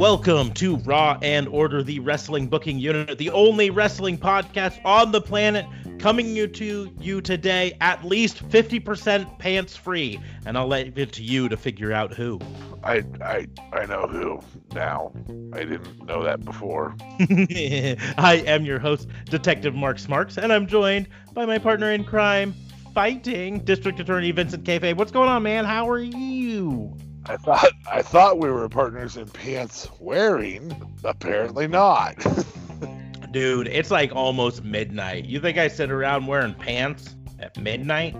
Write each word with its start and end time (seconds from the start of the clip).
Welcome 0.00 0.54
to 0.54 0.76
Raw 0.76 1.18
and 1.20 1.46
Order, 1.46 1.82
the 1.82 1.98
wrestling 1.98 2.46
booking 2.46 2.78
unit, 2.78 3.18
the 3.18 3.28
only 3.28 3.68
wrestling 3.68 4.16
podcast 4.16 4.82
on 4.82 5.12
the 5.12 5.20
planet, 5.20 5.66
coming 5.98 6.34
you 6.34 6.46
to 6.46 6.90
you 6.98 7.20
today 7.20 7.76
at 7.82 8.02
least 8.02 8.42
50% 8.48 9.38
pants 9.38 9.76
free. 9.76 10.18
And 10.46 10.56
I'll 10.56 10.68
leave 10.68 10.96
it 10.96 11.12
to 11.12 11.22
you 11.22 11.50
to 11.50 11.56
figure 11.58 11.92
out 11.92 12.14
who. 12.14 12.40
I 12.82 13.04
I 13.20 13.46
I 13.74 13.84
know 13.84 14.06
who 14.06 14.40
now. 14.72 15.12
I 15.52 15.64
didn't 15.64 16.06
know 16.06 16.24
that 16.24 16.46
before. 16.46 16.96
I 17.20 18.42
am 18.46 18.64
your 18.64 18.78
host, 18.78 19.06
Detective 19.26 19.74
Mark 19.74 19.98
Smarks, 19.98 20.38
and 20.38 20.50
I'm 20.50 20.66
joined 20.66 21.10
by 21.34 21.44
my 21.44 21.58
partner 21.58 21.92
in 21.92 22.04
crime, 22.04 22.54
fighting 22.94 23.58
District 23.64 24.00
Attorney 24.00 24.30
Vincent 24.30 24.64
Cafe. 24.64 24.94
What's 24.94 25.12
going 25.12 25.28
on, 25.28 25.42
man? 25.42 25.66
How 25.66 25.90
are 25.90 26.00
you? 26.00 26.96
I 27.26 27.36
thought 27.36 27.70
I 27.90 28.02
thought 28.02 28.38
we 28.38 28.50
were 28.50 28.68
partners 28.68 29.16
in 29.16 29.26
pants 29.26 29.88
wearing. 29.98 30.74
Apparently 31.04 31.66
not. 31.66 32.16
Dude, 33.32 33.68
it's 33.68 33.90
like 33.90 34.12
almost 34.12 34.64
midnight. 34.64 35.24
You 35.24 35.40
think 35.40 35.56
I 35.56 35.68
sit 35.68 35.90
around 35.90 36.26
wearing 36.26 36.54
pants 36.54 37.14
at 37.38 37.56
midnight? 37.58 38.16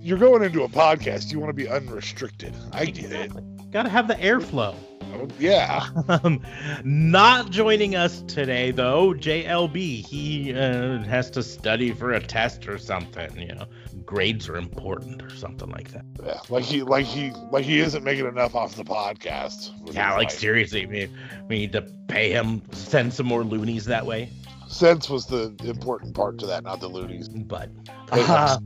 You're 0.00 0.18
going 0.18 0.42
into 0.42 0.62
a 0.62 0.68
podcast. 0.68 1.32
You 1.32 1.40
want 1.40 1.50
to 1.50 1.54
be 1.54 1.68
unrestricted. 1.68 2.54
I 2.72 2.86
get 2.86 3.12
it. 3.12 3.70
Gotta 3.70 3.88
have 3.88 4.08
the 4.08 4.14
airflow. 4.14 4.74
Oh, 5.14 5.28
yeah. 5.38 5.88
Um, 6.08 6.40
not 6.84 7.50
joining 7.50 7.96
us 7.96 8.22
today, 8.22 8.70
though, 8.70 9.14
JLB. 9.14 10.06
He 10.06 10.54
uh, 10.54 10.98
has 11.04 11.30
to 11.32 11.42
study 11.42 11.92
for 11.92 12.12
a 12.12 12.20
test 12.20 12.68
or 12.68 12.78
something. 12.78 13.38
You 13.38 13.54
know, 13.54 13.66
grades 14.04 14.48
are 14.48 14.56
important 14.56 15.22
or 15.22 15.30
something 15.30 15.70
like 15.70 15.90
that. 15.92 16.04
Yeah, 16.24 16.40
like 16.48 16.64
he, 16.64 16.82
like 16.82 17.06
he, 17.06 17.32
like 17.50 17.64
he 17.64 17.80
isn't 17.80 18.04
making 18.04 18.26
enough 18.26 18.54
off 18.54 18.76
the 18.76 18.84
podcast. 18.84 19.70
Yeah, 19.92 20.14
like 20.14 20.28
life. 20.28 20.38
seriously, 20.38 20.86
we 20.86 21.08
need 21.48 21.72
to 21.72 21.82
pay 22.08 22.30
him, 22.32 22.62
send 22.72 23.12
some 23.12 23.26
more 23.26 23.44
loonies 23.44 23.84
that 23.86 24.06
way. 24.06 24.30
Sense 24.70 25.10
was 25.10 25.26
the 25.26 25.52
important 25.64 26.14
part 26.14 26.38
to 26.38 26.46
that, 26.46 26.62
not 26.62 26.78
the 26.78 26.86
loonies. 26.86 27.28
But 27.28 27.70
uh, 28.12 28.56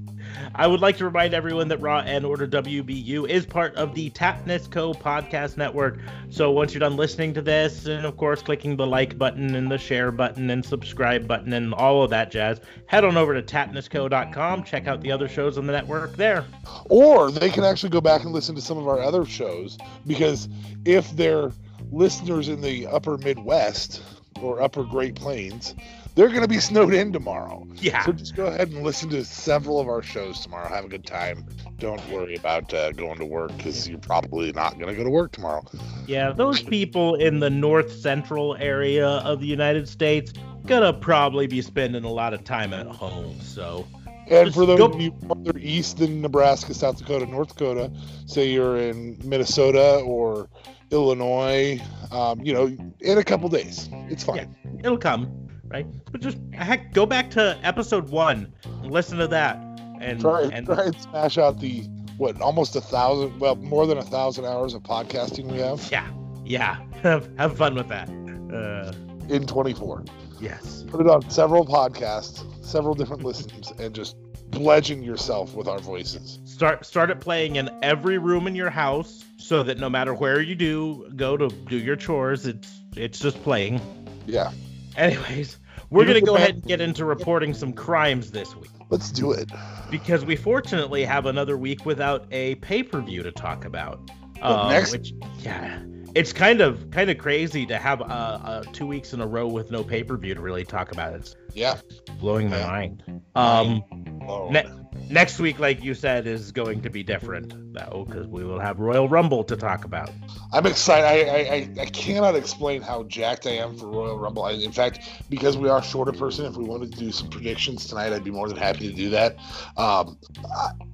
I 0.54 0.66
would 0.66 0.80
like 0.80 0.98
to 0.98 1.06
remind 1.06 1.32
everyone 1.32 1.68
that 1.68 1.80
Raw 1.80 2.00
and 2.00 2.26
Order 2.26 2.46
WBU 2.46 3.26
is 3.26 3.46
part 3.46 3.74
of 3.76 3.94
the 3.94 4.10
Tapness 4.10 4.70
Co 4.70 4.92
podcast 4.92 5.56
network. 5.56 5.98
So 6.28 6.50
once 6.50 6.74
you're 6.74 6.80
done 6.80 6.96
listening 6.96 7.32
to 7.34 7.42
this, 7.42 7.86
and 7.86 8.04
of 8.04 8.18
course 8.18 8.42
clicking 8.42 8.76
the 8.76 8.86
like 8.86 9.16
button 9.16 9.54
and 9.54 9.70
the 9.70 9.78
share 9.78 10.12
button 10.12 10.50
and 10.50 10.62
subscribe 10.62 11.26
button 11.26 11.54
and 11.54 11.72
all 11.72 12.02
of 12.02 12.10
that 12.10 12.30
jazz, 12.30 12.60
head 12.84 13.04
on 13.04 13.16
over 13.16 13.32
to 13.32 13.42
tapnessco.com. 13.42 14.62
Check 14.64 14.86
out 14.86 15.00
the 15.00 15.10
other 15.10 15.26
shows 15.26 15.56
on 15.56 15.66
the 15.66 15.72
network 15.72 16.16
there. 16.16 16.44
Or 16.90 17.30
they 17.30 17.48
can 17.48 17.64
actually 17.64 17.90
go 17.90 18.02
back 18.02 18.24
and 18.24 18.32
listen 18.32 18.54
to 18.56 18.60
some 18.60 18.76
of 18.76 18.86
our 18.88 19.00
other 19.00 19.24
shows 19.24 19.78
because 20.06 20.50
if 20.84 21.10
they're 21.12 21.50
listeners 21.90 22.48
in 22.48 22.60
the 22.60 22.86
upper 22.88 23.16
Midwest, 23.16 24.02
or 24.40 24.60
upper 24.62 24.84
Great 24.84 25.14
Plains, 25.14 25.74
they're 26.14 26.28
going 26.28 26.42
to 26.42 26.48
be 26.48 26.58
snowed 26.58 26.94
in 26.94 27.12
tomorrow. 27.12 27.66
Yeah. 27.76 28.04
So 28.04 28.12
just 28.12 28.36
go 28.36 28.46
ahead 28.46 28.70
and 28.70 28.82
listen 28.82 29.10
to 29.10 29.24
several 29.24 29.80
of 29.80 29.88
our 29.88 30.02
shows 30.02 30.40
tomorrow. 30.40 30.68
Have 30.68 30.84
a 30.84 30.88
good 30.88 31.06
time. 31.06 31.44
Don't 31.78 32.06
worry 32.10 32.36
about 32.36 32.72
uh, 32.72 32.92
going 32.92 33.18
to 33.18 33.24
work 33.26 33.56
because 33.56 33.88
you're 33.88 33.98
probably 33.98 34.52
not 34.52 34.74
going 34.78 34.88
to 34.88 34.94
go 34.94 35.04
to 35.04 35.10
work 35.10 35.32
tomorrow. 35.32 35.64
Yeah, 36.06 36.30
those 36.32 36.62
people 36.62 37.14
in 37.16 37.40
the 37.40 37.50
north 37.50 37.92
central 37.92 38.56
area 38.56 39.08
of 39.08 39.40
the 39.40 39.46
United 39.46 39.88
States 39.88 40.32
gonna 40.66 40.92
probably 40.92 41.46
be 41.46 41.60
spending 41.60 42.04
a 42.04 42.10
lot 42.10 42.32
of 42.32 42.42
time 42.44 42.72
at 42.72 42.86
home. 42.86 43.38
So. 43.40 43.86
And 44.30 44.46
Just 44.46 44.56
for 44.56 44.64
those 44.64 44.78
go- 44.78 44.86
of 44.86 44.98
you 44.98 45.12
farther 45.28 45.58
east 45.58 45.98
than 45.98 46.22
Nebraska, 46.22 46.72
South 46.72 46.96
Dakota, 46.96 47.26
North 47.26 47.48
Dakota, 47.48 47.92
say 48.24 48.48
you're 48.48 48.78
in 48.78 49.18
Minnesota 49.22 49.96
or 50.06 50.48
Illinois, 50.90 51.80
um, 52.10 52.40
you 52.40 52.52
know, 52.52 52.66
in 53.00 53.18
a 53.18 53.24
couple 53.24 53.48
days. 53.48 53.88
It's 54.08 54.24
fine. 54.24 54.54
Yeah, 54.64 54.80
it'll 54.80 54.98
come, 54.98 55.48
right? 55.68 55.86
But 56.10 56.20
just 56.20 56.38
heck, 56.52 56.92
go 56.92 57.06
back 57.06 57.30
to 57.32 57.58
episode 57.62 58.08
one 58.10 58.52
and 58.64 58.90
listen 58.90 59.18
to 59.18 59.28
that. 59.28 59.56
And 60.00 60.20
try, 60.20 60.42
and 60.42 60.66
try 60.66 60.84
and 60.84 61.00
smash 61.00 61.38
out 61.38 61.60
the 61.60 61.82
what 62.18 62.40
almost 62.40 62.76
a 62.76 62.80
thousand, 62.80 63.38
well, 63.40 63.56
more 63.56 63.86
than 63.86 63.98
a 63.98 64.02
thousand 64.02 64.44
hours 64.44 64.74
of 64.74 64.82
podcasting 64.82 65.50
we 65.50 65.58
have. 65.58 65.88
Yeah, 65.90 66.08
yeah. 66.44 66.80
have, 67.02 67.28
have 67.38 67.56
fun 67.56 67.74
with 67.74 67.88
that. 67.88 68.08
Uh, 68.52 68.92
in 69.28 69.46
24. 69.46 70.04
Yes. 70.40 70.84
Put 70.88 71.00
it 71.00 71.08
on 71.08 71.28
several 71.30 71.66
podcasts, 71.66 72.44
several 72.64 72.94
different 72.94 73.24
listens, 73.24 73.72
and 73.78 73.94
just 73.94 74.16
pledging 74.54 75.02
yourself 75.02 75.54
with 75.54 75.68
our 75.68 75.78
voices. 75.78 76.38
Start 76.44 76.86
start 76.86 77.10
it 77.10 77.20
playing 77.20 77.56
in 77.56 77.70
every 77.82 78.18
room 78.18 78.46
in 78.46 78.54
your 78.54 78.70
house 78.70 79.24
so 79.36 79.62
that 79.62 79.78
no 79.78 79.90
matter 79.90 80.14
where 80.14 80.40
you 80.40 80.54
do 80.54 81.10
go 81.16 81.36
to 81.36 81.48
do 81.48 81.76
your 81.76 81.96
chores, 81.96 82.46
it's 82.46 82.80
it's 82.96 83.18
just 83.18 83.42
playing. 83.42 83.80
Yeah. 84.26 84.52
Anyways, 84.96 85.58
we're 85.90 86.06
gonna 86.06 86.20
go 86.20 86.36
ahead 86.36 86.54
and 86.54 86.62
get 86.64 86.80
into 86.80 87.04
reporting 87.04 87.54
some 87.54 87.72
crimes 87.72 88.30
this 88.30 88.54
week. 88.56 88.70
Let's 88.90 89.10
do 89.10 89.32
it. 89.32 89.50
Because 89.90 90.24
we 90.24 90.36
fortunately 90.36 91.04
have 91.04 91.26
another 91.26 91.56
week 91.56 91.84
without 91.84 92.26
a 92.30 92.54
pay 92.56 92.82
per 92.82 93.00
view 93.00 93.22
to 93.22 93.32
talk 93.32 93.64
about. 93.64 94.10
Uh, 94.40 94.68
next, 94.70 94.92
which, 94.92 95.14
yeah, 95.40 95.80
it's 96.14 96.32
kind 96.32 96.60
of 96.60 96.90
kind 96.90 97.10
of 97.10 97.18
crazy 97.18 97.66
to 97.66 97.76
have 97.76 98.00
uh, 98.00 98.04
uh, 98.04 98.62
two 98.72 98.86
weeks 98.86 99.12
in 99.12 99.20
a 99.20 99.26
row 99.26 99.46
with 99.46 99.70
no 99.70 99.82
pay 99.82 100.02
per 100.02 100.16
view 100.16 100.34
to 100.34 100.40
really 100.40 100.64
talk 100.64 100.92
about 100.92 101.12
it. 101.12 101.34
yeah, 101.54 101.78
blowing 102.20 102.48
my 102.48 102.58
yeah. 102.58 102.66
mind. 102.66 103.02
Um, 103.34 103.82
oh, 104.28 104.48
ne- 104.50 104.70
next 105.10 105.38
week, 105.38 105.58
like 105.58 105.82
you 105.82 105.94
said, 105.94 106.26
is 106.26 106.52
going 106.52 106.82
to 106.82 106.90
be 106.90 107.02
different 107.02 107.72
though, 107.72 108.04
because 108.06 108.26
we 108.26 108.44
will 108.44 108.58
have 108.58 108.78
Royal 108.78 109.08
Rumble 109.08 109.44
to 109.44 109.56
talk 109.56 109.84
about. 109.84 110.10
I'm 110.52 110.66
excited. 110.66 111.28
I, 111.28 111.54
I, 111.54 111.82
I, 111.82 111.86
cannot 111.86 112.36
explain 112.36 112.82
how 112.82 113.02
jacked 113.04 113.46
I 113.46 113.52
am 113.52 113.76
for 113.76 113.88
Royal 113.88 114.18
Rumble. 114.18 114.44
I, 114.44 114.52
in 114.52 114.72
fact, 114.72 115.00
because 115.28 115.56
we 115.56 115.68
are 115.68 115.82
short 115.82 116.08
of 116.08 116.16
person, 116.16 116.46
if 116.46 116.56
we 116.56 116.64
wanted 116.64 116.92
to 116.92 116.98
do 116.98 117.10
some 117.10 117.28
predictions 117.28 117.86
tonight, 117.86 118.12
I'd 118.12 118.24
be 118.24 118.30
more 118.30 118.48
than 118.48 118.56
happy 118.56 118.88
to 118.88 118.94
do 118.94 119.10
that. 119.10 119.36
Um, 119.76 120.18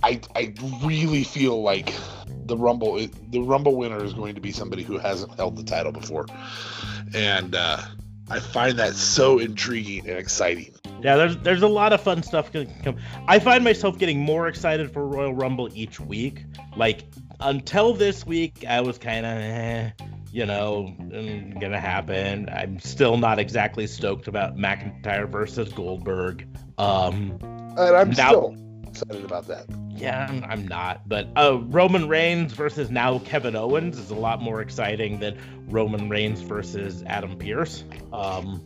I, 0.03 0.21
I 0.35 0.55
really 0.83 1.25
feel 1.25 1.63
like 1.63 1.95
the 2.47 2.57
Rumble, 2.57 3.07
the 3.31 3.41
Rumble 3.41 3.77
winner 3.77 4.03
is 4.03 4.15
going 4.15 4.35
to 4.35 4.41
be 4.41 4.53
somebody 4.53 4.83
who 4.83 4.99
hasn't 4.99 5.35
held 5.35 5.57
the 5.57 5.65
title 5.65 5.93
before, 5.93 6.27
and 7.15 7.55
uh, 7.55 7.81
I 8.31 8.39
find 8.39 8.79
that 8.79 8.95
so 8.95 9.39
intriguing 9.39 10.09
and 10.09 10.19
exciting. 10.19 10.73
Yeah, 11.03 11.17
there's 11.17 11.37
there's 11.39 11.63
a 11.63 11.69
lot 11.69 11.93
of 11.93 12.01
fun 12.01 12.23
stuff 12.23 12.53
going 12.53 12.69
to 12.69 12.83
come. 12.83 12.97
I 13.27 13.39
find 13.39 13.65
myself 13.65 13.99
getting 13.99 14.21
more 14.21 14.47
excited 14.49 14.93
for 14.93 15.07
Royal 15.07 15.35
Rumble 15.35 15.69
each 15.75 15.99
week. 15.99 16.45
Like 16.77 17.05
until 17.41 17.95
this 17.95 18.25
week, 18.27 18.65
I 18.69 18.83
was 18.83 18.99
kind 18.99 19.27
of, 19.27 19.33
eh, 19.33 19.91
you 20.31 20.47
know, 20.47 20.95
gonna 21.61 21.81
happen. 21.81 22.49
I'm 22.51 22.79
still 22.81 23.17
not 23.17 23.39
exactly 23.39 23.87
stoked 23.87 24.29
about 24.29 24.57
McIntyre 24.57 25.29
versus 25.29 25.73
Goldberg. 25.73 26.47
Um, 26.79 27.39
and 27.43 27.97
I'm 27.97 28.11
now, 28.11 28.29
still 28.29 28.57
excited 28.91 29.25
about 29.25 29.47
that. 29.49 29.67
Yeah, 29.91 30.27
I'm, 30.29 30.45
I'm 30.45 30.69
not. 30.69 31.09
But 31.09 31.29
uh, 31.37 31.61
Roman 31.63 32.09
Reigns 32.09 32.53
versus 32.53 32.91
now 32.91 33.19
Kevin 33.21 33.57
Owens 33.57 33.99
is 33.99 34.11
a 34.11 34.15
lot 34.15 34.41
more 34.41 34.61
exciting 34.61 35.21
than 35.21 35.39
Roman 35.69 36.09
Reigns 36.09 36.41
versus 36.41 37.03
Adam 37.07 37.37
Pearce. 37.37 37.85
Um, 38.13 38.63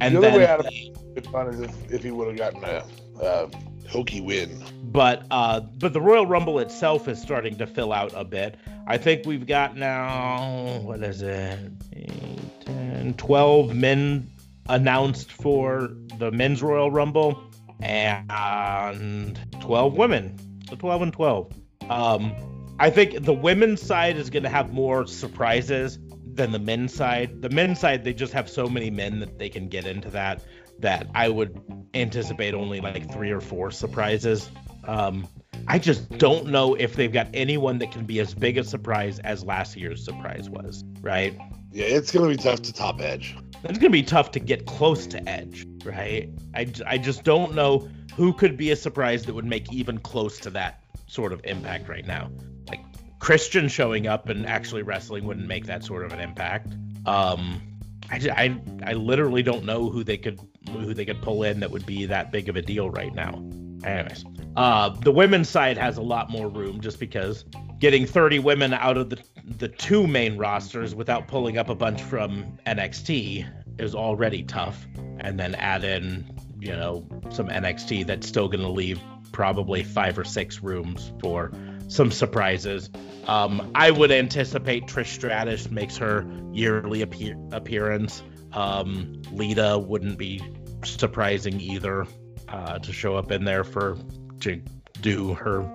and 0.00 0.14
the 0.14 0.18
other 0.18 0.30
then, 0.30 0.38
way 0.38 0.46
Adam 0.46 0.66
would 1.14 1.26
fun 1.26 1.48
is 1.48 1.60
if, 1.60 1.92
if 1.92 2.02
he 2.02 2.10
would 2.10 2.28
have 2.28 2.36
gotten 2.36 2.64
a, 2.64 2.84
a 3.20 3.50
hokey 3.88 4.20
win. 4.20 4.62
But 4.84 5.26
uh, 5.30 5.60
but 5.60 5.92
the 5.92 6.00
Royal 6.00 6.26
Rumble 6.26 6.58
itself 6.60 7.08
is 7.08 7.20
starting 7.20 7.56
to 7.58 7.66
fill 7.66 7.92
out 7.92 8.12
a 8.14 8.24
bit. 8.24 8.56
I 8.86 8.96
think 8.96 9.26
we've 9.26 9.46
got 9.46 9.76
now 9.76 10.78
what 10.80 11.02
is 11.02 11.22
it? 11.22 11.58
8, 11.92 12.66
10, 12.66 13.14
12 13.14 13.74
men 13.74 14.30
announced 14.68 15.32
for 15.32 15.90
the 16.18 16.30
men's 16.30 16.62
Royal 16.62 16.90
Rumble 16.90 17.47
and 17.80 19.38
12 19.60 19.94
women. 19.94 20.38
So 20.68 20.76
12 20.76 21.02
and 21.02 21.12
12. 21.12 21.52
Um, 21.88 22.32
I 22.78 22.90
think 22.90 23.24
the 23.24 23.32
women's 23.32 23.82
side 23.82 24.16
is 24.16 24.30
going 24.30 24.42
to 24.44 24.48
have 24.48 24.72
more 24.72 25.06
surprises 25.06 25.98
than 26.34 26.52
the 26.52 26.58
men's 26.58 26.94
side. 26.94 27.42
The 27.42 27.50
men's 27.50 27.80
side, 27.80 28.04
they 28.04 28.14
just 28.14 28.32
have 28.32 28.48
so 28.48 28.66
many 28.66 28.90
men 28.90 29.20
that 29.20 29.38
they 29.38 29.48
can 29.48 29.68
get 29.68 29.86
into 29.86 30.10
that 30.10 30.42
that 30.80 31.08
I 31.14 31.28
would 31.28 31.60
anticipate 31.94 32.54
only 32.54 32.80
like 32.80 33.12
three 33.12 33.30
or 33.30 33.40
four 33.40 33.70
surprises. 33.70 34.48
Um, 34.84 35.26
I 35.66 35.78
just 35.78 36.08
don't 36.18 36.46
know 36.46 36.74
if 36.74 36.94
they've 36.94 37.12
got 37.12 37.28
anyone 37.34 37.78
that 37.78 37.90
can 37.90 38.04
be 38.04 38.20
as 38.20 38.32
big 38.32 38.58
a 38.58 38.64
surprise 38.64 39.18
as 39.20 39.44
last 39.44 39.76
year's 39.76 40.04
surprise 40.04 40.48
was, 40.48 40.84
right? 41.00 41.36
Yeah, 41.72 41.86
it's 41.86 42.12
going 42.12 42.30
to 42.30 42.36
be 42.36 42.42
tough 42.42 42.62
to 42.62 42.72
top 42.72 43.00
Edge. 43.00 43.36
it's 43.64 43.78
gonna 43.78 43.90
be 43.90 44.02
tough 44.02 44.30
to 44.32 44.40
get 44.40 44.66
close 44.66 45.06
to 45.08 45.28
Edge, 45.28 45.66
right? 45.84 46.28
I, 46.54 46.72
I 46.86 46.98
just 46.98 47.24
don't 47.24 47.54
know 47.54 47.88
who 48.14 48.32
could 48.32 48.56
be 48.56 48.70
a 48.70 48.76
surprise 48.76 49.24
that 49.24 49.34
would 49.34 49.44
make 49.44 49.72
even 49.72 49.98
close 49.98 50.38
to 50.40 50.50
that 50.50 50.82
sort 51.06 51.32
of 51.32 51.40
impact 51.44 51.88
right 51.88 52.06
now. 52.06 52.30
Like 52.68 52.80
Christian 53.18 53.68
showing 53.68 54.06
up 54.06 54.28
and 54.28 54.46
actually 54.46 54.82
wrestling 54.82 55.24
wouldn't 55.24 55.46
make 55.46 55.66
that 55.66 55.84
sort 55.84 56.04
of 56.04 56.12
an 56.12 56.20
impact. 56.20 56.74
Um, 57.06 57.62
I, 58.10 58.16
I, 58.32 58.60
I 58.90 58.92
literally 58.94 59.42
don't 59.42 59.64
know 59.64 59.88
who 59.90 60.02
they 60.02 60.16
could 60.16 60.40
who 60.70 60.92
they 60.92 61.04
could 61.04 61.22
pull 61.22 61.44
in 61.44 61.60
that 61.60 61.70
would 61.70 61.86
be 61.86 62.04
that 62.06 62.30
big 62.30 62.48
of 62.48 62.56
a 62.56 62.62
deal 62.62 62.90
right 62.90 63.14
now. 63.14 63.42
Anyways, 63.84 64.24
uh, 64.56 64.90
the 64.90 65.12
women's 65.12 65.48
side 65.48 65.78
has 65.78 65.96
a 65.96 66.02
lot 66.02 66.30
more 66.30 66.48
room 66.48 66.80
just 66.80 66.98
because 66.98 67.44
getting 67.78 68.04
30 68.04 68.40
women 68.40 68.74
out 68.74 68.96
of 68.96 69.10
the 69.10 69.18
the 69.44 69.68
two 69.68 70.06
main 70.06 70.36
rosters 70.36 70.94
without 70.94 71.28
pulling 71.28 71.56
up 71.58 71.68
a 71.68 71.74
bunch 71.74 72.02
from 72.02 72.58
NXT 72.66 73.46
is 73.78 73.94
already 73.94 74.42
tough, 74.42 74.86
and 75.18 75.38
then 75.38 75.54
add 75.54 75.84
in 75.84 76.24
you 76.60 76.72
know 76.72 77.06
some 77.30 77.48
NXT 77.48 78.06
that's 78.06 78.26
still 78.26 78.48
going 78.48 78.62
to 78.62 78.70
leave 78.70 79.00
probably 79.32 79.82
five 79.82 80.18
or 80.18 80.24
six 80.24 80.62
rooms 80.62 81.12
for 81.20 81.52
some 81.88 82.10
surprises. 82.10 82.90
Um, 83.26 83.70
I 83.74 83.90
would 83.90 84.10
anticipate 84.10 84.86
Trish 84.86 85.14
Stratus 85.14 85.70
makes 85.70 85.96
her 85.98 86.26
yearly 86.52 87.02
appear- 87.02 87.38
appearance. 87.52 88.22
Um, 88.52 89.22
Lita 89.30 89.78
wouldn't 89.78 90.18
be 90.18 90.42
surprising 90.84 91.60
either 91.60 92.06
uh, 92.48 92.78
to 92.78 92.92
show 92.92 93.16
up 93.16 93.30
in 93.30 93.44
there 93.44 93.64
for 93.64 93.98
to 94.40 94.62
do 95.00 95.34
her 95.34 95.68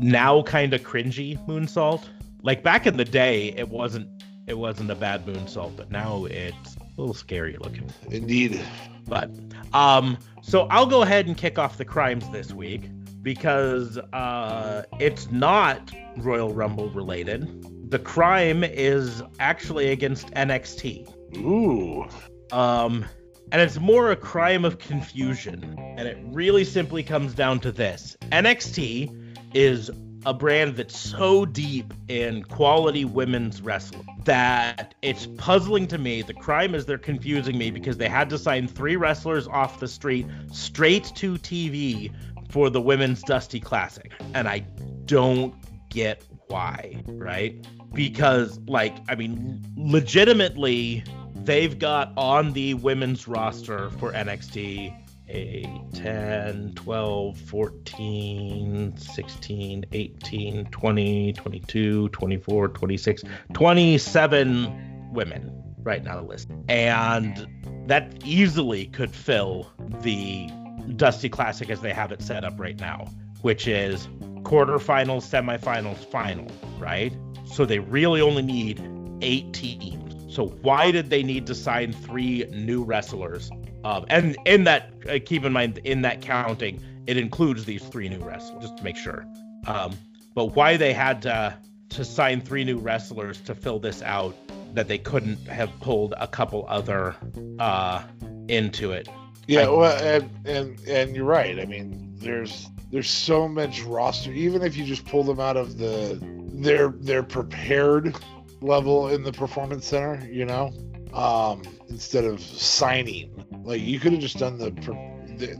now 0.00 0.42
kind 0.42 0.74
of 0.74 0.82
cringy 0.82 1.38
moonsault. 1.46 2.02
Like 2.42 2.62
back 2.62 2.86
in 2.86 2.96
the 2.96 3.04
day, 3.04 3.54
it 3.56 3.68
wasn't 3.68 4.08
it 4.46 4.58
wasn't 4.58 4.90
a 4.90 4.96
bad 4.96 5.24
moonsault, 5.24 5.76
but 5.76 5.90
now 5.90 6.24
it's 6.24 6.76
little 7.02 7.14
scary 7.14 7.56
looking. 7.58 7.90
Indeed. 8.10 8.60
But 9.06 9.30
um, 9.72 10.18
so 10.42 10.66
I'll 10.70 10.86
go 10.86 11.02
ahead 11.02 11.26
and 11.26 11.36
kick 11.36 11.58
off 11.58 11.76
the 11.76 11.84
crimes 11.84 12.28
this 12.30 12.52
week 12.52 12.88
because 13.22 13.98
uh, 14.12 14.84
it's 14.98 15.30
not 15.30 15.92
Royal 16.16 16.52
Rumble 16.52 16.90
related. 16.90 17.90
The 17.90 17.98
crime 17.98 18.64
is 18.64 19.22
actually 19.38 19.90
against 19.90 20.28
NXT. 20.32 21.12
Ooh. 21.38 22.06
Um, 22.50 23.04
and 23.50 23.60
it's 23.60 23.78
more 23.78 24.10
a 24.10 24.16
crime 24.16 24.64
of 24.64 24.78
confusion. 24.78 25.76
And 25.96 26.08
it 26.08 26.18
really 26.22 26.64
simply 26.64 27.02
comes 27.02 27.34
down 27.34 27.60
to 27.60 27.72
this 27.72 28.16
NXT 28.30 29.18
is 29.54 29.90
a 30.24 30.34
brand 30.34 30.76
that's 30.76 30.96
so 30.96 31.44
deep 31.44 31.92
in 32.08 32.42
quality 32.44 33.04
women's 33.04 33.60
wrestling 33.60 34.06
that 34.24 34.94
it's 35.02 35.26
puzzling 35.36 35.86
to 35.88 35.98
me. 35.98 36.22
The 36.22 36.34
crime 36.34 36.74
is 36.74 36.86
they're 36.86 36.98
confusing 36.98 37.58
me 37.58 37.70
because 37.70 37.96
they 37.96 38.08
had 38.08 38.30
to 38.30 38.38
sign 38.38 38.68
three 38.68 38.96
wrestlers 38.96 39.48
off 39.48 39.80
the 39.80 39.88
street 39.88 40.26
straight 40.52 41.04
to 41.16 41.34
TV 41.34 42.12
for 42.50 42.70
the 42.70 42.80
women's 42.80 43.22
Dusty 43.22 43.60
Classic. 43.60 44.12
And 44.34 44.48
I 44.48 44.60
don't 45.06 45.54
get 45.88 46.24
why, 46.48 47.02
right? 47.06 47.66
Because, 47.92 48.58
like, 48.66 48.96
I 49.08 49.14
mean, 49.14 49.62
legitimately, 49.76 51.04
they've 51.34 51.78
got 51.78 52.12
on 52.16 52.52
the 52.52 52.74
women's 52.74 53.26
roster 53.26 53.90
for 53.90 54.12
NXT 54.12 55.01
8, 55.32 55.66
10, 55.94 56.72
12, 56.74 57.38
14, 57.38 58.96
16, 58.96 59.84
18, 59.90 60.64
20, 60.66 61.32
22, 61.32 62.08
24, 62.08 62.68
26, 62.68 63.24
27 63.54 65.12
women 65.12 65.62
right 65.82 66.04
now 66.04 66.16
the 66.16 66.22
list. 66.22 66.48
And 66.68 67.46
that 67.86 68.14
easily 68.24 68.86
could 68.86 69.14
fill 69.14 69.72
the 70.02 70.48
Dusty 70.96 71.28
Classic 71.28 71.70
as 71.70 71.80
they 71.80 71.92
have 71.92 72.12
it 72.12 72.22
set 72.22 72.44
up 72.44 72.60
right 72.60 72.78
now, 72.78 73.06
which 73.40 73.66
is 73.66 74.08
quarterfinals, 74.42 75.22
semifinals, 75.22 75.98
final, 76.10 76.50
right? 76.78 77.12
So 77.46 77.64
they 77.64 77.78
really 77.78 78.20
only 78.20 78.42
need 78.42 78.82
eight 79.22 79.52
teams. 79.52 80.34
So 80.34 80.48
why 80.48 80.90
did 80.90 81.10
they 81.10 81.22
need 81.22 81.46
to 81.46 81.54
sign 81.54 81.92
three 81.92 82.46
new 82.50 82.82
wrestlers? 82.82 83.50
Um, 83.84 84.04
and 84.08 84.36
in 84.44 84.64
that, 84.64 84.92
uh, 85.08 85.18
keep 85.24 85.44
in 85.44 85.52
mind, 85.52 85.78
in 85.84 86.02
that 86.02 86.20
counting, 86.20 86.80
it 87.06 87.16
includes 87.16 87.64
these 87.64 87.84
three 87.84 88.08
new 88.08 88.20
wrestlers, 88.20 88.62
just 88.62 88.78
to 88.78 88.84
make 88.84 88.96
sure. 88.96 89.26
Um, 89.66 89.92
but 90.34 90.56
why 90.56 90.76
they 90.76 90.92
had 90.92 91.22
to, 91.22 91.56
to 91.90 92.04
sign 92.04 92.40
three 92.40 92.64
new 92.64 92.78
wrestlers 92.78 93.40
to 93.42 93.54
fill 93.54 93.78
this 93.78 94.02
out, 94.02 94.36
that 94.74 94.88
they 94.88 94.98
couldn't 94.98 95.46
have 95.48 95.70
pulled 95.80 96.14
a 96.18 96.26
couple 96.26 96.64
other 96.68 97.14
uh, 97.58 98.02
into 98.48 98.92
it. 98.92 99.08
Yeah, 99.46 99.68
well, 99.68 99.98
and 100.02 100.30
and 100.46 100.80
and 100.88 101.16
you're 101.16 101.24
right. 101.24 101.58
I 101.58 101.64
mean, 101.64 102.14
there's 102.16 102.68
there's 102.90 103.10
so 103.10 103.48
much 103.48 103.82
roster. 103.82 104.32
Even 104.32 104.62
if 104.62 104.76
you 104.76 104.84
just 104.84 105.04
pull 105.04 105.24
them 105.24 105.40
out 105.40 105.56
of 105.56 105.78
the 105.78 106.18
their 106.54 106.88
their 106.88 107.22
prepared 107.22 108.16
level 108.60 109.08
in 109.08 109.24
the 109.24 109.32
performance 109.32 109.86
center, 109.86 110.26
you 110.30 110.44
know, 110.44 110.72
um, 111.12 111.62
instead 111.88 112.24
of 112.24 112.40
signing, 112.40 113.44
like 113.64 113.80
you 113.80 113.98
could 113.98 114.12
have 114.12 114.20
just 114.20 114.38
done 114.38 114.58
the 114.58 114.70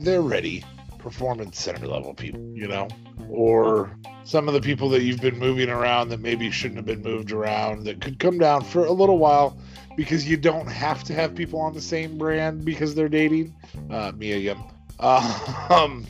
they're 0.00 0.22
ready 0.22 0.64
performance 0.98 1.60
center 1.60 1.86
level 1.86 2.14
people, 2.14 2.40
you 2.54 2.68
know, 2.68 2.88
or 3.28 3.96
some 4.24 4.48
of 4.48 4.54
the 4.54 4.60
people 4.60 4.88
that 4.90 5.02
you've 5.02 5.20
been 5.20 5.38
moving 5.38 5.68
around 5.68 6.08
that 6.10 6.20
maybe 6.20 6.50
shouldn't 6.50 6.76
have 6.76 6.86
been 6.86 7.02
moved 7.02 7.32
around 7.32 7.84
that 7.84 8.00
could 8.00 8.18
come 8.18 8.38
down 8.38 8.62
for 8.62 8.86
a 8.86 8.92
little 8.92 9.18
while 9.18 9.58
because 9.96 10.28
you 10.28 10.36
don't 10.36 10.68
have 10.68 11.02
to 11.04 11.12
have 11.12 11.34
people 11.34 11.60
on 11.60 11.72
the 11.74 11.80
same 11.80 12.16
brand 12.16 12.64
because 12.64 12.94
they're 12.94 13.08
dating. 13.08 13.54
Uh, 13.90 14.12
Mia 14.16 14.36
Yim. 14.36 14.62
Uh, 14.98 15.66
um, 15.70 16.06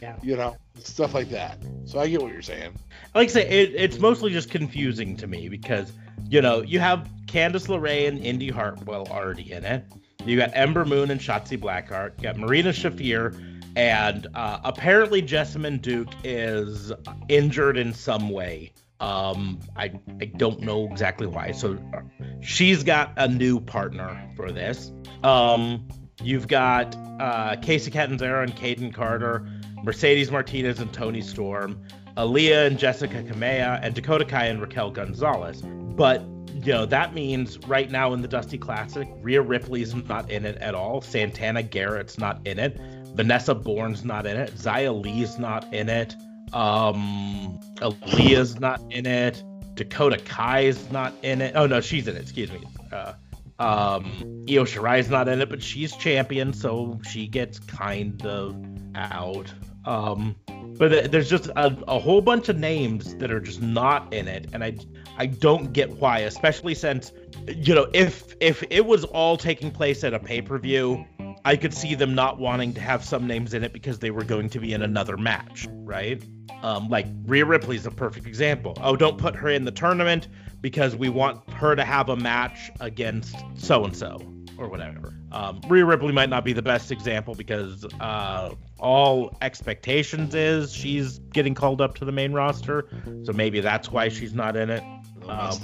yeah. 0.00 0.16
you 0.22 0.36
know, 0.36 0.56
stuff 0.78 1.14
like 1.14 1.28
that. 1.28 1.58
So 1.84 2.00
I 2.00 2.08
get 2.08 2.22
what 2.22 2.32
you're 2.32 2.42
saying. 2.42 2.74
Like 3.14 3.28
I 3.28 3.32
say, 3.32 3.48
it, 3.48 3.74
it's 3.74 3.98
mostly 3.98 4.32
just 4.32 4.50
confusing 4.50 5.16
to 5.18 5.26
me 5.26 5.48
because, 5.48 5.92
you 6.28 6.40
know, 6.40 6.62
you 6.62 6.80
have 6.80 7.08
Candice 7.26 7.68
LeRae 7.68 8.08
and 8.08 8.18
Indy 8.18 8.50
Hartwell 8.50 9.06
already 9.08 9.52
in 9.52 9.64
it. 9.64 9.84
You 10.24 10.36
got 10.36 10.50
Ember 10.54 10.84
Moon 10.84 11.10
and 11.10 11.20
Shotzi 11.20 11.58
Blackheart. 11.58 12.16
You 12.18 12.24
got 12.24 12.36
Marina 12.36 12.70
Shafir, 12.70 13.34
and 13.74 14.26
uh, 14.34 14.60
apparently 14.64 15.22
Jessamyn 15.22 15.80
Duke 15.80 16.10
is 16.24 16.92
injured 17.28 17.76
in 17.76 17.92
some 17.92 18.30
way. 18.30 18.72
Um, 19.00 19.58
I 19.76 19.92
I 20.20 20.26
don't 20.26 20.60
know 20.60 20.86
exactly 20.86 21.26
why. 21.26 21.50
So 21.52 21.76
uh, 21.92 22.02
she's 22.40 22.84
got 22.84 23.12
a 23.16 23.26
new 23.26 23.58
partner 23.58 24.30
for 24.36 24.52
this. 24.52 24.92
Um, 25.24 25.88
you've 26.22 26.46
got 26.46 26.94
uh, 27.18 27.56
Kacy 27.56 27.92
Catanzaro 27.92 28.44
and 28.44 28.54
Kayden 28.54 28.94
Carter, 28.94 29.44
Mercedes 29.82 30.30
Martinez 30.30 30.78
and 30.78 30.92
Toni 30.92 31.20
Storm, 31.20 31.82
Aliyah 32.16 32.66
and 32.66 32.78
Jessica 32.78 33.22
Kamea, 33.22 33.80
and 33.82 33.94
Dakota 33.94 34.24
Kai 34.24 34.46
and 34.46 34.60
Raquel 34.60 34.90
Gonzalez. 34.90 35.62
But 35.62 36.22
you 36.54 36.72
know 36.72 36.86
that 36.86 37.14
means 37.14 37.58
right 37.66 37.90
now 37.90 38.12
in 38.12 38.22
the 38.22 38.28
Dusty 38.28 38.58
Classic, 38.58 39.08
Rhea 39.20 39.42
Ripley's 39.42 39.94
not 39.94 40.30
in 40.30 40.44
it 40.44 40.56
at 40.58 40.74
all. 40.74 41.00
Santana 41.00 41.62
Garrett's 41.62 42.18
not 42.18 42.46
in 42.46 42.58
it. 42.58 42.78
Vanessa 43.14 43.54
Borne's 43.54 44.04
not 44.04 44.26
in 44.26 44.36
it. 44.36 44.54
Xia 44.54 45.02
Li's 45.02 45.38
not 45.38 45.72
in 45.72 45.88
it. 45.88 46.14
Um, 46.52 47.58
Aliyah's 47.76 48.60
not 48.60 48.80
in 48.90 49.06
it. 49.06 49.42
Dakota 49.74 50.18
Kai's 50.18 50.90
not 50.90 51.14
in 51.22 51.40
it. 51.40 51.54
Oh 51.56 51.66
no, 51.66 51.80
she's 51.80 52.08
in 52.08 52.16
it. 52.16 52.22
Excuse 52.22 52.52
me. 52.52 52.60
Uh, 52.92 53.14
um, 53.58 54.44
Io 54.48 54.64
Shirai's 54.64 55.08
not 55.08 55.28
in 55.28 55.40
it, 55.40 55.48
but 55.48 55.62
she's 55.62 55.96
champion, 55.96 56.52
so 56.52 57.00
she 57.08 57.26
gets 57.26 57.58
kind 57.58 58.24
of 58.26 58.56
out. 58.94 59.52
Um, 59.84 60.36
but 60.82 61.12
there's 61.12 61.30
just 61.30 61.46
a, 61.46 61.76
a 61.86 61.96
whole 61.96 62.20
bunch 62.20 62.48
of 62.48 62.58
names 62.58 63.14
that 63.18 63.30
are 63.30 63.38
just 63.38 63.62
not 63.62 64.12
in 64.12 64.26
it, 64.26 64.48
and 64.52 64.64
I 64.64 64.76
I 65.16 65.26
don't 65.26 65.72
get 65.72 65.88
why, 65.98 66.18
especially 66.18 66.74
since 66.74 67.12
you 67.46 67.72
know 67.72 67.86
if 67.94 68.34
if 68.40 68.64
it 68.68 68.84
was 68.84 69.04
all 69.04 69.36
taking 69.36 69.70
place 69.70 70.02
at 70.02 70.12
a 70.12 70.18
pay 70.18 70.42
per 70.42 70.58
view, 70.58 71.04
I 71.44 71.54
could 71.54 71.72
see 71.72 71.94
them 71.94 72.16
not 72.16 72.40
wanting 72.40 72.74
to 72.74 72.80
have 72.80 73.04
some 73.04 73.28
names 73.28 73.54
in 73.54 73.62
it 73.62 73.72
because 73.72 74.00
they 74.00 74.10
were 74.10 74.24
going 74.24 74.50
to 74.50 74.58
be 74.58 74.72
in 74.72 74.82
another 74.82 75.16
match, 75.16 75.68
right? 75.70 76.20
Um, 76.64 76.88
like 76.88 77.06
Rhea 77.26 77.44
Ripley's 77.44 77.86
a 77.86 77.92
perfect 77.92 78.26
example. 78.26 78.76
Oh, 78.80 78.96
don't 78.96 79.18
put 79.18 79.36
her 79.36 79.50
in 79.50 79.64
the 79.64 79.70
tournament 79.70 80.26
because 80.60 80.96
we 80.96 81.08
want 81.08 81.48
her 81.50 81.76
to 81.76 81.84
have 81.84 82.08
a 82.08 82.16
match 82.16 82.72
against 82.80 83.36
so 83.54 83.84
and 83.84 83.96
so 83.96 84.31
or 84.58 84.68
whatever. 84.68 85.14
Um, 85.32 85.60
Rhea 85.68 85.84
Ripley 85.84 86.12
might 86.12 86.28
not 86.28 86.44
be 86.44 86.52
the 86.52 86.62
best 86.62 86.90
example 86.90 87.34
because 87.34 87.84
uh, 88.00 88.54
all 88.78 89.36
expectations 89.42 90.34
is 90.34 90.72
she's 90.72 91.18
getting 91.32 91.54
called 91.54 91.80
up 91.80 91.94
to 91.96 92.04
the 92.04 92.12
main 92.12 92.32
roster, 92.32 92.88
so 93.24 93.32
maybe 93.32 93.60
that's 93.60 93.90
why 93.90 94.08
she's 94.08 94.34
not 94.34 94.56
in 94.56 94.70
it. 94.70 94.82
Um, 95.28 95.56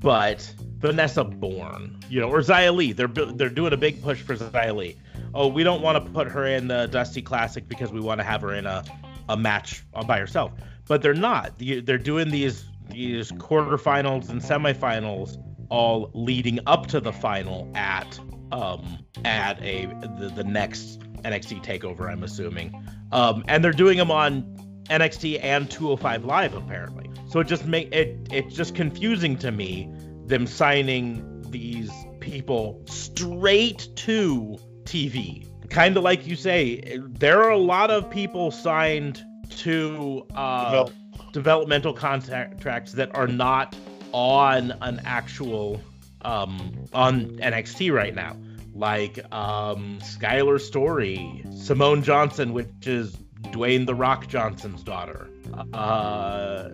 but 0.00 0.54
Vanessa 0.78 1.24
Borne, 1.24 1.98
you 2.08 2.20
know, 2.20 2.28
or 2.28 2.40
Xia 2.40 2.74
Li, 2.74 2.92
they're 2.92 3.06
they're 3.08 3.48
doing 3.48 3.72
a 3.72 3.76
big 3.76 4.02
push 4.02 4.20
for 4.20 4.36
Xia 4.36 4.74
Li. 4.74 4.96
Oh, 5.34 5.48
we 5.48 5.64
don't 5.64 5.82
want 5.82 6.04
to 6.04 6.12
put 6.12 6.28
her 6.28 6.46
in 6.46 6.68
the 6.68 6.86
Dusty 6.86 7.22
Classic 7.22 7.66
because 7.68 7.92
we 7.92 8.00
want 8.00 8.20
to 8.20 8.24
have 8.24 8.40
her 8.42 8.54
in 8.54 8.66
a 8.66 8.84
a 9.28 9.36
match 9.36 9.82
by 10.06 10.18
herself. 10.18 10.52
But 10.86 11.02
they're 11.02 11.14
not. 11.14 11.52
They're 11.58 11.98
doing 11.98 12.30
these 12.30 12.66
these 12.90 13.32
quarterfinals 13.32 14.28
and 14.28 14.40
semifinals 14.40 15.38
all 15.68 16.10
leading 16.14 16.60
up 16.66 16.86
to 16.88 17.00
the 17.00 17.12
final 17.12 17.70
at 17.74 18.18
um, 18.52 18.98
at 19.24 19.60
a 19.62 19.86
the, 20.18 20.32
the 20.34 20.44
next 20.44 21.00
NXT 21.22 21.64
takeover, 21.64 22.10
I'm 22.10 22.22
assuming. 22.22 22.74
Um, 23.12 23.44
and 23.48 23.64
they're 23.64 23.72
doing 23.72 23.98
them 23.98 24.10
on 24.10 24.42
NXT 24.90 25.42
and 25.42 25.70
205 25.70 26.24
Live 26.24 26.54
apparently. 26.54 27.10
So 27.28 27.40
it 27.40 27.46
just 27.46 27.66
make 27.66 27.92
it 27.94 28.28
it's 28.30 28.54
just 28.54 28.74
confusing 28.74 29.36
to 29.38 29.50
me 29.50 29.88
them 30.26 30.46
signing 30.46 31.42
these 31.50 31.90
people 32.20 32.82
straight 32.86 33.88
to 33.96 34.58
TV. 34.84 35.48
Kind 35.70 35.96
of 35.96 36.02
like 36.02 36.26
you 36.26 36.36
say, 36.36 36.98
there 36.98 37.42
are 37.42 37.50
a 37.50 37.58
lot 37.58 37.90
of 37.90 38.10
people 38.10 38.50
signed 38.50 39.22
to 39.50 40.26
uh, 40.34 40.64
Develop- 40.64 40.92
developmental 41.32 41.92
contracts 41.92 42.92
that 42.92 43.14
are 43.14 43.26
not 43.26 43.76
on 44.14 44.70
an 44.80 45.00
actual 45.04 45.80
um, 46.22 46.86
on 46.94 47.36
NXT 47.38 47.92
right 47.92 48.14
now, 48.14 48.36
like 48.72 49.18
um, 49.32 49.98
Skyler 50.00 50.60
Story, 50.60 51.44
Simone 51.54 52.02
Johnson, 52.02 52.52
which 52.52 52.86
is 52.86 53.16
Dwayne 53.50 53.86
the 53.86 53.94
Rock 53.94 54.28
Johnson's 54.28 54.84
daughter, 54.84 55.28
uh, 55.72 56.68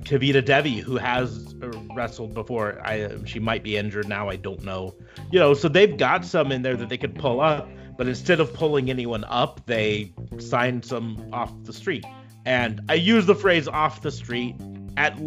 Kavita 0.00 0.44
Devi, 0.44 0.78
who 0.78 0.96
has 0.96 1.54
wrestled 1.94 2.32
before. 2.34 2.80
I 2.84 3.22
she 3.26 3.38
might 3.38 3.62
be 3.62 3.76
injured 3.76 4.08
now. 4.08 4.30
I 4.30 4.36
don't 4.36 4.64
know. 4.64 4.94
You 5.30 5.38
know, 5.40 5.52
so 5.52 5.68
they've 5.68 5.96
got 5.96 6.24
some 6.24 6.50
in 6.50 6.62
there 6.62 6.76
that 6.76 6.88
they 6.88 6.98
could 6.98 7.14
pull 7.14 7.42
up, 7.42 7.68
but 7.98 8.08
instead 8.08 8.40
of 8.40 8.52
pulling 8.54 8.88
anyone 8.88 9.24
up, 9.24 9.64
they 9.66 10.14
signed 10.38 10.86
some 10.86 11.28
off 11.34 11.52
the 11.64 11.72
street. 11.72 12.04
And 12.46 12.80
I 12.88 12.94
use 12.94 13.26
the 13.26 13.34
phrase 13.36 13.68
"off 13.68 14.00
the 14.00 14.10
street." 14.10 14.56
At 14.96 15.18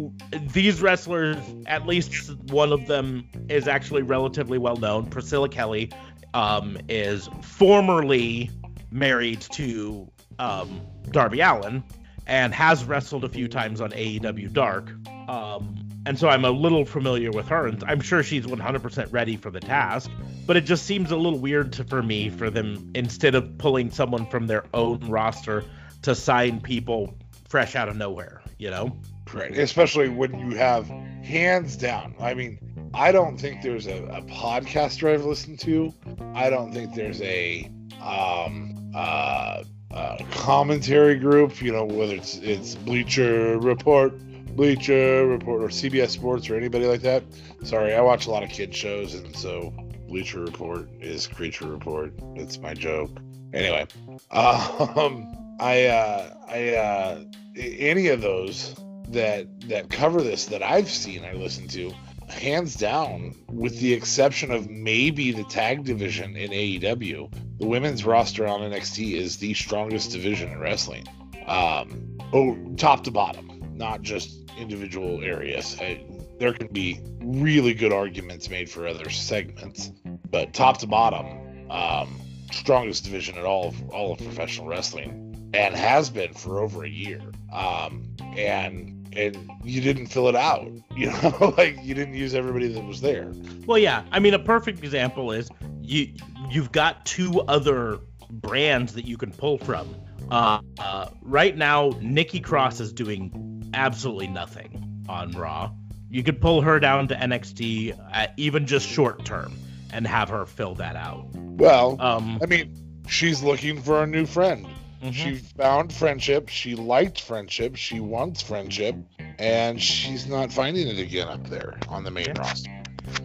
these 0.52 0.80
wrestlers, 0.80 1.36
at 1.66 1.86
least 1.86 2.34
one 2.50 2.72
of 2.72 2.86
them 2.86 3.28
is 3.48 3.66
actually 3.66 4.02
relatively 4.02 4.58
well 4.58 4.76
known. 4.76 5.06
Priscilla 5.06 5.48
Kelly 5.48 5.90
um, 6.34 6.78
is 6.88 7.28
formerly 7.42 8.50
married 8.90 9.40
to 9.40 10.10
um, 10.38 10.80
Darby 11.10 11.40
Allin 11.40 11.82
and 12.26 12.52
has 12.54 12.84
wrestled 12.84 13.24
a 13.24 13.28
few 13.28 13.48
times 13.48 13.80
on 13.80 13.90
AEW 13.90 14.52
Dark. 14.52 14.92
Um, 15.28 15.76
and 16.06 16.18
so 16.18 16.28
I'm 16.28 16.44
a 16.44 16.50
little 16.50 16.84
familiar 16.84 17.30
with 17.30 17.48
her, 17.48 17.66
and 17.66 17.82
I'm 17.84 18.00
sure 18.00 18.22
she's 18.22 18.46
100% 18.46 19.12
ready 19.12 19.36
for 19.36 19.50
the 19.50 19.60
task. 19.60 20.10
But 20.46 20.56
it 20.56 20.62
just 20.62 20.86
seems 20.86 21.10
a 21.10 21.16
little 21.16 21.38
weird 21.38 21.72
to, 21.74 21.84
for 21.84 22.02
me 22.02 22.30
for 22.30 22.50
them 22.50 22.90
instead 22.94 23.34
of 23.34 23.58
pulling 23.58 23.90
someone 23.90 24.26
from 24.26 24.46
their 24.46 24.64
own 24.74 25.00
roster 25.08 25.64
to 26.02 26.14
sign 26.14 26.60
people 26.60 27.16
fresh 27.48 27.74
out 27.74 27.88
of 27.88 27.96
nowhere, 27.96 28.42
you 28.58 28.70
know? 28.70 28.96
Right. 29.32 29.56
Especially 29.56 30.08
when 30.08 30.38
you 30.38 30.56
have 30.56 30.88
hands 31.22 31.76
down. 31.76 32.14
I 32.20 32.34
mean, 32.34 32.58
I 32.94 33.12
don't 33.12 33.38
think 33.38 33.62
there's 33.62 33.86
a, 33.86 34.04
a 34.04 34.22
podcaster 34.22 35.12
I've 35.12 35.24
listened 35.24 35.58
to. 35.60 35.92
I 36.34 36.48
don't 36.48 36.72
think 36.72 36.94
there's 36.94 37.20
a 37.22 37.70
um 38.00 38.92
uh, 38.94 39.64
uh 39.92 40.16
commentary 40.30 41.16
group, 41.16 41.60
you 41.60 41.72
know, 41.72 41.84
whether 41.84 42.14
it's 42.14 42.36
it's 42.38 42.74
Bleacher 42.74 43.58
Report, 43.58 44.18
Bleacher 44.56 45.26
Report 45.26 45.62
or 45.62 45.68
CBS 45.68 46.10
Sports 46.10 46.48
or 46.48 46.56
anybody 46.56 46.86
like 46.86 47.02
that. 47.02 47.24
Sorry, 47.64 47.94
I 47.94 48.00
watch 48.00 48.26
a 48.26 48.30
lot 48.30 48.42
of 48.42 48.48
kid 48.48 48.74
shows 48.74 49.14
and 49.14 49.36
so 49.36 49.74
Bleacher 50.08 50.40
Report 50.40 50.88
is 51.00 51.26
Creature 51.26 51.66
Report. 51.66 52.14
It's 52.34 52.58
my 52.58 52.72
joke. 52.72 53.10
Anyway, 53.52 53.86
um 54.30 55.56
I 55.58 55.86
uh 55.86 56.34
I 56.48 56.74
uh 56.74 57.24
any 57.56 58.08
of 58.08 58.20
those 58.20 58.76
that 59.10 59.68
that 59.68 59.90
cover 59.90 60.20
this 60.22 60.46
that 60.46 60.62
I've 60.62 60.88
seen, 60.88 61.24
I 61.24 61.32
listen 61.32 61.68
to, 61.68 61.92
hands 62.28 62.74
down, 62.74 63.34
with 63.48 63.78
the 63.80 63.92
exception 63.92 64.50
of 64.50 64.68
maybe 64.68 65.32
the 65.32 65.44
tag 65.44 65.84
division 65.84 66.36
in 66.36 66.50
AEW, 66.50 67.58
the 67.58 67.66
women's 67.66 68.04
roster 68.04 68.46
on 68.46 68.60
NXT 68.60 69.14
is 69.14 69.36
the 69.38 69.54
strongest 69.54 70.12
division 70.12 70.50
in 70.50 70.58
wrestling. 70.58 71.06
Um, 71.46 72.18
oh, 72.32 72.56
top 72.76 73.04
to 73.04 73.10
bottom, 73.10 73.62
not 73.74 74.02
just 74.02 74.50
individual 74.58 75.22
areas. 75.22 75.76
I, 75.80 76.04
there 76.38 76.52
can 76.52 76.68
be 76.68 77.00
really 77.20 77.74
good 77.74 77.92
arguments 77.92 78.50
made 78.50 78.68
for 78.68 78.86
other 78.86 79.08
segments, 79.10 79.92
but 80.30 80.52
top 80.52 80.78
to 80.78 80.86
bottom, 80.86 81.70
um, 81.70 82.20
strongest 82.52 83.04
division 83.04 83.38
at 83.38 83.44
all 83.44 83.68
of 83.68 83.90
all 83.90 84.12
of 84.12 84.18
professional 84.18 84.66
wrestling, 84.66 85.50
and 85.54 85.74
has 85.74 86.10
been 86.10 86.34
for 86.34 86.60
over 86.60 86.84
a 86.84 86.88
year. 86.88 87.20
Um, 87.52 88.16
and 88.36 88.95
and 89.16 89.50
you 89.64 89.80
didn't 89.80 90.06
fill 90.06 90.28
it 90.28 90.36
out, 90.36 90.68
you 90.96 91.06
know, 91.10 91.54
like 91.56 91.76
you 91.82 91.94
didn't 91.94 92.14
use 92.14 92.34
everybody 92.34 92.68
that 92.68 92.84
was 92.84 93.00
there. 93.00 93.32
Well, 93.66 93.78
yeah. 93.78 94.04
I 94.12 94.18
mean, 94.20 94.34
a 94.34 94.38
perfect 94.38 94.78
example 94.84 95.32
is 95.32 95.48
you 95.80 96.12
you've 96.50 96.72
got 96.72 97.04
two 97.06 97.40
other 97.42 97.98
brands 98.30 98.92
that 98.94 99.04
you 99.06 99.16
can 99.16 99.32
pull 99.32 99.58
from. 99.58 99.94
Uh, 100.30 100.60
uh, 100.78 101.08
right 101.22 101.56
now, 101.56 101.92
Nikki 102.00 102.40
Cross 102.40 102.80
is 102.80 102.92
doing 102.92 103.70
absolutely 103.74 104.26
nothing 104.26 105.04
on 105.08 105.30
Raw. 105.32 105.70
You 106.10 106.22
could 106.22 106.40
pull 106.40 106.60
her 106.62 106.80
down 106.80 107.08
to 107.08 107.14
NXT, 107.14 107.96
at 108.12 108.32
even 108.36 108.66
just 108.66 108.88
short 108.88 109.24
term, 109.24 109.52
and 109.92 110.06
have 110.06 110.28
her 110.28 110.44
fill 110.46 110.74
that 110.76 110.96
out. 110.96 111.26
Well, 111.34 111.96
Um, 112.00 112.38
I 112.42 112.46
mean, 112.46 112.74
she's 113.08 113.42
looking 113.42 113.80
for 113.80 114.02
a 114.02 114.06
new 114.06 114.26
friend. 114.26 114.66
Mhm. 115.02 115.12
She 115.12 115.34
found 115.36 115.92
friendship. 115.92 116.48
She 116.48 116.74
liked 116.74 117.20
friendship. 117.20 117.76
She 117.76 118.00
wants 118.00 118.42
friendship, 118.42 118.96
and 119.38 119.80
she's 119.80 120.26
not 120.26 120.52
finding 120.52 120.88
it 120.88 120.98
again 120.98 121.28
up 121.28 121.46
there 121.48 121.78
on 121.88 122.04
the 122.04 122.10
main 122.10 122.26
Yeah. 122.26 122.38
roster. 122.38 122.70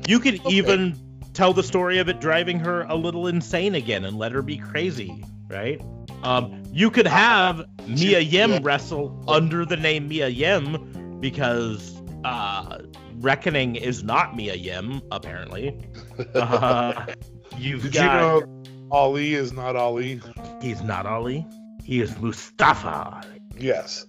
You 0.08 0.20
could 0.20 0.40
Okay. 0.42 0.56
even 0.56 0.96
tell 1.34 1.54
the 1.54 1.64
story 1.64 1.98
of 2.00 2.10
it 2.10 2.20
driving 2.20 2.60
her 2.60 2.84
a 2.84 2.96
little 2.96 3.28
insane 3.28 3.76
again 3.76 4.06
and 4.06 4.18
let 4.18 4.32
her 4.32 4.42
be 4.42 4.58
crazy, 4.58 5.24
right? 5.50 5.82
Um, 6.24 6.62
you 6.72 6.92
could 6.92 7.08
have 7.08 7.66
Mia 7.88 8.20
Yim 8.20 8.52
Yeah. 8.52 8.60
wrestle 8.62 9.24
under 9.28 9.66
the 9.66 9.78
name 9.78 10.08
Mia 10.08 10.28
Yim 10.28 11.20
because 11.20 12.00
uh, 12.26 12.80
Reckoning 13.20 13.76
is 13.76 14.04
not 14.04 14.36
Mia 14.36 14.56
Yim, 14.56 15.02
apparently. 15.12 15.80
Uh, 16.36 17.06
you've 17.58 17.84
Did 17.84 17.94
got 17.94 18.04
you 18.04 18.20
know 18.20 18.64
Ali 18.92 19.34
is 19.34 19.52
not 19.54 19.76
Ali? 19.76 20.20
he's 20.62 20.82
not 20.84 21.06
Ali, 21.06 21.46
he 21.84 22.02
is 22.02 22.18
Mustafa. 22.20 23.24
Yes. 23.58 24.06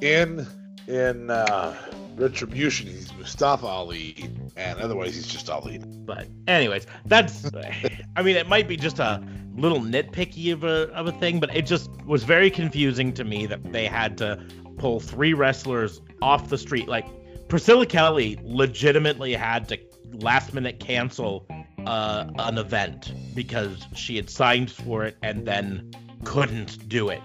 In 0.00 0.46
in 0.86 1.30
uh, 1.30 1.74
Retribution, 2.16 2.86
he's 2.88 3.12
Mustafa 3.14 3.66
Ali, 3.66 4.30
and 4.56 4.80
otherwise 4.80 5.14
he's 5.14 5.26
just 5.26 5.50
Ali. 5.50 5.78
But 5.78 6.28
anyways, 6.46 6.86
that's 7.06 7.50
I 8.16 8.22
mean 8.22 8.36
it 8.36 8.48
might 8.48 8.68
be 8.68 8.76
just 8.76 8.98
a 8.98 9.22
little 9.56 9.80
nitpicky 9.80 10.52
of 10.52 10.64
a 10.64 10.90
of 10.92 11.06
a 11.06 11.12
thing, 11.12 11.40
but 11.40 11.54
it 11.54 11.66
just 11.66 11.90
was 12.04 12.24
very 12.24 12.50
confusing 12.50 13.12
to 13.14 13.24
me 13.24 13.46
that 13.46 13.72
they 13.72 13.86
had 13.86 14.16
to 14.18 14.42
pull 14.78 15.00
three 15.00 15.34
wrestlers 15.34 16.00
off 16.22 16.48
the 16.48 16.58
street. 16.58 16.88
Like 16.88 17.06
Priscilla 17.48 17.86
Kelly 17.86 18.38
legitimately 18.42 19.34
had 19.34 19.68
to 19.68 19.78
last 20.12 20.54
minute 20.54 20.80
cancel 20.80 21.46
uh, 21.86 22.30
an 22.38 22.58
event 22.58 23.12
because 23.34 23.86
she 23.94 24.16
had 24.16 24.28
signed 24.30 24.70
for 24.70 25.04
it 25.04 25.16
and 25.22 25.46
then 25.46 25.90
couldn't 26.24 26.88
do 26.88 27.08
it 27.08 27.20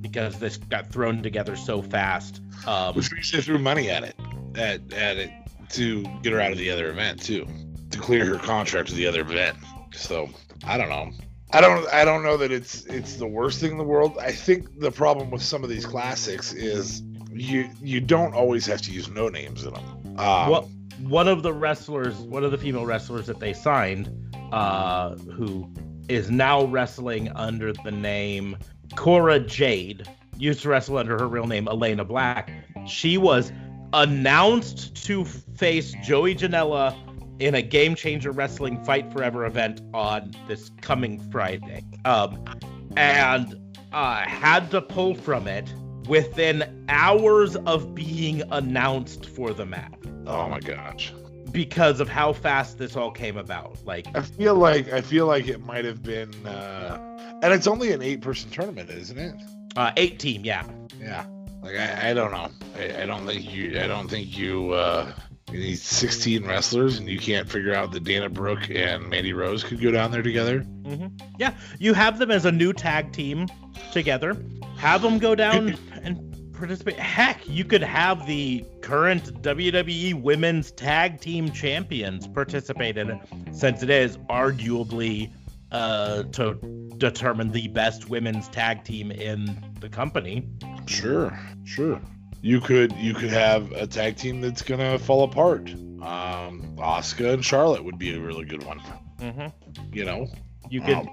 because 0.00 0.38
this 0.38 0.56
got 0.56 0.88
thrown 0.88 1.22
together 1.22 1.56
so 1.56 1.82
fast. 1.82 2.40
Um, 2.66 2.94
Which 2.94 3.12
means 3.12 3.30
they 3.32 3.40
threw 3.40 3.58
money 3.58 3.90
at 3.90 4.04
it, 4.04 4.16
at 4.56 4.92
at 4.92 5.16
it 5.16 5.30
to 5.70 6.02
get 6.22 6.32
her 6.32 6.40
out 6.40 6.52
of 6.52 6.58
the 6.58 6.70
other 6.70 6.90
event 6.90 7.22
too, 7.22 7.46
to 7.90 7.98
clear 7.98 8.24
her 8.24 8.36
contract 8.36 8.88
to 8.88 8.94
the 8.94 9.06
other 9.06 9.20
event. 9.20 9.56
So 9.92 10.28
I 10.64 10.76
don't 10.76 10.88
know. 10.88 11.10
I 11.52 11.60
don't. 11.60 11.92
I 11.92 12.04
don't 12.04 12.22
know 12.22 12.36
that 12.36 12.52
it's 12.52 12.84
it's 12.86 13.16
the 13.16 13.26
worst 13.26 13.60
thing 13.60 13.72
in 13.72 13.78
the 13.78 13.84
world. 13.84 14.16
I 14.20 14.30
think 14.32 14.78
the 14.78 14.90
problem 14.90 15.30
with 15.30 15.42
some 15.42 15.64
of 15.64 15.70
these 15.70 15.84
classics 15.84 16.52
is 16.52 17.02
you 17.32 17.68
you 17.80 18.00
don't 18.00 18.34
always 18.34 18.66
have 18.66 18.82
to 18.82 18.92
use 18.92 19.08
no 19.08 19.28
names 19.28 19.64
in 19.64 19.74
them. 19.74 19.84
Um, 20.18 20.50
Well, 20.50 20.70
one 21.00 21.28
of 21.28 21.42
the 21.42 21.52
wrestlers, 21.52 22.14
one 22.16 22.44
of 22.44 22.50
the 22.50 22.58
female 22.58 22.86
wrestlers 22.86 23.26
that 23.26 23.40
they 23.40 23.52
signed, 23.52 24.10
uh, 24.52 25.16
who 25.16 25.68
is 26.10 26.30
now 26.30 26.64
wrestling 26.64 27.28
under 27.36 27.72
the 27.72 27.90
name 27.90 28.56
Cora 28.96 29.38
Jade, 29.38 30.08
used 30.36 30.62
to 30.62 30.68
wrestle 30.68 30.98
under 30.98 31.16
her 31.16 31.28
real 31.28 31.46
name 31.46 31.66
Elayna 31.66 32.06
Black. 32.06 32.50
She 32.86 33.16
was 33.16 33.52
announced 33.92 34.96
to 35.06 35.24
face 35.24 35.94
Joey 36.02 36.34
Janela 36.34 36.96
in 37.40 37.54
a 37.54 37.62
Game 37.62 37.94
Changer 37.94 38.32
Wrestling 38.32 38.82
Fight 38.84 39.12
Forever 39.12 39.46
event 39.46 39.80
on 39.94 40.32
this 40.48 40.70
coming 40.80 41.18
Friday, 41.30 41.84
um, 42.04 42.44
and 42.96 43.56
uh, 43.92 44.16
had 44.16 44.70
to 44.72 44.82
pull 44.82 45.14
from 45.14 45.46
it 45.46 45.72
within 46.08 46.84
hours 46.88 47.54
of 47.54 47.94
being 47.94 48.42
announced 48.50 49.26
for 49.26 49.52
the 49.52 49.64
match 49.64 50.00
oh 50.30 50.48
my 50.48 50.60
gosh. 50.60 51.12
Because 51.52 52.00
of 52.00 52.08
how 52.08 52.32
fast 52.32 52.78
this 52.78 52.96
all 52.96 53.10
came 53.10 53.36
about. 53.36 53.76
Like, 53.84 54.06
I 54.14 54.22
feel 54.22 54.54
like 54.54 54.92
I 54.92 55.00
feel 55.00 55.26
like 55.26 55.48
it 55.48 55.64
might 55.64 55.84
have 55.84 56.02
been, 56.02 56.32
uh, 56.46 56.98
and 57.42 57.52
it's 57.52 57.66
only 57.66 57.92
an 57.92 58.02
eight-person 58.02 58.50
tournament, 58.50 58.90
isn't 58.90 59.18
it? 59.18 59.34
uh, 59.76 59.92
eight 59.96 60.18
team, 60.18 60.44
yeah. 60.44 60.64
Yeah. 61.00 61.24
Like 61.62 61.76
I, 61.76 62.10
I 62.10 62.14
don't 62.14 62.32
know. 62.32 62.48
I, 62.76 63.02
I 63.02 63.06
don't 63.06 63.26
think 63.26 63.52
you. 63.52 63.78
I 63.80 63.86
don't 63.86 64.08
think 64.08 64.36
you. 64.36 64.72
Uh, 64.72 65.12
You 65.52 65.58
need 65.58 65.78
16 65.78 66.46
wrestlers, 66.46 66.98
and 66.98 67.08
you 67.08 67.18
can't 67.18 67.48
figure 67.50 67.74
out 67.74 67.90
that 67.92 68.04
Dana 68.04 68.28
Brooke 68.28 68.70
and 68.70 69.08
Mandy 69.08 69.32
Rose 69.32 69.64
could 69.64 69.80
go 69.80 69.90
down 69.90 70.12
there 70.12 70.22
together. 70.22 70.60
Mm-hmm. 70.82 71.08
Yeah, 71.38 71.54
you 71.80 71.92
have 71.92 72.18
them 72.20 72.30
as 72.30 72.44
a 72.44 72.52
new 72.52 72.72
tag 72.72 73.12
team 73.12 73.48
together. 73.92 74.36
Have 74.76 75.02
them 75.02 75.18
go 75.18 75.34
down 75.34 75.76
and 76.02 76.29
participate. 76.60 76.98
Heck, 76.98 77.48
you 77.48 77.64
could 77.64 77.82
have 77.82 78.26
the 78.26 78.64
current 78.80 79.42
WWE 79.42 80.20
Women's 80.20 80.70
Tag 80.70 81.20
Team 81.20 81.50
Champions 81.50 82.28
participate 82.28 82.96
in 82.96 83.10
it, 83.10 83.18
since 83.50 83.82
it 83.82 83.90
is 83.90 84.16
arguably 84.28 85.32
uh, 85.72 86.24
to 86.24 86.54
determine 86.98 87.50
the 87.50 87.68
best 87.68 88.08
women's 88.08 88.48
tag 88.48 88.84
team 88.84 89.10
in 89.10 89.64
the 89.80 89.88
company. 89.88 90.46
Sure, 90.86 91.36
sure. 91.64 92.00
You 92.42 92.60
could 92.60 92.92
you 92.92 93.14
could 93.14 93.30
have 93.30 93.72
a 93.72 93.86
tag 93.86 94.16
team 94.16 94.40
that's 94.40 94.62
gonna 94.62 94.98
fall 94.98 95.24
apart. 95.24 95.70
Um, 95.70 96.74
Asuka 96.78 97.34
and 97.34 97.44
Charlotte 97.44 97.84
would 97.84 97.98
be 97.98 98.14
a 98.14 98.20
really 98.20 98.44
good 98.44 98.64
one. 98.64 98.80
Mm-hmm. 99.18 99.48
You 99.92 100.04
know, 100.04 100.26
You 100.70 100.80
could. 100.80 100.94
Um, 100.94 101.10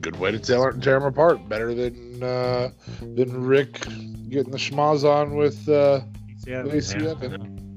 good 0.00 0.18
way 0.18 0.30
to 0.30 0.38
tear, 0.38 0.72
tear 0.72 0.98
them 0.98 1.04
apart. 1.04 1.48
Better 1.48 1.74
than 1.74 2.22
uh, 2.22 2.70
than 3.00 3.44
Rick 3.44 3.80
getting 4.28 4.50
the 4.50 4.58
schmaz 4.58 5.04
on 5.04 5.34
with 5.34 5.68
uh, 5.68 6.00
yeah, 6.46 6.62
Lacey 6.62 7.00
yeah. 7.00 7.14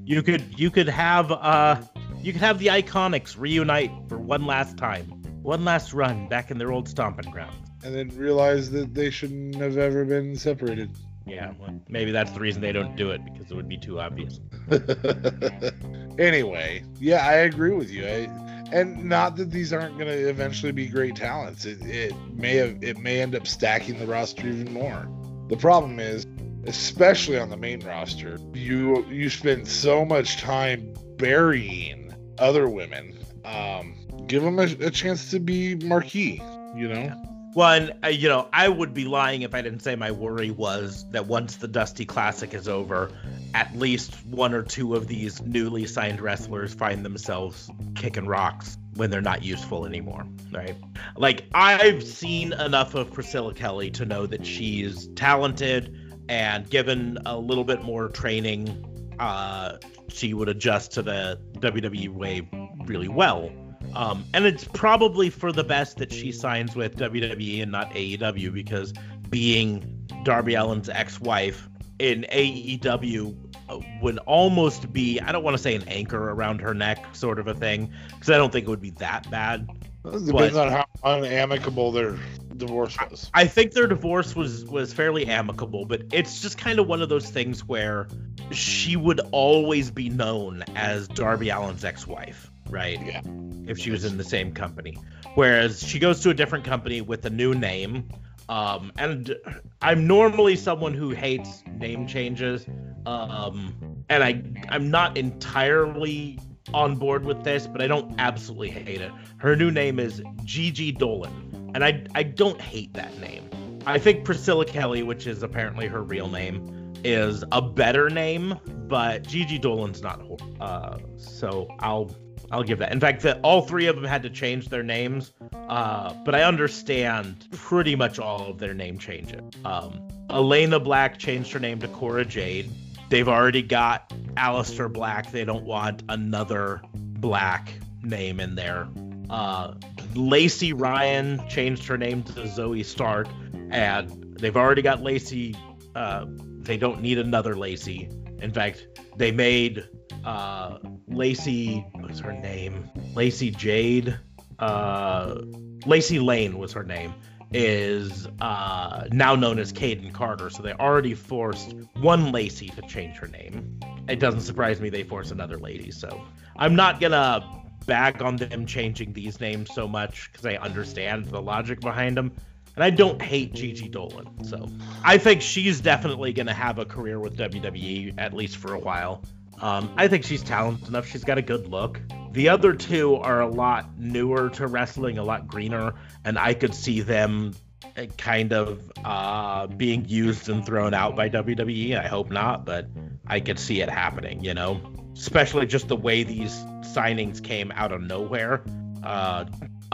You 0.04 0.22
could 0.22 0.58
you 0.58 0.70
could 0.70 0.88
have 0.88 1.32
uh 1.32 1.80
you 2.20 2.32
could 2.32 2.42
have 2.42 2.58
the 2.58 2.68
Iconics 2.68 3.38
reunite 3.38 3.90
for 4.08 4.18
one 4.18 4.46
last 4.46 4.76
time, 4.76 5.04
one 5.42 5.64
last 5.64 5.92
run 5.92 6.28
back 6.28 6.50
in 6.50 6.58
their 6.58 6.72
old 6.72 6.88
stomping 6.88 7.30
grounds. 7.30 7.70
and 7.84 7.94
then 7.94 8.08
realize 8.16 8.70
that 8.70 8.94
they 8.94 9.10
shouldn't 9.10 9.56
have 9.56 9.76
ever 9.76 10.04
been 10.04 10.36
separated. 10.36 10.90
Yeah, 11.26 11.52
well, 11.58 11.80
maybe 11.88 12.12
that's 12.12 12.32
the 12.32 12.40
reason 12.40 12.60
they 12.60 12.72
don't 12.72 12.96
do 12.96 13.10
it 13.10 13.24
because 13.24 13.50
it 13.50 13.54
would 13.54 13.68
be 13.68 13.78
too 13.78 13.98
obvious. 13.98 14.40
anyway, 16.18 16.84
yeah, 16.98 17.26
I 17.26 17.34
agree 17.34 17.74
with 17.74 17.90
you. 17.90 18.06
I, 18.06 18.63
and 18.74 19.04
not 19.04 19.36
that 19.36 19.52
these 19.52 19.72
aren't 19.72 19.96
going 19.96 20.08
to 20.08 20.28
eventually 20.28 20.72
be 20.72 20.88
great 20.88 21.14
talents. 21.14 21.64
It, 21.64 21.80
it 21.82 22.12
may 22.34 22.56
have 22.56 22.82
it 22.82 22.98
may 22.98 23.20
end 23.20 23.36
up 23.36 23.46
stacking 23.46 23.98
the 23.98 24.06
roster 24.06 24.48
even 24.48 24.72
more. 24.72 25.08
The 25.48 25.56
problem 25.56 26.00
is, 26.00 26.26
especially 26.66 27.38
on 27.38 27.50
the 27.50 27.56
main 27.56 27.80
roster, 27.80 28.38
you 28.52 29.06
you 29.06 29.30
spend 29.30 29.68
so 29.68 30.04
much 30.04 30.38
time 30.38 30.92
burying 31.16 32.12
other 32.38 32.68
women. 32.68 33.16
Um, 33.44 33.94
give 34.26 34.42
them 34.42 34.58
a, 34.58 34.64
a 34.64 34.90
chance 34.90 35.30
to 35.30 35.38
be 35.38 35.76
marquee. 35.76 36.42
You 36.74 36.88
know. 36.88 37.12
Well, 37.14 37.33
and 37.62 37.94
uh, 38.04 38.08
you 38.08 38.28
know, 38.28 38.48
I 38.52 38.68
would 38.68 38.94
be 38.94 39.04
lying 39.04 39.42
if 39.42 39.54
I 39.54 39.62
didn't 39.62 39.80
say 39.80 39.94
my 39.96 40.10
worry 40.10 40.50
was 40.50 41.08
that 41.10 41.26
once 41.26 41.56
the 41.56 41.68
Dusty 41.68 42.04
Classic 42.04 42.52
is 42.52 42.68
over, 42.68 43.10
at 43.54 43.74
least 43.76 44.14
one 44.26 44.54
or 44.54 44.62
two 44.62 44.94
of 44.94 45.06
these 45.06 45.40
newly 45.42 45.86
signed 45.86 46.20
wrestlers 46.20 46.74
find 46.74 47.04
themselves 47.04 47.70
kicking 47.94 48.26
rocks 48.26 48.76
when 48.96 49.10
they're 49.10 49.20
not 49.20 49.42
useful 49.42 49.86
anymore, 49.86 50.26
right? 50.52 50.76
Like 51.16 51.44
I've 51.54 52.02
seen 52.02 52.52
enough 52.52 52.94
of 52.94 53.12
Priscilla 53.12 53.54
Kelly 53.54 53.90
to 53.92 54.04
know 54.04 54.26
that 54.26 54.44
she's 54.44 55.08
talented 55.14 55.96
and 56.28 56.68
given 56.68 57.18
a 57.26 57.36
little 57.36 57.64
bit 57.64 57.82
more 57.82 58.08
training, 58.08 59.14
uh, 59.18 59.76
she 60.08 60.34
would 60.34 60.48
adjust 60.48 60.92
to 60.92 61.02
the 61.02 61.38
WWE 61.58 62.08
way 62.08 62.48
really 62.86 63.08
well. 63.08 63.50
Um, 63.94 64.24
and 64.34 64.44
it's 64.44 64.64
probably 64.64 65.30
for 65.30 65.52
the 65.52 65.64
best 65.64 65.98
that 65.98 66.12
she 66.12 66.32
signs 66.32 66.74
with 66.74 66.96
WWE 66.96 67.62
and 67.62 67.72
not 67.72 67.90
AEW 67.92 68.52
because 68.52 68.92
being 69.30 70.08
Darby 70.24 70.56
Allin's 70.56 70.88
ex-wife 70.88 71.68
in 71.98 72.26
AEW 72.32 73.36
uh, 73.68 73.78
would 74.02 74.18
almost 74.18 74.92
be 74.92 75.20
I 75.20 75.32
don't 75.32 75.44
want 75.44 75.56
to 75.56 75.62
say 75.62 75.74
an 75.74 75.88
anchor 75.88 76.30
around 76.30 76.60
her 76.60 76.74
neck 76.74 77.14
sort 77.14 77.38
of 77.38 77.46
a 77.46 77.54
thing 77.54 77.92
because 78.10 78.30
I 78.30 78.36
don't 78.36 78.52
think 78.52 78.66
it 78.66 78.70
would 78.70 78.80
be 78.80 78.90
that 78.90 79.30
bad. 79.30 79.68
It 80.04 80.26
depends 80.26 80.56
on 80.56 80.70
how 80.70 80.84
unamicable 81.02 81.92
their 81.92 82.18
divorce 82.56 82.96
was. 83.10 83.30
I 83.32 83.46
think 83.46 83.72
their 83.72 83.86
divorce 83.86 84.36
was 84.36 84.64
was 84.66 84.92
fairly 84.92 85.26
amicable, 85.26 85.86
but 85.86 86.02
it's 86.12 86.42
just 86.42 86.58
kind 86.58 86.78
of 86.78 86.86
one 86.86 87.00
of 87.00 87.08
those 87.08 87.30
things 87.30 87.64
where 87.64 88.08
she 88.50 88.96
would 88.96 89.20
always 89.32 89.90
be 89.90 90.10
known 90.10 90.62
as 90.74 91.08
Darby 91.08 91.50
Allin's 91.50 91.84
ex-wife, 91.84 92.50
right? 92.74 93.00
Yeah. 93.00 93.22
If 93.66 93.78
she 93.78 93.90
was 93.90 94.04
in 94.04 94.18
the 94.18 94.24
same 94.24 94.52
company. 94.52 94.98
Whereas 95.36 95.82
she 95.82 95.98
goes 95.98 96.20
to 96.22 96.30
a 96.30 96.34
different 96.34 96.64
company 96.64 97.00
with 97.00 97.24
a 97.24 97.30
new 97.30 97.54
name. 97.54 98.08
Um, 98.48 98.92
and 98.98 99.34
I'm 99.80 100.06
normally 100.06 100.56
someone 100.56 100.92
who 100.92 101.10
hates 101.10 101.62
name 101.78 102.06
changes. 102.06 102.66
Um, 103.06 104.04
and 104.10 104.22
I 104.22 104.42
I'm 104.68 104.90
not 104.90 105.16
entirely 105.16 106.38
on 106.74 106.96
board 106.96 107.24
with 107.24 107.42
this, 107.44 107.66
but 107.66 107.80
I 107.80 107.86
don't 107.86 108.14
absolutely 108.18 108.70
hate 108.70 109.00
it. 109.00 109.12
Her 109.38 109.56
new 109.56 109.70
name 109.70 109.98
is 109.98 110.22
Gigi 110.44 110.92
Dolan, 110.92 111.70
and 111.74 111.84
I 111.84 112.04
I 112.14 112.22
don't 112.22 112.60
hate 112.60 112.92
that 112.94 113.18
name. 113.18 113.48
I 113.86 113.98
think 113.98 114.24
Priscilla 114.24 114.64
Kelly, 114.64 115.02
which 115.02 115.26
is 115.26 115.42
apparently 115.42 115.86
her 115.86 116.02
real 116.02 116.28
name, 116.28 116.94
is 117.04 117.44
a 117.52 117.60
better 117.60 118.08
name, 118.08 118.58
but 118.88 119.26
Gigi 119.26 119.58
Dolan's 119.58 120.02
not. 120.02 120.22
Uh, 120.60 120.98
so 121.16 121.68
I'll 121.80 122.10
I'll 122.54 122.62
give 122.62 122.78
that. 122.78 122.92
In 122.92 123.00
fact, 123.00 123.26
all 123.42 123.62
three 123.62 123.88
of 123.88 123.96
them 123.96 124.04
had 124.04 124.22
to 124.22 124.30
change 124.30 124.68
their 124.68 124.84
names, 124.84 125.32
uh, 125.68 126.14
but 126.24 126.36
I 126.36 126.44
understand 126.44 127.48
pretty 127.50 127.96
much 127.96 128.20
all 128.20 128.46
of 128.46 128.58
their 128.58 128.74
name 128.74 128.96
changes. 128.96 129.40
Um, 129.64 130.08
Elayna 130.30 130.82
Black 130.82 131.18
changed 131.18 131.50
her 131.50 131.58
name 131.58 131.80
to 131.80 131.88
Cora 131.88 132.24
Jade. 132.24 132.70
They've 133.10 133.28
already 133.28 133.60
got 133.62 134.08
Aleister 134.36 134.90
Black. 134.90 135.32
They 135.32 135.44
don't 135.44 135.64
want 135.64 136.04
another 136.08 136.80
Black 136.92 137.72
name 138.04 138.38
in 138.38 138.54
there. 138.54 138.86
Uh, 139.30 139.74
Lacey 140.14 140.72
Ryan 140.72 141.42
changed 141.48 141.84
her 141.88 141.98
name 141.98 142.22
to 142.22 142.42
Zoey 142.42 142.84
Stark, 142.84 143.26
and 143.70 144.36
they've 144.38 144.56
already 144.56 144.82
got 144.82 145.02
Lacey. 145.02 145.56
Uh, 145.96 146.26
they 146.28 146.76
don't 146.76 147.02
need 147.02 147.18
another 147.18 147.56
Lacey. 147.56 148.08
In 148.40 148.52
fact, 148.52 148.86
they 149.16 149.30
made 149.30 149.88
uh, 150.24 150.78
Lacey. 151.08 151.86
What's 151.94 152.20
her 152.20 152.32
name? 152.32 152.90
Lacey 153.14 153.50
Jade. 153.50 154.18
Uh, 154.58 155.42
Lacey 155.86 156.18
Lane 156.18 156.58
was 156.58 156.72
her 156.72 156.84
name. 156.84 157.14
Is 157.52 158.26
uh, 158.40 159.06
now 159.12 159.34
known 159.36 159.58
as 159.58 159.72
Kayden 159.72 160.12
Carter. 160.12 160.50
So 160.50 160.62
they 160.62 160.72
already 160.72 161.14
forced 161.14 161.74
one 162.00 162.32
Lacey 162.32 162.68
to 162.70 162.82
change 162.82 163.16
her 163.18 163.28
name. 163.28 163.78
It 164.08 164.18
doesn't 164.18 164.40
surprise 164.40 164.80
me 164.80 164.90
they 164.90 165.04
force 165.04 165.30
another 165.30 165.56
lady. 165.56 165.90
So 165.90 166.24
I'm 166.56 166.74
not 166.74 167.00
gonna 167.00 167.62
back 167.86 168.22
on 168.22 168.36
them 168.36 168.66
changing 168.66 169.12
these 169.12 169.40
names 169.40 169.72
so 169.74 169.86
much 169.86 170.30
because 170.32 170.46
I 170.46 170.56
understand 170.56 171.26
the 171.26 171.40
logic 171.40 171.80
behind 171.80 172.16
them. 172.16 172.32
And 172.76 172.82
I 172.82 172.90
don't 172.90 173.22
hate 173.22 173.54
Gigi 173.54 173.88
Dolan. 173.88 174.44
So 174.44 174.68
I 175.04 175.18
think 175.18 175.42
she's 175.42 175.80
definitely 175.80 176.32
going 176.32 176.46
to 176.46 176.54
have 176.54 176.78
a 176.78 176.84
career 176.84 177.20
with 177.20 177.36
WWE, 177.36 178.14
at 178.18 178.32
least 178.32 178.56
for 178.56 178.74
a 178.74 178.78
while. 178.78 179.22
Um, 179.60 179.92
I 179.96 180.08
think 180.08 180.24
she's 180.24 180.42
talented 180.42 180.88
enough. 180.88 181.06
She's 181.06 181.24
got 181.24 181.38
a 181.38 181.42
good 181.42 181.68
look. 181.68 182.00
The 182.32 182.48
other 182.48 182.74
two 182.74 183.14
are 183.16 183.40
a 183.40 183.46
lot 183.46 183.98
newer 183.98 184.50
to 184.50 184.66
wrestling, 184.66 185.18
a 185.18 185.22
lot 185.22 185.46
greener, 185.46 185.94
and 186.24 186.36
I 186.36 186.54
could 186.54 186.74
see 186.74 187.00
them 187.00 187.54
uh, 187.96 188.06
kind 188.18 188.52
of 188.52 188.90
uh, 189.04 189.68
being 189.68 190.08
used 190.08 190.48
and 190.48 190.66
thrown 190.66 190.94
out 190.94 191.14
by 191.14 191.28
WWE. 191.28 191.96
I 191.96 192.08
hope 192.08 192.30
not, 192.30 192.64
but 192.64 192.88
I 193.26 193.38
could 193.38 193.58
see 193.60 193.80
it 193.80 193.88
happening, 193.88 194.42
you 194.42 194.54
know? 194.54 194.80
Especially 195.12 195.66
just 195.66 195.86
the 195.86 195.96
way 195.96 196.24
these 196.24 196.52
signings 196.82 197.42
came 197.42 197.70
out 197.70 197.92
of 197.92 198.02
nowhere. 198.02 198.64
Uh, 199.04 199.44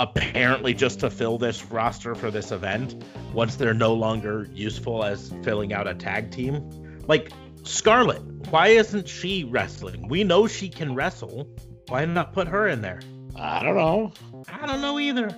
apparently 0.01 0.73
just 0.73 1.01
to 1.01 1.11
fill 1.11 1.37
this 1.37 1.63
roster 1.67 2.15
for 2.15 2.31
this 2.31 2.53
event 2.53 3.05
once 3.35 3.57
they're 3.57 3.75
no 3.75 3.93
longer 3.93 4.49
useful 4.51 5.05
as 5.05 5.33
filling 5.43 5.75
out 5.75 5.87
a 5.87 5.95
tag 5.95 6.31
team. 6.31 6.99
Like 7.07 7.31
Scarlett, 7.65 8.23
why 8.49 8.69
isn't 8.69 9.07
she 9.07 9.45
wrestling? 9.45 10.09
We 10.09 10.25
know 10.25 10.47
she 10.47 10.71
can 10.71 10.95
wrestle. 10.95 11.47
Why 11.89 12.07
not 12.07 12.33
put 12.33 12.49
her 12.49 12.67
in 12.69 12.81
there? 12.81 13.01
I 13.37 13.63
don't 13.63 13.77
know. 13.77 14.13
I 14.49 14.67
don't 14.67 14.81
know 14.81 14.99
either. 14.99 15.29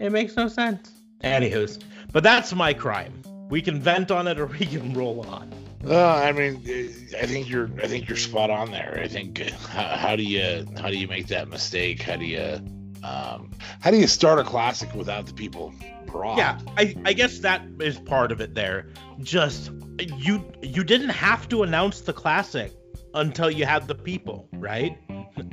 It 0.00 0.12
makes 0.12 0.36
no 0.36 0.46
sense. 0.46 0.92
Anywho's, 1.24 1.80
but 2.12 2.22
that's 2.22 2.54
my 2.54 2.72
crime. 2.72 3.22
We 3.50 3.60
can 3.60 3.80
vent 3.80 4.12
on 4.12 4.28
it 4.28 4.38
or 4.38 4.46
we 4.46 4.66
can 4.66 4.92
roll 4.94 5.26
on. 5.26 5.52
Uh, 5.84 6.14
I 6.14 6.30
mean, 6.30 6.62
I 7.20 7.26
think 7.26 7.48
you're. 7.50 7.68
I 7.82 7.88
think 7.88 8.08
you're 8.08 8.16
spot 8.16 8.50
on 8.50 8.70
there. 8.70 9.00
I 9.02 9.08
think 9.08 9.40
uh, 9.40 9.50
how, 9.66 9.96
how 9.96 10.16
do 10.16 10.22
you 10.22 10.64
how 10.80 10.90
do 10.90 10.96
you 10.96 11.08
make 11.08 11.26
that 11.26 11.48
mistake? 11.48 12.02
How 12.02 12.14
do 12.14 12.24
you 12.24 12.60
um, 13.02 13.50
how 13.80 13.90
do 13.90 13.96
you 13.96 14.06
start 14.06 14.38
a 14.38 14.44
classic 14.44 14.94
without 14.94 15.26
the 15.26 15.34
people? 15.34 15.74
Yeah, 16.36 16.58
I, 16.76 16.94
I 17.04 17.12
guess 17.14 17.38
that 17.38 17.62
is 17.80 17.98
part 17.98 18.32
of 18.32 18.40
it 18.40 18.54
there. 18.54 18.88
Just 19.20 19.70
you 20.18 20.44
you 20.62 20.84
didn't 20.84 21.08
have 21.10 21.48
to 21.48 21.62
announce 21.62 22.02
the 22.02 22.12
classic 22.12 22.72
until 23.14 23.50
you 23.50 23.64
had 23.64 23.88
the 23.88 23.94
people, 23.94 24.48
right? 24.52 24.98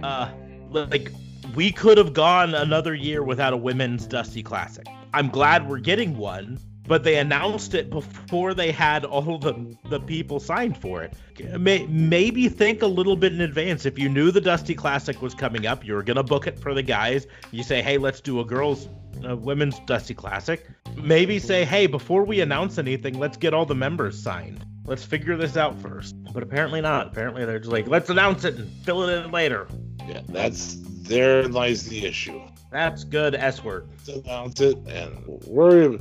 Uh 0.04 0.30
like 0.70 1.12
we 1.56 1.72
could 1.72 1.98
have 1.98 2.14
gone 2.14 2.54
another 2.54 2.94
year 2.94 3.24
without 3.24 3.54
a 3.54 3.58
women's 3.58 4.06
Dusty 4.06 4.44
Classic. 4.44 4.86
I'm 5.14 5.30
glad 5.30 5.68
we're 5.68 5.80
getting 5.80 6.18
one, 6.18 6.60
but 6.90 7.04
they 7.04 7.18
announced 7.20 7.76
it 7.76 7.92
before 7.92 8.56
they 8.56 8.72
had 8.72 9.06
all 9.06 9.38
the 9.38 9.78
the 9.90 10.00
people 10.00 10.40
signed 10.40 10.76
for 10.76 11.04
it. 11.04 11.14
May, 11.58 11.86
maybe 11.86 12.50
think 12.50 12.82
a 12.82 12.88
little 12.88 13.16
bit 13.16 13.32
in 13.32 13.42
advance. 13.42 13.86
If 13.86 14.00
you 14.00 14.10
knew 14.10 14.32
the 14.32 14.42
Dusty 14.42 14.74
Classic 14.74 15.22
was 15.22 15.36
coming 15.36 15.68
up, 15.68 15.86
you 15.86 15.94
were 15.94 16.02
gonna 16.02 16.24
book 16.24 16.48
it 16.48 16.60
for 16.60 16.74
the 16.74 16.82
guys. 16.82 17.28
You 17.52 17.62
say, 17.62 17.84
hey, 17.84 18.00
let's 18.00 18.20
do 18.20 18.40
a 18.40 18.44
girls, 18.44 18.90
uh, 19.24 19.38
women's 19.38 19.80
Dusty 19.82 20.16
Classic. 20.16 20.68
Maybe 20.96 21.38
say, 21.38 21.64
hey, 21.64 21.86
before 21.86 22.24
we 22.24 22.42
announce 22.42 22.80
anything, 22.80 23.20
let's 23.20 23.38
get 23.38 23.54
all 23.54 23.68
the 23.68 23.76
members 23.76 24.20
signed. 24.22 24.66
Let's 24.84 25.06
figure 25.06 25.38
this 25.38 25.58
out 25.58 25.80
first. 25.80 26.16
But 26.34 26.42
apparently 26.42 26.82
not. 26.82 27.08
Apparently 27.08 27.46
they're 27.46 27.60
just 27.60 27.72
like, 27.72 27.88
let's 27.88 28.10
announce 28.10 28.46
it 28.46 28.56
and 28.56 28.68
fill 28.84 29.08
it 29.08 29.24
in 29.24 29.32
later. 29.32 29.68
Yeah, 30.08 30.22
that's 30.28 30.78
there 31.04 31.48
lies 31.48 31.88
the 31.88 32.04
issue. 32.04 32.42
That's 32.72 33.04
good 33.04 33.36
S 33.36 33.64
word. 33.64 33.88
Let's 34.08 34.26
announce 34.26 34.60
it 34.62 34.78
and 34.88 35.24
worry. 35.46 36.00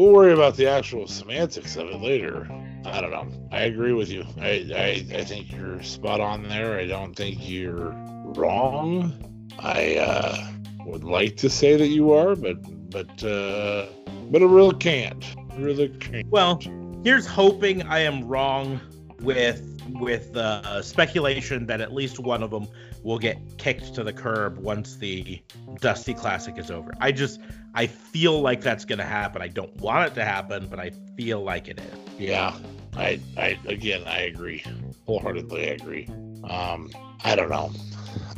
We'll 0.00 0.14
worry 0.14 0.32
about 0.32 0.56
the 0.56 0.66
actual 0.66 1.06
semantics 1.06 1.76
of 1.76 1.88
it 1.88 2.00
later. 2.00 2.48
I 2.86 3.02
don't 3.02 3.10
know. 3.10 3.28
I 3.52 3.64
agree 3.64 3.92
with 3.92 4.08
you. 4.08 4.24
I, 4.40 4.66
I, 4.74 5.18
I 5.18 5.24
think 5.24 5.52
you're 5.52 5.82
spot 5.82 6.20
on 6.20 6.42
there. 6.48 6.78
I 6.78 6.86
don't 6.86 7.14
think 7.14 7.36
you're 7.46 7.90
wrong. 8.34 9.12
I 9.58 9.96
uh, 9.96 10.52
would 10.86 11.04
like 11.04 11.36
to 11.36 11.50
say 11.50 11.76
that 11.76 11.88
you 11.88 12.12
are, 12.12 12.34
but 12.34 12.56
but 12.90 13.10
uh, 13.22 13.88
but 14.30 14.40
I 14.40 14.46
really 14.46 14.74
can't. 14.76 15.22
Really 15.58 15.90
can't. 15.90 16.26
Well, 16.28 16.62
here's 17.04 17.26
hoping 17.26 17.82
I 17.82 17.98
am 17.98 18.26
wrong 18.26 18.80
with 19.20 19.82
with 19.90 20.34
uh, 20.34 20.80
speculation 20.80 21.66
that 21.66 21.82
at 21.82 21.92
least 21.92 22.18
one 22.18 22.42
of 22.42 22.50
them 22.50 22.68
will 23.02 23.18
get 23.18 23.38
kicked 23.58 23.94
to 23.94 24.04
the 24.04 24.12
curb 24.12 24.58
once 24.58 24.96
the 24.96 25.40
Dusty 25.80 26.14
Classic 26.14 26.56
is 26.58 26.70
over. 26.70 26.92
I 27.00 27.12
just 27.12 27.40
I 27.74 27.86
feel 27.86 28.40
like 28.40 28.60
that's 28.60 28.84
going 28.84 28.98
to 28.98 29.04
happen. 29.04 29.42
I 29.42 29.48
don't 29.48 29.74
want 29.76 30.10
it 30.10 30.14
to 30.16 30.24
happen, 30.24 30.66
but 30.68 30.80
I 30.80 30.90
feel 31.16 31.42
like 31.42 31.68
it 31.68 31.78
is. 31.78 32.18
Yeah, 32.18 32.56
I 32.96 33.20
I 33.36 33.58
again 33.66 34.02
I 34.06 34.22
agree 34.22 34.64
wholeheartedly. 35.06 35.70
I 35.70 35.72
agree. 35.72 36.08
Um, 36.44 36.90
I 37.24 37.36
don't 37.36 37.50
know. 37.50 37.70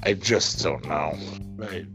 I 0.03 0.15
just 0.15 0.63
don't 0.63 0.85
know. 0.87 1.17
I, 1.63 1.87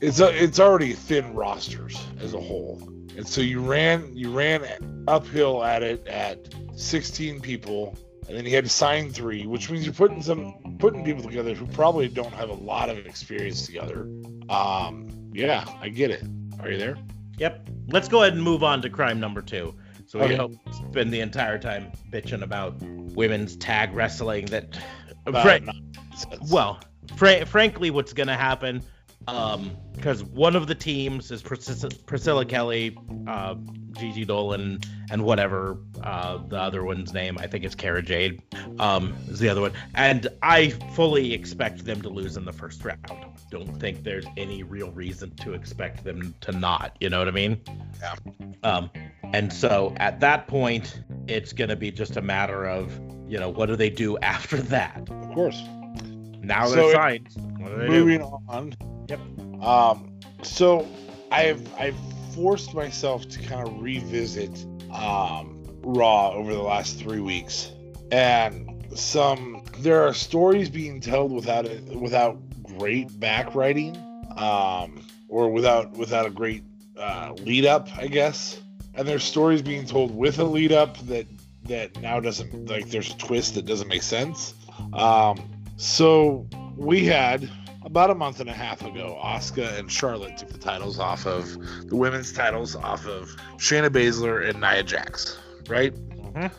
it's 0.00 0.20
a, 0.20 0.42
it's 0.42 0.60
already 0.60 0.92
thin 0.92 1.34
rosters 1.34 1.98
as 2.20 2.34
a 2.34 2.40
whole, 2.40 2.80
and 3.16 3.26
so 3.26 3.40
you 3.40 3.60
ran 3.60 4.14
you 4.14 4.30
ran 4.30 5.04
uphill 5.08 5.64
at 5.64 5.82
it 5.82 6.06
at 6.06 6.38
16 6.76 7.40
people 7.40 7.96
and 8.28 8.36
then 8.36 8.44
you 8.44 8.50
had 8.50 8.64
to 8.64 8.70
sign 8.70 9.10
three, 9.12 9.46
which 9.46 9.70
means 9.70 9.84
you're 9.84 9.94
putting 9.94 10.22
some 10.22 10.76
putting 10.78 11.04
people 11.04 11.22
together 11.22 11.54
who 11.54 11.66
probably 11.66 12.08
don't 12.08 12.32
have 12.34 12.50
a 12.50 12.54
lot 12.54 12.88
of 12.88 12.98
experience 12.98 13.64
together. 13.66 14.08
Um, 14.48 15.08
yeah, 15.32 15.64
I 15.80 15.88
get 15.88 16.10
it. 16.10 16.22
Are 16.60 16.70
you 16.70 16.78
there? 16.78 16.96
Yep. 17.38 17.68
Let's 17.88 18.08
go 18.08 18.22
ahead 18.22 18.32
and 18.34 18.42
move 18.42 18.62
on 18.62 18.82
to 18.82 18.90
crime 18.90 19.20
number 19.20 19.42
two. 19.42 19.74
So 20.06 20.18
we 20.18 20.26
Okay. 20.26 20.36
don't 20.36 20.58
spend 20.90 21.12
the 21.12 21.20
entire 21.20 21.58
time 21.58 21.90
bitching 22.12 22.42
about 22.42 22.80
women's 22.80 23.56
tag 23.56 23.92
wrestling. 23.94 24.46
That, 24.46 24.78
About 25.26 25.42
Fra- 25.42 25.74
well, 26.50 26.78
fra- 27.16 27.44
frankly, 27.44 27.90
what's 27.90 28.12
going 28.12 28.28
to 28.28 28.34
happen? 28.36 28.80
Because 29.26 30.22
one 30.24 30.54
of 30.54 30.66
the 30.66 30.74
teams 30.74 31.30
is 31.30 31.42
Priscilla, 31.42 31.90
Priscilla 32.06 32.44
Kelly, 32.44 32.96
uh, 33.26 33.54
Gigi 33.98 34.24
Dolan, 34.24 34.78
and 35.10 35.24
whatever 35.24 35.78
uh, 36.02 36.38
the 36.48 36.56
other 36.60 36.84
one's 36.84 37.12
name. 37.14 37.38
I 37.40 37.46
think 37.46 37.64
it's 37.64 37.74
Cara 37.74 38.02
Jade. 38.02 38.42
Um, 38.78 39.16
is 39.28 39.38
the 39.38 39.48
other 39.48 39.62
one, 39.62 39.72
and 39.94 40.28
I 40.42 40.70
fully 40.94 41.32
expect 41.32 41.84
them 41.84 42.02
to 42.02 42.08
lose 42.08 42.36
in 42.36 42.44
the 42.44 42.52
first 42.52 42.84
round. 42.84 43.00
Don't 43.50 43.74
think 43.80 44.04
there's 44.04 44.26
any 44.36 44.62
real 44.62 44.90
reason 44.92 45.34
to 45.36 45.54
expect 45.54 46.04
them 46.04 46.34
to 46.42 46.52
not. 46.52 46.96
You 47.00 47.08
know 47.10 47.18
what 47.18 47.28
I 47.28 47.32
mean? 47.32 47.60
Yeah. 48.00 48.14
Um, 48.62 48.90
and 49.32 49.52
so 49.52 49.94
at 49.96 50.20
that 50.20 50.46
point, 50.46 51.02
it's 51.26 51.52
going 51.52 51.70
to 51.70 51.76
be 51.76 51.90
just 51.90 52.16
a 52.16 52.22
matter 52.22 52.66
of, 52.66 52.92
you 53.26 53.38
know, 53.40 53.48
what 53.48 53.66
do 53.66 53.76
they 53.76 53.90
do 53.90 54.18
after 54.18 54.58
that? 54.58 55.08
of 55.10 55.34
course. 55.34 55.60
Now 56.42 56.66
So 56.66 56.74
they're 56.76 56.90
it- 56.90 56.94
signed. 56.94 57.28
What 57.58 57.70
do 57.70 57.76
they 57.78 57.86
do? 57.86 57.90
Moving 57.92 58.22
on. 58.22 58.74
Yep. 59.08 59.20
Um, 59.62 60.12
so 60.42 60.86
I've 61.30 61.62
I've 61.78 61.96
forced 62.34 62.74
myself 62.74 63.28
to 63.28 63.40
kind 63.40 63.66
of 63.66 63.80
revisit 63.80 64.64
um, 64.92 65.62
Raw 65.82 66.32
over 66.32 66.52
the 66.52 66.62
last 66.62 66.98
three 66.98 67.20
weeks, 67.20 67.72
and 68.10 68.84
some 68.94 69.64
there 69.78 70.02
are 70.02 70.14
stories 70.14 70.70
being 70.70 71.00
told 71.00 71.32
without 71.32 71.66
it 71.66 71.82
without 71.96 72.38
great 72.62 73.18
back 73.20 73.54
writing, 73.54 73.96
um, 74.36 75.00
or 75.28 75.50
without 75.50 75.92
without 75.92 76.26
a 76.26 76.30
great 76.30 76.64
uh, 76.98 77.34
lead 77.38 77.66
up, 77.66 77.88
I 77.96 78.06
guess. 78.06 78.60
And 78.94 79.06
there's 79.06 79.24
stories 79.24 79.60
being 79.60 79.84
told 79.84 80.16
with 80.16 80.38
a 80.38 80.44
lead 80.44 80.72
up 80.72 80.96
that 81.06 81.26
that 81.64 82.00
now 82.00 82.20
doesn't 82.20 82.68
like 82.68 82.88
there's 82.88 83.12
a 83.12 83.16
twist 83.18 83.54
that 83.54 83.66
doesn't 83.66 83.88
make 83.88 84.02
sense. 84.02 84.54
Um, 84.92 85.38
so 85.76 86.46
we 86.76 87.04
had 87.04 87.50
about 87.86 88.10
a 88.10 88.14
month 88.14 88.40
and 88.40 88.50
a 88.50 88.52
half 88.52 88.82
ago, 88.84 89.18
Asuka 89.22 89.78
and 89.78 89.90
Charlotte 89.90 90.36
took 90.36 90.50
the 90.50 90.58
titles 90.58 90.98
off 90.98 91.24
of 91.26 91.56
the 91.88 91.96
women's 91.96 92.32
titles 92.32 92.74
off 92.76 93.06
of 93.06 93.28
Shayna 93.58 93.88
Baszler 93.88 94.46
and 94.46 94.60
Nia 94.60 94.82
Jax, 94.82 95.38
right? 95.68 95.94
Mhm. 95.94 96.50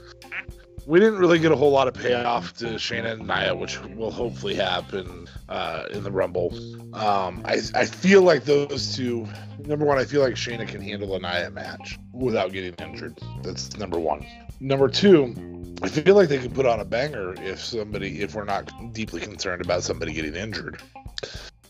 We 0.85 1.01
didn't 1.01 1.19
really 1.19 1.37
get 1.37 1.51
a 1.51 1.55
whole 1.57 1.71
lot 1.71 1.89
of 1.89 1.95
payoff 1.95 2.53
to 2.59 2.65
Shayna 2.75 3.11
and 3.11 3.27
Nia, 3.27 3.53
which 3.53 3.77
will 3.97 4.09
hopefully 4.09 4.55
happen 4.55 5.27
uh, 5.49 5.83
in 5.91 6.01
the 6.03 6.11
Rumble. 6.11 6.53
Um, 6.95 7.41
I, 7.43 7.57
I 7.75 7.85
feel 7.85 8.21
like 8.21 8.45
those 8.45 8.95
two. 8.95 9.27
Number 9.65 9.85
one, 9.85 9.97
I 9.97 10.05
feel 10.05 10.21
like 10.21 10.35
Shayna 10.35 10.65
can 10.65 10.79
handle 10.79 11.13
a 11.15 11.19
Nia 11.19 11.51
match 11.51 11.99
without 12.13 12.53
getting 12.53 12.73
injured. 12.75 13.19
That's 13.43 13.75
number 13.77 13.99
one. 13.99 14.25
Number 14.59 14.87
two, 14.87 15.35
I 15.83 15.89
feel 15.89 16.15
like 16.15 16.29
they 16.29 16.39
could 16.39 16.55
put 16.55 16.65
on 16.65 16.79
a 16.79 16.85
banger 16.85 17.35
if 17.43 17.63
somebody, 17.63 18.21
if 18.21 18.33
we're 18.33 18.45
not 18.45 18.71
deeply 18.93 19.21
concerned 19.21 19.61
about 19.61 19.83
somebody 19.83 20.13
getting 20.13 20.35
injured. 20.35 20.81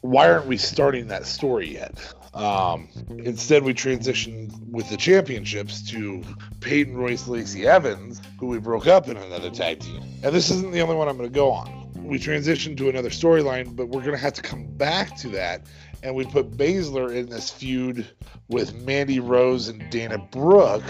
Why 0.02 0.32
aren't 0.32 0.46
we 0.46 0.58
starting 0.58 1.08
that 1.08 1.26
story 1.26 1.74
yet? 1.74 2.14
Um, 2.34 2.88
instead, 3.10 3.64
we 3.64 3.74
transitioned 3.74 4.54
with 4.70 4.90
the 4.90 4.96
championships 4.96 5.82
to 5.90 6.24
Peyton 6.62 6.96
Royce, 6.96 7.28
Lacey 7.28 7.68
Evans, 7.68 8.22
who 8.40 8.48
we 8.48 8.60
broke 8.60 8.88
up 8.88 9.10
in 9.10 9.18
another 9.18 9.50
tag 9.50 9.80
team. 9.80 10.02
And 10.24 10.34
this 10.34 10.50
isn't 10.52 10.72
the 10.72 10.82
only 10.82 10.96
one 10.96 11.10
I'm 11.10 11.18
going 11.18 11.30
to 11.30 11.36
go 11.36 11.52
on. 11.52 11.92
We 11.96 12.20
transitioned 12.20 12.78
to 12.78 12.90
another 12.90 13.10
storyline, 13.10 13.76
but 13.76 13.90
we're 13.90 14.02
going 14.02 14.14
to 14.14 14.22
have 14.22 14.34
to 14.34 14.42
come 14.42 14.66
back 14.78 15.18
to 15.18 15.30
that. 15.30 15.64
And 16.04 16.16
we 16.16 16.26
put 16.26 16.52
Baszler 16.52 17.14
in 17.14 17.28
this 17.28 17.50
feud 17.50 18.08
with 18.48 18.74
Mandy 18.86 19.20
Rose 19.20 19.68
and 19.68 19.90
Dana 19.90 20.20
Brooke 20.20 20.84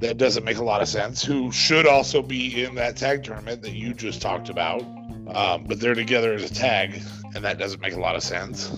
that 0.00 0.18
doesn't 0.18 0.44
make 0.44 0.58
a 0.58 0.64
lot 0.64 0.82
of 0.82 0.88
sense, 0.88 1.24
who 1.24 1.50
should 1.52 1.86
also 1.86 2.22
be 2.22 2.64
in 2.64 2.74
that 2.74 2.96
tag 2.96 3.24
tournament 3.24 3.62
that 3.62 3.72
you 3.72 3.94
just 3.94 4.20
talked 4.20 4.48
about. 4.48 4.82
Um, 5.34 5.64
but 5.64 5.80
they're 5.80 5.94
together 5.94 6.32
as 6.34 6.48
a 6.48 6.54
tag, 6.54 7.02
and 7.34 7.44
that 7.44 7.58
doesn't 7.58 7.80
make 7.80 7.94
a 7.94 8.00
lot 8.00 8.14
of 8.14 8.22
sense. 8.22 8.70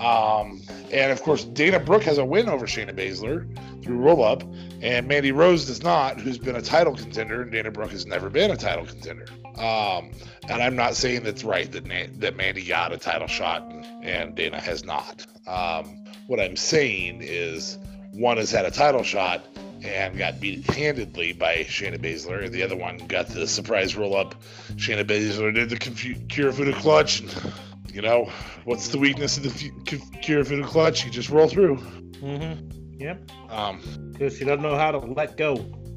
Um, 0.00 0.60
and 0.90 1.12
of 1.12 1.22
course, 1.22 1.44
Dana 1.44 1.78
Brooke 1.78 2.02
has 2.02 2.18
a 2.18 2.24
win 2.24 2.48
over 2.48 2.66
Shayna 2.66 2.92
Baszler 2.92 3.46
through 3.82 3.98
roll 3.98 4.24
up, 4.24 4.42
and 4.80 5.06
Mandy 5.06 5.30
Rose 5.30 5.66
does 5.66 5.82
not, 5.82 6.20
who's 6.20 6.38
been 6.38 6.56
a 6.56 6.62
title 6.62 6.96
contender, 6.96 7.42
and 7.42 7.52
Dana 7.52 7.70
Brooke 7.70 7.92
has 7.92 8.04
never 8.04 8.28
been 8.28 8.50
a 8.50 8.56
title 8.56 8.84
contender. 8.84 9.26
Um, 9.58 10.10
and 10.48 10.62
I'm 10.62 10.74
not 10.74 10.96
saying 10.96 11.22
that's 11.22 11.44
right 11.44 11.70
that 11.70 11.84
that 12.20 12.36
Mandy 12.36 12.64
got 12.64 12.92
a 12.92 12.98
title 12.98 13.28
shot 13.28 13.62
and, 13.70 13.84
and 14.04 14.34
Dana 14.34 14.60
has 14.60 14.84
not. 14.84 15.24
Um, 15.46 16.04
what 16.26 16.40
I'm 16.40 16.56
saying 16.56 17.20
is 17.22 17.78
one 18.12 18.38
has 18.38 18.50
had 18.50 18.64
a 18.64 18.70
title 18.70 19.02
shot 19.02 19.44
and 19.84 20.16
got 20.16 20.40
beat 20.40 20.64
handedly 20.70 21.32
by 21.32 21.58
Shayna 21.64 21.98
Baszler, 21.98 22.50
the 22.50 22.62
other 22.62 22.76
one 22.76 22.98
got 22.98 23.28
the 23.28 23.46
surprise 23.46 23.96
roll 23.96 24.16
up. 24.16 24.34
Shayna 24.76 25.04
Baszler 25.04 25.54
did 25.54 25.70
the 25.70 25.76
confu- 25.76 26.14
Kirifuda 26.26 26.74
clutch, 26.74 27.20
and 27.20 27.52
you 27.92 28.02
know 28.02 28.30
what's 28.64 28.88
the 28.88 28.98
weakness 28.98 29.36
of 29.36 29.42
the 29.44 29.50
Ki- 29.50 29.98
Kirifuda 30.22 30.64
clutch? 30.64 31.04
You 31.04 31.10
just 31.10 31.30
roll 31.30 31.48
through. 31.48 31.76
Mm-hmm. 31.76 33.00
Yep. 33.00 33.30
Um, 33.50 33.80
Because 34.12 34.38
she 34.38 34.44
doesn't 34.44 34.62
know 34.62 34.76
how 34.76 34.92
to 34.92 34.98
let 34.98 35.36
go. 35.36 35.54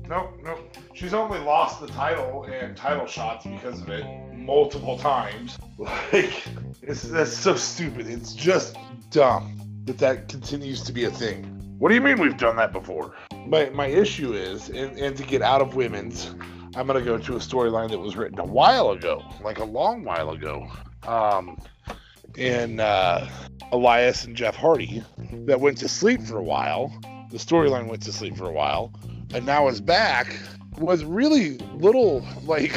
no, 0.08 0.34
no, 0.43 0.58
she's 0.93 1.13
only 1.13 1.39
lost 1.39 1.80
the 1.82 1.88
title 1.88 2.43
and 2.45 2.76
title 2.76 3.06
shots 3.06 3.45
because 3.45 3.82
of 3.82 3.89
it 3.89 4.06
multiple 4.34 4.98
times. 4.98 5.58
Like, 5.78 6.41
it's 6.82 7.04
that's 7.04 7.34
so 7.36 7.56
stupid. 7.56 8.08
It's 8.08 8.34
just 8.34 8.78
dumb 9.12 9.60
that 9.86 9.98
that 9.98 10.30
continues 10.30 10.82
to 10.84 10.93
be 10.93 11.04
a 11.04 11.12
thing. 11.12 11.54
What 11.77 11.89
do 11.89 11.95
you 11.95 12.01
mean 12.01 12.21
we've 12.21 12.38
done 12.38 12.55
that 12.55 12.71
before? 12.71 13.13
My 13.45 13.69
my 13.69 13.88
issue 13.88 14.33
is, 14.33 14.69
and, 14.69 14.97
and 14.97 15.15
to 15.17 15.23
get 15.23 15.41
out 15.41 15.61
of 15.61 15.75
women's, 15.75 16.33
I'm 16.75 16.88
gonna 16.88 17.01
go 17.01 17.17
to 17.17 17.35
a 17.35 17.39
storyline 17.39 17.89
that 17.89 17.99
was 17.99 18.15
written 18.15 18.39
a 18.39 18.45
while 18.45 18.91
ago, 18.91 19.21
like 19.43 19.59
a 19.59 19.65
long 19.65 20.03
while 20.03 20.29
ago. 20.29 20.67
Um, 21.03 21.57
in 22.38 22.79
uh, 22.79 23.29
Elias 23.71 24.25
and 24.25 24.35
Jeff 24.35 24.55
Hardy, 24.55 25.03
that 25.45 25.59
went 25.59 25.77
to 25.79 25.88
sleep 25.89 26.21
for 26.21 26.38
a 26.38 26.43
while. 26.43 26.93
The 27.31 27.38
storyline 27.38 27.88
went 27.88 28.03
to 28.03 28.13
sleep 28.13 28.38
for 28.38 28.45
a 28.45 28.51
while, 28.51 28.93
and 29.33 29.45
now 29.45 29.67
is 29.67 29.81
back. 29.81 30.38
Was 30.77 31.03
really 31.03 31.57
little, 31.73 32.25
like 32.43 32.71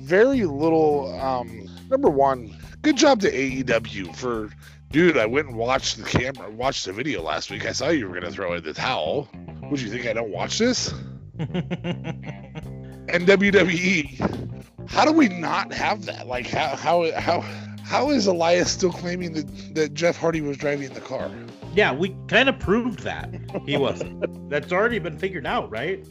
very 0.00 0.44
little. 0.44 1.18
Um, 1.20 1.68
number 1.88 2.08
one, 2.08 2.56
good 2.82 2.96
job 2.96 3.20
to 3.20 3.30
AEW 3.30 4.14
for, 4.16 4.50
dude. 4.90 5.16
I 5.16 5.26
went 5.26 5.48
and 5.48 5.56
watched 5.56 5.96
the 5.96 6.04
camera, 6.04 6.50
watched 6.50 6.84
the 6.84 6.92
video 6.92 7.22
last 7.22 7.50
week. 7.50 7.66
I 7.66 7.72
saw 7.72 7.88
you 7.88 8.08
were 8.08 8.14
gonna 8.14 8.30
throw 8.30 8.54
in 8.54 8.62
the 8.62 8.74
towel. 8.74 9.28
Would 9.70 9.80
you 9.80 9.90
think 9.90 10.06
I 10.06 10.12
don't 10.12 10.30
watch 10.30 10.58
this? 10.58 10.92
and 11.38 13.26
WWE, 13.26 14.64
how 14.88 15.04
do 15.04 15.12
we 15.12 15.28
not 15.28 15.72
have 15.72 16.04
that? 16.06 16.26
Like 16.26 16.46
how 16.46 16.76
how 16.76 17.10
how 17.18 17.40
how 17.82 18.10
is 18.10 18.26
Elias 18.26 18.70
still 18.70 18.92
claiming 18.92 19.32
that, 19.32 19.74
that 19.74 19.94
Jeff 19.94 20.16
Hardy 20.16 20.40
was 20.40 20.56
driving 20.56 20.92
the 20.92 21.00
car? 21.00 21.30
Yeah, 21.74 21.92
we 21.92 22.16
kind 22.28 22.48
of 22.48 22.58
proved 22.58 23.00
that 23.00 23.34
he 23.66 23.76
wasn't. 23.76 24.50
That's 24.50 24.72
already 24.72 24.98
been 24.98 25.18
figured 25.18 25.46
out, 25.46 25.70
right? 25.70 26.04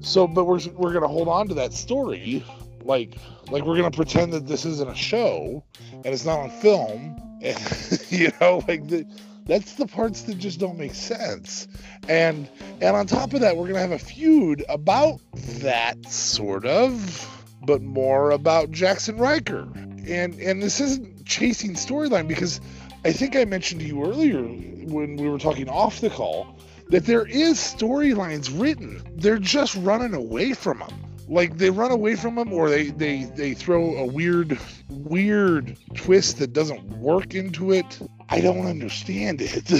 So, 0.00 0.26
but 0.26 0.44
we're 0.44 0.60
we're 0.76 0.92
gonna 0.92 1.08
hold 1.08 1.28
on 1.28 1.48
to 1.48 1.54
that 1.54 1.72
story, 1.72 2.44
like 2.82 3.16
like 3.50 3.64
we're 3.64 3.76
gonna 3.76 3.90
pretend 3.90 4.32
that 4.32 4.46
this 4.46 4.64
isn't 4.64 4.90
a 4.90 4.94
show 4.94 5.64
and 5.92 6.06
it's 6.06 6.24
not 6.24 6.40
on 6.40 6.50
film, 6.50 7.31
and 7.42 8.02
you 8.10 8.30
know, 8.40 8.64
like 8.66 8.88
the 8.88 9.06
that's 9.44 9.74
the 9.74 9.86
parts 9.86 10.22
that 10.22 10.38
just 10.38 10.60
don't 10.60 10.78
make 10.78 10.94
sense. 10.94 11.66
And 12.08 12.48
and 12.80 12.96
on 12.96 13.06
top 13.06 13.34
of 13.34 13.40
that, 13.40 13.56
we're 13.56 13.66
gonna 13.66 13.80
have 13.80 13.92
a 13.92 13.98
feud 13.98 14.64
about 14.68 15.20
that 15.60 16.06
sort 16.06 16.64
of, 16.64 17.28
but 17.64 17.82
more 17.82 18.30
about 18.30 18.70
Jaxson 18.70 19.18
Ryker. 19.18 19.68
And 20.06 20.38
and 20.40 20.62
this 20.62 20.80
isn't 20.80 21.24
chasing 21.24 21.74
storyline 21.74 22.28
because 22.28 22.60
I 23.04 23.12
think 23.12 23.34
I 23.36 23.44
mentioned 23.44 23.80
to 23.80 23.86
you 23.86 24.04
earlier 24.04 24.42
when 24.42 25.16
we 25.16 25.28
were 25.28 25.38
talking 25.38 25.68
off 25.68 26.00
the 26.00 26.10
call 26.10 26.58
that 26.88 27.06
there 27.06 27.26
is 27.26 27.58
storylines 27.58 28.60
written. 28.60 29.02
They're 29.16 29.38
just 29.38 29.74
running 29.76 30.14
away 30.14 30.52
from 30.52 30.80
them. 30.80 31.11
Like 31.32 31.56
they 31.56 31.70
run 31.70 31.90
away 31.90 32.14
from 32.14 32.34
them 32.34 32.52
or 32.52 32.68
they 32.68 32.90
they 32.90 33.24
they 33.24 33.54
throw 33.54 33.96
a 33.96 34.04
weird 34.04 34.58
weird 34.90 35.78
twist 35.94 36.38
that 36.40 36.52
doesn't 36.52 36.84
work 36.98 37.34
into 37.34 37.72
it. 37.72 37.98
I 38.28 38.42
don't 38.42 38.66
understand 38.66 39.40
it. 39.40 39.72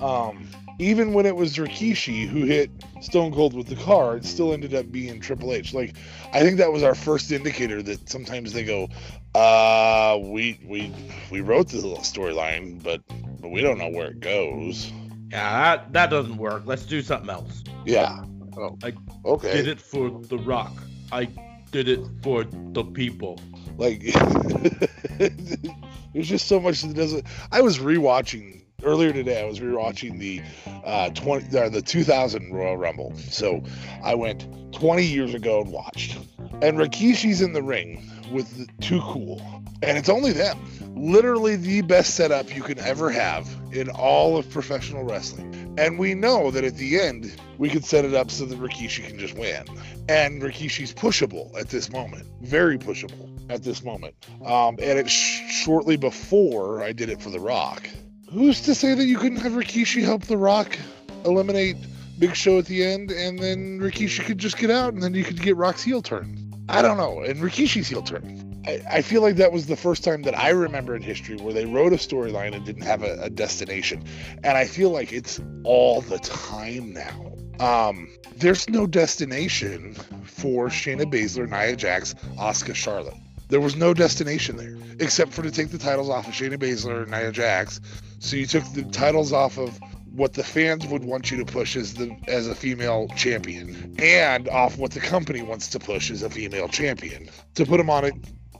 um 0.00 0.48
even 0.80 1.12
when 1.12 1.24
it 1.24 1.36
was 1.36 1.56
Rikishi 1.56 2.26
who 2.26 2.44
hit 2.44 2.70
Stone 3.00 3.32
Cold 3.32 3.54
with 3.54 3.68
the 3.68 3.76
car, 3.76 4.16
it 4.16 4.24
still 4.24 4.52
ended 4.52 4.74
up 4.74 4.90
being 4.90 5.20
Triple 5.20 5.52
H. 5.52 5.72
Like, 5.72 5.94
I 6.32 6.40
think 6.40 6.58
that 6.58 6.72
was 6.72 6.82
our 6.82 6.94
first 6.94 7.30
indicator 7.30 7.80
that 7.82 8.08
sometimes 8.10 8.52
they 8.52 8.64
go, 8.64 8.88
uh, 9.36 10.18
we 10.20 10.60
we 10.66 10.92
we 11.30 11.42
wrote 11.42 11.68
this 11.68 11.84
little 11.84 11.98
storyline, 11.98 12.82
but 12.82 13.02
but 13.40 13.50
we 13.50 13.62
don't 13.62 13.78
know 13.78 13.88
where 13.88 14.08
it 14.08 14.20
goes. 14.20 14.90
Yeah, 15.30 15.76
that 15.76 15.92
that 15.92 16.10
doesn't 16.10 16.36
work. 16.36 16.64
Let's 16.66 16.86
do 16.86 17.02
something 17.02 17.30
else. 17.30 17.62
Yeah. 17.84 18.24
Oh, 18.56 18.78
I 18.82 18.92
okay. 19.24 19.52
Did 19.52 19.68
it 19.68 19.80
for 19.80 20.10
The 20.10 20.38
Rock. 20.38 20.72
I 21.12 21.28
did 21.70 21.88
it 21.88 22.00
for 22.22 22.44
the 22.44 22.84
people. 22.84 23.38
Like, 23.76 24.00
there's 25.18 26.28
just 26.28 26.48
so 26.48 26.58
much 26.58 26.82
that 26.82 26.94
doesn't. 26.94 27.24
I 27.52 27.60
was 27.60 27.78
rewatching 27.78 28.62
earlier 28.82 29.12
today. 29.12 29.42
I 29.42 29.44
was 29.44 29.60
rewatching 29.60 30.18
the 30.18 30.42
uh, 30.84 31.10
20 31.10 31.56
uh, 31.56 31.68
the 31.68 31.82
2000 31.82 32.52
Royal 32.52 32.76
Rumble. 32.76 33.12
So 33.16 33.62
I 34.02 34.14
went 34.14 34.46
20 34.72 35.04
years 35.04 35.34
ago 35.34 35.60
and 35.60 35.70
watched. 35.70 36.16
And 36.62 36.78
Rikishi's 36.78 37.40
in 37.40 37.52
the 37.52 37.62
ring 37.62 38.10
with 38.30 38.68
Too 38.80 39.00
Cool, 39.02 39.40
and 39.82 39.98
it's 39.98 40.08
only 40.08 40.32
them. 40.32 40.58
Literally 40.96 41.56
the 41.56 41.82
best 41.82 42.14
setup 42.14 42.54
you 42.54 42.62
can 42.62 42.78
ever 42.78 43.10
have 43.10 43.48
in 43.72 43.90
all 43.90 44.36
of 44.36 44.48
professional 44.50 45.04
wrestling. 45.04 45.74
And 45.78 45.98
we 45.98 46.14
know 46.14 46.50
that 46.50 46.64
at 46.64 46.76
the 46.76 46.98
end, 46.98 47.38
we 47.58 47.68
could 47.68 47.84
set 47.84 48.04
it 48.04 48.14
up 48.14 48.30
so 48.30 48.46
that 48.46 48.58
Rikishi 48.58 49.06
can 49.06 49.18
just 49.18 49.36
win. 49.36 49.66
And 50.08 50.40
Rikishi's 50.40 50.94
pushable 50.94 51.54
at 51.58 51.68
this 51.68 51.90
moment, 51.90 52.26
very 52.40 52.78
pushable 52.78 53.28
at 53.50 53.62
this 53.62 53.84
moment. 53.84 54.14
Um, 54.44 54.76
and 54.80 54.98
it's 54.98 55.10
sh- 55.10 55.64
shortly 55.64 55.96
before 55.96 56.82
I 56.82 56.92
did 56.92 57.10
it 57.10 57.20
for 57.20 57.30
The 57.30 57.40
Rock. 57.40 57.88
Who's 58.32 58.62
to 58.62 58.74
say 58.74 58.94
that 58.94 59.04
you 59.04 59.18
couldn't 59.18 59.40
have 59.40 59.52
Rikishi 59.52 60.02
help 60.02 60.22
The 60.22 60.38
Rock 60.38 60.78
eliminate 61.24 61.76
Big 62.18 62.34
Show 62.34 62.58
at 62.58 62.66
the 62.66 62.84
end, 62.84 63.10
and 63.10 63.38
then 63.38 63.78
Rikishi 63.78 64.24
could 64.24 64.38
just 64.38 64.58
get 64.58 64.70
out, 64.70 64.94
and 64.94 65.02
then 65.02 65.14
you 65.14 65.24
could 65.24 65.40
get 65.40 65.56
Rock's 65.56 65.82
heel 65.82 66.02
turn? 66.02 66.52
I 66.68 66.82
don't 66.82 66.96
know, 66.96 67.20
and 67.20 67.40
Rikishi's 67.40 67.88
heel 67.88 68.02
turn. 68.02 68.62
I, 68.66 68.80
I 68.90 69.02
feel 69.02 69.22
like 69.22 69.36
that 69.36 69.52
was 69.52 69.66
the 69.66 69.76
first 69.76 70.02
time 70.02 70.22
that 70.22 70.36
I 70.36 70.50
remember 70.50 70.96
in 70.96 71.02
history 71.02 71.36
where 71.36 71.52
they 71.52 71.66
wrote 71.66 71.92
a 71.92 71.96
storyline 71.96 72.54
and 72.54 72.64
didn't 72.64 72.82
have 72.82 73.02
a, 73.02 73.18
a 73.22 73.30
destination, 73.30 74.04
and 74.42 74.56
I 74.56 74.66
feel 74.66 74.90
like 74.90 75.12
it's 75.12 75.40
all 75.64 76.00
the 76.00 76.18
time 76.18 76.92
now. 76.92 77.32
Um, 77.60 78.10
there's 78.36 78.68
no 78.68 78.86
destination 78.86 79.94
for 80.24 80.68
Shayna 80.68 81.10
Baszler, 81.10 81.48
Nia 81.48 81.76
Jax, 81.76 82.14
Asuka, 82.38 82.74
Charlotte. 82.74 83.14
There 83.48 83.60
was 83.60 83.76
no 83.76 83.94
destination 83.94 84.56
there 84.56 84.76
except 84.98 85.32
for 85.32 85.42
to 85.42 85.50
take 85.50 85.70
the 85.70 85.78
titles 85.78 86.10
off 86.10 86.26
of 86.26 86.34
Shayna 86.34 86.58
Baszler 86.58 87.02
and 87.02 87.10
Nia 87.10 87.30
Jax. 87.30 87.80
So 88.18 88.36
you 88.36 88.46
took 88.46 88.64
the 88.72 88.82
titles 88.84 89.32
off 89.32 89.58
of 89.58 89.78
what 90.16 90.32
the 90.32 90.44
fans 90.44 90.86
would 90.86 91.04
want 91.04 91.30
you 91.30 91.36
to 91.38 91.44
push 91.44 91.76
as 91.76 91.94
the 91.94 92.16
as 92.26 92.48
a 92.48 92.54
female 92.54 93.08
champion, 93.16 93.96
and 93.98 94.48
off 94.48 94.78
what 94.78 94.90
the 94.92 95.00
company 95.00 95.42
wants 95.42 95.68
to 95.68 95.78
push 95.78 96.10
as 96.10 96.22
a 96.22 96.30
female 96.30 96.68
champion. 96.68 97.28
To 97.54 97.66
put 97.66 97.76
them 97.76 97.90
on 97.90 98.10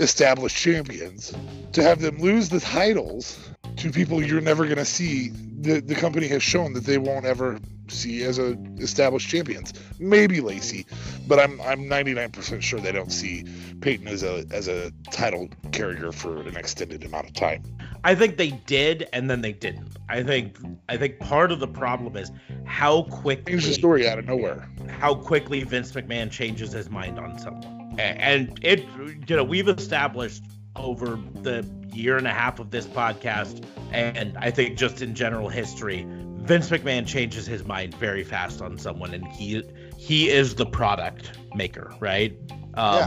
established 0.00 0.56
champions. 0.56 1.34
To 1.72 1.82
have 1.82 2.00
them 2.00 2.18
lose 2.18 2.48
the 2.48 2.60
titles 2.60 3.38
to 3.76 3.90
people 3.90 4.22
you're 4.22 4.40
never 4.40 4.64
going 4.64 4.76
to 4.76 4.84
see. 4.84 5.30
The 5.60 5.80
the 5.80 5.94
company 5.94 6.28
has 6.28 6.42
shown 6.42 6.72
that 6.74 6.84
they 6.84 6.98
won't 6.98 7.24
ever 7.24 7.58
see 7.88 8.22
as 8.24 8.38
a 8.38 8.56
established 8.78 9.28
champions. 9.28 9.72
Maybe 9.98 10.40
Lacey, 10.40 10.86
but 11.26 11.38
I'm 11.38 11.60
I'm 11.60 11.80
99% 11.84 12.62
sure 12.62 12.80
they 12.80 12.92
don't 12.92 13.12
see 13.12 13.44
Peyton 13.80 14.08
as 14.08 14.22
a 14.22 14.44
as 14.50 14.68
a 14.68 14.90
title 15.10 15.48
carrier 15.72 16.12
for 16.12 16.40
an 16.42 16.56
extended 16.56 17.04
amount 17.04 17.28
of 17.28 17.34
time. 17.34 17.62
I 18.04 18.14
think 18.14 18.36
they 18.36 18.50
did, 18.50 19.08
and 19.12 19.28
then 19.30 19.40
they 19.40 19.52
didn't. 19.52 19.96
I 20.08 20.22
think 20.22 20.56
I 20.88 20.96
think 20.96 21.18
part 21.20 21.52
of 21.52 21.60
the 21.60 21.68
problem 21.68 22.16
is 22.16 22.30
how 22.64 23.02
quickly 23.04 23.54
Change 23.54 23.66
the 23.66 23.72
story 23.72 24.08
out 24.08 24.18
of 24.18 24.26
nowhere. 24.26 24.68
how 25.00 25.14
quickly 25.14 25.62
Vince 25.64 25.92
McMahon 25.92 26.30
changes 26.30 26.72
his 26.72 26.90
mind 26.90 27.18
on 27.18 27.38
someone. 27.38 27.94
And 27.98 28.58
it, 28.62 28.84
you 29.26 29.36
know, 29.36 29.44
we've 29.44 29.68
established 29.68 30.42
over 30.78 31.18
the 31.42 31.66
year 31.92 32.16
and 32.16 32.26
a 32.26 32.32
half 32.32 32.58
of 32.58 32.70
this 32.70 32.86
podcast, 32.86 33.64
and 33.92 34.36
I 34.38 34.50
think 34.50 34.76
just 34.76 35.02
in 35.02 35.14
general 35.14 35.48
history, 35.48 36.06
Vince 36.38 36.70
McMahon 36.70 37.06
changes 37.06 37.46
his 37.46 37.64
mind 37.64 37.94
very 37.94 38.22
fast 38.22 38.62
on 38.62 38.78
someone, 38.78 39.14
and 39.14 39.26
he 39.26 39.62
he 39.98 40.28
is 40.28 40.54
the 40.54 40.66
product 40.66 41.38
maker, 41.54 41.92
right? 42.00 42.36
Um, 42.74 43.00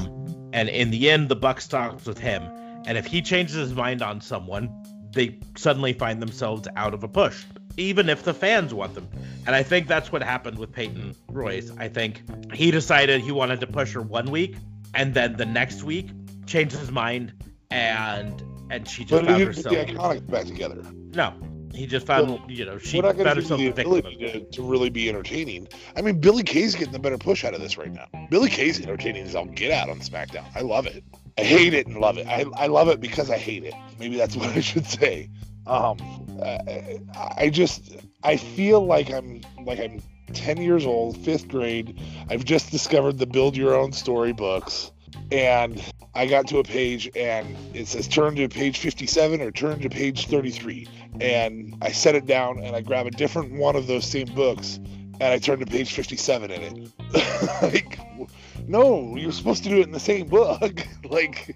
And 0.51 0.67
in 0.69 0.89
the 0.89 1.10
end, 1.12 1.29
the 1.29 1.36
buck 1.36 1.62
stops 1.62 2.05
with 2.05 2.17
him. 2.17 2.41
And 2.88 2.97
if 2.97 3.05
he 3.05 3.21
changes 3.21 3.55
his 3.55 3.73
mind 3.73 4.01
on 4.01 4.19
someone, 4.19 4.69
they 5.13 5.38
suddenly 5.55 5.93
find 5.93 6.21
themselves 6.21 6.67
out 6.75 6.93
of 6.93 7.03
a 7.03 7.08
push, 7.08 7.43
even 7.77 8.10
if 8.10 8.23
the 8.23 8.34
fans 8.34 8.73
want 8.73 8.95
them. 8.95 9.08
And 9.45 9.55
I 9.55 9.62
think 9.63 9.88
that's 9.88 10.12
what 10.12 10.23
happened 10.23 10.58
with 10.58 10.71
Peyton 10.71 11.13
Royce. 11.29 11.71
I 11.77 11.88
think 11.88 12.23
he 12.53 12.71
decided 12.71 13.21
he 13.21 13.32
wanted 13.32 13.60
to 13.60 13.67
push 13.67 13.93
her 13.93 14.01
one 14.01 14.32
week, 14.32 14.55
and 14.95 15.13
then 15.13 15.38
the 15.38 15.45
next 15.45 15.84
week 15.84 16.10
changed 16.47 16.75
his 16.75 16.91
mind, 16.91 17.34
and 17.71 18.43
and 18.71 18.88
she 18.88 19.03
just 19.03 19.21
But 19.23 19.29
found 19.29 19.43
herself. 19.43 19.75
the 19.75 19.93
iconics 19.93 20.27
back 20.29 20.45
together. 20.45 20.84
No, 21.13 21.34
he 21.73 21.86
just 21.88 22.05
found 22.05 22.39
you 22.49 22.65
know 22.65 22.77
she 22.77 23.01
found 23.01 23.17
herself 23.19 23.60
the 23.60 23.67
ability 23.67 24.15
to, 24.17 24.39
to 24.41 24.63
really 24.63 24.89
be 24.89 25.10
entertaining. 25.10 25.67
I 25.95 26.01
mean, 26.01 26.19
Billy 26.19 26.43
Kay's 26.43 26.75
getting 26.75 26.93
the 26.93 26.99
better 26.99 27.17
push 27.17 27.43
out 27.43 27.53
of 27.53 27.62
this 27.62 27.77
right 27.77 27.91
now. 27.91 28.08
Billy 28.29 28.49
Kay's 28.49 28.79
entertaining 28.82 29.23
as 29.25 29.36
all 29.36 29.45
get 29.45 29.71
out 29.71 29.89
on 29.89 29.99
SmackDown. 29.99 30.45
I 30.55 30.62
love 30.62 30.86
it. 30.88 31.03
I 31.38 31.43
hate 31.43 31.73
it 31.73 31.88
and 31.88 31.97
love 31.97 32.17
it. 32.17 32.27
I, 32.27 32.45
I 32.55 32.67
love 32.67 32.89
it 32.89 32.99
because 32.99 33.29
I 33.29 33.38
hate 33.38 33.63
it. 33.63 33.73
Maybe 33.97 34.17
that's 34.17 34.36
what 34.38 34.49
I 34.49 34.60
should 34.60 34.86
say. 34.86 35.29
Um, 35.67 35.97
I, 36.43 36.99
I 37.38 37.49
just 37.49 37.95
I 38.23 38.38
feel 38.38 38.84
like 38.86 39.12
I'm 39.12 39.41
like 39.63 39.79
I'm 39.79 40.01
10 40.34 40.58
years 40.58 40.86
old, 40.86 41.17
fifth 41.17 41.47
grade. 41.47 41.99
I've 42.29 42.45
just 42.45 42.71
discovered 42.71 43.17
the 43.17 43.25
build 43.25 43.55
your 43.55 43.75
own 43.75 43.91
story 43.93 44.34
books. 44.34 44.91
And 45.31 45.81
I 46.15 46.25
got 46.25 46.47
to 46.47 46.59
a 46.59 46.63
page 46.63 47.09
and 47.15 47.55
it 47.73 47.87
says 47.87 48.07
turn 48.07 48.35
to 48.35 48.49
page 48.49 48.79
57 48.79 49.41
or 49.41 49.51
turn 49.51 49.79
to 49.81 49.89
page 49.89 50.27
33. 50.27 50.87
And 51.21 51.77
I 51.81 51.91
set 51.91 52.15
it 52.15 52.25
down 52.25 52.59
and 52.59 52.75
I 52.75 52.81
grab 52.81 53.05
a 53.05 53.11
different 53.11 53.53
one 53.53 53.75
of 53.75 53.87
those 53.87 54.05
same 54.05 54.27
books 54.33 54.79
and 55.21 55.33
I 55.33 55.37
turn 55.37 55.59
to 55.59 55.65
page 55.65 55.93
57 55.93 56.51
in 56.51 56.61
it. 56.61 57.61
like, 57.61 57.99
no, 58.67 59.15
you're 59.15 59.31
supposed 59.31 59.63
to 59.63 59.69
do 59.69 59.79
it 59.79 59.83
in 59.83 59.91
the 59.91 59.99
same 59.99 60.27
book. 60.27 60.87
like, 61.09 61.55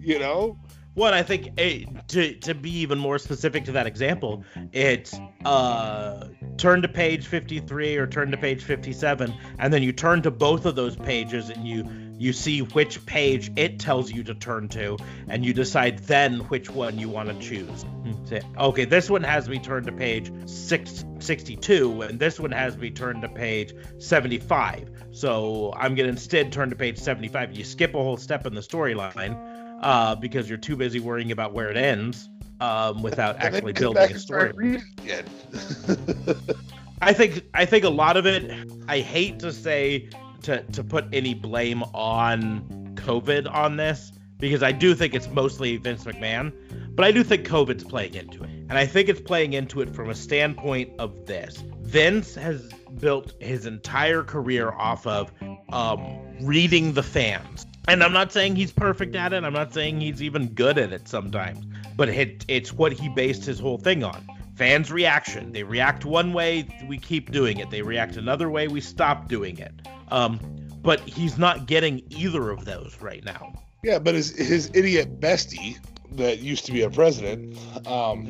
you 0.00 0.18
know? 0.18 0.58
Well, 0.96 1.12
I 1.12 1.24
think 1.24 1.48
eh, 1.58 1.84
to 2.08 2.34
to 2.34 2.54
be 2.54 2.70
even 2.70 3.00
more 3.00 3.18
specific 3.18 3.64
to 3.64 3.72
that 3.72 3.86
example, 3.86 4.44
it's 4.72 5.18
uh, 5.44 6.28
turn 6.56 6.82
to 6.82 6.88
page 6.88 7.26
53 7.26 7.96
or 7.96 8.06
turn 8.06 8.30
to 8.30 8.36
page 8.36 8.62
57, 8.62 9.34
and 9.58 9.72
then 9.72 9.82
you 9.82 9.92
turn 9.92 10.22
to 10.22 10.30
both 10.30 10.66
of 10.66 10.76
those 10.76 10.94
pages 10.94 11.50
and 11.50 11.66
you 11.66 11.82
you 12.18 12.32
see 12.32 12.60
which 12.60 13.04
page 13.06 13.50
it 13.56 13.78
tells 13.78 14.12
you 14.12 14.22
to 14.24 14.34
turn 14.34 14.68
to, 14.68 14.96
and 15.28 15.44
you 15.44 15.52
decide 15.52 15.98
then 16.00 16.40
which 16.40 16.70
one 16.70 16.98
you 16.98 17.08
want 17.08 17.28
to 17.28 17.38
choose. 17.46 17.84
Say, 18.24 18.40
okay, 18.58 18.84
this 18.84 19.10
one 19.10 19.22
has 19.22 19.48
me 19.48 19.58
turn 19.58 19.84
to 19.84 19.92
page 19.92 20.30
662, 20.46 22.02
and 22.02 22.18
this 22.18 22.38
one 22.38 22.52
has 22.52 22.76
me 22.76 22.90
turn 22.90 23.20
to 23.20 23.28
page 23.28 23.74
75. 23.98 24.90
So 25.10 25.72
I'm 25.76 25.94
gonna 25.94 26.08
instead 26.08 26.52
turn 26.52 26.70
to 26.70 26.76
page 26.76 26.98
75. 26.98 27.56
You 27.56 27.64
skip 27.64 27.94
a 27.94 27.98
whole 27.98 28.16
step 28.16 28.46
in 28.46 28.54
the 28.54 28.60
storyline 28.60 29.36
uh, 29.82 30.14
because 30.16 30.48
you're 30.48 30.58
too 30.58 30.76
busy 30.76 31.00
worrying 31.00 31.32
about 31.32 31.52
where 31.52 31.70
it 31.70 31.76
ends 31.76 32.28
um, 32.60 33.02
without 33.02 33.36
And 33.36 33.54
actually 33.54 33.72
building 33.72 34.12
a 34.12 34.18
story. 34.18 34.50
and 34.50 34.58
read 34.58 34.82
it 34.82 35.00
again. 35.02 36.38
I 37.02 37.12
think 37.12 37.44
I 37.52 37.66
think 37.66 37.84
a 37.84 37.90
lot 37.90 38.16
of 38.16 38.24
it. 38.26 38.50
I 38.88 39.00
hate 39.00 39.40
to 39.40 39.52
say 39.52 40.08
to 40.44 40.62
to 40.62 40.84
put 40.84 41.06
any 41.12 41.34
blame 41.34 41.82
on 41.94 42.94
COVID 42.96 43.52
on 43.52 43.76
this 43.76 44.12
because 44.38 44.62
I 44.62 44.72
do 44.72 44.94
think 44.94 45.14
it's 45.14 45.28
mostly 45.28 45.76
Vince 45.76 46.04
McMahon, 46.04 46.52
but 46.94 47.04
I 47.04 47.12
do 47.12 47.22
think 47.24 47.46
COVID's 47.46 47.84
playing 47.84 48.14
into 48.14 48.44
it, 48.44 48.50
and 48.50 48.72
I 48.72 48.86
think 48.86 49.08
it's 49.08 49.20
playing 49.20 49.54
into 49.54 49.80
it 49.80 49.94
from 49.94 50.10
a 50.10 50.14
standpoint 50.14 50.92
of 50.98 51.26
this. 51.26 51.62
Vince 51.80 52.34
has 52.34 52.70
built 53.00 53.34
his 53.40 53.66
entire 53.66 54.22
career 54.22 54.72
off 54.72 55.06
of 55.06 55.32
um, 55.72 56.18
reading 56.40 56.92
the 56.92 57.02
fans. 57.02 57.66
And 57.86 58.02
I'm 58.02 58.12
not 58.12 58.32
saying 58.32 58.56
he's 58.56 58.72
perfect 58.72 59.14
at 59.14 59.32
it. 59.32 59.44
I'm 59.44 59.52
not 59.52 59.74
saying 59.74 60.00
he's 60.00 60.22
even 60.22 60.48
good 60.48 60.78
at 60.78 60.92
it 60.92 61.06
sometimes. 61.06 61.64
But 61.96 62.08
it, 62.08 62.44
it's 62.48 62.72
what 62.72 62.92
he 62.92 63.08
based 63.08 63.44
his 63.44 63.60
whole 63.60 63.78
thing 63.78 64.02
on. 64.02 64.26
Fans' 64.54 64.90
reaction. 64.90 65.52
They 65.52 65.64
react 65.64 66.04
one 66.04 66.32
way, 66.32 66.66
we 66.88 66.96
keep 66.96 67.32
doing 67.32 67.58
it. 67.58 67.70
They 67.70 67.82
react 67.82 68.16
another 68.16 68.48
way, 68.48 68.68
we 68.68 68.80
stop 68.80 69.28
doing 69.28 69.58
it. 69.58 69.72
Um, 70.08 70.40
but 70.82 71.00
he's 71.00 71.38
not 71.38 71.66
getting 71.66 72.02
either 72.10 72.50
of 72.50 72.64
those 72.64 72.98
right 73.00 73.24
now. 73.24 73.52
Yeah, 73.82 73.98
but 73.98 74.14
his 74.14 74.36
his 74.36 74.70
idiot 74.74 75.20
bestie 75.20 75.78
that 76.12 76.38
used 76.38 76.66
to 76.66 76.72
be 76.72 76.82
a 76.82 76.90
president, 76.90 77.56
um, 77.86 78.28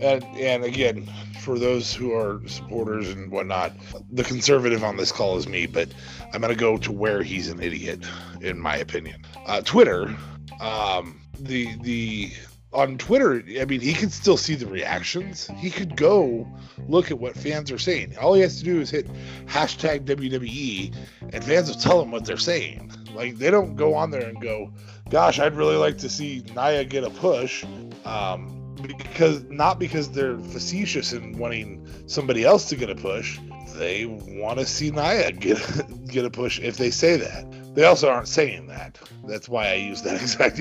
and 0.00 0.24
and 0.24 0.64
again, 0.64 1.08
for 1.40 1.58
those 1.58 1.92
who 1.94 2.12
are 2.12 2.40
supporters 2.48 3.08
and 3.08 3.30
whatnot, 3.30 3.72
the 4.10 4.24
conservative 4.24 4.82
on 4.82 4.96
this 4.96 5.12
call 5.12 5.36
is 5.36 5.48
me, 5.48 5.66
but 5.66 5.88
I'm 6.32 6.40
gonna 6.40 6.54
go 6.54 6.76
to 6.78 6.92
where 6.92 7.22
he's 7.22 7.48
an 7.48 7.62
idiot, 7.62 8.04
in 8.40 8.58
my 8.58 8.76
opinion. 8.76 9.22
Uh, 9.46 9.60
Twitter, 9.60 10.16
um, 10.60 11.20
the 11.38 11.76
the 11.82 12.32
on 12.76 12.98
Twitter, 12.98 13.42
I 13.58 13.64
mean, 13.64 13.80
he 13.80 13.94
can 13.94 14.10
still 14.10 14.36
see 14.36 14.54
the 14.54 14.66
reactions. 14.66 15.48
He 15.56 15.70
could 15.70 15.96
go 15.96 16.46
look 16.88 17.10
at 17.10 17.18
what 17.18 17.34
fans 17.34 17.72
are 17.72 17.78
saying. 17.78 18.16
All 18.18 18.34
he 18.34 18.42
has 18.42 18.58
to 18.58 18.64
do 18.64 18.80
is 18.80 18.90
hit 18.90 19.08
hashtag 19.46 20.04
WWE, 20.04 20.94
and 21.32 21.42
fans 21.42 21.68
will 21.68 21.80
tell 21.80 22.02
him 22.02 22.10
what 22.10 22.26
they're 22.26 22.36
saying. 22.36 22.92
Like 23.14 23.38
they 23.38 23.50
don't 23.50 23.76
go 23.76 23.94
on 23.94 24.10
there 24.10 24.28
and 24.28 24.38
go, 24.40 24.70
"Gosh, 25.08 25.38
I'd 25.38 25.56
really 25.56 25.76
like 25.76 25.96
to 25.98 26.10
see 26.10 26.44
Nia 26.54 26.84
get 26.84 27.02
a 27.02 27.08
push," 27.08 27.64
um, 28.04 28.74
because 28.86 29.42
not 29.44 29.78
because 29.78 30.10
they're 30.10 30.38
facetious 30.38 31.12
and 31.12 31.38
wanting 31.38 31.88
somebody 32.06 32.44
else 32.44 32.68
to 32.68 32.76
get 32.76 32.90
a 32.90 32.94
push. 32.94 33.40
They 33.76 34.04
want 34.04 34.58
to 34.58 34.66
see 34.66 34.90
Nia 34.90 35.32
get 35.32 35.58
get 36.08 36.26
a 36.26 36.30
push 36.30 36.60
if 36.60 36.76
they 36.76 36.90
say 36.90 37.16
that. 37.16 37.74
They 37.74 37.84
also 37.84 38.10
aren't 38.10 38.28
saying 38.28 38.66
that. 38.66 38.98
That's 39.26 39.48
why 39.48 39.68
I 39.68 39.74
use 39.74 40.02
that 40.02 40.14
exact 40.20 40.60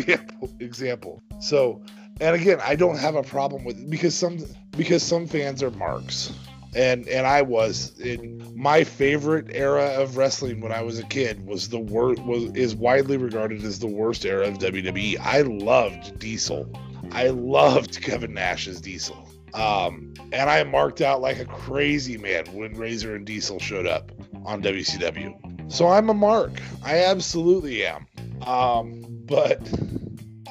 example. 0.62 1.22
So 1.42 1.82
and 2.22 2.36
again, 2.36 2.60
I 2.62 2.76
don't 2.76 2.98
have 2.98 3.16
a 3.16 3.24
problem 3.24 3.66
with 3.66 3.90
because 3.90 4.16
some 4.16 4.40
because 4.72 5.04
some 5.04 5.28
fans 5.28 5.62
are 5.62 5.72
marks. 5.72 6.34
And 6.74 7.08
and 7.08 7.26
I 7.26 7.42
was 7.42 7.98
in 8.00 8.54
my 8.56 8.84
favorite 8.84 9.48
era 9.52 10.02
of 10.02 10.18
wrestling 10.18 10.60
when 10.60 10.72
I 10.72 10.82
was 10.82 11.00
a 11.00 11.04
kid 11.04 11.46
was 11.46 11.70
the 11.70 11.80
worst 11.80 12.22
was 12.24 12.52
is 12.54 12.76
widely 12.76 13.18
regarded 13.18 13.64
as 13.64 13.80
the 13.80 13.88
worst 13.88 14.26
era 14.26 14.48
of 14.48 14.58
WWE. 14.60 15.18
I 15.20 15.42
loved 15.42 16.20
Diesel. 16.20 16.70
I 17.12 17.30
loved 17.30 18.02
Kevin 18.02 18.34
Nash's 18.34 18.82
Diesel. 18.82 19.30
Um, 19.54 20.14
and 20.34 20.50
I 20.50 20.64
marked 20.64 21.00
out 21.00 21.22
like 21.22 21.40
a 21.40 21.46
crazy 21.46 22.18
man 22.18 22.46
when 22.48 22.76
Razor 22.76 23.16
and 23.16 23.26
Diesel 23.26 23.60
showed 23.60 23.88
up 23.88 24.12
on 24.46 24.62
WCW. 24.62 25.72
So 25.72 25.88
I'm 25.88 26.10
a 26.10 26.14
mark. 26.14 26.52
I 26.84 27.06
absolutely 27.06 27.86
am. 27.86 28.06
Um, 28.46 29.06
but 29.26 29.62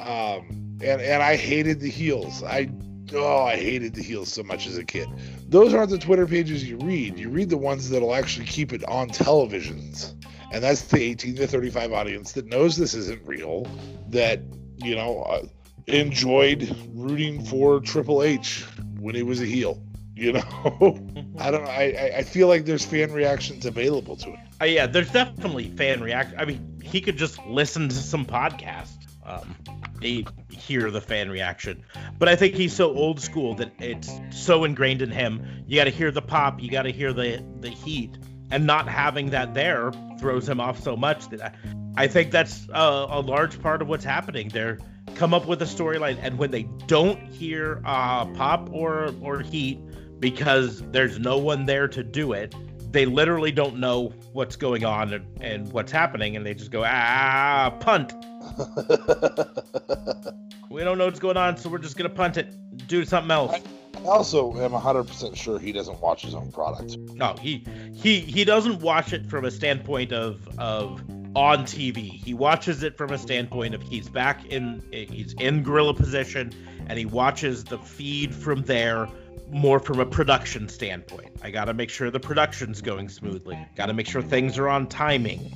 um, 0.00 0.63
and 0.85 1.01
and 1.01 1.23
I 1.23 1.37
hated 1.37 1.81
the 1.81 1.90
heels. 1.90 2.42
I 2.42 2.68
oh, 3.14 3.44
I 3.44 3.57
hated 3.57 3.94
the 3.94 4.03
heels 4.03 4.33
so 4.33 4.42
much 4.42 4.66
as 4.66 4.77
a 4.77 4.85
kid. 4.85 5.09
Those 5.49 5.75
aren't 5.75 5.90
the 5.90 5.99
Twitter 5.99 6.27
pages 6.27 6.68
you 6.68 6.79
read. 6.79 7.18
You 7.18 7.31
read 7.31 7.51
the 7.51 7.57
ones 7.57 7.90
that'll 7.90 8.14
actually 8.14 8.47
keep 8.47 8.73
it 8.73 8.85
on 8.85 9.09
televisions, 9.11 10.14
and 10.53 10.62
that's 10.62 10.83
the 10.83 11.01
18 11.01 11.37
to 11.37 11.47
35 11.47 11.92
audience 11.92 12.33
that 12.33 12.47
knows 12.47 12.77
this 12.77 12.94
isn't 12.94 13.27
real. 13.27 13.66
That 14.09 14.40
you 14.77 14.94
know 14.94 15.23
uh, 15.23 15.47
enjoyed 15.87 16.75
rooting 16.92 17.44
for 17.44 17.81
Triple 17.81 18.23
H 18.23 18.64
when 18.99 19.14
he 19.14 19.23
was 19.23 19.40
a 19.40 19.47
heel. 19.47 19.83
You 20.16 20.35
know, 20.35 20.42
I 21.38 21.51
don't. 21.51 21.66
I 21.66 22.12
I 22.18 22.23
feel 22.23 22.49
like 22.49 22.64
there's 22.64 22.85
fan 22.85 23.12
reactions 23.12 23.66
available 23.66 24.16
to 24.16 24.31
it. 24.31 24.38
Uh, 24.61 24.66
yeah, 24.66 24.87
there's 24.87 25.11
definitely 25.11 25.68
fan 25.70 26.01
reaction. 26.01 26.38
I 26.38 26.44
mean, 26.44 26.81
he 26.83 27.01
could 27.01 27.16
just 27.16 27.44
listen 27.47 27.88
to 27.88 27.94
some 27.94 28.25
podcast. 28.25 28.94
Um, 29.25 29.57
they 30.04 30.26
hear 30.50 30.90
the 30.90 31.00
fan 31.00 31.30
reaction. 31.30 31.82
But 32.18 32.28
I 32.28 32.36
think 32.36 32.54
he's 32.54 32.74
so 32.74 32.94
old 32.94 33.20
school 33.20 33.54
that 33.54 33.72
it's 33.80 34.12
so 34.30 34.64
ingrained 34.64 35.00
in 35.00 35.10
him. 35.10 35.64
You 35.66 35.76
got 35.76 35.84
to 35.84 35.90
hear 35.90 36.10
the 36.10 36.22
pop, 36.22 36.62
you 36.62 36.70
got 36.70 36.82
to 36.82 36.92
hear 36.92 37.12
the 37.14 37.42
the 37.60 37.70
heat, 37.70 38.18
and 38.50 38.66
not 38.66 38.86
having 38.86 39.30
that 39.30 39.54
there 39.54 39.92
throws 40.18 40.46
him 40.46 40.60
off 40.60 40.82
so 40.82 40.94
much 40.94 41.28
that 41.30 41.42
I, 41.42 42.04
I 42.04 42.06
think 42.06 42.30
that's 42.30 42.68
a, 42.68 43.06
a 43.08 43.20
large 43.20 43.60
part 43.62 43.80
of 43.80 43.88
what's 43.88 44.04
happening. 44.04 44.50
They're 44.50 44.78
come 45.14 45.32
up 45.32 45.46
with 45.46 45.62
a 45.62 45.66
storyline, 45.66 46.18
and 46.20 46.38
when 46.38 46.50
they 46.50 46.64
don't 46.86 47.20
hear 47.28 47.80
uh, 47.86 48.26
pop 48.26 48.68
or 48.72 49.14
or 49.22 49.40
heat 49.40 49.80
because 50.20 50.82
there's 50.90 51.18
no 51.18 51.38
one 51.38 51.64
there 51.64 51.88
to 51.88 52.04
do 52.04 52.34
it, 52.34 52.54
they 52.92 53.06
literally 53.06 53.52
don't 53.52 53.78
know 53.78 54.12
what's 54.34 54.56
going 54.56 54.84
on 54.84 55.14
and, 55.14 55.26
and 55.40 55.72
what's 55.72 55.90
happening, 55.90 56.36
and 56.36 56.44
they 56.44 56.52
just 56.52 56.70
go 56.70 56.84
ah 56.84 57.74
punt. 57.80 58.12
we 60.70 60.85
don't 60.85 60.98
know 60.98 61.07
what's 61.07 61.20
going 61.20 61.37
on, 61.37 61.57
so 61.57 61.68
we're 61.68 61.78
just 61.78 61.96
gonna 61.96 62.09
punt 62.09 62.37
it, 62.37 62.54
do 62.88 63.04
something 63.04 63.30
else. 63.30 63.61
I 63.96 64.04
also 64.04 64.52
am 64.61 64.72
100% 64.72 65.37
sure 65.37 65.59
he 65.59 65.72
doesn't 65.72 66.00
watch 66.00 66.22
his 66.22 66.35
own 66.35 66.52
product. 66.52 66.96
No, 67.14 67.35
he 67.40 67.64
he 67.94 68.20
he 68.20 68.44
doesn't 68.44 68.80
watch 68.80 69.12
it 69.12 69.26
from 69.26 69.44
a 69.44 69.50
standpoint 69.50 70.12
of 70.12 70.46
of 70.59 71.02
on 71.35 71.64
TV. 71.64 72.11
He 72.11 72.35
watches 72.35 72.83
it 72.83 72.96
from 72.96 73.11
a 73.11 73.18
standpoint 73.18 73.74
of 73.74 73.83
he's 73.83 74.09
back 74.09 74.44
in 74.46 74.83
he's 74.92 75.33
in 75.35 75.62
gorilla 75.62 75.94
position 75.94 76.52
and 76.87 76.98
he 76.98 77.07
watches 77.07 77.64
the 77.64 77.78
feed 77.78 78.35
from 78.35 78.62
there 78.62 79.09
more 79.50 79.78
from 79.78 80.00
a 80.00 80.07
production 80.07 80.68
standpoint. 80.68 81.30
I 81.42 81.50
got 81.50 81.66
to 81.66 81.74
make 81.74 81.90
sure 81.90 82.11
the 82.11 82.20
production's 82.20 82.80
going 82.80 83.09
smoothly. 83.09 83.59
Got 83.76 83.87
to 83.87 83.94
make 83.94 84.07
sure 84.07 84.22
things 84.22 84.59
are 84.59 84.68
on 84.68 84.87
timing. 84.87 85.52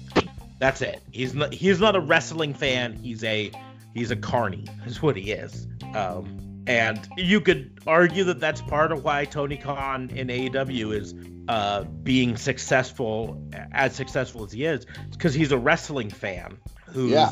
That's 0.58 0.82
it. 0.82 1.02
He's 1.12 1.34
not 1.34 1.52
he's 1.52 1.80
not 1.80 1.96
a 1.96 2.00
wrestling 2.00 2.54
fan. 2.54 2.94
He's 2.94 3.22
a 3.24 3.50
he's 3.94 4.10
a 4.10 4.16
carny. 4.16 4.66
Is 4.86 5.02
what 5.02 5.16
he 5.16 5.32
is. 5.32 5.66
Um, 5.94 6.64
and 6.66 7.00
you 7.16 7.40
could 7.40 7.78
argue 7.86 8.24
that 8.24 8.40
that's 8.40 8.60
part 8.60 8.92
of 8.92 9.02
why 9.02 9.24
Tony 9.24 9.56
Khan 9.56 10.10
in 10.10 10.28
AEW 10.28 10.94
is 10.94 11.14
uh, 11.48 11.84
being 11.84 12.36
successful, 12.36 13.42
as 13.72 13.94
successful 13.94 14.44
as 14.44 14.52
he 14.52 14.64
is, 14.66 14.84
because 15.12 15.32
he's 15.32 15.50
a 15.50 15.56
wrestling 15.56 16.10
fan 16.10 16.58
who's 16.92 17.12
yeah 17.12 17.30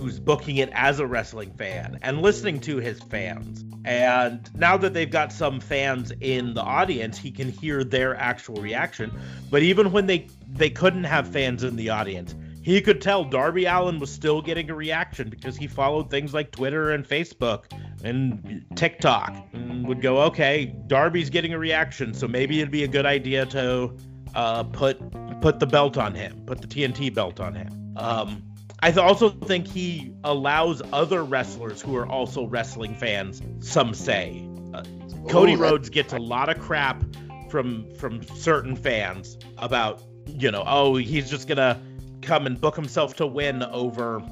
who's 0.00 0.18
booking 0.18 0.56
it 0.58 0.68
as 0.72 1.00
a 1.00 1.06
wrestling 1.06 1.50
fan 1.52 1.98
and 2.02 2.20
listening 2.20 2.60
to 2.60 2.76
his 2.76 3.00
fans. 3.00 3.64
And 3.84 4.48
now 4.54 4.76
that 4.76 4.92
they've 4.92 5.10
got 5.10 5.32
some 5.32 5.60
fans 5.60 6.12
in 6.20 6.52
the 6.54 6.60
audience, 6.60 7.16
he 7.16 7.30
can 7.30 7.50
hear 7.50 7.82
their 7.82 8.14
actual 8.14 8.56
reaction. 8.56 9.10
But 9.50 9.62
even 9.62 9.92
when 9.92 10.06
they 10.06 10.28
they 10.48 10.70
couldn't 10.70 11.04
have 11.04 11.28
fans 11.28 11.62
in 11.62 11.76
the 11.76 11.90
audience, 11.90 12.34
he 12.66 12.80
could 12.80 13.00
tell 13.00 13.22
Darby 13.22 13.66
Allin 13.66 14.00
was 14.00 14.12
still 14.12 14.42
getting 14.42 14.70
a 14.70 14.74
reaction 14.74 15.30
because 15.30 15.56
he 15.56 15.68
followed 15.68 16.10
things 16.10 16.34
like 16.34 16.50
Twitter 16.50 16.90
and 16.90 17.06
Facebook 17.06 17.66
and 18.02 18.64
TikTok 18.74 19.36
and 19.52 19.86
would 19.86 20.02
go, 20.02 20.20
okay, 20.22 20.74
Darby's 20.88 21.30
getting 21.30 21.54
a 21.54 21.58
reaction, 21.60 22.12
so 22.12 22.26
maybe 22.26 22.58
it'd 22.58 22.72
be 22.72 22.82
a 22.82 22.88
good 22.88 23.06
idea 23.06 23.46
to 23.46 23.96
uh, 24.34 24.64
put 24.64 24.98
put 25.40 25.60
the 25.60 25.66
belt 25.68 25.96
on 25.96 26.12
him, 26.12 26.42
put 26.44 26.60
the 26.60 26.66
TNT 26.66 27.14
belt 27.14 27.38
on 27.38 27.54
him. 27.54 27.94
Um, 27.94 28.42
I 28.80 28.90
also 28.94 29.30
think 29.30 29.68
he 29.68 30.12
allows 30.24 30.82
other 30.92 31.22
wrestlers 31.22 31.80
who 31.80 31.94
are 31.94 32.08
also 32.08 32.46
wrestling 32.46 32.96
fans 32.96 33.42
some 33.60 33.94
say. 33.94 34.44
Uh, 34.74 34.82
Cody 35.28 35.54
Ooh, 35.54 35.58
Rhodes 35.58 35.88
gets 35.88 36.12
a 36.12 36.18
lot 36.18 36.48
of 36.48 36.58
crap 36.58 37.00
from 37.48 37.94
from 37.94 38.24
certain 38.24 38.74
fans 38.74 39.38
about 39.58 40.02
you 40.26 40.50
know 40.50 40.64
oh 40.66 40.96
he's 40.96 41.30
just 41.30 41.46
gonna 41.46 41.80
come 42.26 42.46
and 42.46 42.60
book 42.60 42.76
himself 42.76 43.16
to 43.16 43.26
win 43.26 43.62
over 43.62 44.22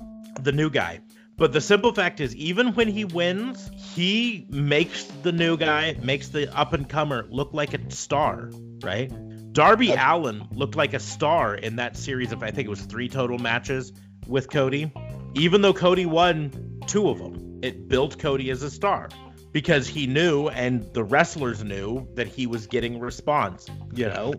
the 0.40 0.52
new 0.52 0.68
guy. 0.68 1.00
But 1.36 1.52
the 1.52 1.60
simple 1.60 1.92
fact 1.92 2.20
is, 2.20 2.34
even 2.36 2.74
when 2.74 2.88
he 2.88 3.04
wins, 3.04 3.70
he 3.94 4.46
makes 4.50 5.04
the 5.22 5.32
new 5.32 5.56
guy, 5.56 5.96
makes 6.02 6.28
the 6.28 6.54
up 6.56 6.72
and 6.72 6.88
comer 6.88 7.26
look 7.28 7.52
like 7.52 7.74
a 7.74 7.90
star, 7.90 8.50
right? 8.82 9.12
Darby 9.52 9.92
Allin 9.92 10.46
looked 10.52 10.76
like 10.76 10.94
a 10.94 11.00
star 11.00 11.54
in 11.54 11.76
that 11.76 11.96
series 11.96 12.32
of 12.32 12.42
I 12.42 12.50
think 12.50 12.66
it 12.66 12.70
was 12.70 12.82
three 12.82 13.08
total 13.08 13.38
matches 13.38 13.92
with 14.26 14.50
Cody, 14.50 14.92
even 15.34 15.62
though 15.62 15.72
Cody 15.72 16.06
won 16.06 16.80
two 16.86 17.08
of 17.08 17.18
them. 17.18 17.60
It 17.62 17.88
built 17.88 18.18
Cody 18.18 18.50
as 18.50 18.62
a 18.62 18.70
star 18.70 19.08
because 19.54 19.86
he 19.86 20.08
knew 20.08 20.48
and 20.48 20.82
the 20.94 21.04
wrestlers 21.04 21.62
knew 21.62 22.06
that 22.14 22.26
he 22.26 22.46
was 22.46 22.66
getting 22.66 22.98
response. 22.98 23.68
You 23.94 24.08
know, 24.08 24.34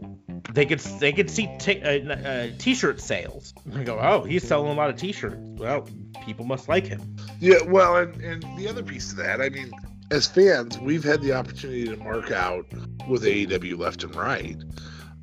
they 0.52 0.66
could 0.66 0.80
they 0.80 1.14
could 1.14 1.32
see 1.32 1.50
t- 1.58 1.82
uh, 1.82 2.14
uh, 2.14 2.48
t-shirt 2.60 3.00
sales. 3.00 3.54
They 3.66 3.86
go, 3.86 3.98
oh, 3.98 4.24
he's 4.24 4.46
selling 4.46 4.72
a 4.72 4.76
lot 4.76 4.90
of 4.90 4.98
t-shirts. 4.98 5.38
Well, 5.40 5.88
people 6.26 6.46
must 6.46 6.68
like 6.68 6.86
him. 6.86 7.16
Yeah, 7.40 7.64
well, 7.66 7.96
and 7.96 8.22
and 8.22 8.44
the 8.58 8.68
other 8.68 8.84
piece 8.84 9.12
of 9.12 9.18
that, 9.18 9.42
I 9.42 9.48
mean, 9.48 9.72
as 10.12 10.28
fans, 10.28 10.78
we've 10.78 11.04
had 11.04 11.22
the 11.22 11.32
opportunity 11.32 11.86
to 11.86 11.96
mark 11.96 12.32
out 12.32 12.66
with 13.08 13.24
AEW 13.24 13.80
left 13.80 14.04
and 14.04 14.14
right. 14.16 14.58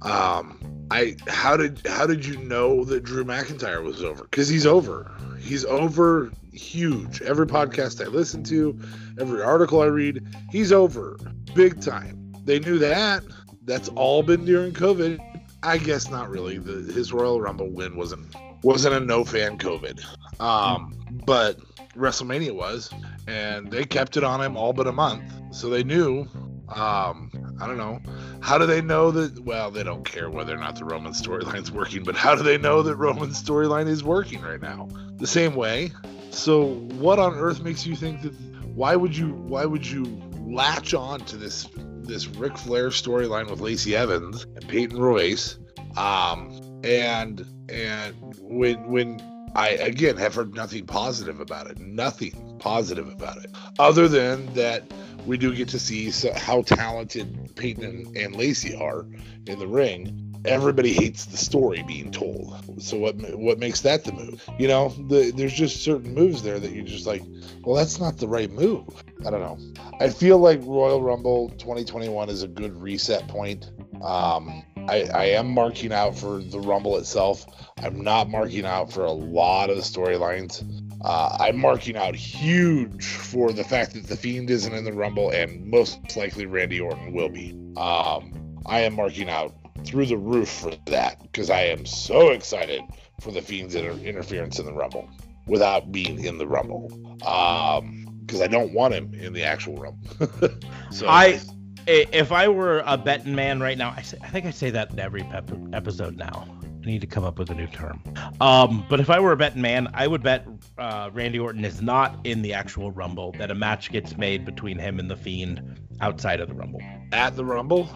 Um, 0.01 0.81
I 0.90 1.16
how 1.26 1.56
did 1.56 1.86
how 1.86 2.06
did 2.06 2.24
you 2.24 2.36
know 2.38 2.84
that 2.84 3.04
Drew 3.04 3.24
McIntyre 3.24 3.82
was 3.82 4.02
over? 4.02 4.24
Because 4.24 4.48
he's 4.48 4.66
over. 4.66 5.10
He's 5.40 5.64
over 5.64 6.30
huge. 6.52 7.22
Every 7.22 7.46
podcast 7.46 8.04
I 8.04 8.08
listen 8.08 8.44
to, 8.44 8.78
every 9.18 9.42
article 9.42 9.80
I 9.80 9.86
read, 9.86 10.24
he's 10.50 10.72
over 10.72 11.18
big 11.54 11.80
time. 11.80 12.32
They 12.44 12.58
knew 12.58 12.78
that. 12.78 13.22
That's 13.64 13.88
all 13.90 14.22
been 14.22 14.44
during 14.44 14.72
COVID. 14.72 15.20
I 15.62 15.78
guess 15.78 16.10
not 16.10 16.28
really. 16.28 16.58
The, 16.58 16.92
his 16.92 17.12
Royal 17.12 17.40
Rumble 17.40 17.70
win 17.70 17.96
wasn't 17.96 18.34
wasn't 18.62 18.94
a 18.94 19.00
no 19.00 19.24
fan 19.24 19.58
COVID. 19.58 20.04
Um, 20.40 20.94
but 21.24 21.58
WrestleMania 21.96 22.54
was, 22.54 22.90
and 23.26 23.70
they 23.70 23.84
kept 23.84 24.16
it 24.16 24.24
on 24.24 24.40
him 24.42 24.56
all 24.56 24.72
but 24.72 24.86
a 24.86 24.92
month. 24.92 25.24
So 25.54 25.68
they 25.68 25.84
knew. 25.84 26.26
Um, 26.68 27.30
I 27.62 27.66
don't 27.68 27.76
know. 27.76 28.00
How 28.40 28.58
do 28.58 28.66
they 28.66 28.80
know 28.80 29.12
that? 29.12 29.38
Well, 29.44 29.70
they 29.70 29.84
don't 29.84 30.04
care 30.04 30.28
whether 30.28 30.52
or 30.52 30.58
not 30.58 30.74
the 30.74 30.84
Roman 30.84 31.12
storyline's 31.12 31.70
working, 31.70 32.02
but 32.02 32.16
how 32.16 32.34
do 32.34 32.42
they 32.42 32.58
know 32.58 32.82
that 32.82 32.96
Roman's 32.96 33.40
storyline 33.40 33.86
is 33.86 34.02
working 34.02 34.42
right 34.42 34.60
now? 34.60 34.88
The 35.18 35.28
same 35.28 35.54
way. 35.54 35.92
So, 36.30 36.74
what 36.98 37.20
on 37.20 37.34
earth 37.34 37.62
makes 37.62 37.86
you 37.86 37.94
think 37.94 38.22
that? 38.22 38.32
Why 38.74 38.96
would 38.96 39.16
you? 39.16 39.28
Why 39.28 39.64
would 39.64 39.86
you 39.86 40.20
latch 40.44 40.92
on 40.92 41.20
to 41.20 41.36
this 41.36 41.68
this 42.00 42.26
Ric 42.26 42.58
Flair 42.58 42.88
storyline 42.88 43.48
with 43.48 43.60
Lacey 43.60 43.94
Evans 43.94 44.42
and 44.42 44.66
Peyton 44.66 45.00
Royce? 45.00 45.56
Um, 45.96 46.80
and 46.82 47.46
and 47.68 48.16
when 48.40 48.90
when 48.90 49.20
I 49.54 49.68
again 49.68 50.16
have 50.16 50.34
heard 50.34 50.52
nothing 50.52 50.84
positive 50.84 51.38
about 51.38 51.70
it, 51.70 51.78
nothing 51.78 52.56
positive 52.58 53.06
about 53.06 53.36
it, 53.36 53.54
other 53.78 54.08
than 54.08 54.52
that 54.54 54.92
we 55.26 55.36
do 55.36 55.54
get 55.54 55.68
to 55.68 55.78
see 55.78 56.10
how 56.36 56.62
talented 56.62 57.54
Peyton 57.56 58.12
and, 58.16 58.36
Lacey 58.36 58.74
are 58.74 59.06
in 59.46 59.58
the 59.58 59.66
ring. 59.66 60.28
Everybody 60.44 60.92
hates 60.92 61.26
the 61.26 61.36
story 61.36 61.84
being 61.84 62.10
told. 62.10 62.82
So 62.82 62.98
what 62.98 63.14
what 63.36 63.58
makes 63.60 63.82
that 63.82 64.04
the 64.04 64.12
move? 64.12 64.44
You 64.58 64.66
know, 64.66 64.88
the, 64.88 65.30
there's 65.30 65.52
just 65.52 65.82
certain 65.82 66.14
moves 66.14 66.42
there 66.42 66.58
that 66.58 66.72
you're 66.72 66.84
just 66.84 67.06
like, 67.06 67.22
well, 67.62 67.76
that's 67.76 68.00
not 68.00 68.18
the 68.18 68.26
right 68.26 68.50
move. 68.50 68.88
I 69.24 69.30
don't 69.30 69.40
know. 69.40 69.58
I 70.00 70.08
feel 70.08 70.38
like 70.38 70.60
Royal 70.64 71.00
Rumble 71.00 71.50
2021 71.50 72.28
is 72.28 72.42
a 72.42 72.48
good 72.48 72.80
reset 72.80 73.28
point. 73.28 73.70
Um, 74.02 74.64
I, 74.88 75.04
I 75.14 75.24
am 75.26 75.54
marking 75.54 75.92
out 75.92 76.16
for 76.16 76.42
the 76.42 76.58
Rumble 76.58 76.96
itself. 76.96 77.46
I'm 77.78 78.02
not 78.02 78.28
marking 78.28 78.66
out 78.66 78.92
for 78.92 79.04
a 79.04 79.12
lot 79.12 79.70
of 79.70 79.76
the 79.76 79.82
storylines. 79.82 80.64
Uh, 81.05 81.36
I'm 81.40 81.59
marking 81.59 81.96
out 81.96 82.14
huge 82.14 83.05
for 83.05 83.53
the 83.53 83.64
fact 83.64 83.94
that 83.94 84.07
the 84.07 84.16
Fiend 84.16 84.50
isn't 84.50 84.72
in 84.72 84.84
the 84.84 84.92
Rumble, 84.92 85.30
and 85.30 85.66
most 85.66 86.16
likely 86.16 86.46
Randy 86.46 86.80
Orton 86.80 87.12
will 87.12 87.28
be. 87.28 87.53
Um, 87.76 88.59
I 88.66 88.80
am 88.80 88.94
marking 88.94 89.28
out 89.28 89.53
through 89.84 90.07
the 90.07 90.16
roof 90.16 90.48
for 90.48 90.72
that 90.86 91.20
because 91.22 91.50
I 91.50 91.62
am 91.62 91.84
so 91.86 92.30
excited 92.30 92.82
for 93.20 93.32
the 93.32 93.42
Fiend's 93.42 93.74
inter- 93.74 93.98
interference 94.05 94.59
in 94.59 94.66
the 94.66 94.72
Rumble 94.72 95.09
without 95.46 95.90
being 95.90 96.24
in 96.24 96.38
the 96.38 96.46
Rumble. 96.46 96.88
Because 97.18 98.40
um, 98.40 98.42
I 98.42 98.46
don't 98.46 98.72
want 98.72 98.94
him 98.94 99.12
in 99.14 99.32
the 99.32 99.42
actual 99.42 99.76
Rumble. 99.76 100.30
so 100.90 101.09
I 101.09 101.40
if 101.86 102.32
I 102.32 102.48
were 102.48 102.82
a 102.86 102.96
betting 102.96 103.34
man 103.34 103.61
right 103.61 103.76
now, 103.76 103.94
I, 103.96 104.03
say, 104.03 104.18
I 104.22 104.28
think 104.28 104.46
I 104.46 104.50
say 104.50 104.70
that 104.70 104.92
in 104.92 105.00
every 105.00 105.22
pep- 105.22 105.50
episode 105.72 106.16
now. 106.16 106.46
I 106.82 106.86
need 106.86 107.00
to 107.02 107.06
come 107.06 107.22
up 107.22 107.38
with 107.38 107.48
a 107.50 107.54
new 107.54 107.68
term. 107.68 108.02
Um, 108.40 108.84
but 108.88 108.98
if 108.98 109.08
I 109.08 109.20
were 109.20 109.30
a 109.30 109.36
betting 109.36 109.62
man, 109.62 109.88
I 109.94 110.08
would 110.08 110.22
bet 110.22 110.46
uh, 110.78 111.10
Randy 111.12 111.38
Orton 111.38 111.64
is 111.64 111.80
not 111.80 112.18
in 112.24 112.42
the 112.42 112.54
actual 112.54 112.90
Rumble. 112.90 113.32
That 113.38 113.52
a 113.52 113.54
match 113.54 113.92
gets 113.92 114.16
made 114.16 114.44
between 114.44 114.78
him 114.78 114.98
and 114.98 115.08
the 115.08 115.16
Fiend 115.16 115.80
outside 116.00 116.40
of 116.40 116.48
the 116.48 116.54
Rumble. 116.54 116.82
At 117.12 117.36
the 117.36 117.44
Rumble. 117.44 117.88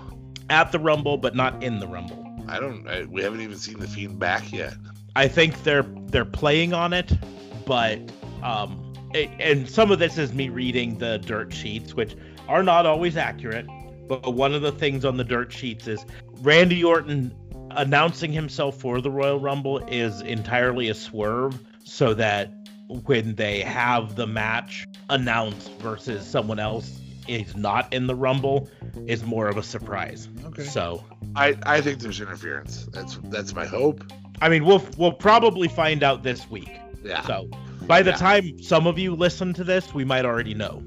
At 0.50 0.70
the 0.70 0.78
Rumble, 0.78 1.16
but 1.16 1.34
not 1.34 1.60
in 1.64 1.80
the 1.80 1.88
Rumble. 1.88 2.24
I 2.46 2.60
don't. 2.60 2.86
I, 2.86 3.04
we 3.06 3.22
haven't 3.22 3.40
even 3.40 3.56
seen 3.56 3.80
the 3.80 3.88
Fiend 3.88 4.20
back 4.20 4.52
yet. 4.52 4.74
I 5.16 5.26
think 5.26 5.64
they're 5.64 5.86
they're 6.06 6.24
playing 6.24 6.72
on 6.72 6.92
it, 6.92 7.12
but 7.66 7.98
um, 8.44 8.92
it, 9.14 9.30
and 9.40 9.68
some 9.68 9.90
of 9.90 9.98
this 9.98 10.16
is 10.16 10.32
me 10.32 10.48
reading 10.48 10.98
the 10.98 11.18
dirt 11.18 11.52
sheets, 11.52 11.94
which 11.94 12.14
are 12.46 12.62
not 12.62 12.86
always 12.86 13.16
accurate. 13.16 13.66
But 14.06 14.34
one 14.34 14.54
of 14.54 14.62
the 14.62 14.70
things 14.70 15.04
on 15.04 15.16
the 15.16 15.24
dirt 15.24 15.52
sheets 15.52 15.88
is 15.88 16.06
Randy 16.42 16.84
Orton 16.84 17.34
announcing 17.76 18.32
himself 18.32 18.80
for 18.80 19.00
the 19.00 19.10
Royal 19.10 19.38
Rumble 19.38 19.78
is 19.86 20.20
entirely 20.22 20.88
a 20.88 20.94
swerve 20.94 21.58
so 21.84 22.14
that 22.14 22.52
when 22.88 23.34
they 23.34 23.60
have 23.60 24.16
the 24.16 24.26
match 24.26 24.86
announced 25.10 25.70
versus 25.78 26.26
someone 26.26 26.58
else 26.58 27.00
is 27.28 27.56
not 27.56 27.92
in 27.92 28.06
the 28.06 28.14
Rumble 28.14 28.68
is 29.06 29.24
more 29.24 29.48
of 29.48 29.56
a 29.56 29.62
surprise. 29.62 30.28
Okay. 30.44 30.62
So 30.64 31.04
I 31.34 31.56
I 31.64 31.80
think 31.80 32.00
there's 32.00 32.20
interference. 32.20 32.86
That's 32.92 33.18
that's 33.24 33.54
my 33.54 33.66
hope. 33.66 34.04
I 34.40 34.48
mean, 34.48 34.64
we'll 34.64 34.84
we'll 34.96 35.12
probably 35.12 35.68
find 35.68 36.02
out 36.02 36.22
this 36.22 36.48
week. 36.50 36.70
Yeah. 37.04 37.22
So 37.22 37.48
by 37.82 38.02
the 38.02 38.10
yeah. 38.10 38.16
time 38.16 38.62
some 38.62 38.86
of 38.86 38.98
you 38.98 39.14
listen 39.14 39.52
to 39.54 39.64
this, 39.64 39.92
we 39.92 40.04
might 40.04 40.24
already 40.24 40.54
know. 40.54 40.82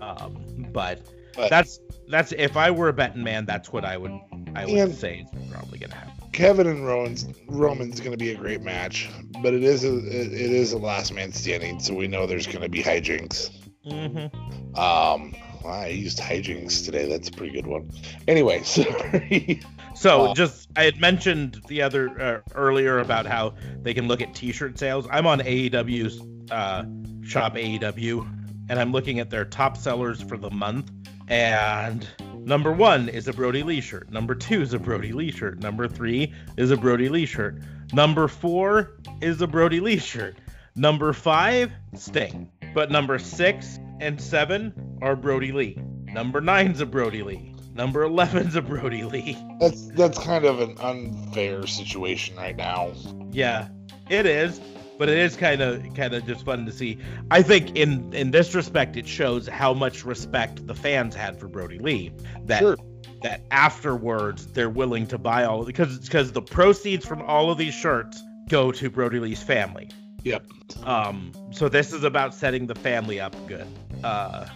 Um, 0.00 0.68
but, 0.72 1.00
but 1.34 1.50
that's 1.50 1.80
that's 2.08 2.32
if 2.32 2.56
I 2.56 2.70
were 2.70 2.88
a 2.88 2.92
betting 2.92 3.22
man, 3.22 3.44
that's 3.44 3.72
what 3.72 3.84
I 3.84 3.96
would 3.96 4.12
I 4.56 4.66
would 4.66 4.94
say 4.94 5.26
is 5.32 5.50
probably 5.50 5.78
gonna 5.78 5.94
happen. 5.94 6.12
Kevin 6.32 6.66
and 6.66 6.86
Roman's 6.86 7.26
Roman's 7.48 8.00
gonna 8.00 8.16
be 8.16 8.30
a 8.30 8.36
great 8.36 8.62
match, 8.62 9.08
but 9.42 9.54
it 9.54 9.62
is 9.62 9.84
a 9.84 9.96
it 9.96 10.32
is 10.32 10.72
a 10.72 10.78
last 10.78 11.12
man 11.12 11.32
standing, 11.32 11.80
so 11.80 11.94
we 11.94 12.06
know 12.06 12.26
there's 12.26 12.46
gonna 12.46 12.68
be 12.68 12.82
hijinks. 12.82 13.50
Mm-hmm. 13.86 14.76
Um, 14.78 15.34
I 15.64 15.88
used 15.88 16.18
hijinks 16.18 16.84
today. 16.84 17.08
That's 17.08 17.28
a 17.28 17.32
pretty 17.32 17.52
good 17.52 17.66
one. 17.66 17.90
Anyway, 18.28 18.62
sorry. 18.64 19.62
So, 19.94 20.26
uh, 20.26 20.34
just 20.34 20.68
I 20.76 20.84
had 20.84 21.00
mentioned 21.00 21.62
the 21.68 21.82
other 21.82 22.20
uh, 22.20 22.40
earlier 22.54 22.98
about 22.98 23.26
how 23.26 23.54
they 23.82 23.94
can 23.94 24.08
look 24.08 24.20
at 24.20 24.34
T-shirt 24.34 24.78
sales. 24.78 25.06
I'm 25.10 25.26
on 25.26 25.40
AEW's 25.40 26.20
uh, 26.50 26.84
shop 27.26 27.54
AEW, 27.54 28.28
and 28.68 28.78
I'm 28.78 28.92
looking 28.92 29.20
at 29.20 29.30
their 29.30 29.44
top 29.44 29.76
sellers 29.76 30.20
for 30.20 30.36
the 30.36 30.50
month. 30.50 30.90
And 31.28 32.06
number 32.46 32.72
one 32.72 33.10
is 33.10 33.28
a 33.28 33.32
Brodie 33.32 33.62
Lee 33.62 33.82
shirt. 33.82 34.10
Number 34.10 34.34
two 34.34 34.62
is 34.62 34.72
a 34.72 34.78
Brodie 34.78 35.12
Lee 35.12 35.30
shirt. 35.30 35.58
Number 35.58 35.86
three 35.86 36.32
is 36.56 36.70
a 36.70 36.76
Brodie 36.76 37.10
Lee 37.10 37.26
shirt. 37.26 37.56
Number 37.92 38.28
four 38.28 38.92
is 39.20 39.42
a 39.42 39.46
Brodie 39.46 39.80
Lee 39.80 39.98
shirt. 39.98 40.36
Number 40.74 41.12
five, 41.12 41.72
Sting. 41.94 42.50
But 42.74 42.90
number 42.90 43.18
six 43.18 43.78
and 44.00 44.20
seven 44.20 44.98
are 45.02 45.16
Brodie 45.16 45.52
Lee. 45.52 45.78
Number 46.04 46.40
nine's 46.40 46.80
a 46.80 46.86
Brodie 46.86 47.22
Lee. 47.22 47.54
Number 47.74 48.02
eleven's 48.04 48.56
a 48.56 48.62
Brodie 48.62 49.04
Lee. 49.04 49.36
That's 49.60 49.88
that's 49.88 50.18
kind 50.18 50.44
of 50.44 50.60
an 50.60 50.76
unfair 50.78 51.66
situation 51.66 52.36
right 52.36 52.56
now. 52.56 52.92
Yeah, 53.30 53.68
it 54.08 54.24
is 54.24 54.60
but 54.98 55.08
it 55.08 55.18
is 55.18 55.36
kind 55.36 55.60
of 55.60 55.82
kind 55.94 56.14
of 56.14 56.26
just 56.26 56.44
fun 56.44 56.66
to 56.66 56.72
see. 56.72 56.98
I 57.30 57.42
think 57.42 57.76
in 57.76 58.12
in 58.12 58.30
this 58.30 58.54
respect, 58.54 58.96
it 58.96 59.06
shows 59.06 59.46
how 59.46 59.74
much 59.74 60.04
respect 60.04 60.66
the 60.66 60.74
fans 60.74 61.14
had 61.14 61.38
for 61.38 61.48
Brodie 61.48 61.78
Lee. 61.78 62.12
That 62.44 62.60
sure. 62.60 62.76
that 63.22 63.42
afterwards 63.50 64.46
they're 64.48 64.70
willing 64.70 65.06
to 65.08 65.18
buy 65.18 65.44
all 65.44 65.64
because 65.64 65.98
because 65.98 66.32
the 66.32 66.42
proceeds 66.42 67.04
from 67.04 67.22
all 67.22 67.50
of 67.50 67.58
these 67.58 67.74
shirts 67.74 68.22
go 68.48 68.72
to 68.72 68.90
Brodie 68.90 69.20
Lee's 69.20 69.42
family. 69.42 69.90
Yep. 70.24 70.46
Um. 70.84 71.32
So 71.52 71.68
this 71.68 71.92
is 71.92 72.04
about 72.04 72.34
setting 72.34 72.66
the 72.66 72.74
family 72.74 73.20
up 73.20 73.34
good. 73.46 73.66
Uh. 74.02 74.46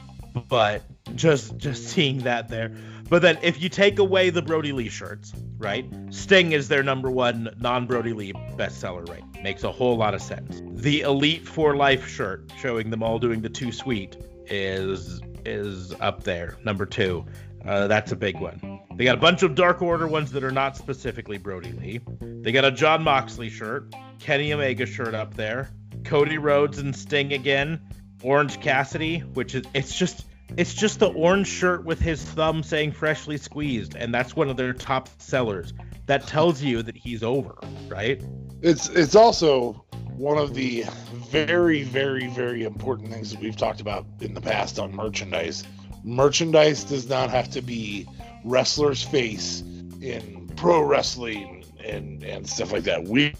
But 0.48 0.82
just 1.16 1.56
just 1.58 1.88
seeing 1.88 2.18
that 2.18 2.48
there. 2.48 2.72
But 3.08 3.22
then 3.22 3.38
if 3.42 3.60
you 3.60 3.68
take 3.68 3.98
away 3.98 4.30
the 4.30 4.42
Brodie 4.42 4.72
Lee 4.72 4.88
shirts, 4.88 5.32
right? 5.60 5.86
Sting 6.10 6.52
is 6.52 6.68
their 6.68 6.82
number 6.82 7.10
one 7.10 7.50
non 7.60 7.86
Brodie 7.86 8.14
Lee 8.14 8.32
bestseller, 8.56 9.08
right? 9.08 9.22
Makes 9.42 9.62
a 9.62 9.70
whole 9.70 9.96
lot 9.96 10.14
of 10.14 10.22
sense. 10.22 10.60
The 10.82 11.02
Elite 11.02 11.46
for 11.46 11.76
Life 11.76 12.08
shirt 12.08 12.50
showing 12.58 12.90
them 12.90 13.02
all 13.02 13.18
doing 13.18 13.42
the 13.42 13.48
too 13.48 13.70
sweet 13.70 14.16
is 14.46 15.20
is 15.44 15.94
up 16.00 16.24
there, 16.24 16.56
number 16.64 16.86
two. 16.86 17.24
Uh, 17.64 17.86
that's 17.86 18.10
a 18.10 18.16
big 18.16 18.40
one. 18.40 18.80
They 18.96 19.04
got 19.04 19.18
a 19.18 19.20
bunch 19.20 19.42
of 19.42 19.54
Dark 19.54 19.82
Order 19.82 20.06
ones 20.06 20.32
that 20.32 20.42
are 20.42 20.50
not 20.50 20.76
specifically 20.76 21.38
Brodie 21.38 21.72
Lee. 21.72 22.00
They 22.20 22.52
got 22.52 22.64
a 22.64 22.70
Jon 22.70 23.02
Moxley 23.02 23.50
shirt, 23.50 23.94
Kenny 24.18 24.52
Omega 24.52 24.86
shirt 24.86 25.14
up 25.14 25.34
there, 25.34 25.70
Cody 26.04 26.38
Rhodes 26.38 26.78
and 26.78 26.96
Sting 26.96 27.32
again, 27.32 27.80
Orange 28.22 28.60
Cassidy, 28.60 29.18
which 29.18 29.54
is 29.54 29.64
it's 29.74 29.96
just 29.96 30.24
it's 30.56 30.74
just 30.74 30.98
the 30.98 31.08
orange 31.12 31.48
shirt 31.48 31.84
with 31.84 32.00
his 32.00 32.22
thumb 32.22 32.62
saying 32.62 32.92
freshly 32.92 33.36
squeezed, 33.36 33.94
and 33.94 34.12
that's 34.12 34.34
one 34.34 34.48
of 34.48 34.56
their 34.56 34.72
top 34.72 35.08
sellers. 35.18 35.72
That 36.06 36.26
tells 36.26 36.62
you 36.62 36.82
that 36.82 36.96
he's 36.96 37.22
over, 37.22 37.56
right? 37.88 38.22
It's 38.62 38.88
it's 38.88 39.14
also 39.14 39.84
one 40.16 40.38
of 40.38 40.54
the 40.54 40.84
very, 41.30 41.82
very, 41.82 42.26
very 42.26 42.64
important 42.64 43.10
things 43.10 43.30
that 43.30 43.40
we've 43.40 43.56
talked 43.56 43.80
about 43.80 44.04
in 44.20 44.34
the 44.34 44.40
past 44.40 44.78
on 44.78 44.94
merchandise. 44.94 45.64
Merchandise 46.04 46.84
does 46.84 47.08
not 47.08 47.30
have 47.30 47.48
to 47.50 47.62
be 47.62 48.06
wrestler's 48.44 49.02
face 49.02 49.62
in 50.02 50.50
pro 50.56 50.82
wrestling 50.82 51.64
and, 51.84 52.22
and 52.22 52.48
stuff 52.48 52.72
like 52.72 52.84
that. 52.84 53.04
We 53.04 53.32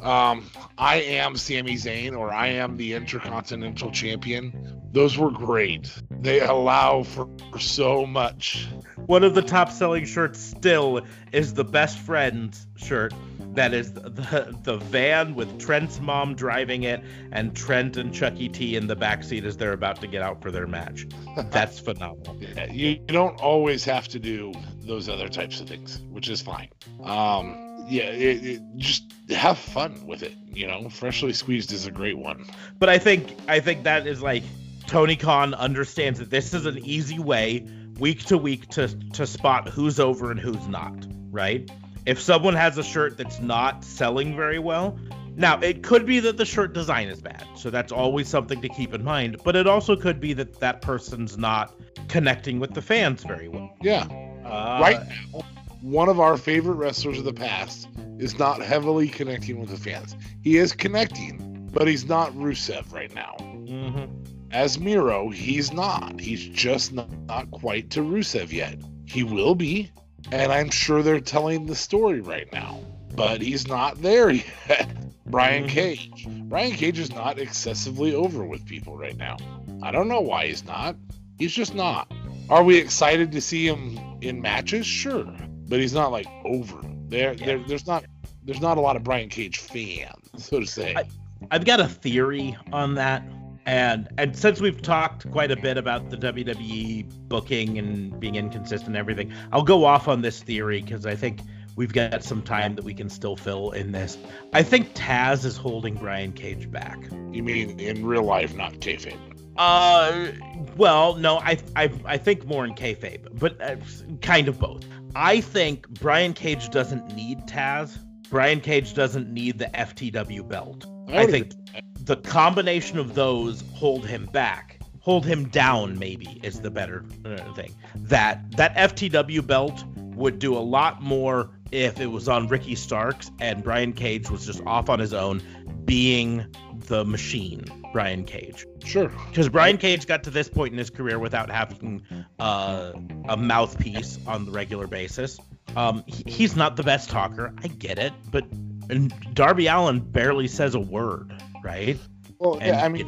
um, 0.00 0.50
I 0.76 0.96
am 0.96 1.36
Sami 1.36 1.74
Zayn 1.74 2.16
or 2.16 2.32
I 2.32 2.48
am 2.48 2.76
the 2.76 2.92
Intercontinental 2.92 3.90
Champion 3.90 4.82
Those 4.96 5.18
were 5.18 5.30
great. 5.30 5.92
They 6.10 6.40
allow 6.40 7.02
for, 7.02 7.28
for 7.52 7.58
so 7.58 8.06
much. 8.06 8.66
One 9.04 9.24
of 9.24 9.34
the 9.34 9.42
top 9.42 9.70
selling 9.70 10.06
shirts 10.06 10.40
still 10.40 11.02
is 11.32 11.52
the 11.52 11.64
best 11.64 11.98
friends 11.98 12.66
shirt. 12.76 13.12
That 13.52 13.74
is 13.74 13.92
the 13.92 14.56
the 14.62 14.78
van 14.78 15.34
with 15.34 15.60
Trent's 15.60 16.00
mom 16.00 16.34
driving 16.34 16.84
it 16.84 17.02
and 17.30 17.54
Trent 17.54 17.98
and 17.98 18.14
Chucky 18.14 18.48
T 18.48 18.74
in 18.74 18.86
the 18.86 18.96
backseat 18.96 19.44
as 19.44 19.58
they're 19.58 19.74
about 19.74 20.00
to 20.00 20.06
get 20.06 20.22
out 20.22 20.40
for 20.40 20.50
their 20.50 20.66
match. 20.66 21.06
That's 21.50 21.78
phenomenal. 21.78 22.34
You 22.70 22.96
don't 22.96 23.38
always 23.42 23.84
have 23.84 24.08
to 24.08 24.18
do 24.18 24.54
those 24.80 25.10
other 25.10 25.28
types 25.28 25.60
of 25.60 25.68
things, 25.68 26.00
which 26.08 26.30
is 26.30 26.40
fine. 26.40 26.70
Um, 27.04 27.84
yeah, 27.86 28.04
it, 28.04 28.46
it, 28.46 28.62
just 28.78 29.12
have 29.28 29.58
fun 29.58 30.06
with 30.06 30.22
it. 30.22 30.32
You 30.46 30.66
know, 30.66 30.88
freshly 30.88 31.34
squeezed 31.34 31.70
is 31.70 31.86
a 31.86 31.90
great 31.90 32.16
one. 32.16 32.46
But 32.78 32.88
I 32.88 32.96
think 32.96 33.36
I 33.46 33.60
think 33.60 33.84
that 33.84 34.06
is 34.06 34.22
like 34.22 34.42
Tony 34.86 35.16
Khan 35.16 35.54
understands 35.54 36.18
that 36.18 36.30
this 36.30 36.54
is 36.54 36.66
an 36.66 36.78
easy 36.78 37.18
way 37.18 37.66
week 37.98 38.24
to 38.26 38.38
week 38.38 38.68
to 38.68 38.88
to 39.12 39.26
spot 39.26 39.68
who's 39.68 39.98
over 39.98 40.30
and 40.30 40.38
who's 40.38 40.66
not, 40.68 41.06
right? 41.30 41.70
If 42.04 42.20
someone 42.20 42.54
has 42.54 42.78
a 42.78 42.84
shirt 42.84 43.16
that's 43.16 43.40
not 43.40 43.82
selling 43.84 44.36
very 44.36 44.58
well, 44.60 44.98
now 45.34 45.58
it 45.60 45.82
could 45.82 46.06
be 46.06 46.20
that 46.20 46.36
the 46.36 46.44
shirt 46.44 46.72
design 46.72 47.08
is 47.08 47.20
bad, 47.20 47.44
so 47.56 47.68
that's 47.68 47.90
always 47.90 48.28
something 48.28 48.60
to 48.62 48.68
keep 48.68 48.94
in 48.94 49.02
mind, 49.02 49.38
but 49.44 49.56
it 49.56 49.66
also 49.66 49.96
could 49.96 50.20
be 50.20 50.32
that 50.34 50.60
that 50.60 50.82
person's 50.82 51.36
not 51.36 51.74
connecting 52.08 52.60
with 52.60 52.74
the 52.74 52.82
fans 52.82 53.24
very 53.24 53.48
well. 53.48 53.74
Yeah. 53.82 54.06
Uh, 54.44 54.78
right 54.80 55.00
now, 55.08 55.42
one 55.80 56.08
of 56.08 56.20
our 56.20 56.36
favorite 56.36 56.76
wrestlers 56.76 57.18
of 57.18 57.24
the 57.24 57.32
past 57.32 57.88
is 58.18 58.38
not 58.38 58.62
heavily 58.62 59.08
connecting 59.08 59.58
with 59.58 59.70
the 59.70 59.76
fans. 59.76 60.14
He 60.42 60.56
is 60.58 60.72
connecting, 60.72 61.68
but 61.72 61.88
he's 61.88 62.04
not 62.06 62.32
Rusev 62.32 62.92
right 62.92 63.12
now. 63.14 63.36
mhm. 63.40 64.08
As 64.52 64.78
Miro, 64.78 65.28
he's 65.30 65.72
not. 65.72 66.20
He's 66.20 66.44
just 66.46 66.92
not, 66.92 67.10
not 67.26 67.50
quite 67.50 67.90
to 67.90 68.00
Rusev 68.00 68.52
yet. 68.52 68.78
He 69.04 69.22
will 69.22 69.54
be, 69.54 69.90
and 70.32 70.52
I'm 70.52 70.70
sure 70.70 71.02
they're 71.02 71.20
telling 71.20 71.66
the 71.66 71.74
story 71.74 72.20
right 72.20 72.50
now, 72.52 72.80
but 73.14 73.40
he's 73.40 73.66
not 73.66 74.00
there 74.02 74.30
yet. 74.68 74.88
Brian 75.26 75.64
Mhm. 75.64 75.68
Cage. 75.68 76.26
Brian 76.48 76.72
Cage 76.72 76.98
is 77.00 77.12
not 77.12 77.38
excessively 77.38 78.14
over 78.14 78.44
with 78.44 78.64
people 78.64 78.96
right 78.96 79.16
now. 79.16 79.36
I 79.82 79.90
don't 79.90 80.08
know 80.08 80.20
why 80.20 80.46
he's 80.46 80.64
not. 80.64 80.96
He's 81.38 81.52
just 81.52 81.74
not. 81.74 82.10
Are 82.48 82.62
we 82.62 82.76
excited 82.78 83.32
to 83.32 83.40
see 83.40 83.66
him 83.66 83.98
in 84.20 84.40
matches? 84.40 84.86
Sure, 84.86 85.26
but 85.68 85.80
he's 85.80 85.92
not 85.92 86.12
like 86.12 86.28
over. 86.44 86.80
There, 87.08 87.34
there 87.34 87.58
there's 87.58 87.86
not 87.86 88.04
there's 88.44 88.60
not 88.60 88.78
a 88.78 88.80
lot 88.80 88.94
of 88.94 89.02
Brian 89.02 89.28
Cage 89.28 89.58
fans, 89.58 90.14
so 90.38 90.60
to 90.60 90.66
say. 90.66 90.94
I- 90.94 91.04
I've 91.50 91.64
got 91.64 91.80
a 91.80 91.88
theory 91.88 92.56
on 92.72 92.94
that. 92.94 93.22
And 93.66 94.08
and 94.16 94.36
since 94.36 94.60
we've 94.60 94.80
talked 94.80 95.30
quite 95.32 95.50
a 95.50 95.56
bit 95.56 95.76
about 95.76 96.10
the 96.10 96.16
WWE 96.16 97.28
booking 97.28 97.78
and 97.78 98.18
being 98.20 98.36
inconsistent 98.36 98.88
and 98.88 98.96
everything, 98.96 99.32
I'll 99.52 99.64
go 99.64 99.84
off 99.84 100.06
on 100.06 100.22
this 100.22 100.40
theory 100.40 100.80
because 100.80 101.04
I 101.04 101.16
think 101.16 101.40
we've 101.74 101.92
got 101.92 102.22
some 102.22 102.42
time 102.42 102.76
that 102.76 102.84
we 102.84 102.94
can 102.94 103.10
still 103.10 103.34
fill 103.34 103.72
in 103.72 103.90
this. 103.90 104.18
I 104.52 104.62
think 104.62 104.94
Taz 104.94 105.44
is 105.44 105.56
holding 105.56 105.94
Brian 105.94 106.32
Cage 106.32 106.70
back. 106.70 106.98
you 107.32 107.42
mean 107.42 107.80
in 107.80 108.06
real 108.06 108.22
life, 108.22 108.54
not 108.54 108.74
kayfabe? 108.74 109.18
Uh, 109.56 110.32
well, 110.76 111.16
no, 111.16 111.38
I 111.38 111.58
I 111.74 111.90
I 112.04 112.18
think 112.18 112.46
more 112.46 112.64
in 112.64 112.74
kayfabe, 112.74 113.38
but 113.38 113.60
uh, 113.60 113.76
kind 114.22 114.46
of 114.46 114.60
both. 114.60 114.84
I 115.16 115.40
think 115.40 115.88
Brian 115.88 116.34
Cage 116.34 116.70
doesn't 116.70 117.16
need 117.16 117.40
Taz. 117.46 117.98
Brian 118.30 118.60
Cage 118.60 118.94
doesn't 118.94 119.32
need 119.32 119.58
the 119.58 119.66
FTW 119.66 120.46
belt. 120.46 120.86
I 121.08 121.22
would 121.22 121.30
think 121.30 121.52
the 122.00 122.16
combination 122.16 122.98
of 122.98 123.14
those 123.14 123.62
hold 123.74 124.06
him 124.06 124.26
back, 124.26 124.80
hold 125.00 125.24
him 125.26 125.48
down. 125.48 125.98
Maybe 125.98 126.40
is 126.42 126.60
the 126.60 126.70
better 126.70 127.04
uh, 127.24 127.52
thing. 127.54 127.74
That 127.94 128.56
that 128.56 128.74
FTW 128.76 129.46
belt 129.46 129.84
would 129.96 130.38
do 130.38 130.56
a 130.56 130.60
lot 130.60 131.02
more 131.02 131.50
if 131.72 132.00
it 132.00 132.06
was 132.06 132.28
on 132.28 132.46
Ricky 132.48 132.74
Starks 132.74 133.30
and 133.40 133.62
Brian 133.62 133.92
Cage 133.92 134.30
was 134.30 134.46
just 134.46 134.62
off 134.66 134.88
on 134.88 134.98
his 134.98 135.12
own, 135.12 135.42
being 135.84 136.46
the 136.86 137.04
machine, 137.04 137.64
Brian 137.92 138.24
Cage. 138.24 138.64
Sure. 138.84 139.08
Because 139.28 139.48
Brian 139.48 139.76
Cage 139.76 140.06
got 140.06 140.22
to 140.24 140.30
this 140.30 140.48
point 140.48 140.72
in 140.72 140.78
his 140.78 140.90
career 140.90 141.18
without 141.18 141.50
having 141.50 142.02
uh, 142.38 142.92
a 143.28 143.36
mouthpiece 143.36 144.18
on 144.28 144.44
the 144.46 144.52
regular 144.52 144.86
basis. 144.86 145.38
Um, 145.74 146.04
he- 146.06 146.22
he's 146.30 146.54
not 146.54 146.76
the 146.76 146.84
best 146.84 147.10
talker. 147.10 147.52
I 147.64 147.66
get 147.68 147.98
it, 147.98 148.12
but 148.30 148.44
and 148.90 149.12
Darby 149.34 149.66
Allin 149.66 150.00
barely 150.00 150.48
says 150.48 150.74
a 150.74 150.80
word, 150.80 151.32
right? 151.62 151.98
Well, 152.38 152.54
And 152.54 152.66
yeah, 152.76 152.84
I 152.84 152.88
mean, 152.88 153.06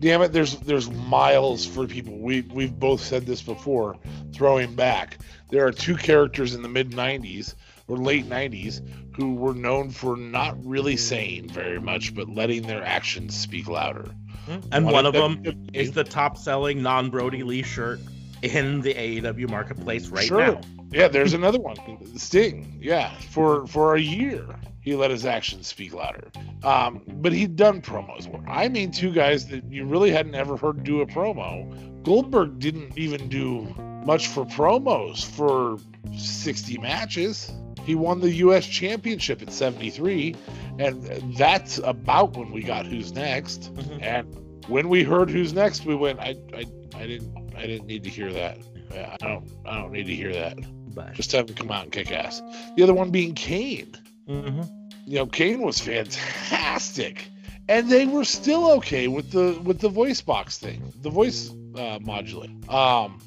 damn 0.00 0.22
it, 0.22 0.32
there's 0.32 0.56
there's 0.60 0.90
miles 0.90 1.64
for 1.66 1.86
people. 1.86 2.18
We 2.18 2.42
we've 2.42 2.72
both 2.78 3.00
said 3.00 3.26
this 3.26 3.42
before. 3.42 3.96
Throwing 4.32 4.74
back, 4.74 5.18
there 5.50 5.66
are 5.66 5.72
two 5.72 5.96
characters 5.96 6.54
in 6.54 6.62
the 6.62 6.68
mid 6.68 6.90
'90s 6.90 7.54
or 7.86 7.96
late 7.96 8.28
'90s 8.28 8.80
who 9.16 9.34
were 9.34 9.54
known 9.54 9.90
for 9.90 10.16
not 10.16 10.56
really 10.64 10.96
saying 10.96 11.48
very 11.50 11.80
much, 11.80 12.14
but 12.14 12.28
letting 12.28 12.62
their 12.62 12.82
actions 12.84 13.36
speak 13.36 13.68
louder. 13.68 14.10
Mm-hmm. 14.48 14.68
and 14.72 14.84
one 14.86 15.06
of 15.06 15.14
One 15.14 15.42
them 15.42 15.68
is 15.72 15.92
the 15.92 16.04
top-selling 16.04 16.82
non-Brodie 16.82 17.44
Lee 17.44 17.62
shirt 17.62 17.98
in 18.42 18.82
the 18.82 18.92
AEW 18.92 19.48
marketplace 19.48 20.08
right 20.08 20.26
Sure. 20.26 20.38
now. 20.54 20.60
Yeah, 20.90 21.08
there's 21.08 21.32
another 21.32 21.58
one, 21.58 21.76
Sting. 22.18 22.78
Yeah, 22.82 23.14
for 23.30 23.66
for 23.66 23.94
a 23.94 24.00
year 24.00 24.44
he 24.84 24.94
let 24.94 25.10
his 25.10 25.24
actions 25.24 25.66
speak 25.66 25.94
louder. 25.94 26.30
Um, 26.62 27.02
but 27.06 27.32
he'd 27.32 27.56
done 27.56 27.80
promos. 27.80 28.28
I 28.46 28.68
mean, 28.68 28.90
two 28.90 29.12
guys 29.12 29.48
that 29.48 29.64
you 29.72 29.86
really 29.86 30.10
hadn't 30.10 30.34
ever 30.34 30.58
heard 30.58 30.84
do 30.84 31.00
a 31.00 31.06
promo. 31.06 32.02
Goldberg 32.02 32.58
didn't 32.58 32.96
even 32.98 33.28
do 33.30 33.62
much 34.04 34.28
for 34.28 34.44
promos 34.44 35.24
for 35.24 35.78
60 36.14 36.76
matches. 36.78 37.50
He 37.86 37.94
won 37.94 38.20
the 38.20 38.30
U.S. 38.32 38.66
Championship 38.66 39.40
at 39.40 39.50
73, 39.52 40.36
and 40.78 41.02
that's 41.36 41.78
about 41.78 42.36
when 42.36 42.50
we 42.52 42.62
got 42.62 42.86
Who's 42.86 43.12
Next. 43.14 43.72
Mhm. 43.74 44.02
And 44.02 44.68
when 44.68 44.90
we 44.90 45.02
heard 45.02 45.30
Who's 45.30 45.54
Next, 45.54 45.86
we 45.86 45.94
went, 45.94 46.20
I, 46.20 46.36
I, 46.54 46.64
I 46.94 47.06
didn't, 47.06 47.54
I 47.56 47.66
didn't 47.66 47.86
need 47.86 48.04
to 48.04 48.10
hear 48.10 48.30
that. 48.34 48.58
Yeah, 48.92 49.16
I 49.18 49.26
don't, 49.26 49.50
I 49.64 49.78
don't 49.78 49.92
need 49.92 50.06
to 50.06 50.14
hear 50.14 50.32
that. 50.34 50.58
But 50.94 51.14
Just 51.14 51.32
have 51.32 51.48
him 51.48 51.56
come 51.56 51.70
out 51.70 51.84
and 51.84 51.92
kick 51.92 52.12
ass. 52.12 52.40
The 52.76 52.82
other 52.82 52.94
one 52.94 53.10
being 53.10 53.34
Kane. 53.34 53.96
Mhm. 54.28 54.68
You 55.06 55.16
know, 55.16 55.26
Kane 55.26 55.60
was 55.60 55.80
fantastic, 55.80 57.28
and 57.68 57.90
they 57.90 58.06
were 58.06 58.24
still 58.24 58.70
okay 58.72 59.08
with 59.08 59.30
the 59.30 59.60
with 59.62 59.80
the 59.80 59.88
voice 59.88 60.20
box 60.20 60.58
thing, 60.58 60.82
the 61.02 61.10
voice 61.10 61.50
uh, 61.76 61.98
modulate. 62.00 62.50
Um, 62.70 63.18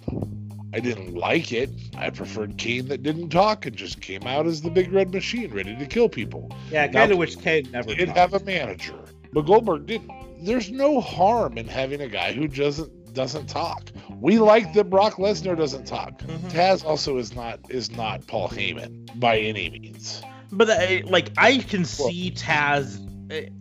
I 0.74 0.80
didn't 0.80 1.14
like 1.16 1.52
it. 1.54 1.70
I 1.98 2.10
preferred 2.10 2.58
Kane 2.58 2.88
that 2.88 3.04
didn't 3.04 3.30
talk 3.30 3.66
and 3.66 3.76
just 3.76 4.02
came 4.02 4.24
out 4.24 4.48
as 4.48 4.62
the 4.62 4.70
big 4.70 4.92
red 4.92 5.14
machine, 5.14 5.54
ready 5.54 5.76
to 5.76 5.86
kill 5.86 6.10
people. 6.10 6.52
yeah, 6.72 6.84
I 6.84 6.88
kind 6.88 7.12
of 7.12 7.18
wish 7.18 7.36
Cage 7.36 7.70
never. 7.72 7.94
Did 7.94 8.10
have 8.10 8.34
a 8.34 8.40
manager, 8.44 8.96
but 9.34 9.42
Goldberg 9.46 9.86
didn't. 9.86 10.12
There's 10.40 10.70
no 10.72 11.00
harm 11.02 11.58
in 11.58 11.68
having 11.68 12.02
a 12.02 12.08
guy 12.08 12.34
who 12.34 12.48
doesn't 12.48 13.14
doesn't 13.14 13.48
talk. 13.48 13.90
We 14.20 14.38
like 14.40 14.74
that 14.74 14.90
Brock 14.92 15.16
Lesnar 15.16 15.58
doesn't 15.58 15.86
talk. 15.86 16.20
Mhm. 16.22 16.52
Taz 16.52 16.84
also 16.86 17.18
is 17.18 17.36
not 17.36 17.60
is 17.70 17.92
not 17.92 18.26
Paul 18.28 18.50
Heyman 18.50 19.20
by 19.20 19.38
any 19.40 19.70
means. 19.70 20.22
But 20.52 20.70
I, 20.70 21.04
like 21.06 21.32
I 21.38 21.58
can 21.58 21.86
see 21.86 22.32
Taz, 22.32 23.04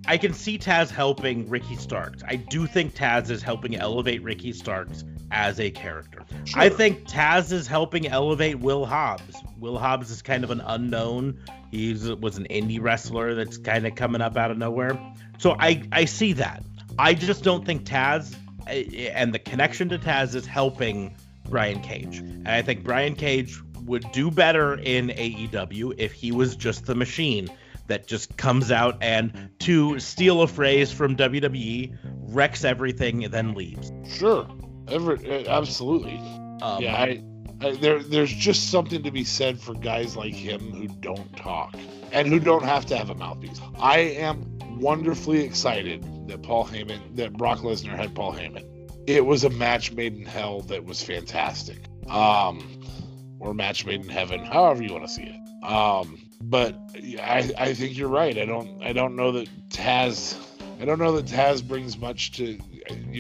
I 0.07 0.17
can 0.19 0.33
see 0.33 0.59
Taz 0.59 0.91
helping 0.91 1.49
Ricky 1.49 1.77
Starks. 1.77 2.23
I 2.27 2.37
do 2.37 2.67
think 2.67 2.95
Taz 2.95 3.31
is 3.31 3.43
helping 3.43 3.77
elevate 3.77 4.23
Ricky 4.23 4.53
Starks 4.53 5.05
as 5.31 5.59
a 5.59 5.71
character. 5.71 6.25
I 6.55 6.69
think 6.69 7.09
Taz 7.09 7.51
is 7.53 7.67
helping 7.67 8.07
elevate 8.07 8.61
Will 8.61 8.87
Hobbs. 8.87 9.37
Will 9.59 9.79
Hobbs 9.79 10.11
is 10.11 10.23
kind 10.23 10.45
of 10.45 10.51
an 10.51 10.61
unknown. 10.61 11.41
He 11.71 11.93
was 11.93 12.39
an 12.39 12.47
indie 12.49 12.81
wrestler 12.81 13.35
that's 13.35 13.59
kind 13.59 13.87
of 13.87 13.95
coming 13.97 14.21
up 14.21 14.37
out 14.37 14.51
of 14.51 14.59
nowhere. 14.59 14.99
So 15.39 15.57
I 15.59 15.83
I 15.93 16.05
see 16.05 16.35
that. 16.35 16.63
I 16.99 17.15
just 17.15 17.43
don't 17.43 17.67
think 17.67 17.85
Taz 17.85 18.35
eh, 18.69 19.11
and 19.13 19.35
the 19.35 19.39
connection 19.39 19.89
to 19.91 19.99
Taz 19.99 20.35
is 20.35 20.47
helping 20.47 21.17
Brian 21.49 21.81
Cage. 21.81 22.19
And 22.19 22.49
I 22.49 22.63
think 22.63 22.85
Brian 22.85 23.15
Cage 23.15 23.61
would 23.87 24.05
do 24.13 24.31
better 24.31 24.75
in 24.75 25.09
AEW 25.09 25.95
if 25.99 26.13
he 26.13 26.33
was 26.33 26.57
just 26.57 26.87
the 26.87 26.95
machine 26.95 27.49
that 27.87 28.07
just 28.07 28.37
comes 28.37 28.73
out 28.73 28.99
and 29.01 29.49
to 29.61 29.99
steal 30.01 30.43
a 30.43 30.49
phrase 30.49 30.91
from 30.91 31.17
WWE 31.17 31.97
wrecks 32.29 32.65
everything 32.65 33.25
and 33.25 33.33
then 33.33 33.55
leaves. 33.55 33.93
Sure, 34.09 34.49
Ever, 34.89 35.15
uh, 35.15 35.45
absolutely. 35.49 36.17
Um, 36.63 36.83
yeah, 36.83 36.95
I, 36.97 37.23
I, 37.61 37.73
there, 37.77 38.03
there's 38.03 38.33
just 38.33 38.71
something 38.71 39.03
to 39.03 39.11
be 39.11 39.25
said 39.25 39.61
for 39.61 39.75
guys 39.75 40.17
like 40.17 40.35
him 40.35 40.61
who 40.73 40.89
don't 40.89 41.37
talk 41.37 41.75
and 42.13 42.29
who 42.29 42.39
don't 42.39 42.65
have 42.65 42.87
to 42.87 42.97
have 42.97 43.11
a 43.11 43.15
mouthpiece. 43.15 43.61
I 43.79 43.99
am 43.99 44.59
wonderfully 44.79 45.45
excited 45.45 46.05
that 46.29 46.43
Paul 46.43 46.67
Heyman, 46.67 47.17
that 47.17 47.33
Brock 47.33 47.61
Lesnar 47.61 47.97
had 47.97 48.15
Paul 48.15 48.33
Heyman. 48.33 48.65
It 49.07 49.25
was 49.25 49.45
a 49.45 49.51
match 49.51 49.93
made 49.93 50.15
in 50.15 50.25
hell 50.25 50.61
that 50.63 50.85
was 50.85 51.03
fantastic. 51.03 51.79
Um, 52.09 52.81
or 53.39 53.55
match 53.55 53.85
made 53.87 54.05
in 54.05 54.09
heaven, 54.09 54.45
however 54.45 54.83
you 54.83 54.93
want 54.93 55.07
to 55.07 55.13
see 55.13 55.23
it. 55.23 55.65
Um, 55.65 56.19
but 56.41 56.79
I, 57.21 57.51
I 57.59 57.75
think 57.75 57.97
you're 57.97 58.09
right. 58.09 58.37
I 58.37 58.45
don't, 58.45 58.83
I 58.83 58.93
don't 58.93 59.17
know 59.17 59.33
that 59.33 59.49
Taz, 59.69 60.37
I 60.81 60.85
don't 60.85 60.99
know 60.99 61.13
that 61.13 61.27
Taz 61.27 61.67
brings 61.67 61.99
much 61.99 62.33
to. 62.33 62.59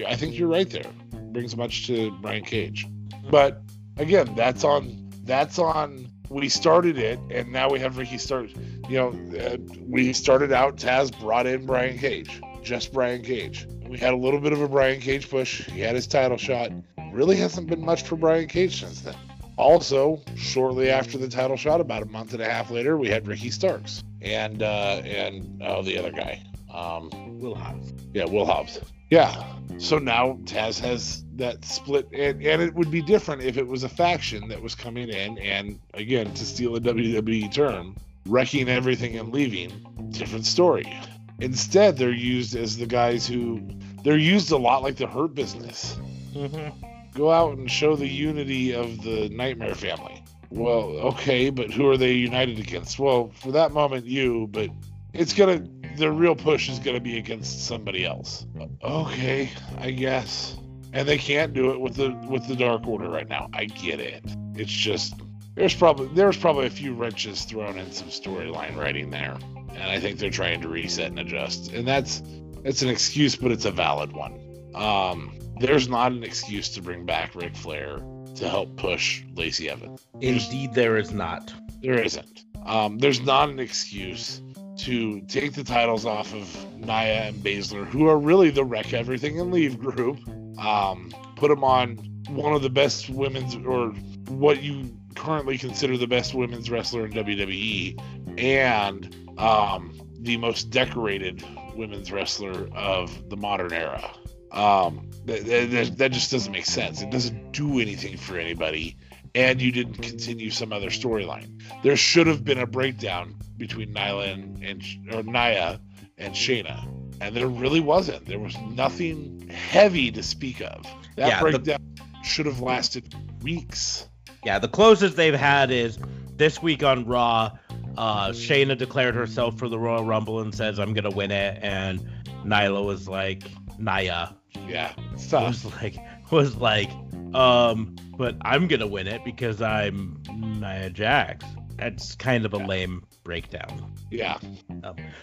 I 0.06 0.14
think 0.14 0.38
you're 0.38 0.48
right 0.48 0.68
there. 0.68 0.90
brings 1.32 1.56
much 1.56 1.86
to 1.86 2.10
Brian 2.22 2.44
Cage. 2.44 2.86
But 3.30 3.62
again, 3.96 4.34
that's 4.34 4.64
on 4.64 5.10
that's 5.24 5.58
on. 5.58 6.08
We 6.28 6.48
started 6.48 6.98
it, 6.98 7.20
and 7.30 7.52
now 7.52 7.70
we 7.70 7.78
have 7.80 7.98
Ricky 7.98 8.18
start. 8.18 8.50
You 8.88 8.96
know, 8.96 9.38
uh, 9.38 9.56
we 9.80 10.12
started 10.12 10.52
out. 10.52 10.76
Taz 10.76 11.18
brought 11.20 11.46
in 11.46 11.66
Brian 11.66 11.98
Cage, 11.98 12.40
just 12.62 12.92
Brian 12.92 13.22
Cage. 13.22 13.66
We 13.88 13.98
had 13.98 14.12
a 14.12 14.16
little 14.16 14.40
bit 14.40 14.52
of 14.52 14.60
a 14.60 14.68
Brian 14.68 15.00
Cage 15.00 15.30
push. 15.30 15.64
He 15.66 15.80
had 15.80 15.94
his 15.94 16.06
title 16.06 16.36
shot. 16.36 16.72
Really 17.12 17.36
hasn't 17.36 17.68
been 17.68 17.84
much 17.84 18.02
for 18.02 18.16
Brian 18.16 18.48
Cage 18.48 18.80
since 18.80 19.00
then. 19.00 19.14
Also, 19.56 20.20
shortly 20.36 20.90
after 20.90 21.16
the 21.16 21.28
title 21.28 21.56
shot, 21.56 21.80
about 21.80 22.02
a 22.02 22.06
month 22.06 22.32
and 22.34 22.42
a 22.42 22.50
half 22.50 22.70
later, 22.70 22.96
we 22.96 23.08
had 23.08 23.26
Ricky 23.26 23.50
Starks 23.50 24.02
and 24.20 24.62
uh, 24.62 25.00
and 25.04 25.62
oh, 25.64 25.82
the 25.82 25.98
other 25.98 26.10
guy, 26.10 26.42
um, 26.72 27.10
Will 27.38 27.54
Hobbs. 27.54 27.92
yeah, 28.12 28.24
Will 28.24 28.44
Hobbs. 28.44 28.78
Yeah. 29.10 29.44
So 29.78 29.98
now 29.98 30.38
Taz 30.44 30.80
has 30.80 31.24
that 31.36 31.64
split, 31.64 32.08
and, 32.12 32.42
and 32.42 32.62
it 32.62 32.74
would 32.74 32.90
be 32.90 33.02
different 33.02 33.42
if 33.42 33.56
it 33.56 33.66
was 33.66 33.84
a 33.84 33.88
faction 33.88 34.48
that 34.48 34.60
was 34.60 34.74
coming 34.74 35.08
in 35.08 35.38
and, 35.38 35.78
again, 35.94 36.32
to 36.34 36.46
steal 36.46 36.76
a 36.76 36.80
WWE 36.80 37.52
term, 37.52 37.94
wrecking 38.26 38.68
everything 38.68 39.16
and 39.18 39.32
leaving. 39.32 39.86
Different 40.10 40.46
story. 40.46 40.92
Instead, 41.40 41.98
they're 41.98 42.10
used 42.10 42.56
as 42.56 42.78
the 42.78 42.86
guys 42.86 43.26
who 43.26 43.60
they're 44.02 44.16
used 44.16 44.50
a 44.50 44.56
lot 44.56 44.82
like 44.82 44.96
the 44.96 45.06
Hurt 45.06 45.34
Business. 45.34 45.98
Mm-hmm. 46.32 46.95
Go 47.16 47.32
out 47.32 47.56
and 47.56 47.70
show 47.70 47.96
the 47.96 48.06
unity 48.06 48.74
of 48.74 49.02
the 49.02 49.30
Nightmare 49.30 49.74
family. 49.74 50.22
Well, 50.50 50.90
okay, 51.12 51.50
but 51.50 51.70
who 51.70 51.88
are 51.88 51.96
they 51.96 52.12
united 52.12 52.58
against? 52.58 52.98
Well, 52.98 53.32
for 53.34 53.52
that 53.52 53.72
moment, 53.72 54.06
you, 54.06 54.48
but 54.50 54.68
it's 55.12 55.32
gonna 55.32 55.66
the 55.96 56.10
real 56.10 56.36
push 56.36 56.68
is 56.68 56.78
gonna 56.78 57.00
be 57.00 57.18
against 57.18 57.66
somebody 57.66 58.04
else. 58.04 58.46
Okay, 58.82 59.50
I 59.78 59.90
guess. 59.90 60.56
And 60.92 61.08
they 61.08 61.18
can't 61.18 61.52
do 61.52 61.72
it 61.72 61.80
with 61.80 61.96
the 61.96 62.12
with 62.28 62.46
the 62.46 62.56
Dark 62.56 62.86
Order 62.86 63.08
right 63.08 63.28
now. 63.28 63.48
I 63.52 63.64
get 63.64 63.98
it. 63.98 64.22
It's 64.54 64.70
just 64.70 65.14
there's 65.54 65.74
probably 65.74 66.08
there's 66.08 66.36
probably 66.36 66.66
a 66.66 66.70
few 66.70 66.94
wrenches 66.94 67.44
thrown 67.44 67.78
in 67.78 67.90
some 67.92 68.08
storyline 68.08 68.76
writing 68.76 69.10
there, 69.10 69.36
and 69.70 69.82
I 69.82 69.98
think 69.98 70.18
they're 70.18 70.30
trying 70.30 70.60
to 70.60 70.68
reset 70.68 71.08
and 71.08 71.18
adjust. 71.18 71.72
And 71.72 71.88
that's 71.88 72.22
it's 72.62 72.82
an 72.82 72.88
excuse, 72.88 73.36
but 73.36 73.50
it's 73.50 73.64
a 73.64 73.70
valid 73.70 74.12
one. 74.12 74.40
Um, 74.74 75.35
there's 75.58 75.88
not 75.88 76.12
an 76.12 76.22
excuse 76.22 76.68
to 76.70 76.82
bring 76.82 77.06
back 77.06 77.34
Ric 77.34 77.56
Flair 77.56 78.00
to 78.34 78.48
help 78.48 78.76
push 78.76 79.22
Lacey 79.34 79.70
Evans. 79.70 80.06
Indeed, 80.20 80.74
there 80.74 80.96
is 80.96 81.12
not. 81.12 81.52
There 81.82 82.00
isn't. 82.00 82.44
Um, 82.64 82.98
there's 82.98 83.20
not 83.20 83.48
an 83.48 83.58
excuse 83.58 84.42
to 84.78 85.20
take 85.22 85.54
the 85.54 85.64
titles 85.64 86.04
off 86.04 86.34
of 86.34 86.74
Nia 86.78 87.28
and 87.28 87.36
Baszler, 87.36 87.86
who 87.86 88.08
are 88.08 88.18
really 88.18 88.50
the 88.50 88.64
wreck 88.64 88.92
everything 88.92 89.40
and 89.40 89.52
leave 89.52 89.78
group. 89.78 90.18
Um, 90.58 91.12
put 91.36 91.48
them 91.48 91.64
on 91.64 91.96
one 92.28 92.52
of 92.52 92.62
the 92.62 92.70
best 92.70 93.08
women's, 93.08 93.56
or 93.56 93.90
what 94.28 94.62
you 94.62 94.94
currently 95.14 95.56
consider 95.56 95.96
the 95.96 96.06
best 96.06 96.34
women's 96.34 96.70
wrestler 96.70 97.06
in 97.06 97.12
WWE, 97.12 98.38
and 98.38 99.16
um, 99.38 99.98
the 100.20 100.36
most 100.36 100.70
decorated 100.70 101.42
women's 101.74 102.10
wrestler 102.12 102.68
of 102.74 103.28
the 103.30 103.36
modern 103.36 103.72
era. 103.72 104.10
Um, 104.52 105.10
that, 105.26 105.44
that, 105.44 105.98
that 105.98 106.12
just 106.12 106.30
doesn't 106.30 106.52
make 106.52 106.66
sense. 106.66 107.02
It 107.02 107.10
doesn't 107.10 107.52
do 107.52 107.80
anything 107.80 108.16
for 108.16 108.38
anybody 108.38 108.96
and 109.36 109.60
you 109.60 109.70
didn't 109.70 109.98
continue 110.02 110.50
some 110.50 110.72
other 110.72 110.88
storyline. 110.88 111.62
There 111.82 111.96
should 111.96 112.26
have 112.26 112.42
been 112.42 112.58
a 112.58 112.66
breakdown 112.66 113.36
between 113.58 113.92
Nyla 113.92 114.32
and, 114.32 114.62
and 114.64 114.82
or 115.14 115.22
Nia 115.22 115.78
and 116.16 116.34
Shayna, 116.34 116.88
and 117.20 117.36
there 117.36 117.46
really 117.46 117.80
wasn't. 117.80 118.24
There 118.24 118.38
was 118.38 118.56
nothing 118.70 119.46
heavy 119.50 120.10
to 120.12 120.22
speak 120.22 120.62
of. 120.62 120.84
That 121.16 121.28
Yeah, 121.28 121.44
the- 121.44 121.50
breakdown 121.50 121.96
should 122.24 122.46
have 122.46 122.60
lasted 122.60 123.14
weeks. 123.42 124.08
Yeah, 124.42 124.58
the 124.58 124.68
closest 124.68 125.16
they've 125.16 125.34
had 125.34 125.70
is 125.70 125.98
this 126.36 126.62
week 126.62 126.82
on 126.82 127.04
Raw. 127.04 127.50
Uh, 127.98 128.28
Shayna 128.30 128.78
declared 128.78 129.14
herself 129.14 129.58
for 129.58 129.68
the 129.68 129.78
Royal 129.78 130.04
Rumble 130.04 130.40
and 130.40 130.54
says, 130.54 130.78
"I'm 130.78 130.94
gonna 130.94 131.10
win 131.10 131.30
it," 131.30 131.58
and 131.62 132.00
Nyla 132.44 132.82
was 132.82 133.06
like, 133.06 133.42
"Naya 133.78 134.28
Yeah, 134.68 134.92
tough. 135.28 135.64
was 135.64 135.74
like, 135.82 135.96
was 136.30 136.56
like, 136.56 136.90
um, 137.34 137.94
but 138.16 138.36
I'm 138.42 138.66
gonna 138.68 138.86
win 138.86 139.06
it 139.06 139.24
because 139.24 139.60
I'm 139.62 140.22
Nia 140.32 140.90
Jax." 140.90 141.44
That's 141.76 142.14
kind 142.14 142.46
of 142.46 142.54
a 142.54 142.58
Yeah. 142.58 142.66
lame 142.66 143.02
breakdown. 143.22 143.92
Yeah, 144.10 144.38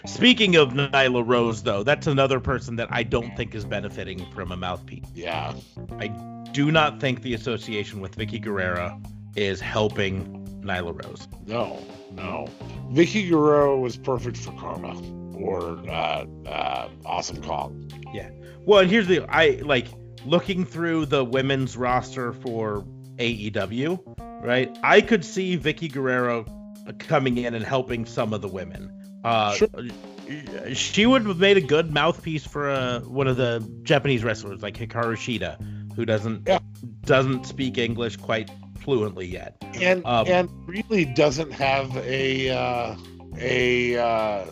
Speaking 0.06 0.56
of 0.56 0.72
Nyla 0.74 1.26
Rose, 1.26 1.62
though, 1.62 1.82
that's 1.82 2.06
another 2.06 2.38
person 2.38 2.76
that 2.76 2.88
I 2.92 3.02
don't 3.02 3.34
think 3.36 3.54
is 3.54 3.64
benefiting 3.64 4.24
from 4.32 4.52
a 4.52 4.56
mouthpiece. 4.56 5.06
yeah, 5.14 5.54
I 5.98 6.08
Do 6.52 6.70
not 6.70 7.00
think 7.00 7.22
the 7.22 7.34
association 7.34 8.00
with 8.00 8.16
Vickie 8.16 8.40
Guerrero 8.40 9.00
is 9.34 9.60
helping 9.60 10.46
Nyla 10.62 11.04
Rose. 11.04 11.26
no, 11.46 11.78
no. 12.12 12.46
Vickie 12.92 13.28
Guerrero 13.28 13.80
was 13.80 13.96
perfect 13.96 14.36
for 14.36 14.52
Karma 14.52 14.94
or 15.34 15.78
uh, 15.90 16.24
uh, 16.46 16.88
Awesome 17.04 17.42
Kong. 17.42 17.90
Well, 18.66 18.80
and 18.80 18.90
here's 18.90 19.06
the 19.06 19.24
I 19.28 19.60
like 19.62 19.86
looking 20.24 20.64
through 20.64 21.06
the 21.06 21.24
women's 21.24 21.76
roster 21.76 22.32
for 22.32 22.84
AEW, 23.18 24.00
right? 24.42 24.74
I 24.82 25.00
could 25.00 25.24
see 25.24 25.58
Vickie 25.58 25.92
Guerrero 25.92 26.46
coming 26.98 27.38
in 27.38 27.54
and 27.54 27.64
helping 27.64 28.06
some 28.06 28.32
of 28.32 28.40
the 28.42 28.48
women. 28.48 28.90
Uh, 29.24 29.54
Sure. 29.54 29.68
She 30.72 31.04
would 31.04 31.26
have 31.26 31.38
made 31.38 31.58
a 31.58 31.60
good 31.60 31.92
mouthpiece 31.92 32.46
for 32.46 32.70
uh, 32.70 33.00
one 33.00 33.26
of 33.28 33.36
the 33.36 33.62
Japanese 33.82 34.24
wrestlers 34.24 34.62
like 34.62 34.74
Hikaru 34.74 35.16
Shida, 35.16 35.58
who 35.94 36.06
doesn't 36.06 36.48
Yeah. 36.48 36.60
doesn't 37.04 37.44
speak 37.44 37.76
English 37.76 38.16
quite 38.16 38.50
fluently 38.80 39.26
yet. 39.26 39.56
and 39.74 40.02
Um, 40.06 40.26
and 40.26 40.48
really 40.66 41.04
doesn't 41.04 41.52
have 41.52 41.94
a 41.98 42.48
uh, 42.50 42.96
a 43.38 43.98
uh, 43.98 44.44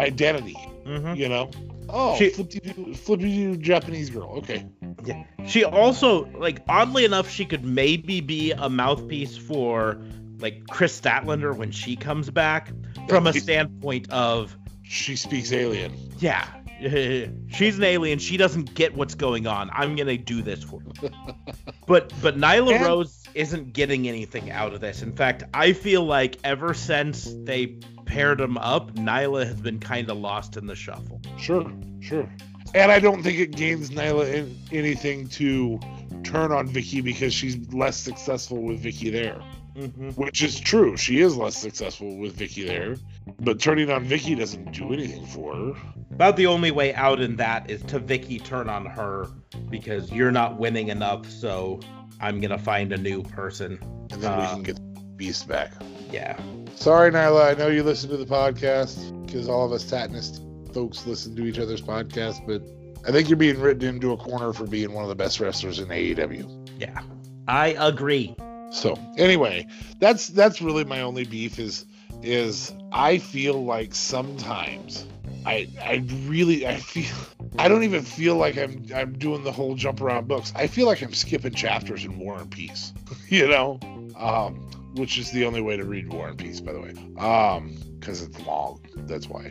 identity. 0.00 0.56
Mhm. 0.84 1.16
You 1.16 1.28
know, 1.28 1.50
oh, 1.92 2.16
She- 2.16 2.30
flippy 2.30 2.94
flippy 2.94 3.56
Japanese 3.56 4.10
girl. 4.10 4.30
Okay, 4.38 4.66
Yeah. 5.04 5.24
She 5.46 5.64
also, 5.64 6.26
like, 6.38 6.60
oddly 6.68 7.04
enough, 7.04 7.28
she 7.30 7.44
could 7.44 7.64
maybe 7.64 8.20
be 8.20 8.52
a 8.52 8.68
mouthpiece 8.68 9.36
for, 9.36 10.00
like, 10.38 10.66
Kris 10.68 10.98
Statlander 11.00 11.56
when 11.56 11.70
she 11.70 11.96
comes 11.96 12.30
back, 12.30 12.72
from 13.08 13.26
a 13.26 13.32
standpoint 13.32 14.10
of, 14.10 14.56
she 14.82 15.16
speaks 15.16 15.52
alien. 15.52 15.92
yeah, 16.18 16.46
she's 17.48 17.76
an 17.78 17.84
alien. 17.84 18.18
She 18.18 18.36
doesn't 18.36 18.74
get 18.74 18.94
what's 18.94 19.14
going 19.14 19.46
on. 19.46 19.70
I'm 19.72 19.96
gonna 19.96 20.16
do 20.16 20.42
this 20.42 20.62
for 20.64 20.80
her. 20.80 21.10
but 21.86 22.12
but 22.22 22.36
Nyla 22.38 22.74
And- 22.76 22.84
Rose 22.86 23.19
isn't 23.34 23.72
getting 23.72 24.08
anything 24.08 24.50
out 24.50 24.72
of 24.72 24.80
this. 24.80 25.02
In 25.02 25.12
fact, 25.12 25.44
I 25.54 25.72
feel 25.72 26.04
like 26.04 26.38
ever 26.44 26.74
since 26.74 27.32
they 27.44 27.78
paired 28.04 28.38
them 28.38 28.58
up, 28.58 28.94
Nyla 28.94 29.46
has 29.46 29.60
been 29.60 29.80
kind 29.80 30.10
of 30.10 30.18
lost 30.18 30.56
in 30.56 30.66
the 30.66 30.74
shuffle. 30.74 31.20
Sure, 31.38 31.70
sure. 32.00 32.28
And 32.74 32.92
I 32.92 33.00
don't 33.00 33.22
think 33.22 33.38
it 33.38 33.52
gains 33.52 33.90
Nyla 33.90 34.32
in, 34.32 34.58
anything 34.72 35.28
to 35.30 35.80
turn 36.22 36.52
on 36.52 36.68
Vickie 36.68 37.02
because 37.02 37.32
she's 37.34 37.72
less 37.72 37.96
successful 37.96 38.62
with 38.62 38.82
Vickie 38.82 39.12
there. 39.12 39.40
Mm-hmm. 39.76 40.10
Which 40.10 40.42
is 40.42 40.58
true. 40.58 40.96
She 40.96 41.20
is 41.20 41.36
less 41.36 41.56
successful 41.56 42.16
with 42.16 42.36
Vickie 42.36 42.66
there. 42.66 42.96
But 43.40 43.60
turning 43.60 43.90
on 43.90 44.06
Vickie 44.06 44.36
doesn't 44.38 44.72
do 44.72 44.92
anything 44.92 45.24
for 45.26 45.54
her. 45.54 45.72
About 46.12 46.36
the 46.36 46.46
only 46.46 46.70
way 46.70 46.92
out 46.94 47.20
in 47.20 47.36
that 47.36 47.70
is 47.70 47.82
to 47.84 48.00
Vickie 48.00 48.42
turn 48.42 48.68
on 48.68 48.84
her 48.86 49.28
because 49.70 50.10
you're 50.10 50.32
not 50.32 50.58
winning 50.58 50.88
enough, 50.88 51.28
so 51.30 51.80
I'm 52.20 52.40
gonna 52.40 52.58
find 52.58 52.92
a 52.92 52.98
new 52.98 53.22
person. 53.22 53.78
And 54.10 54.22
then 54.22 54.36
we 54.38 54.44
Uh, 54.44 54.54
can 54.54 54.62
get 54.62 54.80
Beast 55.16 55.46
back. 55.48 55.72
Yeah. 56.10 56.38
Sorry, 56.76 57.10
Nyla. 57.10 57.50
I 57.50 57.58
know 57.58 57.68
you 57.68 57.82
listen 57.82 58.08
to 58.10 58.16
the 58.16 58.24
podcast 58.24 59.26
because 59.26 59.48
all 59.48 59.66
of 59.66 59.72
us 59.72 59.84
Satanist 59.84 60.42
folks 60.72 61.06
listen 61.06 61.36
to 61.36 61.44
each 61.44 61.58
other's 61.58 61.82
podcasts, 61.82 62.40
but 62.46 62.62
I 63.06 63.12
think 63.12 63.28
you're 63.28 63.36
being 63.36 63.60
written 63.60 63.86
into 63.88 64.12
a 64.12 64.16
corner 64.16 64.52
for 64.52 64.66
being 64.66 64.92
one 64.92 65.02
of 65.04 65.08
the 65.08 65.14
best 65.14 65.40
wrestlers 65.40 65.78
in 65.78 65.88
AEW. 65.88 66.48
Yeah. 66.78 67.00
I 67.48 67.74
agree. 67.78 68.34
So 68.70 68.96
anyway, 69.18 69.66
that's 69.98 70.28
that's 70.28 70.62
really 70.62 70.84
my 70.84 71.00
only 71.02 71.24
beef 71.24 71.58
is 71.58 71.84
is 72.22 72.72
I 72.92 73.18
feel 73.18 73.64
like 73.64 73.94
sometimes 73.94 75.04
I 75.46 75.68
I 75.82 76.04
really 76.26 76.66
I 76.66 76.76
feel 76.76 77.14
I 77.58 77.68
don't 77.68 77.82
even 77.82 78.02
feel 78.02 78.36
like 78.36 78.56
I'm 78.56 78.84
I'm 78.94 79.12
doing 79.18 79.42
the 79.42 79.52
whole 79.52 79.74
jump 79.74 80.00
around 80.00 80.28
books. 80.28 80.52
I 80.54 80.66
feel 80.66 80.86
like 80.86 81.02
I'm 81.02 81.14
skipping 81.14 81.54
chapters 81.54 82.04
in 82.04 82.18
War 82.18 82.38
and 82.38 82.50
Peace, 82.50 82.92
you 83.28 83.48
know, 83.48 83.80
um, 84.16 84.56
which 84.94 85.18
is 85.18 85.30
the 85.30 85.44
only 85.44 85.60
way 85.60 85.76
to 85.76 85.84
read 85.84 86.12
War 86.12 86.28
and 86.28 86.38
Peace, 86.38 86.60
by 86.60 86.72
the 86.72 86.80
way, 86.80 86.94
um, 87.18 87.76
because 87.98 88.22
it's 88.22 88.38
long. 88.46 88.80
That's 88.96 89.28
why, 89.28 89.50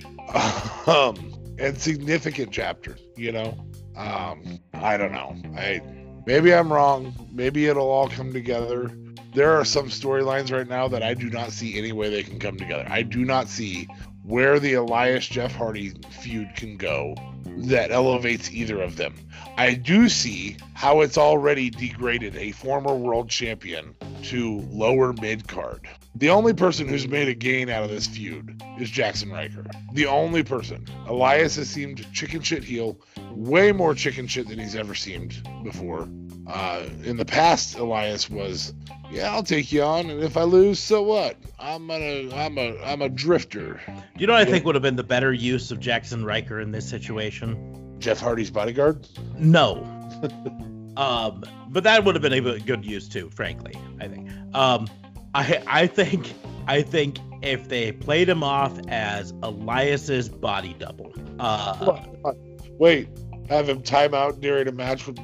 um, 0.88 1.34
and 1.58 1.78
significant 1.78 2.52
chapters, 2.52 3.00
you 3.16 3.32
know. 3.32 3.66
Um, 3.96 4.60
I 4.74 4.96
don't 4.96 5.12
know. 5.12 5.36
I 5.58 5.82
maybe 6.26 6.54
I'm 6.54 6.72
wrong. 6.72 7.14
Maybe 7.32 7.66
it'll 7.66 7.90
all 7.90 8.08
come 8.08 8.32
together 8.32 8.92
there 9.34 9.60
are 9.60 9.66
some 9.66 9.90
storylines 9.90 10.52
right 10.52 10.68
now 10.68 10.88
that 10.88 11.04
I 11.04 11.14
do 11.14 11.30
not 11.30 11.52
see 11.52 11.78
any 11.78 11.92
way 11.92 12.10
they 12.10 12.24
can 12.24 12.40
come 12.40 12.58
together. 12.58 12.86
I 12.90 13.04
do 13.04 13.24
not 13.24 13.48
see 13.48 13.88
where 14.30 14.60
the 14.60 14.76
Elias 14.76 15.28
Jeff 15.28 15.56
Hardy 15.56 15.90
feud 16.22 16.56
can 16.56 16.78
go 16.78 17.16
that 17.58 17.92
elevates 17.92 18.52
either 18.52 18.80
of 18.80 18.96
them. 18.96 19.16
I 19.58 19.74
do 19.74 20.08
see 20.08 20.56
how 20.76 21.02
it's 21.02 21.18
already 21.18 21.72
degraded 21.72 22.36
a 22.36 22.52
former 22.52 22.94
world 22.94 23.28
champion 23.30 23.96
to 24.26 24.60
lower 24.70 25.14
mid 25.14 25.48
card. 25.48 25.88
The 26.14 26.30
only 26.30 26.54
person 26.54 26.88
who's 26.88 27.08
made 27.08 27.28
a 27.28 27.34
gain 27.34 27.70
out 27.70 27.84
of 27.84 27.90
this 27.90 28.06
feud 28.06 28.62
is 28.80 28.92
Jaxson 28.92 29.32
Ryker. 29.32 29.66
The 29.94 30.06
only 30.06 30.44
person. 30.44 30.86
Elias 31.08 31.56
has 31.56 31.68
seemed 31.68 32.06
chicken 32.14 32.42
shit 32.42 32.64
heel, 32.64 33.00
way 33.32 33.72
more 33.72 33.96
chicken 33.96 34.28
shit 34.28 34.48
than 34.48 34.60
he's 34.60 34.76
ever 34.76 34.94
seemed 34.94 35.42
before. 35.64 36.08
Uh, 36.48 36.84
in 37.04 37.18
the 37.18 37.26
past, 37.26 37.78
Elias 37.78 38.30
was, 38.30 38.74
yeah, 39.12 39.32
I'll 39.34 39.44
take 39.44 39.72
you 39.72 39.82
on, 39.84 40.10
and 40.10 40.24
if 40.24 40.38
I 40.38 40.44
lose, 40.44 40.80
so 40.80 41.02
what? 41.02 41.38
I'm 41.58 41.88
gonna, 41.88 42.34
I'm 42.36 42.58
a, 42.58 42.78
I'm 42.84 43.02
a 43.02 43.10
drifter. 43.10 43.82
You 44.18 44.28
know 44.28 44.34
what 44.34 44.48
I 44.48 44.52
think 44.52 44.66
would 44.66 44.76
have 44.76 44.82
been 44.82 44.96
the 44.96 45.04
better 45.04 45.34
use 45.34 45.72
of 45.72 45.80
Jaxson 45.80 46.26
Ryker 46.26 46.60
in 46.60 46.72
this 46.72 46.88
situation? 46.88 47.96
Jeff 48.00 48.20
Hardy's 48.20 48.52
bodyguard? 48.52 49.08
No. 49.38 49.84
um, 50.98 51.44
but 51.70 51.84
that 51.84 52.06
would 52.06 52.16
have 52.16 52.22
been 52.22 52.34
a 52.34 52.60
good 52.60 52.86
use 52.86 53.08
too, 53.08 53.30
frankly. 53.30 53.74
I 54.00 54.08
think. 54.08 54.30
Um, 54.54 54.88
I 55.34 55.62
I 55.68 55.88
think 55.88 56.34
I 56.68 56.82
think 56.82 57.20
if 57.42 57.68
they 57.70 57.92
played 57.92 58.30
him 58.30 58.44
off 58.44 58.78
as 58.88 59.34
Elias's 59.44 60.30
body 60.30 60.76
double. 60.78 61.14
Uh, 61.40 62.04
Wait, 62.78 63.10
have 63.50 63.68
him 63.68 63.82
time 63.82 64.14
out 64.14 64.40
during 64.42 64.68
a 64.68 64.72
match 64.72 65.08
with, 65.08 65.18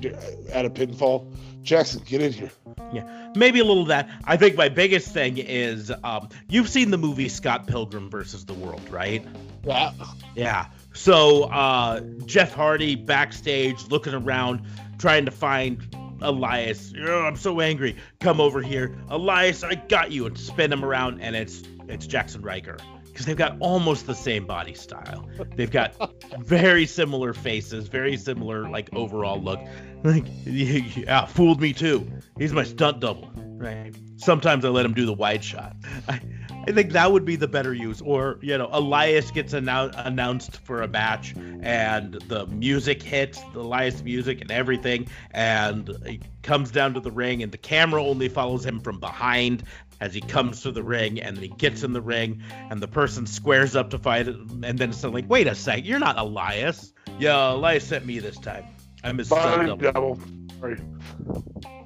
at 0.52 0.66
a 0.66 0.70
pinfall. 0.70 1.32
Jaxson, 1.66 2.06
get 2.06 2.22
in 2.22 2.32
here. 2.32 2.52
Yeah, 2.94 3.32
maybe 3.36 3.60
a 3.60 3.66
little 3.66 3.84
of 3.84 3.88
that. 3.90 4.10
I 4.24 4.38
think 4.38 4.56
my 4.56 4.70
biggest 4.70 5.12
thing 5.12 5.38
is 5.38 5.92
um, 6.04 6.30
you've 6.48 6.70
seen 6.70 6.92
the 6.92 6.98
movie 6.98 7.28
Scott 7.28 7.68
Pilgrim 7.68 8.10
versus 8.10 8.46
the 8.46 8.54
World, 8.54 8.88
right? 8.90 9.26
Yeah. 9.64 9.92
Yeah. 10.36 10.68
So 10.94 11.44
uh, 11.46 12.02
Jeff 12.26 12.54
Hardy 12.54 12.96
backstage 12.96 13.88
looking 13.88 14.14
around, 14.14 14.62
trying 15.00 15.26
to 15.26 15.32
find 15.32 15.82
Elias. 16.22 16.94
Oh, 16.98 17.24
I'm 17.24 17.36
so 17.36 17.60
angry. 17.60 17.98
Come 18.20 18.40
over 18.40 18.62
here, 18.62 18.96
Elias. 19.10 19.64
I 19.64 19.76
got 19.76 20.12
you, 20.12 20.28
and 20.28 20.38
spin 20.38 20.72
him 20.72 20.86
around, 20.86 21.20
and 21.22 21.36
it's 21.36 21.64
it's 21.88 22.08
Jaxson 22.08 22.44
Ryker 22.44 22.78
because 23.16 23.26
they've 23.28 23.38
got 23.38 23.56
almost 23.62 24.08
the 24.08 24.14
same 24.14 24.46
body 24.46 24.74
style. 24.74 25.30
They've 25.56 25.72
got 25.72 25.96
very 26.40 26.86
similar 26.86 27.34
faces, 27.34 27.88
very 27.88 28.18
similar 28.18 28.70
like 28.70 28.94
overall 28.94 29.42
look. 29.42 29.62
Like, 30.04 30.26
yeah, 30.46 31.26
fooled 31.26 31.62
me 31.62 31.72
too. 31.72 32.12
He's 32.38 32.52
my 32.52 32.66
stunt 32.66 33.00
double, 33.00 33.32
right? 33.38 33.96
Sometimes 34.18 34.66
I 34.66 34.70
let 34.70 34.86
him 34.86 34.94
do 34.94 35.06
the 35.06 35.14
wide 35.14 35.46
shot. 35.46 35.78
I, 36.10 36.20
I 36.68 36.72
think 36.74 36.92
that 36.92 37.10
would 37.10 37.24
be 37.24 37.38
the 37.38 37.48
better 37.48 37.74
use. 37.74 38.02
Or, 38.02 38.38
you 38.42 38.58
know, 38.58 38.68
Elias 38.72 39.32
gets 39.32 39.54
annou- 39.54 39.94
announced 40.06 40.58
for 40.66 40.82
a 40.82 40.88
match 40.88 41.36
and 41.62 42.16
the 42.28 42.48
music 42.48 43.02
hits, 43.02 43.40
the 43.54 43.60
Elias 43.60 44.04
music 44.04 44.42
and 44.42 44.52
everything, 44.52 45.08
and 45.32 45.96
he 46.06 46.20
comes 46.42 46.72
down 46.72 46.96
to 46.96 47.00
the 47.00 47.12
ring 47.12 47.44
and 47.44 47.52
the 47.52 47.58
camera 47.58 48.04
only 48.04 48.28
follows 48.30 48.66
him 48.66 48.80
from 48.80 49.00
behind 49.00 49.64
as 50.06 50.14
he 50.14 50.22
comes 50.22 50.62
to 50.62 50.72
the 50.72 50.84
ring 50.84 51.20
and 51.20 51.36
then 51.36 51.44
he 51.44 51.50
gets 51.50 51.84
in 51.84 51.92
the 51.92 52.02
ring 52.02 52.44
and 52.70 52.80
the 52.80 52.88
person 52.88 53.26
squares 53.26 53.76
up 53.76 53.90
to 53.90 53.98
fight 53.98 54.28
it 54.28 54.36
and 54.36 54.78
then 54.78 54.94
suddenly 54.94 55.24
like, 55.24 55.30
wait 55.30 55.48
a 55.48 55.56
sec, 55.56 55.84
you're 55.84 56.00
not 56.00 56.18
Elias. 56.18 56.94
Yeah, 57.18 57.54
Elias 57.54 57.84
sent 57.84 58.06
me 58.06 58.20
this 58.20 58.38
time. 58.38 58.66
I'm 59.04 59.18
his 59.18 59.30
Body 59.30 59.66
double. 59.66 59.92
double. 59.92 60.20
Sorry. 60.60 60.78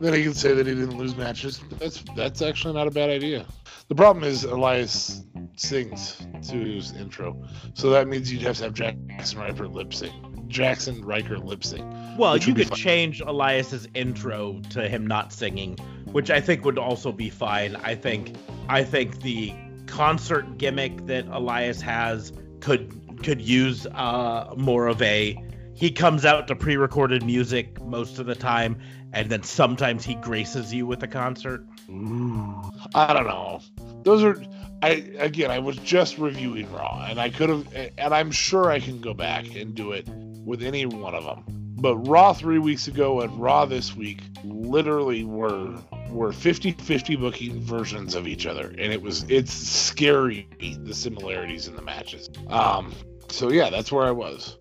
Then 0.01 0.13
he 0.13 0.23
can 0.23 0.33
say 0.33 0.53
that 0.53 0.67
he 0.67 0.75
didn't 0.75 0.97
lose 0.97 1.15
matches. 1.15 1.61
That's 1.79 2.03
that's 2.15 2.41
actually 2.41 2.73
not 2.73 2.87
a 2.87 2.91
bad 2.91 3.09
idea. 3.09 3.45
The 3.87 3.95
problem 3.95 4.23
is 4.23 4.43
Elias 4.43 5.23
sings 5.55 6.17
to 6.49 6.55
his 6.55 6.91
intro, 6.93 7.41
so 7.73 7.89
that 7.89 8.07
means 8.07 8.31
you'd 8.31 8.43
have 8.43 8.57
to 8.57 8.65
have 8.65 8.73
Jaxson 8.73 9.37
Ryker 9.37 9.67
lip 9.67 9.93
sync. 9.93 10.13
Jaxson 10.47 11.05
Ryker 11.05 11.37
lip 11.37 11.63
sync. 11.63 11.85
Well, 12.17 12.37
you 12.37 12.53
could 12.53 12.71
change 12.73 13.21
Elias's 13.21 13.87
intro 13.93 14.61
to 14.71 14.87
him 14.87 15.05
not 15.05 15.31
singing, 15.31 15.77
which 16.11 16.29
I 16.29 16.41
think 16.41 16.65
would 16.65 16.77
also 16.77 17.11
be 17.11 17.29
fine. 17.29 17.75
I 17.77 17.95
think 17.95 18.35
I 18.67 18.83
think 18.83 19.21
the 19.21 19.53
concert 19.87 20.57
gimmick 20.57 21.07
that 21.07 21.27
Elias 21.27 21.81
has 21.81 22.31
could 22.59 22.93
could 23.23 23.41
use 23.41 23.85
uh, 23.87 24.53
more 24.57 24.87
of 24.87 25.01
a 25.01 25.37
he 25.73 25.91
comes 25.91 26.25
out 26.25 26.47
to 26.47 26.55
pre-recorded 26.55 27.23
music 27.23 27.81
most 27.81 28.19
of 28.19 28.25
the 28.25 28.35
time 28.35 28.77
and 29.13 29.29
then 29.29 29.43
sometimes 29.43 30.05
he 30.05 30.15
graces 30.15 30.73
you 30.73 30.85
with 30.85 31.01
a 31.03 31.07
concert. 31.07 31.65
I 31.89 33.13
don't 33.13 33.27
know. 33.27 33.61
Those 34.03 34.23
are 34.23 34.43
I 34.81 34.89
again 35.17 35.51
I 35.51 35.59
was 35.59 35.77
just 35.77 36.17
reviewing 36.17 36.71
Raw 36.71 37.05
and 37.09 37.19
I 37.19 37.29
could 37.29 37.49
have 37.49 37.91
and 37.97 38.13
I'm 38.13 38.31
sure 38.31 38.69
I 38.69 38.79
can 38.79 39.01
go 39.01 39.13
back 39.13 39.55
and 39.55 39.73
do 39.73 39.91
it 39.93 40.07
with 40.07 40.63
any 40.63 40.85
one 40.85 41.15
of 41.15 41.23
them. 41.23 41.43
But 41.81 41.95
Raw 41.97 42.33
3 42.33 42.59
weeks 42.59 42.87
ago 42.87 43.21
and 43.21 43.39
Raw 43.39 43.65
this 43.65 43.95
week 43.95 44.19
literally 44.43 45.23
were 45.23 45.77
were 46.11 46.31
50-50 46.31 47.19
booking 47.19 47.59
versions 47.61 48.15
of 48.15 48.27
each 48.27 48.45
other 48.45 48.67
and 48.69 48.91
it 48.93 49.01
was 49.01 49.23
it's 49.29 49.53
scary 49.53 50.47
the 50.83 50.93
similarities 50.93 51.67
in 51.67 51.75
the 51.75 51.81
matches. 51.81 52.29
Um 52.47 52.93
so 53.29 53.51
yeah, 53.51 53.69
that's 53.69 53.91
where 53.91 54.05
I 54.05 54.11
was. 54.11 54.57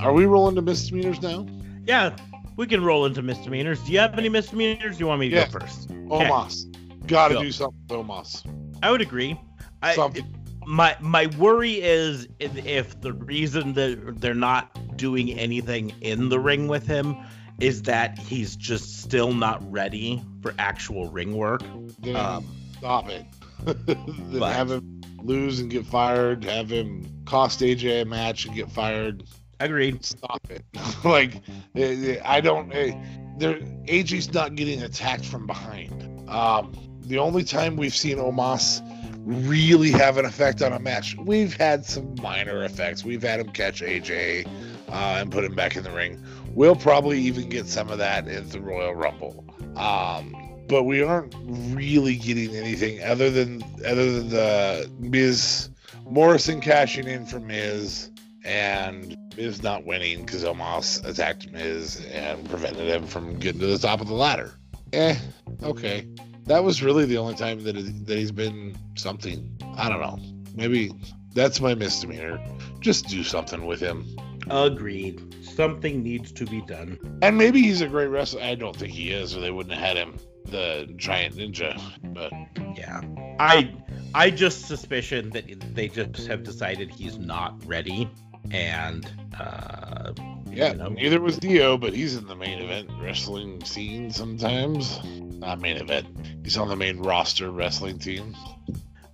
Are 0.00 0.12
we 0.12 0.26
rolling 0.26 0.56
to 0.56 0.62
misdemeanors 0.62 1.22
now? 1.22 1.46
Yeah, 1.86 2.16
we 2.56 2.66
can 2.66 2.82
roll 2.82 3.06
into 3.06 3.22
misdemeanors. 3.22 3.78
Do 3.80 3.92
you 3.92 4.00
have 4.00 4.18
any 4.18 4.28
misdemeanors? 4.28 4.96
Do 4.96 5.00
you 5.04 5.06
want 5.06 5.20
me 5.20 5.28
to 5.28 5.36
Yeah. 5.36 5.44
go 5.46 5.60
first? 5.60 5.88
Omos. 6.08 6.64
Gotta 7.06 7.34
Go. 7.34 7.42
do 7.42 7.52
something 7.52 7.78
with 7.88 7.98
Omos. 8.06 8.42
I 8.82 8.90
would 8.90 9.00
agree. 9.00 9.38
I, 9.80 9.94
Something. 9.94 10.24
My 10.66 10.96
my 11.00 11.26
worry 11.38 11.80
is 11.82 12.28
if, 12.38 13.00
the 13.00 13.12
reason 13.12 13.72
that 13.74 14.20
they're 14.20 14.34
not 14.34 14.96
doing 14.96 15.32
anything 15.32 15.92
in 16.00 16.28
the 16.28 16.38
ring 16.38 16.68
with 16.68 16.86
him 16.86 17.16
is 17.60 17.82
that 17.82 18.18
he's 18.18 18.56
just 18.56 19.00
still 19.02 19.32
not 19.32 19.60
ready 19.72 20.22
for 20.40 20.54
actual 20.58 21.08
ring 21.10 21.36
work. 21.36 21.62
Then 22.00 22.16
Um, 22.16 22.46
stop 22.78 23.08
it. 23.08 23.24
then 23.64 24.38
but- 24.38 24.52
have 24.52 24.70
him 24.70 25.00
lose 25.22 25.60
and 25.60 25.70
get 25.70 25.86
fired. 25.86 26.44
Have 26.44 26.70
him 26.70 27.06
cost 27.24 27.60
AJ 27.60 28.02
a 28.02 28.04
match 28.04 28.46
and 28.46 28.54
get 28.54 28.70
fired. 28.70 29.24
Agreed. 29.60 30.04
Stop 30.04 30.50
it. 30.50 30.64
like 31.04 31.36
eh, 31.76 32.16
eh, 32.16 32.20
I 32.24 32.40
don't. 32.40 32.72
eh, 32.72 32.92
There, 33.38 33.60
AJ's 33.86 34.32
not 34.34 34.54
getting 34.56 34.82
attacked 34.82 35.24
from 35.24 35.46
behind. 35.46 36.28
Um, 36.28 36.72
the 37.02 37.18
only 37.18 37.44
time 37.44 37.76
we've 37.76 37.94
seen 37.94 38.16
Omos 38.18 38.80
really 39.24 39.90
have 39.90 40.18
an 40.18 40.24
effect 40.24 40.62
on 40.62 40.72
a 40.72 40.78
match, 40.78 41.16
we've 41.16 41.54
had 41.56 41.84
some 41.84 42.14
minor 42.20 42.64
effects. 42.64 43.04
We've 43.04 43.22
had 43.22 43.40
him 43.40 43.48
catch 43.50 43.80
AJ 43.80 44.46
uh, 44.88 45.18
and 45.20 45.30
put 45.30 45.44
him 45.44 45.54
back 45.54 45.76
in 45.76 45.84
the 45.84 45.90
ring. 45.90 46.22
We'll 46.54 46.76
probably 46.76 47.20
even 47.20 47.48
get 47.48 47.66
some 47.66 47.88
of 47.90 47.98
that 47.98 48.28
at 48.28 48.50
the 48.50 48.60
Royal 48.60 48.94
Rumble. 48.94 49.44
Um, 49.76 50.34
but 50.68 50.84
we 50.84 51.02
aren't 51.02 51.34
really 51.74 52.16
getting 52.16 52.54
anything 52.56 53.02
other 53.02 53.30
than 53.30 53.62
other 53.86 54.12
than 54.12 54.28
the 54.28 54.90
Miz 54.98 55.70
Morrison 56.08 56.60
cashing 56.60 57.06
in 57.06 57.26
for 57.26 57.40
Miz 57.40 58.10
and 58.44 59.16
Miz 59.36 59.62
not 59.62 59.84
winning 59.84 60.24
because 60.24 60.44
Omos 60.44 61.04
attacked 61.06 61.50
Miz 61.50 62.04
and 62.12 62.48
prevented 62.48 62.88
him 62.88 63.06
from 63.06 63.38
getting 63.38 63.60
to 63.60 63.66
the 63.66 63.78
top 63.78 64.00
of 64.00 64.08
the 64.08 64.14
ladder. 64.14 64.54
Eh, 64.92 65.16
okay. 65.62 66.06
That 66.44 66.64
was 66.64 66.82
really 66.82 67.04
the 67.06 67.18
only 67.18 67.34
time 67.34 67.60
that, 67.64 67.76
it, 67.76 68.06
that 68.06 68.18
he's 68.18 68.32
been 68.32 68.76
something. 68.96 69.56
I 69.76 69.88
don't 69.88 70.00
know. 70.00 70.18
Maybe 70.54 70.92
that's 71.34 71.60
my 71.60 71.74
misdemeanor. 71.74 72.40
Just 72.80 73.06
do 73.08 73.22
something 73.22 73.64
with 73.66 73.80
him. 73.80 74.06
Agreed. 74.50 75.34
Something 75.44 76.02
needs 76.02 76.32
to 76.32 76.44
be 76.44 76.60
done. 76.62 76.98
And 77.22 77.38
maybe 77.38 77.62
he's 77.62 77.80
a 77.80 77.86
great 77.86 78.08
wrestler. 78.08 78.42
I 78.42 78.54
don't 78.54 78.76
think 78.76 78.92
he 78.92 79.10
is, 79.10 79.36
or 79.36 79.40
they 79.40 79.50
wouldn't 79.50 79.74
have 79.74 79.82
had 79.82 79.96
him 79.96 80.18
the 80.46 80.92
giant 80.96 81.36
ninja. 81.36 81.80
But 82.12 82.32
Yeah. 82.76 83.00
I 83.38 83.72
I 84.14 84.30
just 84.30 84.66
suspicion 84.66 85.30
that 85.30 85.74
they 85.74 85.88
just 85.88 86.26
have 86.26 86.42
decided 86.42 86.90
he's 86.90 87.18
not 87.18 87.64
ready 87.64 88.10
and 88.50 89.10
uh 89.38 90.12
yeah, 90.50 90.72
you 90.72 90.78
know, 90.78 90.88
neither 90.88 91.20
was 91.20 91.38
Dio, 91.38 91.78
but 91.78 91.94
he's 91.94 92.14
in 92.16 92.26
the 92.26 92.36
main 92.36 92.58
event 92.58 92.90
wrestling 93.00 93.64
scene 93.64 94.10
sometimes. 94.10 95.02
Not 95.04 95.60
main 95.60 95.78
event. 95.78 96.06
He's 96.44 96.58
on 96.58 96.68
the 96.68 96.76
main 96.76 96.98
roster 96.98 97.50
wrestling 97.50 97.98
team. 97.98 98.36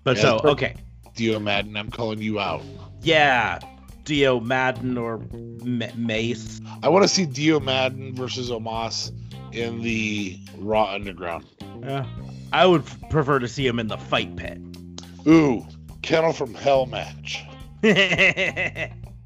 but 0.03 0.17
Yeah, 0.17 0.23
so 0.23 0.41
okay. 0.45 0.75
Dio 1.15 1.39
Maddin, 1.39 1.77
I'm 1.77 1.91
calling 1.91 2.21
you 2.21 2.41
out. 2.41 2.63
Yeah. 3.03 3.61
Dio 4.05 4.41
Maddin 4.41 4.99
or 4.99 5.21
M- 5.33 5.83
Mace. 5.95 6.61
I 6.83 6.89
want 6.89 7.05
to 7.05 7.09
see 7.09 7.25
Dio 7.27 7.61
Maddin 7.61 8.15
versus 8.15 8.51
Omos 8.51 9.13
in 9.53 9.81
the 9.83 10.39
Raw 10.57 10.93
Underground. 10.93 11.45
Yeah. 11.83 12.05
I 12.53 12.67
would 12.67 12.85
prefer 13.11 13.39
to 13.39 13.47
see 13.49 13.67
him 13.67 13.79
in 13.79 13.87
the 13.89 13.99
fight 13.99 14.35
pit. 14.35 14.59
Ooh, 15.27 15.65
Kennel 16.03 16.33
from 16.33 16.55
Hell 16.55 16.87
match. 16.87 17.45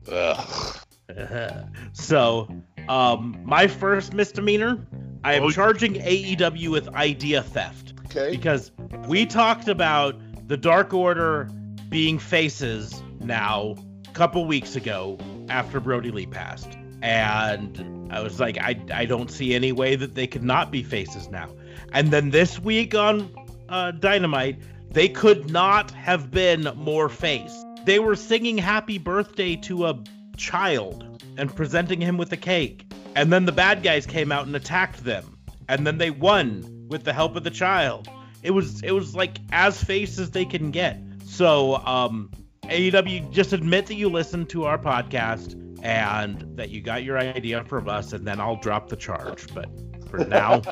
So, 1.92 2.48
um, 2.88 3.38
my 3.44 3.66
first 3.66 4.14
misdemeanor 4.14 4.78
I 5.24 5.34
am 5.34 5.44
Oh. 5.44 5.50
charging 5.50 5.94
AEW 5.94 6.70
with 6.70 6.88
idea 6.94 7.42
theft 7.42 7.92
Okay. 8.06 8.30
because 8.34 8.72
we 9.06 9.26
talked 9.26 9.68
about 9.68 10.18
the 10.48 10.56
Dark 10.56 10.92
Order 10.94 11.48
being 11.90 12.18
faces 12.18 13.02
now 13.20 13.76
a 14.08 14.12
couple 14.12 14.44
weeks 14.46 14.74
ago 14.74 15.18
after 15.48 15.80
Brody 15.80 16.10
Lee 16.10 16.26
passed. 16.26 16.76
And 17.02 18.10
I 18.12 18.20
was 18.20 18.40
like, 18.40 18.58
I, 18.58 18.80
I 18.92 19.04
don't 19.04 19.30
see 19.30 19.54
any 19.54 19.72
way 19.72 19.94
that 19.96 20.14
they 20.14 20.26
could 20.26 20.42
not 20.44 20.70
be 20.70 20.82
faces 20.82 21.28
now. 21.28 21.48
And 21.92 22.08
then 22.10 22.30
this 22.30 22.58
week 22.58 22.94
on 22.94 23.28
uh, 23.68 23.90
Dynamite, 23.92 24.58
they 24.90 25.08
could 25.08 25.50
not 25.50 25.90
have 25.92 26.30
been 26.30 26.62
more 26.76 27.08
face. 27.08 27.64
They 27.84 27.98
were 27.98 28.14
singing 28.14 28.58
happy 28.58 28.98
birthday 28.98 29.56
to 29.56 29.86
a 29.86 29.98
child 30.36 31.22
and 31.36 31.54
presenting 31.54 32.00
him 32.00 32.16
with 32.16 32.32
a 32.32 32.36
cake. 32.36 32.92
And 33.16 33.32
then 33.32 33.44
the 33.44 33.52
bad 33.52 33.82
guys 33.82 34.06
came 34.06 34.30
out 34.30 34.46
and 34.46 34.54
attacked 34.54 35.04
them. 35.04 35.36
And 35.68 35.86
then 35.86 35.98
they 35.98 36.10
won 36.10 36.86
with 36.88 37.04
the 37.04 37.12
help 37.12 37.36
of 37.36 37.44
the 37.44 37.50
child. 37.50 38.08
It 38.42 38.52
was 38.52 38.82
it 38.82 38.92
was 38.92 39.14
like 39.14 39.38
as 39.50 39.82
face 39.82 40.18
as 40.18 40.30
they 40.30 40.44
can 40.44 40.70
get. 40.70 41.00
So 41.24 41.76
um 41.76 42.30
AEW 42.64 43.30
just 43.32 43.52
admit 43.52 43.86
that 43.86 43.94
you 43.94 44.08
listened 44.08 44.48
to 44.50 44.64
our 44.64 44.78
podcast 44.78 45.58
and 45.82 46.56
that 46.56 46.70
you 46.70 46.80
got 46.80 47.02
your 47.02 47.18
idea 47.18 47.64
from 47.64 47.88
us 47.88 48.12
and 48.12 48.24
then 48.26 48.40
I'll 48.40 48.56
drop 48.56 48.88
the 48.88 48.96
charge. 48.96 49.52
But 49.52 49.68
for 50.08 50.18
now 50.28 50.62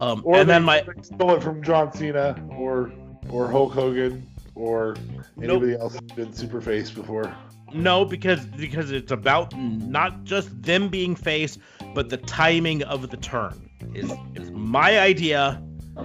um 0.00 0.22
Or 0.24 0.38
and 0.38 0.48
then 0.48 0.64
my 0.64 0.84
stole 1.02 1.34
it 1.34 1.42
from 1.42 1.62
John 1.62 1.92
Cena 1.92 2.36
or 2.50 2.92
or 3.30 3.48
Hulk 3.48 3.72
Hogan 3.72 4.26
or 4.54 4.96
Nope. 5.36 5.62
anybody 5.62 5.74
else 5.74 5.98
who's 5.98 6.12
been 6.12 6.32
super 6.32 6.60
face 6.60 6.90
before. 6.90 7.34
No, 7.72 8.04
because 8.04 8.44
because 8.46 8.90
it's 8.90 9.12
about 9.12 9.56
not 9.56 10.24
just 10.24 10.62
them 10.62 10.88
being 10.88 11.16
face, 11.16 11.56
but 11.94 12.10
the 12.10 12.18
timing 12.18 12.82
of 12.84 13.10
the 13.10 13.16
turn. 13.16 13.68
Is 13.94 14.12
is 14.34 14.50
my 14.50 14.98
idea. 14.98 15.62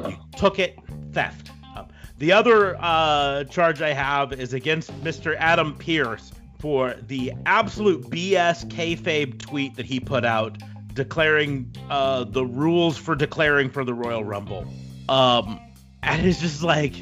You 0.07 0.17
took 0.35 0.59
it, 0.59 0.77
theft. 1.11 1.51
Um, 1.75 1.87
the 2.17 2.31
other 2.31 2.75
uh, 2.79 3.43
charge 3.45 3.81
I 3.81 3.93
have 3.93 4.33
is 4.33 4.53
against 4.53 4.91
Mr. 5.03 5.35
Adam 5.37 5.75
Pearce 5.75 6.31
for 6.59 6.95
the 7.07 7.33
absolute 7.45 8.03
BS 8.09 8.65
kayfabe 8.69 9.37
tweet 9.39 9.75
that 9.75 9.85
he 9.85 9.99
put 9.99 10.25
out 10.25 10.57
declaring 10.93 11.71
uh, 11.89 12.23
the 12.23 12.43
rules 12.45 12.97
for 12.97 13.15
declaring 13.15 13.69
for 13.69 13.83
the 13.83 13.93
Royal 13.93 14.23
Rumble. 14.23 14.65
Um, 15.07 15.59
and 16.01 16.25
it's 16.25 16.39
just 16.41 16.63
like, 16.63 16.93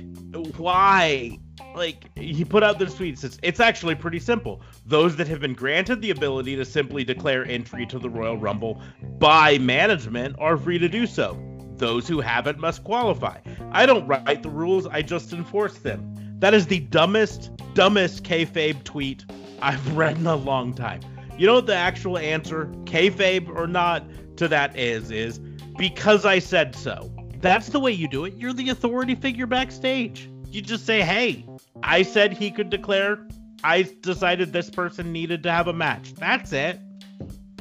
why? 0.57 1.39
Like 1.75 2.09
he 2.17 2.45
put 2.45 2.63
out 2.63 2.79
this 2.79 2.95
tweet 2.95 3.19
says 3.19 3.37
it's 3.43 3.59
actually 3.59 3.95
pretty 3.95 4.19
simple. 4.19 4.61
Those 4.85 5.15
that 5.17 5.27
have 5.27 5.39
been 5.39 5.53
granted 5.53 6.01
the 6.01 6.11
ability 6.11 6.55
to 6.55 6.65
simply 6.65 7.03
declare 7.03 7.45
entry 7.45 7.85
to 7.87 7.99
the 7.99 8.09
Royal 8.09 8.37
Rumble 8.37 8.81
by 9.19 9.57
management 9.57 10.35
are 10.39 10.57
free 10.57 10.79
to 10.79 10.89
do 10.89 11.05
so. 11.05 11.37
Those 11.77 12.07
who 12.07 12.21
haven't 12.21 12.59
must 12.59 12.83
qualify. 12.83 13.39
I 13.71 13.85
don't 13.85 14.07
write 14.07 14.43
the 14.43 14.49
rules, 14.49 14.87
I 14.87 15.01
just 15.01 15.33
enforce 15.33 15.77
them. 15.79 16.15
That 16.39 16.53
is 16.53 16.67
the 16.67 16.79
dumbest, 16.79 17.51
dumbest 17.73 18.23
kayfabe 18.23 18.83
tweet 18.83 19.25
I've 19.61 19.97
read 19.97 20.17
in 20.17 20.27
a 20.27 20.35
long 20.35 20.73
time. 20.73 21.01
You 21.37 21.47
know 21.47 21.55
what 21.55 21.65
the 21.65 21.75
actual 21.75 22.17
answer, 22.17 22.67
kayfabe 22.85 23.49
or 23.49 23.67
not, 23.67 24.03
to 24.37 24.47
that 24.47 24.77
is, 24.77 25.11
is 25.11 25.39
because 25.77 26.25
I 26.25 26.39
said 26.39 26.75
so. 26.75 27.14
That's 27.45 27.67
the 27.69 27.79
way 27.79 27.91
you 27.91 28.07
do 28.07 28.25
it. 28.25 28.33
You're 28.37 28.53
the 28.53 28.69
authority 28.69 29.13
figure 29.13 29.45
backstage. 29.45 30.31
You 30.49 30.63
just 30.63 30.83
say, 30.83 31.01
hey, 31.01 31.45
I 31.83 32.01
said 32.01 32.33
he 32.33 32.49
could 32.49 32.71
declare. 32.71 33.27
I 33.63 33.83
decided 34.01 34.51
this 34.51 34.71
person 34.71 35.11
needed 35.11 35.43
to 35.43 35.51
have 35.51 35.67
a 35.67 35.73
match. 35.73 36.15
That's 36.15 36.53
it. 36.53 36.79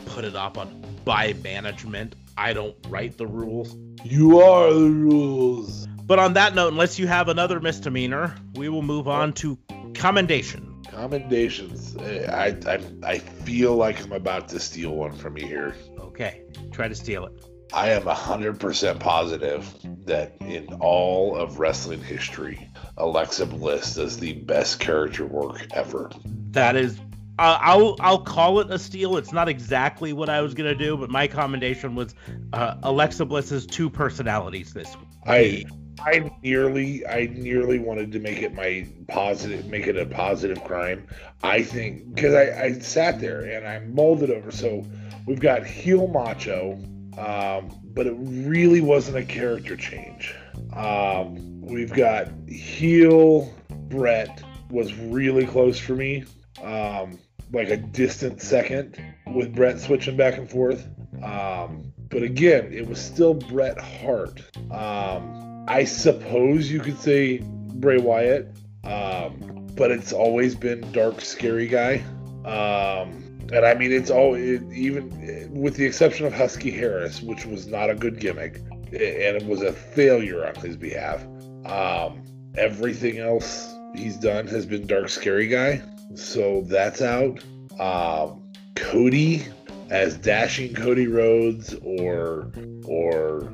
Put 0.07 0.25
it 0.25 0.35
up 0.35 0.57
on 0.57 0.83
by 1.05 1.35
management. 1.35 2.17
I 2.39 2.55
don't 2.55 2.75
write 2.89 3.19
the 3.19 3.27
rules. 3.27 3.77
You 4.03 4.41
are 4.41 4.73
the 4.73 4.89
rules. 4.89 5.87
But 6.07 6.19
on 6.19 6.33
that 6.33 6.55
note, 6.55 6.69
unless 6.69 6.99
you 6.99 7.07
have 7.07 7.29
another 7.29 7.61
misdemeanor, 7.61 8.35
we 8.55 8.71
will 8.71 8.81
move 8.81 9.07
on 9.07 9.35
to 9.35 9.59
commendation. 9.93 10.83
Commendations. 10.89 11.95
I, 11.99 12.57
I 12.67 12.81
I 13.03 13.19
feel 13.19 13.77
like 13.77 14.03
I'm 14.03 14.13
about 14.13 14.49
to 14.49 14.61
steal 14.61 14.95
one 14.95 15.13
from 15.13 15.37
you 15.37 15.47
here. 15.47 15.75
Okay, 15.99 16.43
try 16.73 16.89
to 16.89 16.95
steal 16.95 17.27
it. 17.27 17.54
I 17.75 17.91
am 17.91 18.03
100% 18.03 19.01
positive 19.01 19.75
that 20.07 20.37
in 20.41 20.73
all 20.75 21.37
of 21.37 21.59
wrestling 21.59 22.01
history, 22.01 22.71
Alexa 22.97 23.47
Bliss 23.47 23.97
does 23.97 24.17
the 24.17 24.35
best 24.35 24.79
character 24.79 25.27
work 25.27 25.67
ever. 25.73 26.09
That 26.53 26.77
is, 26.77 27.01
uh, 27.37 27.59
I'll 27.61 27.97
I'll 27.99 28.23
call 28.23 28.61
it 28.61 28.71
a 28.71 28.79
steal. 28.79 29.17
It's 29.17 29.33
not 29.33 29.49
exactly 29.49 30.13
what 30.13 30.29
I 30.29 30.41
was 30.41 30.55
gonna 30.55 30.77
do, 30.77 30.97
but 30.97 31.11
my 31.11 31.27
commendation 31.27 31.97
was 31.97 32.15
uh, 32.53 32.77
Alexa 32.85 33.25
Bliss's 33.25 33.67
two 33.67 33.91
personalities 33.91 34.73
this 34.73 34.97
week. 34.97 35.09
I 35.27 35.65
I 35.99 36.31
nearly 36.45 37.05
I 37.09 37.27
nearly 37.35 37.81
wanted 37.81 38.13
to 38.13 38.21
make 38.21 38.43
it 38.43 38.55
my 38.55 38.87
positive 39.09 39.67
make 39.67 39.89
it 39.89 39.97
a 39.97 40.07
positive 40.07 40.63
crime. 40.63 41.09
I 41.43 41.65
think 41.65 42.15
because 42.15 42.35
I, 42.35 42.67
I 42.67 42.73
sat 42.75 43.19
there 43.21 43.41
and 43.41 43.67
I 43.67 43.81
mulled 43.81 44.23
it 44.23 44.31
over. 44.31 44.53
So 44.53 44.87
we've 45.27 45.41
got 45.41 45.67
heel 45.67 46.07
macho, 46.07 46.79
um, 47.19 47.71
but 47.85 48.07
it 48.07 48.15
really 48.19 48.81
wasn't 48.81 49.17
a 49.17 49.25
character 49.25 49.77
change. 49.77 50.35
Um, 50.73 51.61
we've 51.61 51.93
got 51.93 52.29
heel 52.49 53.53
Brett 53.71 54.43
was 54.71 54.95
really 54.95 55.47
close 55.47 55.79
for 55.79 55.95
me. 55.95 56.25
Um, 56.63 57.19
like 57.53 57.69
a 57.69 57.77
distant 57.77 58.43
second 58.43 58.99
with 59.27 59.55
Brett 59.55 59.81
switching 59.81 60.17
back 60.17 60.37
and 60.37 60.51
forth. 60.51 60.87
Um, 61.23 61.93
but 62.09 62.23
again, 62.23 62.73
it 62.73 62.87
was 62.87 63.01
still 63.01 63.35
Bret 63.35 63.79
Hart. 63.79 64.43
Um, 64.71 65.65
I 65.69 65.85
suppose 65.85 66.71
you 66.71 66.81
could 66.81 66.99
say 66.99 67.39
Bray 67.39 67.99
Wyatt, 67.99 68.49
um, 68.85 69.69
but 69.75 69.91
it's 69.91 70.13
always 70.13 70.55
been 70.55 70.91
dark, 70.93 71.21
scary 71.21 71.67
guy. 71.67 72.05
Um, 72.45 73.24
and 73.53 73.65
I 73.65 73.75
mean, 73.75 73.93
it's 73.93 74.11
all 74.11 74.35
it, 74.35 74.63
even 74.73 75.51
with 75.53 75.77
the 75.77 75.85
exception 75.85 76.27
of 76.27 76.33
Husky 76.33 76.71
Harris, 76.71 77.23
which 77.23 77.47
was 77.47 77.67
not 77.67 77.91
a 77.91 77.95
good 77.95 78.21
gimmick, 78.21 78.57
and 78.87 78.93
it 78.93 79.47
was 79.47 79.63
a 79.63 79.73
failure 79.73 80.47
on 80.47 80.55
his 80.57 80.77
behalf. 80.77 81.25
Um, 81.67 82.23
everything 82.57 83.19
else 83.19 83.75
he's 83.95 84.17
done 84.17 84.47
has 84.49 84.67
been 84.67 84.87
dark, 84.87 85.09
scary 85.09 85.49
guy. 85.49 85.83
So 86.15 86.63
that's 86.63 87.03
out. 87.03 87.43
Um, 87.81 88.43
Cody 88.77 89.47
as 89.91 90.17
dashing 90.17 90.75
Cody 90.75 91.07
Rhodes 91.07 91.75
or 91.83 92.51
or 92.87 93.53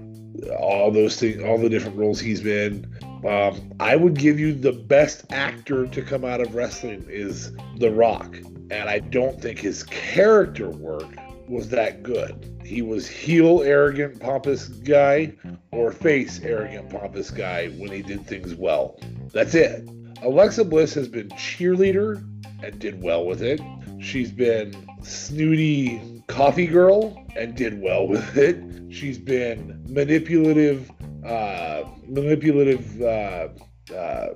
all 0.59 0.91
those 0.91 1.16
things, 1.16 1.43
all 1.43 1.59
the 1.59 1.68
different 1.68 1.97
roles 1.97 2.20
he's 2.20 2.41
been. 2.41 2.86
Um, 3.26 3.72
I 3.78 3.97
would 3.97 4.14
give 4.14 4.41
you 4.41 4.55
the 4.55 4.72
best 4.72 5.30
actor 5.30 5.86
to 5.86 6.03
come 6.03 6.24
out 6.24 6.41
of 6.41 6.55
wrestling 6.55 7.05
is 7.09 7.53
The 7.76 7.91
Rock, 7.91 8.34
and 8.70 8.88
I 8.88 9.00
don't 9.00 9.40
think 9.40 9.58
his 9.58 9.82
character 9.84 10.70
work 10.70 11.08
was 11.48 11.68
that 11.70 12.02
good. 12.02 12.46
He 12.64 12.82
was 12.82 13.08
heel, 13.08 13.62
arrogant, 13.62 14.20
pompous 14.20 14.68
guy, 14.68 15.32
or 15.72 15.90
face, 15.90 16.40
arrogant, 16.42 16.90
pompous 16.90 17.30
guy 17.30 17.68
when 17.70 17.90
he 17.90 18.02
did 18.02 18.24
things 18.26 18.54
well. 18.54 19.00
That's 19.32 19.54
it. 19.54 19.88
Alexa 20.22 20.64
Bliss 20.64 20.94
has 20.94 21.08
been 21.08 21.28
cheerleader 21.30 22.24
and 22.62 22.78
did 22.78 23.02
well 23.02 23.26
with 23.26 23.42
it. 23.42 23.60
She's 24.00 24.30
been 24.30 24.74
snooty 25.02 26.22
coffee 26.28 26.66
girl 26.66 27.26
and 27.36 27.56
did 27.56 27.80
well 27.82 28.06
with 28.06 28.36
it. 28.36 28.62
She's 28.92 29.18
been 29.18 29.84
manipulative, 29.88 30.90
uh, 31.24 31.82
manipulative 32.06 33.02
uh, 33.02 33.48
uh, 33.92 34.28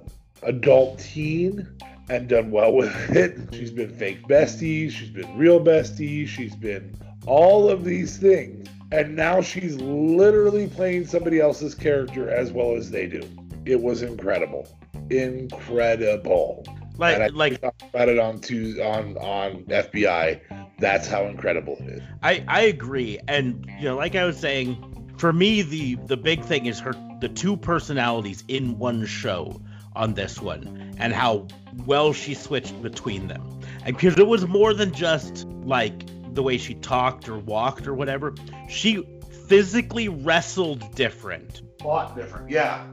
adult 0.43 0.99
teen 0.99 1.68
and 2.09 2.29
done 2.29 2.51
well 2.51 2.73
with 2.77 2.95
it. 3.11 3.39
She's 3.53 3.71
been 3.71 3.91
fake 3.91 4.27
besties, 4.29 4.93
She's 4.93 5.11
been 5.11 5.37
real 5.37 5.61
besties, 5.61 6.29
She's 6.29 6.55
been 6.55 6.97
all 7.27 7.71
of 7.71 7.85
these 7.85 8.17
things. 8.17 8.69
And 8.93 9.17
now 9.17 9.41
she's 9.41 9.77
literally 9.81 10.69
playing 10.69 11.07
somebody 11.07 11.41
else's 11.41 11.75
character 11.75 12.31
as 12.31 12.53
well 12.53 12.77
as 12.77 12.91
they 12.91 13.07
do. 13.07 13.23
It 13.65 13.81
was 13.81 14.03
incredible. 14.03 14.69
Incredible. 15.11 16.65
Like 16.97 17.15
and 17.15 17.25
I 17.25 17.27
like 17.29 17.61
talked 17.61 17.83
about 17.83 18.09
it 18.09 18.19
on 18.19 18.41
Tues 18.41 18.79
on 18.79 19.17
on 19.17 19.65
FBI. 19.65 20.41
That's 20.79 21.09
how 21.09 21.25
incredible 21.25 21.77
it 21.81 21.95
is. 21.95 22.03
I 22.23 22.45
I 22.47 22.61
agree, 22.63 23.19
and 23.27 23.67
you 23.79 23.85
know, 23.85 23.97
like 23.97 24.15
I 24.15 24.25
was 24.25 24.39
saying, 24.39 25.13
for 25.17 25.33
me 25.33 25.63
the 25.63 25.97
the 26.07 26.17
big 26.17 26.45
thing 26.45 26.67
is 26.67 26.79
her 26.81 26.93
the 27.21 27.29
two 27.29 27.57
personalities 27.57 28.45
in 28.47 28.79
one 28.79 29.07
show 29.07 29.61
on 29.97 30.14
this 30.14 30.40
one, 30.40 30.95
and 30.99 31.12
how 31.12 31.47
well 31.86 32.12
she 32.12 32.34
switched 32.34 32.80
between 32.82 33.28
them, 33.28 33.61
and 33.84 33.97
because 33.97 34.18
it 34.18 34.26
was 34.26 34.47
more 34.47 34.74
than 34.74 34.92
just 34.92 35.47
like 35.64 35.95
the 36.34 36.42
way 36.42 36.59
she 36.59 36.74
talked 36.74 37.28
or 37.28 37.38
walked 37.38 37.86
or 37.86 37.95
whatever, 37.95 38.34
she 38.68 39.05
physically 39.47 40.09
wrestled 40.09 40.95
different 40.95 41.62
A 41.82 41.86
lot 41.86 42.16
different, 42.16 42.51
yeah. 42.51 42.86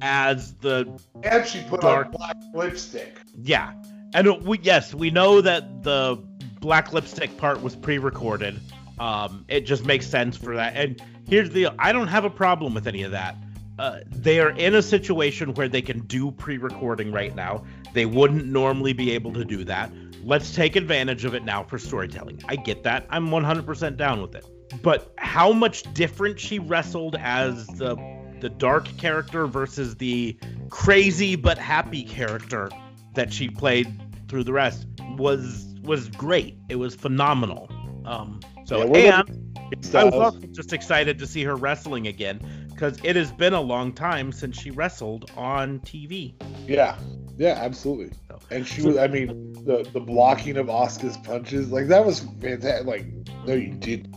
as 0.00 0.54
the 0.54 0.98
And 1.22 1.46
she 1.46 1.62
put 1.62 1.80
Dark. 1.82 2.06
on 2.06 2.12
black 2.12 2.36
lipstick. 2.54 3.18
Yeah, 3.42 3.72
and 4.14 4.44
we 4.44 4.58
yes 4.62 4.94
we 4.94 5.10
know 5.10 5.40
that 5.40 5.82
the 5.82 6.22
black 6.60 6.92
lipstick 6.92 7.36
part 7.36 7.62
was 7.62 7.76
pre-recorded. 7.76 8.58
Um, 8.98 9.44
it 9.48 9.60
just 9.66 9.84
makes 9.84 10.06
sense 10.06 10.36
for 10.36 10.56
that. 10.56 10.74
And 10.74 11.00
here's 11.28 11.50
the 11.50 11.68
I 11.78 11.92
don't 11.92 12.08
have 12.08 12.24
a 12.24 12.30
problem 12.30 12.74
with 12.74 12.86
any 12.86 13.02
of 13.02 13.12
that. 13.12 13.36
Uh, 13.78 14.00
they 14.08 14.40
are 14.40 14.50
in 14.50 14.74
a 14.74 14.82
situation 14.82 15.52
where 15.54 15.68
they 15.68 15.82
can 15.82 16.00
do 16.06 16.30
pre-recording 16.30 17.12
right 17.12 17.34
now. 17.34 17.64
They 17.92 18.06
wouldn't 18.06 18.46
normally 18.46 18.92
be 18.92 19.12
able 19.12 19.32
to 19.34 19.44
do 19.44 19.64
that. 19.64 19.92
Let's 20.22 20.54
take 20.54 20.76
advantage 20.76 21.24
of 21.24 21.34
it 21.34 21.44
now 21.44 21.62
for 21.62 21.78
storytelling. 21.78 22.42
I 22.48 22.56
get 22.56 22.82
that. 22.84 23.06
I'm 23.10 23.28
100% 23.28 23.96
down 23.96 24.22
with 24.22 24.34
it. 24.34 24.46
But 24.82 25.12
how 25.18 25.52
much 25.52 25.82
different 25.94 26.40
she 26.40 26.58
wrestled 26.58 27.16
as 27.16 27.66
the 27.68 27.96
the 28.40 28.50
dark 28.50 28.86
character 28.98 29.46
versus 29.46 29.96
the 29.96 30.36
crazy 30.68 31.36
but 31.36 31.56
happy 31.56 32.02
character 32.02 32.68
that 33.14 33.32
she 33.32 33.48
played 33.48 33.86
through 34.28 34.44
the 34.44 34.52
rest 34.52 34.86
was 35.16 35.74
was 35.82 36.08
great. 36.08 36.58
It 36.68 36.76
was 36.76 36.94
phenomenal. 36.94 37.70
Um, 38.04 38.40
so 38.64 38.94
Yeah, 38.94 39.22
and 39.26 39.96
I 39.96 40.04
was 40.04 40.14
also 40.14 40.40
just 40.48 40.72
excited 40.72 41.18
to 41.18 41.26
see 41.26 41.44
her 41.44 41.56
wrestling 41.56 42.06
again 42.06 42.40
because 42.76 42.98
it 43.02 43.16
has 43.16 43.32
been 43.32 43.54
a 43.54 43.60
long 43.60 43.90
time 43.90 44.30
since 44.30 44.60
she 44.60 44.70
wrestled 44.70 45.30
on 45.34 45.80
TV. 45.80 46.34
Yeah, 46.68 46.98
yeah, 47.38 47.58
absolutely. 47.58 48.10
So- 48.28 48.38
And 48.50 48.66
she 48.66 48.82
so- 48.82 48.88
was, 48.88 48.96
I 48.98 49.06
mean, 49.06 49.52
the 49.64 49.88
the 49.92 50.00
blocking 50.00 50.56
of 50.58 50.66
Asuka's 50.66 51.16
punches, 51.16 51.72
like 51.72 51.88
that 51.88 52.04
was 52.04 52.20
fantastic. 52.40 52.86
Like, 52.86 53.06
no, 53.46 53.54
you 53.54 53.72
did. 53.72 54.14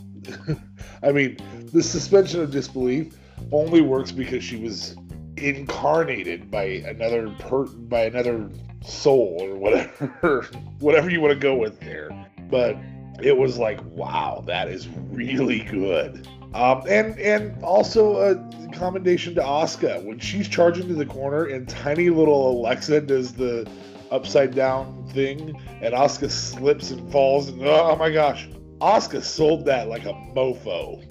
I 1.04 1.12
mean, 1.12 1.38
the 1.72 1.82
suspension 1.82 2.42
of 2.42 2.52
disbelief 2.52 3.18
only 3.54 3.82
works 3.82 4.12
because 4.12 4.44
she 4.44 4.58
was 4.58 4.96
incarnated 5.38 6.52
by 6.52 6.64
another 6.64 7.30
per 7.40 7.64
by 7.66 8.02
another 8.02 8.50
soul 8.86 9.38
or 9.40 9.56
whatever, 9.56 10.42
whatever 10.80 11.10
you 11.10 11.22
want 11.22 11.34
to 11.34 11.40
go 11.40 11.56
with 11.56 11.80
there. 11.80 12.10
But 12.50 12.76
it 13.24 13.38
was 13.38 13.58
like, 13.58 13.82
wow, 13.86 14.44
that 14.48 14.68
is 14.68 14.88
really 15.10 15.60
good. 15.62 16.28
Um, 16.54 16.84
and 16.90 17.20
and 17.20 17.64
also 17.64 18.18
a 18.18 18.36
commendation 18.74 19.36
to 19.36 19.42
Asuka 19.42 20.04
when 20.04 20.20
she's 20.20 20.48
charging 20.48 20.88
to 20.88 20.96
the 20.96 21.06
corner 21.06 21.46
and 21.46 21.68
tiny 21.70 22.10
little 22.10 22.52
Alexa 22.52 23.02
does 23.02 23.34
the 23.34 23.70
upside 24.12 24.56
down 24.56 25.08
thing 25.14 25.60
and 25.82 25.94
Asuka 25.94 26.32
slips 26.32 26.90
and 26.90 27.12
falls 27.12 27.50
and 27.50 27.62
oh 27.64 27.96
my 27.98 28.10
gosh, 28.10 28.48
Asuka 28.82 29.22
sold 29.22 29.66
that 29.66 29.90
like 29.90 30.06
a 30.06 30.14
mofo. 30.14 31.06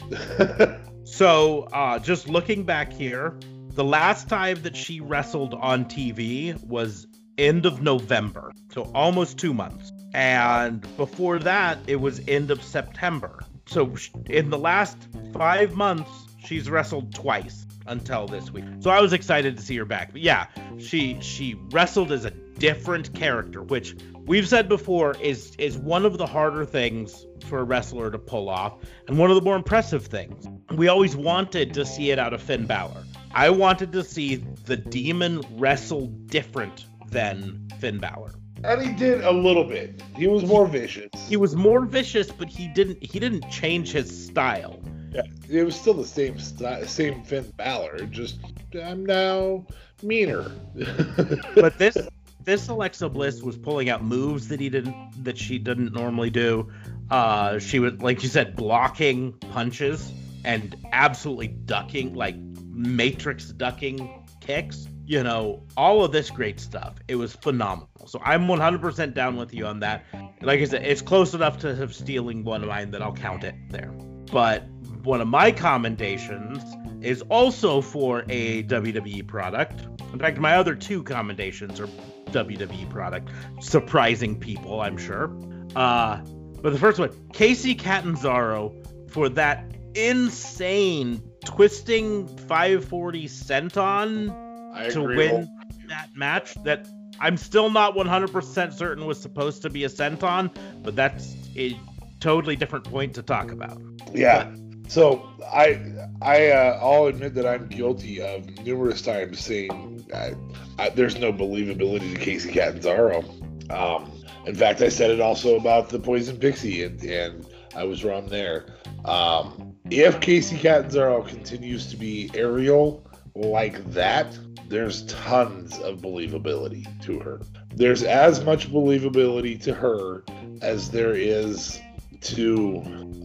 So, 1.11 1.63
uh, 1.73 1.99
just 1.99 2.29
looking 2.29 2.65
back 2.65 2.93
here, 2.93 3.35
the 3.71 3.83
last 3.83 4.29
time 4.29 4.61
that 4.63 4.77
she 4.77 5.01
wrestled 5.01 5.55
on 5.55 5.87
TV 5.87 6.63
was 6.65 7.07
end 7.39 7.65
of 7.65 7.81
November, 7.81 8.53
so 8.71 8.91
almost 8.95 9.39
two 9.39 9.55
months. 9.55 9.91
And 10.13 10.87
before 10.99 11.39
that, 11.39 11.79
it 11.87 11.97
was 11.97 12.21
end 12.29 12.51
of 12.51 12.63
September. 12.63 13.41
So, 13.69 13.95
in 14.31 14.51
the 14.51 14.59
last 14.59 14.97
five 15.33 15.75
months, 15.75 16.11
she's 16.45 16.69
wrestled 16.71 17.15
twice 17.15 17.67
until 17.89 18.27
this 18.27 18.51
week. 18.51 18.65
So 18.81 18.91
I 18.91 19.01
was 19.01 19.13
excited 19.13 19.57
to 19.57 19.63
see 19.63 19.77
her 19.77 19.85
back. 19.85 20.13
But 20.13 20.21
yeah, 20.21 20.47
she 20.79 21.19
she 21.21 21.57
wrestled 21.71 22.13
as 22.13 22.25
a 22.25 22.31
different 22.31 23.15
character, 23.15 23.63
which 23.63 23.97
we've 24.27 24.49
said 24.49 24.69
before 24.69 25.17
is 25.21 25.55
is 25.57 25.77
one 25.77 26.05
of 26.05 26.19
the 26.19 26.27
harder 26.27 26.65
things 26.65 27.27
for 27.47 27.61
a 27.61 27.65
wrestler 27.65 28.11
to 28.11 28.19
pull 28.19 28.49
off, 28.49 28.75
and 29.07 29.19
one 29.19 29.31
of 29.31 29.37
the 29.37 29.43
more 29.43 29.57
impressive 29.57 30.07
things. 30.07 30.47
We 30.75 30.89
always 30.89 31.17
wanted 31.17 31.75
to 31.75 31.85
see 31.85 32.11
it 32.11 32.19
out 32.19 32.35
of 32.35 32.43
Finn 32.43 32.67
Balor. 32.67 33.05
I 33.33 33.51
wanted 33.51 33.93
to 33.93 34.05
see 34.05 34.37
the 34.37 34.77
demon 34.77 35.43
wrestle 35.57 36.07
different 36.07 36.87
than 37.11 37.69
Finn 37.79 37.99
Balor. 37.99 38.33
And 38.65 38.83
he 38.83 38.93
did 38.93 39.23
a 39.23 39.31
little 39.31 39.65
bit. 39.65 40.03
He 40.17 40.27
was 40.27 40.45
more 40.45 40.67
vicious. 40.67 41.11
He 41.29 41.37
was 41.37 41.55
more 41.55 41.85
vicious, 41.85 42.31
but 42.31 42.49
he 42.49 42.69
didn't 42.69 43.03
he 43.03 43.19
didn't 43.19 43.49
change 43.51 43.93
his 43.93 44.27
style. 44.27 44.81
Yeah, 45.13 45.23
it 45.49 45.65
was 45.65 45.75
still 45.75 45.95
the 45.95 46.07
same 46.07 46.39
sti- 46.39 46.85
same 46.85 47.23
Finn 47.23 47.51
Balor, 47.57 47.99
just 48.11 48.39
I'm 48.75 49.05
now 49.05 49.67
meaner. 50.03 50.51
But 51.55 51.79
this 51.79 51.97
this 52.45 52.69
Alexa 52.69 53.09
Bliss 53.09 53.43
was 53.43 53.57
pulling 53.57 53.91
out 53.91 54.05
moves 54.05 54.49
that 54.49 54.61
he 54.61 54.69
didn't 54.69 55.25
that 55.25 55.39
she 55.39 55.59
didn't 55.59 55.93
normally 55.93 56.31
do. 56.31 56.71
Uh, 57.11 57.59
she 57.59 57.79
was 57.79 57.95
like 58.01 58.23
you 58.23 58.29
said, 58.29 58.57
blocking 58.57 59.33
punches 59.53 60.13
and 60.45 60.77
absolutely 60.93 61.49
ducking, 61.49 62.15
like 62.15 62.37
matrix 62.73 63.47
ducking 63.51 64.25
kicks. 64.41 64.87
You 65.09 65.23
know, 65.23 65.63
all 65.75 66.05
of 66.05 66.13
this 66.13 66.29
great 66.29 66.61
stuff. 66.61 66.97
It 67.09 67.15
was 67.15 67.35
phenomenal. 67.35 67.89
So 68.09 68.21
I'm 68.23 68.43
100% 68.43 69.15
down 69.15 69.37
with 69.37 69.55
you 69.55 69.65
on 69.65 69.81
that. 69.81 70.05
Like 70.43 70.61
I 70.61 70.65
said, 70.65 70.85
it's 70.85 71.01
close 71.01 71.33
enough 71.33 71.61
to 71.61 71.89
stealing 71.89 72.45
one 72.45 72.61
of 72.61 72.69
mine 72.69 72.91
that 72.91 73.01
I'll 73.01 73.15
count 73.15 73.43
it 73.43 73.55
there. 73.71 73.91
But 74.31 74.69
one 75.05 75.23
of 75.23 75.27
my 75.27 75.51
commendations 75.51 76.63
is 77.03 77.23
also 77.23 77.81
for 77.81 78.27
a 78.29 78.65
WWE 78.65 79.27
product. 79.27 79.81
In 80.13 80.19
fact, 80.19 80.37
my 80.37 80.57
other 80.57 80.75
two 80.75 81.03
commendations 81.03 81.81
are 81.81 81.89
WWE 82.27 82.91
product, 82.91 83.31
surprising 83.61 84.39
people, 84.39 84.83
I'm 84.83 84.99
sure. 84.99 85.35
Uh, 85.75 86.19
but 86.61 86.75
the 86.75 86.79
first 86.79 86.99
one, 86.99 87.09
Kacy 87.33 87.79
Catanzaro 87.79 88.75
for 89.09 89.31
that 89.31 89.73
insane 89.95 91.23
twisting 91.47 92.29
540 92.29 93.27
senton 93.27 94.48
I 94.79 94.89
to 94.91 95.03
win 95.03 95.49
that 95.89 96.15
match 96.15 96.55
that 96.65 96.87
I'm 97.21 97.37
still 97.37 97.71
not 97.71 97.95
100% 97.95 98.73
certain 98.73 99.07
was 99.07 99.21
supposed 99.21 99.63
to 99.63 99.71
be 99.71 99.85
a 99.85 99.89
senton, 99.89 100.55
but 100.83 100.95
that's 100.95 101.35
a 101.57 101.79
totally 102.21 102.57
different 102.57 102.85
point 102.85 103.15
to 103.15 103.23
talk 103.23 103.51
about. 103.51 103.81
Yeah. 104.13 104.55
So 104.89 105.29
I 105.53 105.81
I 106.23 106.51
uh, 106.51 106.79
I'll 106.81 107.07
admit 107.07 107.35
that 107.35 107.47
I'm 107.47 107.67
guilty 107.69 108.23
of 108.23 108.49
numerous 108.65 109.03
times 109.03 109.41
saying 109.41 110.07
I, 110.15 110.35
I, 110.79 110.89
there's 110.89 111.19
no 111.19 111.31
believability 111.33 112.15
to 112.15 112.19
Kacy 112.19 112.53
Catanzaro. 112.53 113.23
Um, 113.69 114.11
in 114.47 114.55
fact, 114.55 114.81
I 114.81 114.89
said 114.89 115.11
it 115.11 115.21
also 115.21 115.57
about 115.57 115.91
the 115.91 115.99
Poison 115.99 116.39
Pixie, 116.39 116.85
and, 116.85 117.03
and 117.03 117.47
I 117.77 117.85
was 117.85 118.03
wrong 118.03 118.29
there. 118.29 118.77
Um, 119.05 119.77
if 119.91 120.21
Kacy 120.21 120.59
Catanzaro 120.59 121.23
continues 121.23 121.91
to 121.91 121.97
be 121.99 122.31
aerial 122.35 123.07
like 123.35 123.85
that, 123.93 124.39
there's 124.69 125.05
tons 125.07 125.79
of 125.79 125.99
believability 125.99 126.87
to 127.05 127.19
her. 127.21 127.41
There's 127.75 128.03
as 128.03 128.45
much 128.45 128.71
believability 128.71 129.61
to 129.65 129.75
her 129.75 130.23
as 130.63 130.91
there 130.91 131.15
is 131.15 131.81
to 132.21 132.79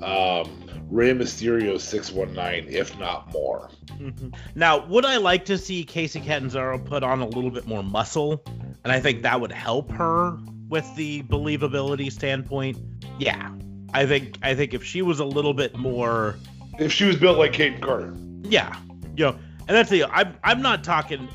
um, 0.03 0.69
Rey 0.89 1.11
Mysterio 1.13 1.79
619, 1.79 2.73
if 2.73 2.97
not 2.99 3.31
more. 3.33 3.69
Mhm. 3.97 4.33
Now, 4.55 4.85
would 4.85 5.05
I 5.05 5.17
like 5.17 5.45
to 5.45 5.57
see 5.57 5.83
Kacy 5.85 6.23
Catanzaro 6.23 6.77
put 6.79 7.03
on 7.03 7.21
a 7.21 7.27
little 7.27 7.49
bit 7.51 7.65
more 7.65 7.83
muscle? 7.83 8.43
And 8.83 8.91
I 8.91 8.99
think 8.99 9.23
that 9.23 9.39
would 9.41 9.51
help 9.51 9.89
her 9.91 10.37
with 10.69 10.85
the 10.95 11.23
believability 11.23 12.11
standpoint. 12.11 12.77
Yeah. 13.19 13.51
I 13.93 14.05
think 14.05 14.37
I 14.41 14.55
think 14.55 14.73
if 14.73 14.83
she 14.83 15.01
was 15.01 15.19
a 15.19 15.25
little 15.25 15.53
bit 15.53 15.75
more 15.77 16.35
If 16.79 16.91
she 16.91 17.05
was 17.05 17.15
built 17.15 17.37
like 17.37 17.53
Kayden 17.53 17.79
Carter. 17.81 18.13
yeah, 18.43 18.75
you 19.15 19.25
know, 19.25 19.35
and 19.67 19.75
that's 19.77 19.89
the 19.89 20.05
I'm 20.05 20.37
I'm 20.43 20.61
not 20.61 20.83
talking 20.83 21.27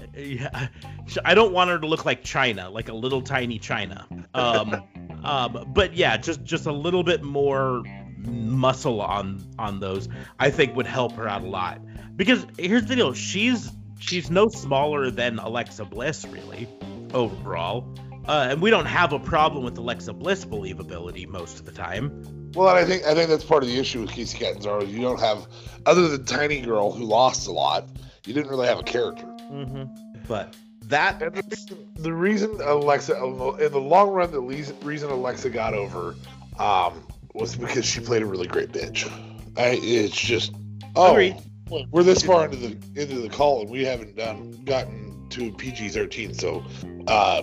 I 1.25 1.35
don't 1.35 1.53
want 1.53 1.71
her 1.71 1.79
to 1.79 1.87
look 1.87 2.05
like 2.05 2.23
Chyna, 2.23 2.73
like 2.73 2.89
a 2.89 2.95
little 2.95 3.23
tiny 3.23 3.59
Chyna. 3.59 4.27
Um 4.35 4.83
um 5.25 5.73
but 5.75 5.95
yeah, 5.95 6.17
just 6.17 6.45
just 6.45 6.67
a 6.67 6.73
little 6.73 7.03
bit 7.03 7.23
more 7.23 7.83
muscle 8.19 9.01
on 9.01 9.43
on 9.59 9.81
those 9.81 10.09
I 10.39 10.51
think 10.51 10.77
would 10.77 10.87
help 10.87 11.13
her 11.13 11.29
out 11.29 11.43
a 11.43 11.49
lot. 11.49 11.81
Because 12.17 12.47
here's 12.59 12.87
the 12.87 12.97
deal, 12.97 13.13
she's 13.13 13.71
she's 13.99 14.31
no 14.31 14.49
smaller 14.49 15.11
than 15.11 15.39
Alexa 15.39 15.85
Bliss 15.85 16.27
really 16.27 16.69
overall. 17.15 17.85
Uh, 18.27 18.49
and 18.51 18.61
we 18.61 18.69
don't 18.69 18.85
have 18.85 19.15
a 19.15 19.19
problem 19.19 19.65
with 19.65 19.79
Alexa 19.79 20.13
Bliss 20.13 20.45
believability 20.45 21.27
most 21.27 21.59
of 21.59 21.65
the 21.65 21.73
time. 21.73 22.51
Well, 22.55 22.69
I 22.69 22.85
think 22.85 23.05
I 23.05 23.15
think 23.15 23.31
that's 23.31 23.45
part 23.45 23.63
of 23.63 23.69
the 23.69 23.79
issue 23.79 24.03
with 24.03 24.11
Kacy 24.11 24.39
Catanzaro. 24.39 24.85
You 24.85 25.01
don't 25.01 25.21
have, 25.21 25.47
other 25.87 26.09
than 26.09 26.25
Tiny 26.25 26.61
Girl 26.61 26.93
who 26.93 27.05
lost 27.05 27.47
a 27.47 27.53
lot, 27.53 27.89
you 28.29 28.35
didn't 28.35 28.51
really 28.51 28.69
have 28.69 28.79
a 28.79 28.83
character. 28.83 29.25
hmm 29.25 29.85
But 30.29 30.55
that 30.85 31.23
And 31.23 31.35
the 31.35 31.43
reason, 31.43 31.79
the 31.97 32.13
reason 32.13 32.61
Alexa, 32.63 33.17
in 33.17 33.73
the 33.73 33.81
long 33.81 34.11
run, 34.11 34.31
the 34.31 34.41
reason 34.41 35.11
Alexa 35.11 35.49
got 35.51 35.73
over 35.73 36.15
um, 36.59 37.03
was 37.35 37.57
because 37.57 37.87
she 37.87 38.01
played 38.01 38.23
a 38.23 38.27
really 38.27 38.47
great 38.47 38.71
bitch. 38.71 39.11
I, 39.57 39.79
it's 39.83 40.15
just, 40.15 40.55
oh, 40.95 41.13
Agreed. 41.13 41.37
we're 41.91 42.03
this 42.03 42.23
far 42.23 42.45
into 42.45 42.57
the 42.59 43.01
into 43.01 43.21
the 43.21 43.31
call 43.31 43.63
and 43.63 43.71
we 43.71 43.85
haven't 43.85 44.17
done 44.17 44.63
gotten 44.65 45.27
to 45.31 45.51
PG 45.53 45.89
thirteen. 45.89 46.35
So, 46.35 46.65
uh, 47.07 47.43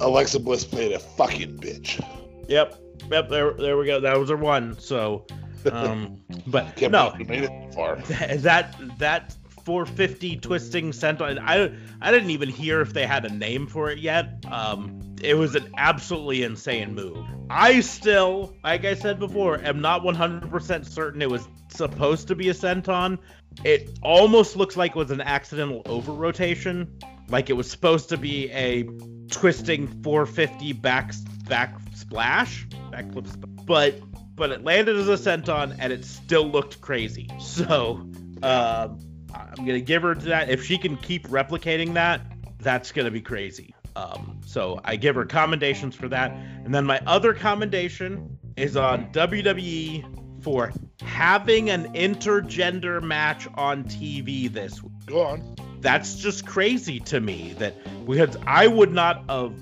Alexa 0.00 0.40
Bliss 0.40 0.64
played 0.64 0.92
a 0.92 0.98
fucking 0.98 1.58
bitch. 1.58 2.04
Yep. 2.48 2.76
Yep. 3.10 3.28
There, 3.28 3.52
there 3.54 3.76
we 3.78 3.86
go. 3.86 4.00
That 4.00 4.18
was 4.18 4.28
her 4.30 4.36
one. 4.36 4.78
So, 4.78 5.26
um, 5.72 6.18
but 6.46 6.76
Can't 6.76 6.92
no, 6.92 7.14
made 7.18 7.44
it 7.44 7.50
that 7.50 7.74
far. 7.74 7.96
that 8.38 8.74
that 8.98 9.36
450 9.68 10.36
twisting 10.36 10.92
senton. 10.92 11.38
I 11.38 11.70
I 12.00 12.10
didn't 12.10 12.30
even 12.30 12.48
hear 12.48 12.80
if 12.80 12.94
they 12.94 13.06
had 13.06 13.26
a 13.26 13.28
name 13.28 13.66
for 13.66 13.90
it 13.90 13.98
yet. 13.98 14.42
Um, 14.50 15.14
it 15.20 15.34
was 15.34 15.54
an 15.56 15.74
absolutely 15.76 16.42
insane 16.42 16.94
move. 16.94 17.22
I 17.50 17.80
still, 17.80 18.56
like 18.64 18.86
I 18.86 18.94
said 18.94 19.18
before, 19.18 19.58
am 19.62 19.82
not 19.82 20.00
100% 20.00 20.86
certain 20.86 21.20
it 21.20 21.28
was 21.28 21.46
supposed 21.68 22.28
to 22.28 22.34
be 22.34 22.48
a 22.48 22.54
senton. 22.54 23.18
It 23.62 23.90
almost 24.00 24.56
looks 24.56 24.74
like 24.74 24.92
it 24.92 24.96
was 24.96 25.10
an 25.10 25.20
accidental 25.20 25.82
over 25.84 26.12
rotation, 26.12 26.98
like 27.28 27.50
it 27.50 27.54
was 27.54 27.70
supposed 27.70 28.08
to 28.08 28.16
be 28.16 28.50
a 28.52 28.84
twisting 29.30 29.86
450 30.02 30.72
back 30.72 31.12
back 31.46 31.76
splash, 31.94 32.66
backflip, 32.90 33.66
but 33.66 34.00
but 34.34 34.50
it 34.50 34.64
landed 34.64 34.96
as 34.96 35.08
a 35.10 35.12
senton 35.12 35.76
and 35.78 35.92
it 35.92 36.06
still 36.06 36.48
looked 36.48 36.80
crazy. 36.80 37.28
So 37.38 38.08
uh, 38.42 38.88
I'm 39.34 39.64
gonna 39.64 39.80
give 39.80 40.02
her 40.02 40.14
that. 40.14 40.50
If 40.50 40.64
she 40.64 40.78
can 40.78 40.96
keep 40.96 41.28
replicating 41.28 41.94
that, 41.94 42.20
that's 42.58 42.92
gonna 42.92 43.10
be 43.10 43.20
crazy. 43.20 43.74
Um, 43.96 44.40
so 44.46 44.80
I 44.84 44.96
give 44.96 45.16
her 45.16 45.24
commendations 45.24 45.94
for 45.94 46.08
that. 46.08 46.30
And 46.30 46.74
then 46.74 46.84
my 46.84 47.00
other 47.06 47.34
commendation 47.34 48.38
is 48.56 48.76
on 48.76 49.10
WWE 49.12 50.42
for 50.42 50.72
having 51.02 51.70
an 51.70 51.92
intergender 51.94 53.02
match 53.02 53.48
on 53.54 53.84
TV 53.84 54.50
this 54.52 54.82
week. 54.82 54.92
Go 55.06 55.22
on. 55.22 55.56
That's 55.80 56.16
just 56.16 56.46
crazy 56.46 57.00
to 57.00 57.20
me 57.20 57.54
that 57.58 57.74
because 58.06 58.36
I 58.46 58.66
would 58.66 58.92
not 58.92 59.24
have 59.28 59.54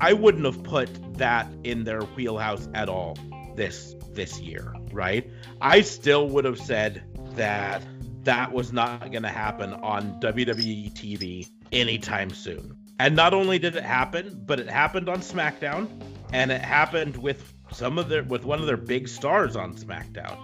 I 0.00 0.12
wouldn't 0.12 0.44
have 0.44 0.62
put 0.62 0.90
that 1.18 1.48
in 1.64 1.84
their 1.84 2.02
wheelhouse 2.02 2.68
at 2.74 2.88
all 2.88 3.16
this 3.54 3.94
this 4.12 4.40
year, 4.40 4.74
right? 4.92 5.30
I 5.60 5.82
still 5.82 6.28
would 6.28 6.44
have 6.44 6.60
said 6.60 7.02
that 7.36 7.82
that 8.26 8.52
was 8.52 8.72
not 8.72 9.10
going 9.10 9.22
to 9.22 9.28
happen 9.28 9.72
on 9.72 10.20
WWE 10.20 10.92
TV 10.92 11.48
anytime 11.72 12.30
soon. 12.30 12.76
And 12.98 13.14
not 13.14 13.34
only 13.34 13.58
did 13.58 13.76
it 13.76 13.84
happen, 13.84 14.42
but 14.44 14.58
it 14.60 14.68
happened 14.68 15.08
on 15.08 15.20
SmackDown, 15.20 15.88
and 16.32 16.50
it 16.50 16.60
happened 16.60 17.16
with 17.16 17.52
some 17.72 17.98
of 17.98 18.08
their 18.08 18.22
with 18.24 18.44
one 18.44 18.60
of 18.60 18.66
their 18.66 18.76
big 18.76 19.08
stars 19.08 19.56
on 19.56 19.74
SmackDown. 19.74 20.38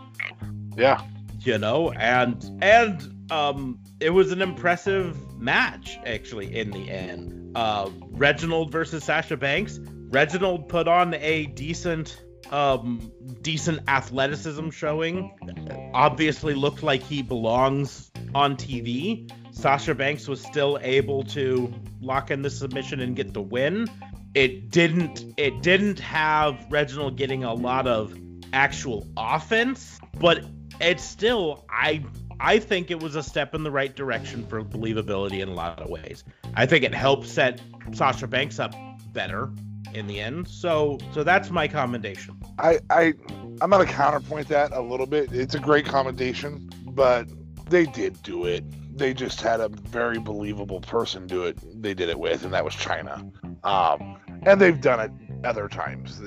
Yeah. 0.76 1.02
You 1.40 1.58
know, 1.58 1.92
and 1.92 2.44
and 2.62 3.32
um 3.32 3.78
it 4.00 4.10
was 4.10 4.32
an 4.32 4.42
impressive 4.42 5.16
match 5.38 5.98
actually 6.04 6.56
in 6.56 6.70
the 6.70 6.90
end. 6.90 7.56
Uh 7.56 7.90
Reginald 8.10 8.70
versus 8.70 9.04
Sasha 9.04 9.36
Banks. 9.36 9.80
Reginald 10.10 10.68
put 10.68 10.88
on 10.88 11.14
a 11.14 11.46
decent 11.46 12.22
um 12.52 13.10
decent 13.40 13.80
athleticism 13.88 14.70
showing. 14.70 15.90
Obviously 15.94 16.54
looked 16.54 16.82
like 16.82 17.02
he 17.02 17.22
belongs 17.22 18.12
on 18.34 18.56
TV. 18.56 19.30
Sasha 19.52 19.94
Banks 19.94 20.28
was 20.28 20.42
still 20.42 20.78
able 20.82 21.24
to 21.24 21.72
lock 22.00 22.30
in 22.30 22.42
the 22.42 22.50
submission 22.50 23.00
and 23.00 23.16
get 23.16 23.32
the 23.32 23.42
win. 23.42 23.88
It 24.34 24.70
didn't 24.70 25.24
it 25.36 25.62
didn't 25.62 25.98
have 26.00 26.66
Reginald 26.70 27.16
getting 27.16 27.42
a 27.42 27.54
lot 27.54 27.86
of 27.86 28.14
actual 28.52 29.06
offense, 29.16 29.98
but 30.18 30.44
it's 30.80 31.02
still 31.02 31.64
I 31.70 32.04
I 32.38 32.58
think 32.58 32.90
it 32.90 33.00
was 33.00 33.14
a 33.16 33.22
step 33.22 33.54
in 33.54 33.62
the 33.62 33.70
right 33.70 33.94
direction 33.94 34.46
for 34.46 34.62
believability 34.62 35.40
in 35.40 35.48
a 35.48 35.54
lot 35.54 35.80
of 35.80 35.88
ways. 35.88 36.24
I 36.54 36.66
think 36.66 36.84
it 36.84 36.94
helped 36.94 37.26
set 37.26 37.62
Sasha 37.92 38.26
Banks 38.26 38.58
up 38.58 38.74
better 39.12 39.50
in 39.94 40.06
the 40.06 40.20
end. 40.20 40.48
So 40.48 40.98
so 41.12 41.22
that's 41.22 41.50
my 41.50 41.68
commendation. 41.68 42.36
I 42.58 42.80
I 42.90 43.14
I'm 43.60 43.70
gonna 43.70 43.86
counterpoint 43.86 44.48
that 44.48 44.72
a 44.72 44.80
little 44.80 45.06
bit. 45.06 45.32
It's 45.32 45.54
a 45.54 45.60
great 45.60 45.86
commendation, 45.86 46.70
but 46.86 47.28
they 47.68 47.86
did 47.86 48.22
do 48.22 48.46
it. 48.46 48.64
They 48.96 49.14
just 49.14 49.40
had 49.40 49.60
a 49.60 49.68
very 49.68 50.18
believable 50.18 50.80
person 50.80 51.26
do 51.26 51.44
it. 51.44 51.58
They 51.82 51.94
did 51.94 52.08
it 52.08 52.18
with, 52.18 52.44
and 52.44 52.52
that 52.52 52.64
was 52.64 52.74
Chyna. 52.74 53.30
Um, 53.64 54.16
and 54.44 54.60
they've 54.60 54.80
done 54.80 55.00
it 55.00 55.10
other 55.44 55.68
times 55.68 56.20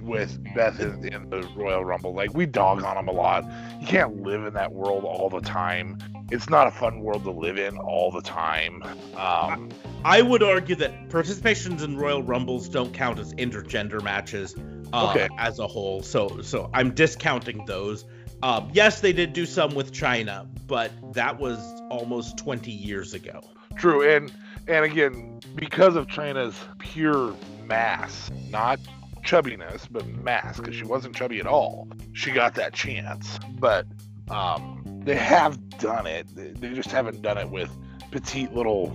with 0.00 0.54
Beth 0.54 0.80
in, 0.80 1.12
in, 1.12 1.30
the 1.30 1.48
Royal 1.56 1.84
Rumble. 1.84 2.14
Like 2.14 2.34
we 2.34 2.46
dog 2.46 2.82
on 2.82 2.94
them 2.94 3.08
a 3.08 3.12
lot. 3.12 3.44
You 3.80 3.86
can't 3.86 4.22
live 4.22 4.44
in 4.44 4.54
that 4.54 4.72
world 4.72 5.04
all 5.04 5.28
the 5.28 5.40
time. 5.40 5.98
It's 6.30 6.48
not 6.48 6.68
a 6.68 6.70
fun 6.70 7.00
world 7.00 7.24
to 7.24 7.30
live 7.30 7.58
in 7.58 7.76
all 7.78 8.10
the 8.10 8.22
time. 8.22 8.82
Um, 9.16 9.70
I 10.04 10.22
would 10.22 10.42
argue 10.42 10.76
that 10.76 11.08
participations 11.08 11.82
in 11.82 11.96
Royal 11.96 12.22
Rumbles 12.22 12.68
don't 12.68 12.94
count 12.94 13.18
as 13.18 13.34
intergender 13.34 14.02
matches 14.02 14.54
uh, 14.92 15.10
okay. 15.10 15.28
as 15.38 15.58
a 15.58 15.66
whole. 15.66 16.02
So 16.02 16.40
so 16.42 16.70
I'm 16.72 16.94
discounting 16.94 17.64
those. 17.66 18.04
Um, 18.42 18.70
yes, 18.72 19.00
they 19.00 19.12
did 19.12 19.32
do 19.32 19.44
some 19.44 19.74
with 19.74 19.92
Chyna, 19.92 20.48
but 20.66 20.90
that 21.12 21.38
was 21.38 21.58
almost 21.90 22.38
20 22.38 22.70
years 22.70 23.12
ago. 23.12 23.42
True, 23.76 24.08
and 24.08 24.32
and 24.66 24.84
again, 24.84 25.40
because 25.54 25.96
of 25.96 26.06
Chyna's 26.06 26.58
pure 26.78 27.34
mass, 27.70 28.30
not 28.50 28.78
chubbiness, 29.24 29.86
but 29.90 30.06
mass, 30.06 30.58
because 30.58 30.74
she 30.74 30.84
wasn't 30.84 31.14
chubby 31.14 31.40
at 31.40 31.46
all, 31.46 31.88
she 32.12 32.32
got 32.32 32.54
that 32.56 32.74
chance. 32.74 33.38
But 33.58 33.86
um, 34.28 34.82
they 35.04 35.16
have 35.16 35.78
done 35.78 36.06
it. 36.06 36.28
They 36.34 36.74
just 36.74 36.90
haven't 36.90 37.22
done 37.22 37.38
it 37.38 37.48
with 37.48 37.70
petite 38.10 38.52
little 38.52 38.94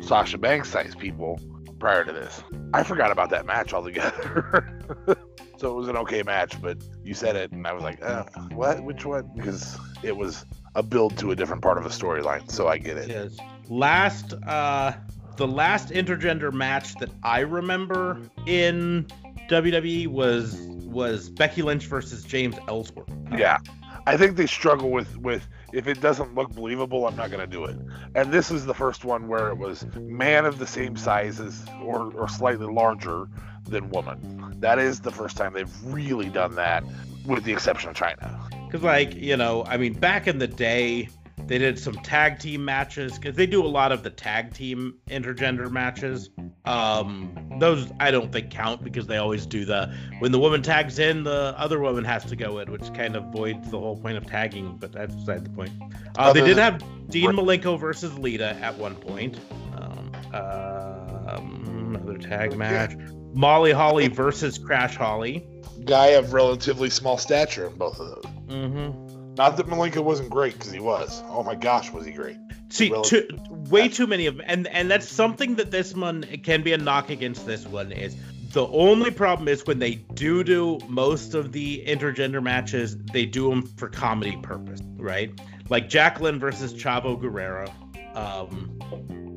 Sasha 0.00 0.38
Banks 0.38 0.70
size 0.70 0.94
people 0.94 1.38
prior 1.78 2.04
to 2.04 2.12
this. 2.12 2.42
I 2.72 2.84
forgot 2.84 3.10
about 3.10 3.28
that 3.30 3.44
match 3.44 3.74
altogether. 3.74 4.80
so 5.58 5.72
it 5.72 5.74
was 5.74 5.88
an 5.88 5.96
okay 5.98 6.22
match, 6.22 6.60
but 6.62 6.78
you 7.04 7.12
said 7.12 7.36
it, 7.36 7.50
and 7.50 7.66
I 7.66 7.72
was 7.72 7.82
like, 7.82 8.02
uh, 8.02 8.24
what? 8.52 8.82
Which 8.84 9.04
one? 9.04 9.30
Because 9.34 9.76
it 10.02 10.16
was 10.16 10.46
a 10.74 10.82
build 10.82 11.18
to 11.18 11.32
a 11.32 11.36
different 11.36 11.60
part 11.60 11.76
of 11.76 11.84
a 11.84 11.90
storyline, 11.90 12.50
so 12.50 12.68
I 12.68 12.78
get 12.78 12.96
it. 12.96 13.08
Yes. 13.08 13.36
Last, 13.68 14.34
uh, 14.46 14.92
the 15.36 15.46
last 15.46 15.88
intergender 15.90 16.52
match 16.52 16.94
that 16.96 17.10
I 17.22 17.40
remember 17.40 18.20
in 18.46 19.06
WWE 19.48 20.08
was 20.08 20.54
was 20.84 21.30
Becky 21.30 21.62
Lynch 21.62 21.86
versus 21.86 22.22
James 22.22 22.56
Ellsworth. 22.68 23.08
Yeah. 23.36 23.58
I 24.06 24.16
think 24.16 24.36
they 24.36 24.46
struggle 24.46 24.90
with 24.90 25.16
with 25.18 25.46
if 25.72 25.86
it 25.86 26.00
doesn't 26.00 26.34
look 26.34 26.50
believable, 26.54 27.06
I'm 27.06 27.16
not 27.16 27.30
going 27.30 27.40
to 27.40 27.46
do 27.46 27.64
it. 27.64 27.76
And 28.14 28.32
this 28.32 28.50
is 28.50 28.66
the 28.66 28.74
first 28.74 29.04
one 29.04 29.28
where 29.28 29.48
it 29.48 29.56
was 29.56 29.86
man 29.96 30.44
of 30.44 30.58
the 30.58 30.66
same 30.66 30.96
size 30.96 31.36
sizes 31.36 31.64
or 31.82 32.12
or 32.14 32.28
slightly 32.28 32.66
larger 32.66 33.28
than 33.64 33.90
woman. 33.90 34.56
That 34.58 34.78
is 34.78 35.00
the 35.00 35.12
first 35.12 35.36
time 35.36 35.52
they've 35.52 35.84
really 35.84 36.28
done 36.28 36.54
that, 36.56 36.84
with 37.26 37.44
the 37.44 37.52
exception 37.52 37.90
of 37.90 37.96
Chyna. 37.96 38.66
Because, 38.66 38.82
like, 38.82 39.14
you 39.14 39.36
know, 39.36 39.64
I 39.66 39.76
mean, 39.76 39.94
back 39.94 40.26
in 40.26 40.38
the 40.38 40.46
day, 40.46 41.08
they 41.52 41.58
did 41.58 41.78
some 41.78 41.96
tag 41.96 42.38
team 42.38 42.64
matches 42.64 43.18
because 43.18 43.36
they 43.36 43.44
do 43.44 43.62
a 43.62 43.68
lot 43.68 43.92
of 43.92 44.02
the 44.02 44.08
tag 44.08 44.54
team 44.54 44.94
intergender 45.08 45.70
matches. 45.70 46.30
Um, 46.64 47.58
those 47.58 47.92
I 48.00 48.10
don't 48.10 48.32
think 48.32 48.50
count 48.50 48.82
because 48.82 49.06
they 49.06 49.18
always 49.18 49.44
do 49.44 49.66
the 49.66 49.94
when 50.20 50.32
the 50.32 50.38
woman 50.38 50.62
tags 50.62 50.98
in, 50.98 51.24
the 51.24 51.54
other 51.58 51.78
woman 51.78 52.04
has 52.04 52.24
to 52.24 52.36
go 52.36 52.56
in, 52.60 52.72
which 52.72 52.90
kind 52.94 53.16
of 53.16 53.24
voids 53.24 53.70
the 53.70 53.78
whole 53.78 53.98
point 53.98 54.16
of 54.16 54.24
tagging. 54.24 54.78
But 54.78 54.92
that's 54.92 55.14
beside 55.14 55.44
the 55.44 55.50
point. 55.50 55.72
Uh, 56.16 56.32
they 56.32 56.40
did 56.40 56.56
have 56.56 56.82
Dean 57.10 57.32
Malenko 57.32 57.78
versus 57.78 58.18
Lita 58.18 58.56
at 58.62 58.78
one 58.78 58.94
point. 58.94 59.38
Um, 59.76 60.10
um, 60.32 61.94
another 61.94 62.16
tag 62.16 62.56
match. 62.56 62.96
Molly 63.34 63.72
Holly 63.72 64.08
versus 64.08 64.56
Crash 64.56 64.96
Holly. 64.96 65.46
Guy 65.84 66.06
of 66.06 66.32
relatively 66.32 66.88
small 66.88 67.18
stature 67.18 67.66
in 67.66 67.74
both 67.74 68.00
of 68.00 68.08
those. 68.08 68.32
Mm-hmm. 68.46 69.11
Not 69.36 69.56
that 69.56 69.66
Malenko 69.66 70.02
wasn't 70.02 70.30
great 70.30 70.54
because 70.54 70.72
he 70.72 70.80
was. 70.80 71.22
Oh 71.28 71.42
my 71.42 71.54
gosh, 71.54 71.90
was 71.90 72.04
he 72.04 72.12
great? 72.12 72.36
See, 72.68 72.92
too, 73.04 73.28
way 73.48 73.88
too 73.88 74.06
many 74.06 74.26
of 74.26 74.36
them, 74.36 74.46
and 74.48 74.66
and 74.68 74.90
that's 74.90 75.08
something 75.08 75.56
that 75.56 75.70
this 75.70 75.94
one 75.94 76.22
can 76.42 76.62
be 76.62 76.72
a 76.72 76.78
knock 76.78 77.10
against. 77.10 77.46
This 77.46 77.66
one 77.66 77.92
is 77.92 78.16
the 78.52 78.66
only 78.68 79.10
problem 79.10 79.48
is 79.48 79.66
when 79.66 79.78
they 79.78 79.94
do 79.94 80.44
do 80.44 80.78
most 80.86 81.34
of 81.34 81.52
the 81.52 81.82
intergender 81.86 82.42
matches, 82.42 82.96
they 83.12 83.24
do 83.24 83.48
them 83.48 83.62
for 83.62 83.88
comedy 83.88 84.36
purpose, 84.42 84.80
right? 84.96 85.32
Like 85.70 85.88
Jacqueline 85.88 86.38
versus 86.38 86.74
Chavo 86.74 87.18
Guerrero. 87.18 87.72
Um, 88.14 88.78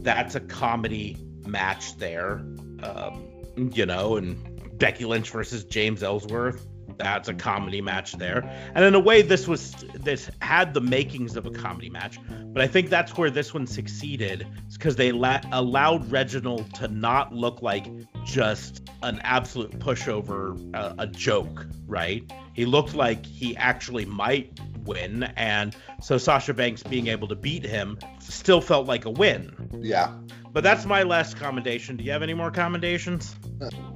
that's 0.02 0.36
a 0.36 0.42
comedy 0.42 1.18
match 1.46 1.98
there. 1.98 2.42
Um, 2.84 3.26
you 3.56 3.86
know, 3.86 4.18
and 4.18 4.78
Becky 4.78 5.06
Lynch 5.06 5.30
versus 5.30 5.64
James 5.64 6.04
Ellsworth. 6.04 6.68
That's 6.98 7.28
a 7.28 7.34
comedy 7.34 7.82
match 7.82 8.14
there. 8.14 8.44
And 8.74 8.84
in 8.86 8.96
a 8.96 9.00
way, 9.00 9.22
this 9.22 9.48
was 9.48 9.74
this 9.94 10.30
had 10.42 10.74
the 10.74 10.82
makings 10.82 11.36
of 11.36 11.46
a 11.46 11.52
comedy 11.52 11.90
match, 11.90 12.20
but 12.54 12.62
I 12.62 12.68
think 12.68 12.90
that's 12.90 13.18
where 13.18 13.30
this 13.30 13.54
one 13.54 13.68
succeeded, 13.68 14.48
because 14.72 14.96
they 14.96 15.12
la- 15.12 15.42
allowed 15.52 16.10
Reginald 16.12 16.74
to 16.76 16.88
not 16.88 17.34
look 17.34 17.62
like 17.62 17.88
just 18.24 18.90
an 19.04 19.20
absolute 19.24 19.80
pushover, 19.80 20.76
uh, 20.76 20.94
a 20.98 21.08
joke, 21.08 21.68
right? 21.86 22.24
He 22.54 22.66
looked 22.66 22.96
like 22.96 23.26
he 23.26 23.56
actually 23.58 24.06
might 24.06 24.60
win, 24.86 25.24
and 25.36 25.76
so 26.02 26.18
Sasha 26.18 26.54
Banks 26.54 26.84
being 26.84 27.08
able 27.08 27.28
to 27.28 27.36
beat 27.36 27.66
him 27.66 27.98
still 28.20 28.62
felt 28.62 28.88
like 28.88 29.06
a 29.06 29.12
win. 29.12 29.54
Yeah. 29.82 30.14
But 30.52 30.64
that's 30.64 30.86
my 30.86 31.04
last 31.04 31.36
commendation. 31.36 31.98
Do 31.98 32.06
you 32.06 32.12
have 32.14 32.24
any 32.24 32.34
more 32.34 32.50
commendations? 32.50 33.36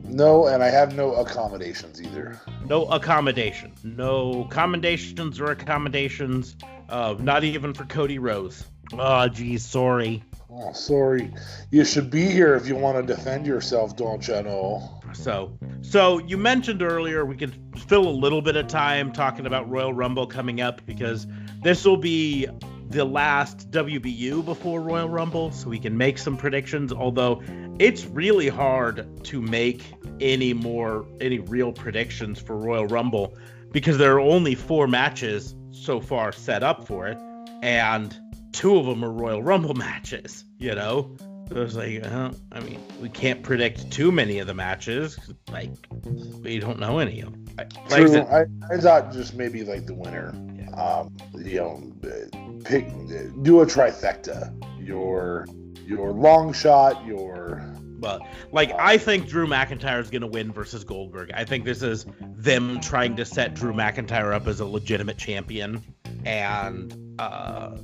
No, 0.09 0.47
and 0.47 0.63
I 0.63 0.69
have 0.69 0.95
no 0.95 1.13
accommodations 1.13 2.01
either. 2.01 2.39
No 2.65 2.85
accommodation. 2.85 3.73
No 3.83 4.45
commendations 4.49 5.39
or 5.39 5.51
accommodations. 5.51 6.55
Uh, 6.89 7.15
not 7.19 7.43
even 7.43 7.73
for 7.73 7.85
Cody 7.85 8.17
Rhodes. 8.17 8.65
Oh, 8.93 9.27
geez, 9.27 9.63
sorry. 9.63 10.23
Oh, 10.51 10.73
sorry. 10.73 11.31
You 11.69 11.85
should 11.85 12.09
be 12.09 12.25
here 12.25 12.55
if 12.55 12.67
you 12.67 12.75
want 12.75 12.97
to 12.97 13.15
defend 13.15 13.45
yourself, 13.45 13.95
don't 13.95 14.27
you 14.27 14.41
know? 14.41 14.99
So, 15.13 15.57
so 15.81 16.17
you 16.19 16.37
mentioned 16.37 16.81
earlier 16.81 17.23
we 17.23 17.37
could 17.37 17.55
fill 17.87 18.07
a 18.07 18.09
little 18.09 18.41
bit 18.41 18.55
of 18.55 18.67
time 18.67 19.11
talking 19.11 19.45
about 19.45 19.69
Royal 19.69 19.93
Rumble 19.93 20.25
coming 20.25 20.59
up 20.59 20.83
because 20.87 21.27
this 21.61 21.85
will 21.85 21.97
be 21.97 22.47
the 22.89 23.05
last 23.05 23.69
WBU 23.69 24.43
before 24.43 24.81
Royal 24.81 25.07
Rumble, 25.07 25.51
so 25.51 25.69
we 25.69 25.79
can 25.79 25.97
make 25.97 26.17
some 26.17 26.37
predictions. 26.37 26.91
Although 26.91 27.41
it's 27.79 28.05
really 28.05 28.47
hard 28.47 29.23
to 29.25 29.41
make 29.41 29.83
any 30.19 30.53
more 30.53 31.05
any 31.21 31.39
real 31.39 31.71
predictions 31.71 32.39
for 32.39 32.57
Royal 32.57 32.87
Rumble 32.87 33.37
because 33.71 33.97
there 33.97 34.13
are 34.15 34.19
only 34.19 34.55
four 34.55 34.87
matches 34.87 35.55
so 35.71 36.01
far 36.01 36.31
set 36.31 36.63
up 36.63 36.87
for 36.87 37.07
it, 37.07 37.17
and 37.61 38.17
two 38.51 38.77
of 38.77 38.85
them 38.85 39.05
are 39.05 39.11
Royal 39.11 39.43
Rumble 39.43 39.73
matches. 39.75 40.43
You 40.57 40.75
know, 40.75 41.15
so 41.49 41.61
it's 41.61 41.75
like, 41.75 42.05
uh, 42.05 42.31
I 42.51 42.59
mean, 42.59 42.79
we 43.01 43.09
can't 43.09 43.41
predict 43.41 43.91
too 43.91 44.11
many 44.11 44.39
of 44.39 44.47
the 44.47 44.53
matches. 44.53 45.17
Like, 45.51 45.71
we 46.41 46.59
don't 46.59 46.79
know 46.79 46.99
any 46.99 47.21
of 47.21 47.31
them. 47.31 47.45
Like 47.89 48.07
True. 48.07 48.21
I, 48.21 48.45
I 48.71 48.77
thought 48.77 49.11
just 49.11 49.33
maybe 49.33 49.63
like 49.63 49.85
the 49.85 49.95
winner. 49.95 50.33
Um, 50.79 51.15
you 51.37 51.57
know, 51.57 51.83
pick 52.63 52.87
do 53.43 53.61
a 53.61 53.65
trifecta. 53.65 54.53
Your 54.79 55.45
your 55.85 56.11
long 56.11 56.53
shot. 56.53 57.05
Your 57.05 57.75
But 57.99 58.21
like 58.51 58.71
I 58.79 58.97
think 58.97 59.27
Drew 59.27 59.45
McIntyre 59.45 59.99
is 59.99 60.09
going 60.09 60.21
to 60.21 60.27
win 60.27 60.53
versus 60.53 60.83
Goldberg. 60.83 61.31
I 61.33 61.43
think 61.43 61.65
this 61.65 61.81
is 61.81 62.05
them 62.21 62.79
trying 62.79 63.15
to 63.17 63.25
set 63.25 63.55
Drew 63.55 63.73
McIntyre 63.73 64.33
up 64.33 64.47
as 64.47 64.59
a 64.59 64.65
legitimate 64.65 65.17
champion, 65.17 65.83
and 66.25 66.95
uh, 67.19 67.75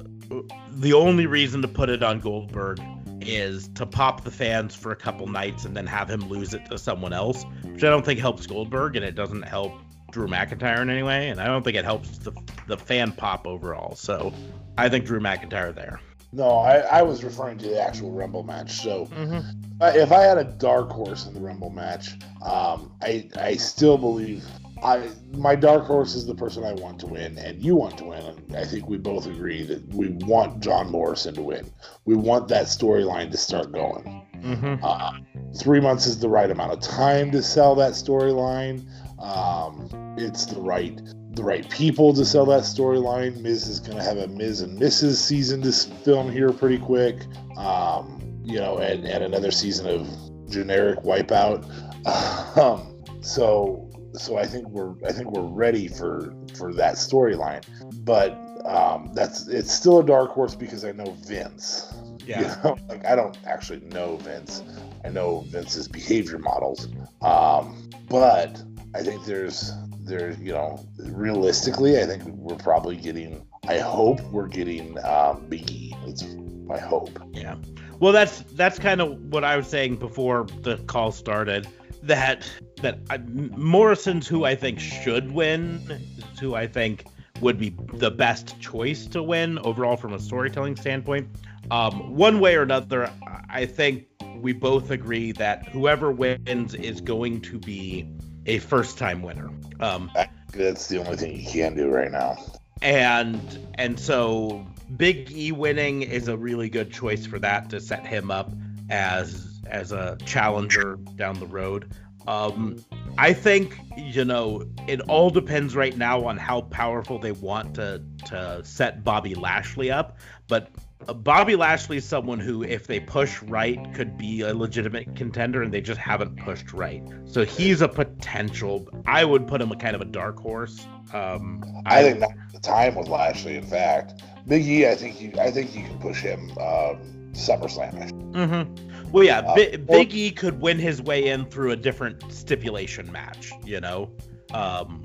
the 0.72 0.94
only 0.94 1.26
reason 1.26 1.62
to 1.64 1.68
put 1.68 1.90
it 1.90 2.02
on 2.02 2.20
Goldberg 2.20 2.80
is 3.22 3.68
to 3.70 3.86
pop 3.86 4.24
the 4.24 4.32
fans 4.32 4.76
for 4.76 4.92
a 4.92 4.96
couple 4.96 5.28
nights 5.28 5.66
and 5.66 5.76
then 5.76 5.88
have 5.88 6.10
him 6.10 6.30
lose 6.30 6.54
it 6.54 6.66
to 6.70 6.78
someone 6.78 7.14
else, 7.14 7.44
which 7.64 7.84
I 7.84 7.90
don't 7.90 8.06
think 8.06 8.20
helps 8.20 8.46
Goldberg 8.46 8.96
and 8.96 9.04
it 9.04 9.16
doesn't 9.16 9.44
help 9.44 9.74
Drew 10.16 10.30
McIntyre 10.30 10.82
in 10.82 10.90
any 10.90 11.04
way, 11.04 11.28
and 11.28 11.42
I 11.42 11.46
don't 11.46 11.62
think 11.62 11.76
it 11.76 11.84
helps 11.84 12.20
the 12.20 12.32
the 12.68 12.78
fan 12.78 13.12
pop 13.12 13.46
overall. 13.46 13.96
So 13.96 14.34
I 14.78 14.88
think 14.88 15.04
Drew 15.04 15.20
McIntyre 15.20 15.76
there. 15.76 16.00
no, 16.32 16.52
I, 16.52 16.78
I 17.00 17.02
was 17.02 17.22
referring 17.22 17.58
to 17.58 17.68
the 17.68 17.82
actual 17.82 18.12
Rumble 18.12 18.44
match. 18.44 18.72
So 18.72 19.08
Mm-hmm. 19.08 19.40
Uh, 19.82 19.92
if 19.94 20.14
I 20.14 20.22
had 20.22 20.38
a 20.38 20.46
dark 20.46 20.90
horse 20.90 21.26
in 21.28 21.34
the 21.34 21.42
Rumble 21.42 21.70
match, 21.70 22.14
um, 22.42 22.94
I 23.02 23.30
I 23.38 23.56
still 23.58 23.98
believe 23.98 24.46
I 24.82 25.10
my 25.34 25.54
dark 25.54 25.84
horse 25.84 26.16
is 26.16 26.26
the 26.26 26.34
person 26.34 26.64
I 26.64 26.72
want 26.72 26.98
to 27.02 27.08
win, 27.08 27.38
and 27.38 27.62
you 27.62 27.76
want 27.76 27.98
to 27.98 28.06
win. 28.06 28.24
And 28.24 28.56
I 28.56 28.64
think 28.64 28.88
we 28.88 28.98
both 28.98 29.26
agree 29.26 29.64
that 29.64 29.86
we 29.94 30.08
want 30.08 30.64
John 30.64 30.90
Morrison 30.90 31.36
to 31.36 31.42
win. 31.42 31.70
We 32.06 32.16
want 32.16 32.48
that 32.48 32.68
storyline 32.68 33.32
to 33.32 33.38
start 33.38 33.74
going. 33.74 34.22
Mm-hmm. 34.38 34.76
Uh, 34.82 35.12
three 35.60 35.82
months 35.82 36.06
is 36.06 36.20
the 36.20 36.30
right 36.30 36.50
amount 36.50 36.72
of 36.72 36.80
time 36.80 37.32
to 37.32 37.44
sell 37.44 37.76
that 37.76 37.94
storyline. 37.94 38.88
Um, 39.26 40.16
it's 40.18 40.46
the 40.46 40.62
right 40.62 41.00
the 41.32 41.44
right 41.44 41.70
people 41.70 42.14
to 42.14 42.24
sell 42.24 42.46
that 42.46 42.64
storyline. 42.64 43.42
Miz 43.42 43.68
is 43.68 43.80
going 43.80 43.98
to 43.98 44.04
have 44.04 44.18
a 44.18 44.28
Miz 44.28 44.62
and 44.62 44.80
Mrs. 44.80 45.16
season 45.16 45.62
to 45.64 45.72
film 45.72 46.32
here 46.32 46.54
pretty 46.54 46.78
quick. 46.78 47.18
Um, 47.58 48.22
you 48.46 48.60
know, 48.60 48.78
and, 48.78 49.06
and 49.06 49.24
another 49.24 49.52
season 49.52 49.88
of 49.88 50.08
generic 50.50 51.00
wipeout. 51.00 51.66
Um, 52.56 53.04
so 53.22 53.90
so 54.14 54.38
I 54.38 54.46
think 54.46 54.70
we're 54.70 54.94
I 55.06 55.12
think 55.12 55.32
we're 55.32 55.42
ready 55.42 55.88
for 55.88 56.34
for 56.56 56.74
that 56.76 56.96
storyline. 56.96 57.66
But 58.06 58.32
um, 58.66 59.12
that's 59.14 59.48
it's 59.48 59.72
still 59.72 60.00
a 60.00 60.06
dark 60.06 60.32
horse 60.32 60.56
because 60.56 60.86
I 60.86 60.92
know 60.92 61.16
Vince. 61.26 61.92
Yeah. 62.26 62.42
You 62.42 62.48
know, 62.64 62.78
like 62.90 63.06
I 63.06 63.16
don't 63.16 63.38
actually 63.46 63.82
know 63.82 64.18
Vince. 64.18 64.64
I 65.04 65.10
know 65.10 65.42
Vince's 65.42 65.88
behavior 65.88 66.40
models. 66.40 66.88
Um, 67.22 67.88
but 68.10 68.64
I 68.96 69.04
think 69.04 69.26
there's 69.26 69.74
there's 70.00 70.40
you 70.40 70.54
know 70.54 70.84
realistically 71.00 72.02
I 72.02 72.06
think 72.06 72.24
we're 72.26 72.56
probably 72.56 72.96
getting 72.96 73.46
I 73.68 73.80
hope 73.80 74.22
we're 74.32 74.48
getting 74.48 75.04
um, 75.04 75.46
Big 75.50 75.70
E. 75.70 75.94
It's 76.06 76.24
my 76.66 76.80
hope. 76.80 77.20
Yeah. 77.34 77.56
Well, 78.00 78.14
that's 78.14 78.42
that's 78.54 78.80
kind 78.80 79.02
of 79.02 79.20
what 79.32 79.44
I 79.44 79.58
was 79.58 79.68
saying 79.68 79.98
before 79.98 80.48
the 80.62 80.78
call 80.88 81.12
started. 81.12 81.68
That 82.04 82.50
that 82.82 83.00
I, 83.10 83.18
Morrison's 83.18 84.28
who 84.28 84.46
I 84.46 84.56
think 84.56 84.80
should 84.80 85.32
win, 85.32 85.82
is 86.18 86.40
who 86.40 86.56
I 86.56 86.68
think 86.68 87.06
would 87.42 87.58
be 87.58 87.76
the 87.94 88.12
best 88.12 88.60
choice 88.62 89.08
to 89.08 89.22
win 89.22 89.60
overall 89.60 89.98
from 89.98 90.14
a 90.14 90.20
storytelling 90.20 90.76
standpoint. 90.76 91.28
Um, 91.72 92.16
one 92.16 92.40
way 92.40 92.56
or 92.56 92.62
another, 92.62 93.12
I 93.50 93.66
think 93.66 94.06
we 94.38 94.54
both 94.54 94.92
agree 94.92 95.32
that 95.34 95.68
whoever 95.70 96.12
wins 96.12 96.76
is 96.76 97.02
going 97.02 97.42
to 97.42 97.58
be 97.58 98.08
a 98.46 98.60
first-time 98.60 99.22
winner. 99.22 99.50
Um, 99.80 100.12
That's 100.54 100.88
the 100.88 101.00
only 101.00 101.18
thing 101.18 101.40
you 101.40 101.48
can 101.50 101.76
do 101.76 101.90
right 101.90 102.12
now. 102.12 102.38
and 102.82 103.40
and 103.76 104.00
so 104.00 104.66
Big 104.98 105.32
E 105.32 105.52
winning 105.52 106.04
is 106.04 106.28
a 106.28 106.38
really 106.38 106.70
good 106.70 106.92
choice 106.92 107.26
for 107.26 107.40
that 107.40 107.70
to 107.72 107.80
set 107.82 108.06
him 108.06 108.30
up 108.32 108.52
as 108.90 109.60
as 109.68 109.92
a 109.92 110.18
challenger 110.26 110.98
down 111.16 111.40
the 111.40 111.48
road. 111.48 111.92
Um, 112.28 112.78
I 113.18 113.34
think 113.34 113.80
you 113.98 114.26
know 114.26 114.66
it 114.88 115.02
all 115.02 115.30
depends 115.30 115.76
right 115.76 115.96
now 115.98 116.26
on 116.26 116.38
how 116.38 116.62
powerful 116.62 117.20
they 117.20 117.32
want 117.32 117.76
to 117.76 118.02
to 118.28 118.62
set 118.64 119.04
Bobby 119.04 119.36
Lashley 119.36 119.92
up, 119.92 120.18
but. 120.48 120.70
Bobby 121.14 121.56
Lashley 121.56 121.98
is 121.98 122.06
someone 122.06 122.40
who, 122.40 122.64
if 122.64 122.88
they 122.88 123.00
push 123.00 123.42
right, 123.44 123.80
could 123.94 124.18
be 124.18 124.42
a 124.42 124.54
legitimate 124.54 125.16
contender, 125.16 125.62
and 125.62 125.74
they 125.74 125.82
just 125.82 126.00
haven't 126.00 126.38
pushed 126.38 126.74
right. 126.74 127.04
So 127.26 127.46
he's 127.46 127.82
a 127.82 127.88
potential. 127.88 128.88
I 129.06 129.24
would 129.26 129.48
put 129.48 129.62
him 129.62 129.72
a 129.72 129.76
kind 129.76 129.96
of 129.96 130.02
a 130.02 130.06
dark 130.06 130.40
horse. 130.40 130.86
Um, 131.14 131.64
I 131.86 132.02
think 132.02 132.20
now's 132.20 132.32
the 132.54 132.60
time 132.60 132.96
with 132.96 133.08
Lashley. 133.08 133.56
In 133.58 133.64
fact, 133.64 134.24
Big 134.48 134.66
E, 134.66 134.88
I 134.88 134.96
think 134.96 135.22
you 135.22 135.32
I 135.40 135.52
think 135.52 135.76
you 135.76 135.84
can 135.84 135.98
push 136.00 136.22
him 136.22 136.50
um, 136.52 136.98
SummerSlam. 137.34 138.12
Mm-hmm. 138.34 139.12
Well, 139.12 139.24
yeah, 139.24 139.40
Uh, 139.40 139.56
Bi- 139.56 139.80
or- 139.88 140.06
E 140.10 140.32
could 140.32 140.60
win 140.60 140.80
his 140.80 141.02
way 141.02 141.28
in 141.28 141.46
through 141.46 141.72
a 141.72 141.76
different 141.76 142.32
stipulation 142.34 143.12
match, 143.12 143.52
you 143.64 143.80
know, 143.80 144.12
um, 144.54 145.04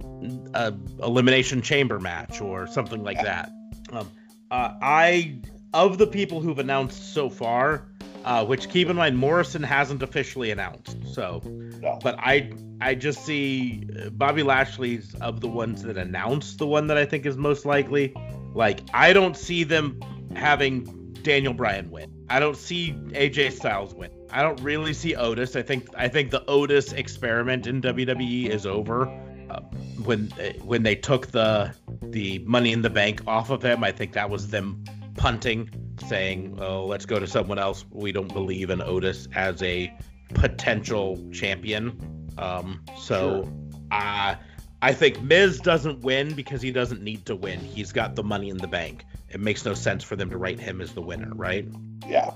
a 0.55 0.72
elimination 1.02 1.60
chamber 1.62 1.98
match 2.01 2.40
or 2.40 2.66
something 2.66 3.02
like 3.02 3.20
that. 3.22 3.51
Um, 3.93 4.10
uh, 4.51 4.72
I 4.82 5.39
of 5.75 5.99
the 5.99 6.07
people 6.07 6.41
who've 6.41 6.59
announced 6.59 7.15
so 7.15 7.29
far, 7.31 7.87
uh, 8.25 8.45
which 8.45 8.69
keep 8.69 8.89
in 8.89 8.97
mind 8.97 9.17
Morrison 9.17 9.63
hasn't 9.63 10.03
officially 10.03 10.51
announced, 10.51 10.97
so 11.15 11.41
No. 11.45 11.99
but 12.03 12.17
I 12.19 12.53
I 12.81 12.95
just 12.95 13.25
see 13.25 13.87
uh, 13.99 14.11
Bobby 14.11 14.43
Lashley's 14.43 15.15
of 15.17 15.41
the 15.41 15.49
ones 15.49 15.83
that 15.83 15.97
announced 15.97 16.59
the 16.59 16.67
one 16.67 16.87
that 16.89 16.97
I 16.97 17.05
think 17.05 17.27
is 17.27 17.37
most 17.37 17.65
likely. 17.67 18.15
Like 18.55 18.81
I 18.93 19.13
don't 19.13 19.37
see 19.37 19.65
them 19.65 20.01
having 20.35 21.13
Daniel 21.23 21.53
Bryan 21.55 21.91
win. 21.91 22.11
I 22.29 22.41
don't 22.41 22.57
see 22.57 22.93
AJ 23.11 23.53
Styles 23.53 23.95
win. 23.95 24.11
I 24.31 24.43
don't 24.43 24.61
really 24.63 24.93
see 24.95 25.15
Otis. 25.15 25.57
I 25.57 25.63
think 25.63 25.87
I 25.97 26.09
think 26.09 26.31
the 26.31 26.45
Otis 26.47 26.93
experiment 26.93 27.67
in 27.67 27.81
WWE 27.83 28.49
is 28.49 28.67
over. 28.67 29.09
Uh, 29.51 29.61
when 30.05 30.33
uh, 30.41 30.53
when 30.65 30.83
they 30.85 30.95
took 30.95 31.29
the 31.29 31.75
the 32.03 32.39
Money 32.41 32.73
in 32.73 32.83
the 32.83 32.91
Bank 32.91 33.23
off 33.27 33.51
of 33.51 33.63
him, 33.63 33.83
I 33.83 33.93
think 33.93 34.13
that 34.13 34.31
was 34.31 34.49
them 34.49 34.85
punting, 35.16 35.70
saying, 36.07 36.59
"Oh, 36.61 36.87
let's 36.87 37.07
go 37.07 37.19
to 37.19 37.27
someone 37.27 37.59
else. 37.59 37.85
We 37.91 38.12
don't 38.12 38.32
believe 38.32 38.70
in 38.70 38.81
Otis 38.81 39.28
as 39.35 39.62
a 39.62 39.93
potential 40.35 41.19
champion." 41.32 42.28
Um, 42.39 42.82
so, 42.99 43.51
uh, 43.91 44.35
I 44.82 44.93
think 44.95 45.20
Miz 45.23 45.61
doesn't 45.61 46.01
win 46.01 46.35
because 46.35 46.62
he 46.62 46.73
doesn't 46.73 47.03
need 47.03 47.27
to 47.27 47.37
win. 47.37 47.61
He's 47.61 47.93
got 47.93 48.16
the 48.16 48.23
Money 48.23 48.49
in 48.49 48.57
the 48.57 48.69
Bank. 48.69 49.05
It 49.28 49.41
makes 49.41 49.65
no 49.65 49.74
sense 49.74 50.03
for 50.03 50.16
them 50.16 50.31
to 50.31 50.39
write 50.39 50.59
him 50.59 50.81
as 50.81 50.93
the 50.93 51.03
winner, 51.03 51.32
right? 51.35 51.66
Yeah. 52.07 52.32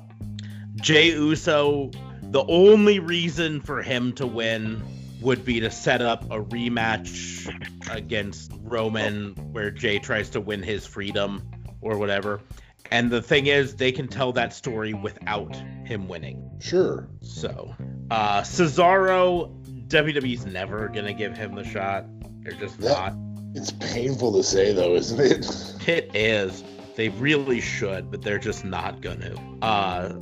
Jey 0.76 1.12
Uso, 1.12 1.90
the 2.22 2.44
only 2.46 2.98
reason 2.98 3.60
for 3.60 3.80
him 3.80 4.12
to 4.14 4.26
win 4.26 4.82
would 5.20 5.44
be 5.44 5.60
to 5.60 5.70
set 5.70 6.02
up 6.02 6.24
a 6.24 6.42
rematch 6.42 7.48
against 7.90 8.52
Roman 8.60 9.34
where 9.52 9.70
Jay 9.70 9.98
tries 9.98 10.30
to 10.30 10.40
win 10.40 10.62
his 10.62 10.86
freedom 10.86 11.42
or 11.80 11.96
whatever. 11.96 12.40
And 12.94 13.10
the 13.10 13.20
thing 13.20 13.48
is, 13.48 13.74
they 13.74 13.90
can 13.90 14.06
tell 14.06 14.32
that 14.34 14.52
story 14.52 14.94
without 14.94 15.56
him 15.84 16.06
winning. 16.06 16.48
Sure. 16.60 17.08
So, 17.22 17.74
uh, 18.12 18.42
Cesaro, 18.42 19.50
WWE's 19.88 20.46
never 20.46 20.86
going 20.88 21.06
to 21.06 21.12
give 21.12 21.36
him 21.36 21.56
the 21.56 21.64
shot. 21.64 22.04
They're 22.42 22.52
just 22.52 22.78
Yeah. 22.80 22.90
not. 22.90 23.14
It's 23.56 23.72
painful 23.72 24.32
to 24.34 24.42
say 24.44 24.72
though, 24.72 24.94
isn't 24.94 25.20
it? 25.20 25.46
It 25.88 26.14
is. 26.14 26.62
They 26.94 27.08
really 27.08 27.60
should, 27.60 28.10
but 28.12 28.22
they're 28.22 28.38
just 28.38 28.64
not 28.64 29.00
gonna. 29.00 29.34
Uh, 29.60 30.14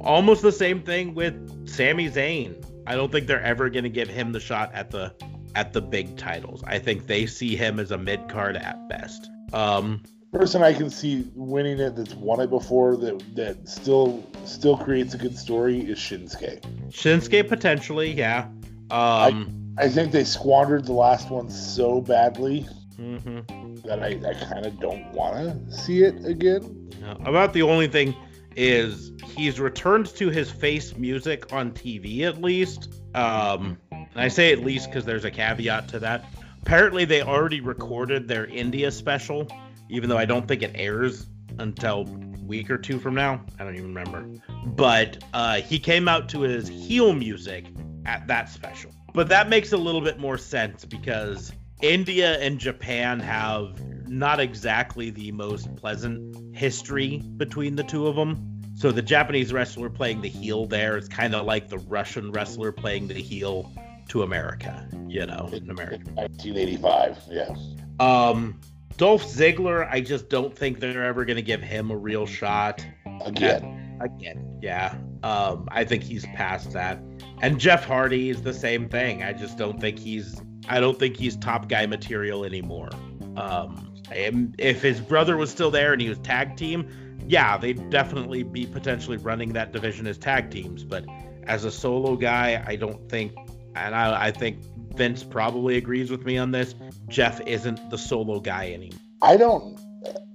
almost 0.00 0.40
the 0.42 0.50
same 0.52 0.82
thing 0.82 1.14
with 1.14 1.68
Sami 1.68 2.08
Zayn. 2.10 2.54
I 2.86 2.94
don't 2.94 3.12
think 3.12 3.26
they're 3.26 3.42
ever 3.42 3.68
gonna 3.70 3.88
give 3.90 4.08
him 4.08 4.32
the 4.32 4.40
shot 4.40 4.70
at 4.74 4.90
the 4.90 5.14
at 5.54 5.72
the 5.74 5.80
big 5.82 6.16
titles. 6.16 6.62
I 6.66 6.78
think 6.78 7.06
they 7.06 7.26
see 7.26 7.54
him 7.56 7.78
as 7.78 7.90
a 7.90 7.98
mid 7.98 8.28
card 8.28 8.56
at 8.56 8.88
best. 8.88 9.30
Um, 9.52 10.02
person 10.32 10.62
I 10.62 10.72
can 10.72 10.88
see 10.88 11.30
winning 11.34 11.78
it 11.78 11.94
that's 11.94 12.14
won 12.14 12.40
it 12.40 12.48
before 12.48 12.96
that 12.96 13.22
that 13.36 13.68
still 13.68 14.26
still 14.44 14.78
creates 14.78 15.12
a 15.14 15.18
good 15.18 15.36
story 15.36 15.80
is 15.80 15.98
Shinsuke. 15.98 16.62
Shinsuke 16.90 17.48
potentially, 17.48 18.10
yeah. 18.10 18.48
Um, 18.90 19.74
I 19.78 19.88
think 19.88 20.10
they 20.12 20.24
squandered 20.24 20.86
the 20.86 20.92
last 20.92 21.30
one 21.30 21.50
so 21.50 22.00
badly 22.00 22.66
mhm. 22.98 23.82
that 23.84 24.02
I, 24.02 24.18
I 24.28 24.34
kind 24.34 24.66
of 24.66 24.80
don't 24.80 25.12
want 25.12 25.70
to 25.70 25.76
see 25.76 26.02
it 26.02 26.24
again. 26.24 26.90
About 27.24 27.52
the 27.52 27.62
only 27.62 27.88
thing 27.88 28.14
is 28.56 29.12
he's 29.36 29.58
returned 29.58 30.06
to 30.14 30.30
his 30.30 30.50
face 30.50 30.96
music 30.96 31.52
on 31.52 31.72
TV 31.72 32.22
at 32.22 32.40
least. 32.40 32.92
Um, 33.14 33.78
and 33.90 34.08
I 34.16 34.28
say 34.28 34.52
at 34.52 34.60
least 34.60 34.88
because 34.88 35.04
there's 35.04 35.24
a 35.24 35.30
caveat 35.30 35.88
to 35.88 35.98
that. 36.00 36.24
Apparently, 36.62 37.04
they 37.04 37.22
already 37.22 37.60
recorded 37.60 38.28
their 38.28 38.46
India 38.46 38.90
special, 38.92 39.48
even 39.92 40.08
though 40.08 40.18
I 40.18 40.24
don't 40.24 40.48
think 40.48 40.62
it 40.62 40.72
airs 40.74 41.26
until 41.58 42.04
week 42.46 42.70
or 42.70 42.78
two 42.78 42.98
from 42.98 43.14
now. 43.14 43.44
I 43.58 43.64
don't 43.64 43.76
even 43.76 43.94
remember. 43.94 44.26
But 44.66 45.22
uh, 45.34 45.60
he 45.60 45.78
came 45.78 46.08
out 46.08 46.28
to 46.30 46.40
his 46.40 46.66
heel 46.66 47.12
music 47.12 47.66
at 48.06 48.26
that 48.26 48.48
special. 48.48 48.90
But 49.14 49.28
that 49.28 49.48
makes 49.48 49.72
a 49.72 49.76
little 49.76 50.00
bit 50.00 50.18
more 50.18 50.38
sense 50.38 50.86
because 50.86 51.52
India 51.82 52.38
and 52.40 52.58
Japan 52.58 53.20
have 53.20 53.78
not 54.08 54.40
exactly 54.40 55.10
the 55.10 55.30
most 55.32 55.74
pleasant 55.76 56.56
history 56.56 57.18
between 57.36 57.76
the 57.76 57.84
two 57.84 58.06
of 58.06 58.16
them. 58.16 58.60
So 58.74 58.92
the 58.92 59.02
Japanese 59.02 59.52
wrestler 59.52 59.90
playing 59.90 60.22
the 60.22 60.28
heel 60.28 60.64
there 60.66 60.96
is 60.96 61.06
kind 61.06 61.34
of 61.34 61.44
like 61.44 61.68
the 61.68 61.78
Russian 61.78 62.32
wrestler 62.32 62.72
playing 62.72 63.08
the 63.08 63.14
heel 63.14 63.70
to 64.08 64.22
America, 64.22 64.88
you 65.06 65.26
know, 65.26 65.50
in 65.52 65.70
America. 65.70 66.10
1985, 66.14 67.18
yeah. 67.30 67.54
Um, 68.00 68.58
Dolph 68.96 69.24
Ziggler, 69.24 69.88
I 69.90 70.00
just 70.00 70.28
don't 70.28 70.56
think 70.56 70.80
they're 70.80 71.04
ever 71.04 71.24
going 71.24 71.36
to 71.36 71.42
give 71.42 71.62
him 71.62 71.90
a 71.90 71.96
real 71.96 72.26
shot 72.26 72.84
Again, 73.24 73.98
again. 74.00 74.58
Yeah. 74.60 74.96
Um, 75.22 75.68
I 75.70 75.84
think 75.84 76.02
he's 76.02 76.26
past 76.26 76.72
that. 76.72 77.00
And 77.40 77.58
Jeff 77.58 77.84
Hardy 77.84 78.30
is 78.30 78.42
the 78.42 78.54
same 78.54 78.88
thing. 78.88 79.22
I 79.22 79.32
just 79.32 79.58
don't 79.58 79.80
think 79.80 79.98
he's 79.98 80.40
I 80.68 80.80
don't 80.80 80.98
think 80.98 81.16
he's 81.16 81.36
top 81.36 81.68
guy 81.68 81.86
material 81.86 82.44
anymore. 82.44 82.90
Um, 83.36 83.92
and 84.10 84.54
if 84.58 84.82
his 84.82 85.00
brother 85.00 85.36
was 85.36 85.50
still 85.50 85.70
there 85.70 85.92
and 85.92 86.00
he 86.00 86.08
was 86.08 86.18
tag 86.18 86.56
team, 86.56 86.88
yeah, 87.26 87.56
they'd 87.56 87.90
definitely 87.90 88.42
be 88.42 88.66
potentially 88.66 89.16
running 89.16 89.52
that 89.54 89.72
division 89.72 90.06
as 90.06 90.18
tag 90.18 90.50
teams. 90.50 90.84
But 90.84 91.04
as 91.44 91.64
a 91.64 91.70
solo 91.70 92.16
guy, 92.16 92.62
I 92.66 92.76
don't 92.76 93.08
think, 93.08 93.32
and 93.74 93.94
I, 93.94 94.26
I 94.26 94.30
think 94.30 94.58
Vince 94.94 95.24
probably 95.24 95.76
agrees 95.76 96.10
with 96.10 96.24
me 96.24 96.38
on 96.38 96.50
this. 96.50 96.74
Jeff 97.08 97.40
isn't 97.46 97.90
the 97.90 97.98
solo 97.98 98.40
guy 98.40 98.72
anymore. 98.72 98.98
I 99.22 99.36
don't. 99.36 99.78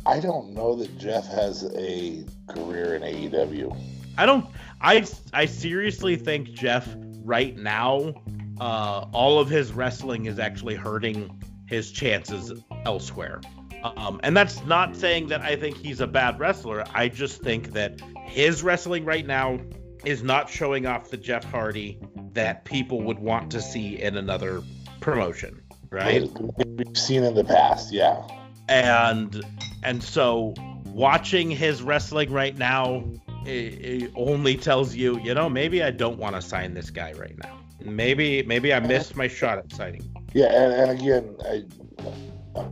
I 0.05 0.19
don't 0.19 0.53
know 0.53 0.76
that 0.76 0.97
Jeff 0.97 1.27
has 1.27 1.69
a 1.76 2.23
career 2.47 2.95
in 2.95 3.01
AEW. 3.01 3.77
I 4.18 4.26
don't. 4.26 4.45
I 4.81 5.05
I 5.34 5.45
seriously 5.45 6.15
think 6.15 6.53
Jeff 6.53 6.88
right 7.23 7.57
now, 7.57 8.14
uh, 8.59 9.05
all 9.11 9.39
of 9.39 9.49
his 9.49 9.73
wrestling 9.73 10.26
is 10.26 10.39
actually 10.39 10.76
hurting 10.76 11.43
his 11.68 11.91
chances 11.91 12.53
elsewhere. 12.85 13.41
Um, 13.84 14.19
and 14.23 14.35
that's 14.35 14.64
not 14.65 14.95
saying 14.95 15.27
that 15.27 15.41
I 15.41 15.55
think 15.55 15.77
he's 15.77 16.01
a 16.01 16.07
bad 16.07 16.39
wrestler. 16.39 16.84
I 16.93 17.09
just 17.09 17.41
think 17.41 17.73
that 17.73 18.01
his 18.23 18.64
wrestling 18.64 19.05
right 19.05 19.26
now 19.26 19.59
is 20.05 20.23
not 20.23 20.49
showing 20.49 20.85
off 20.85 21.09
the 21.09 21.18
Jeff 21.18 21.43
Hardy 21.43 21.99
that 22.38 22.65
people 22.65 23.01
would 23.01 23.19
want 23.19 23.51
to 23.51 23.61
see 23.61 24.01
in 24.01 24.18
another 24.18 24.61
promotion, 24.99 25.61
right? 25.89 26.30
We've 26.65 26.97
seen 26.97 27.23
in 27.23 27.35
the 27.35 27.43
past, 27.43 27.91
yeah. 27.91 28.26
and 28.69 29.43
and 29.84 30.01
so 30.01 30.53
watching 30.85 31.51
his 31.51 31.84
wrestling 31.84 32.31
right 32.31 32.57
now 32.57 33.03
it, 33.45 33.49
it 33.49 34.11
only 34.15 34.57
tells 34.57 34.95
you 34.95 35.19
you 35.19 35.31
know 35.31 35.47
maybe 35.47 35.84
i 35.84 35.91
don't 35.91 36.18
want 36.18 36.35
to 36.35 36.41
sign 36.41 36.73
this 36.73 36.89
guy 36.89 37.14
right 37.14 37.38
now 37.43 37.59
maybe 37.85 38.41
maybe 38.43 38.73
i 38.73 38.80
missed 38.80 39.15
my 39.15 39.27
shot 39.27 39.59
at 39.59 39.72
signing 39.72 40.01
Yeah, 40.34 40.53
and, 40.53 40.73
and 40.73 40.99
again, 40.99 41.35
I, 41.45 41.64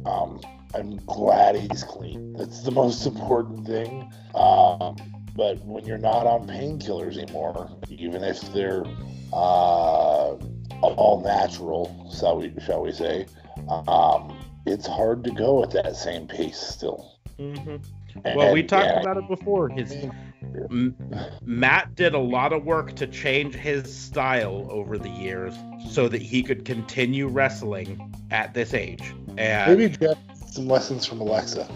um, 0.06 0.42
I'm 0.74 0.98
glad 1.06 1.56
he's 1.56 1.84
clean. 1.84 2.34
That's 2.34 2.62
the 2.62 2.72
most 2.72 3.06
important 3.06 3.66
thing. 3.66 4.12
Um, 4.36 4.98
but 5.36 5.64
when 5.66 5.86
you're 5.86 5.98
not 5.98 6.28
on 6.28 6.48
painkillers 6.48 7.18
anymore, 7.18 7.70
even 7.90 8.24
if 8.24 8.42
they're 8.54 8.84
uh, 9.34 10.36
all 10.82 11.22
natural, 11.24 12.12
shall 12.18 12.38
we, 12.38 12.54
shall 12.66 12.82
we 12.82 12.92
say, 12.92 13.26
um, 13.88 14.38
it's 14.66 14.88
hard 14.88 15.24
to 15.24 15.32
go 15.32 15.64
at 15.64 15.72
that 15.72 15.96
same 15.96 16.28
pace 16.28 16.58
still. 16.58 17.12
hmm 17.38 17.78
well 18.34 18.52
we 18.54 18.64
talked 18.64 18.86
yeah, 18.86 19.02
about 19.02 19.18
it 19.18 19.28
before 19.28 19.68
his 19.70 19.94
matt 21.44 21.94
did 21.96 22.14
a 22.14 22.20
lot 22.20 22.54
of 22.54 22.64
work 22.64 22.96
to 22.96 23.06
change 23.08 23.54
his 23.54 23.94
style 23.94 24.66
over 24.70 24.98
the 24.98 25.10
years 25.10 25.54
so 25.90 26.08
that 26.08 26.22
he 26.22 26.42
could 26.42 26.64
continue 26.64 27.28
wrestling 27.28 28.14
at 28.32 28.54
this 28.54 28.74
age 28.74 29.14
and 29.38 29.78
Maybe 29.78 29.98
needs 29.98 30.16
some 30.46 30.68
lessons 30.68 31.06
from 31.06 31.20
Alexa. 31.20 31.68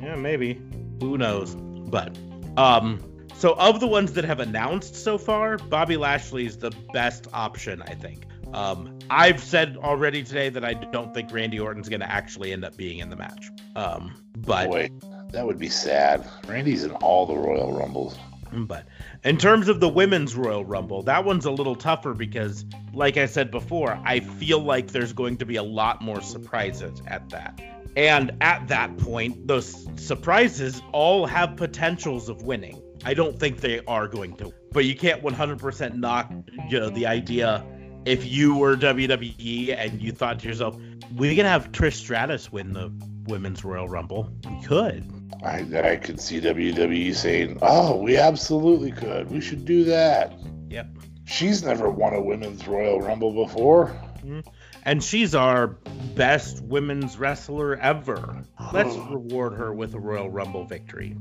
Yeah, 0.00 0.16
maybe. 0.16 0.60
Who 1.00 1.18
knows? 1.18 1.54
But 1.54 2.16
um 2.56 3.02
so 3.40 3.54
of 3.54 3.80
the 3.80 3.86
ones 3.86 4.12
that 4.12 4.24
have 4.24 4.38
announced 4.38 4.94
so 4.94 5.16
far, 5.16 5.56
Bobby 5.56 5.96
Lashley 5.96 6.44
is 6.44 6.58
the 6.58 6.72
best 6.92 7.26
option, 7.32 7.82
I 7.82 7.94
think. 7.94 8.26
Um 8.52 8.98
I've 9.08 9.42
said 9.42 9.76
already 9.78 10.22
today 10.22 10.50
that 10.50 10.64
I 10.64 10.74
don't 10.74 11.14
think 11.14 11.32
Randy 11.32 11.58
Orton's 11.58 11.88
going 11.88 12.00
to 12.00 12.10
actually 12.10 12.52
end 12.52 12.64
up 12.64 12.76
being 12.76 12.98
in 12.98 13.08
the 13.08 13.16
match. 13.16 13.50
Um 13.74 14.14
but 14.36 14.68
Boy, 14.68 14.90
that 15.32 15.46
would 15.46 15.58
be 15.58 15.70
sad. 15.70 16.28
Randy's 16.46 16.84
in 16.84 16.90
all 16.92 17.24
the 17.26 17.36
Royal 17.36 17.72
Rumbles. 17.72 18.18
But 18.52 18.86
in 19.24 19.38
terms 19.38 19.68
of 19.68 19.80
the 19.80 19.88
women's 19.88 20.34
Royal 20.34 20.64
Rumble, 20.64 21.02
that 21.04 21.24
one's 21.24 21.44
a 21.44 21.50
little 21.50 21.76
tougher 21.76 22.14
because, 22.14 22.64
like 22.92 23.16
I 23.16 23.26
said 23.26 23.50
before, 23.50 23.98
I 24.04 24.20
feel 24.20 24.58
like 24.58 24.88
there's 24.88 25.12
going 25.12 25.36
to 25.38 25.46
be 25.46 25.56
a 25.56 25.62
lot 25.62 26.02
more 26.02 26.20
surprises 26.20 27.00
at 27.06 27.28
that. 27.30 27.60
And 27.96 28.32
at 28.40 28.68
that 28.68 28.98
point, 28.98 29.46
those 29.46 29.86
surprises 29.96 30.82
all 30.92 31.26
have 31.26 31.56
potentials 31.56 32.28
of 32.28 32.42
winning. 32.42 32.82
I 33.04 33.14
don't 33.14 33.38
think 33.38 33.60
they 33.60 33.80
are 33.86 34.06
going 34.06 34.36
to, 34.36 34.52
but 34.72 34.84
you 34.84 34.94
can't 34.94 35.22
100% 35.22 35.94
knock 35.94 36.30
you 36.68 36.80
know, 36.80 36.90
the 36.90 37.06
idea. 37.06 37.64
If 38.04 38.26
you 38.26 38.56
were 38.56 38.76
WWE 38.76 39.76
and 39.76 40.00
you 40.00 40.12
thought 40.12 40.40
to 40.40 40.48
yourself, 40.48 40.76
we 41.16 41.34
can 41.34 41.46
have 41.46 41.72
Trish 41.72 41.94
Stratus 41.94 42.52
win 42.52 42.72
the 42.72 42.92
women's 43.26 43.64
Royal 43.64 43.88
Rumble, 43.88 44.30
we 44.48 44.62
could. 44.62 45.04
I, 45.42 45.66
I 45.82 45.96
could 45.96 46.20
see 46.20 46.40
WWE 46.40 47.14
saying, 47.14 47.58
"Oh, 47.62 47.96
we 47.96 48.16
absolutely 48.18 48.92
could. 48.92 49.30
We 49.30 49.40
should 49.40 49.64
do 49.64 49.84
that." 49.84 50.34
Yep. 50.68 50.88
She's 51.24 51.62
never 51.64 51.88
won 51.88 52.14
a 52.14 52.20
women's 52.20 52.66
Royal 52.66 53.00
Rumble 53.00 53.32
before. 53.32 53.96
Mm-hmm. 54.20 54.40
and 54.84 55.02
she's 55.02 55.34
our 55.34 55.68
best 56.14 56.62
women's 56.62 57.16
wrestler 57.16 57.76
ever. 57.76 58.44
Let's 58.70 58.94
oh. 58.94 59.08
reward 59.12 59.54
her 59.54 59.72
with 59.72 59.94
a 59.94 59.98
Royal 59.98 60.28
Rumble 60.28 60.64
victory. 60.64 61.16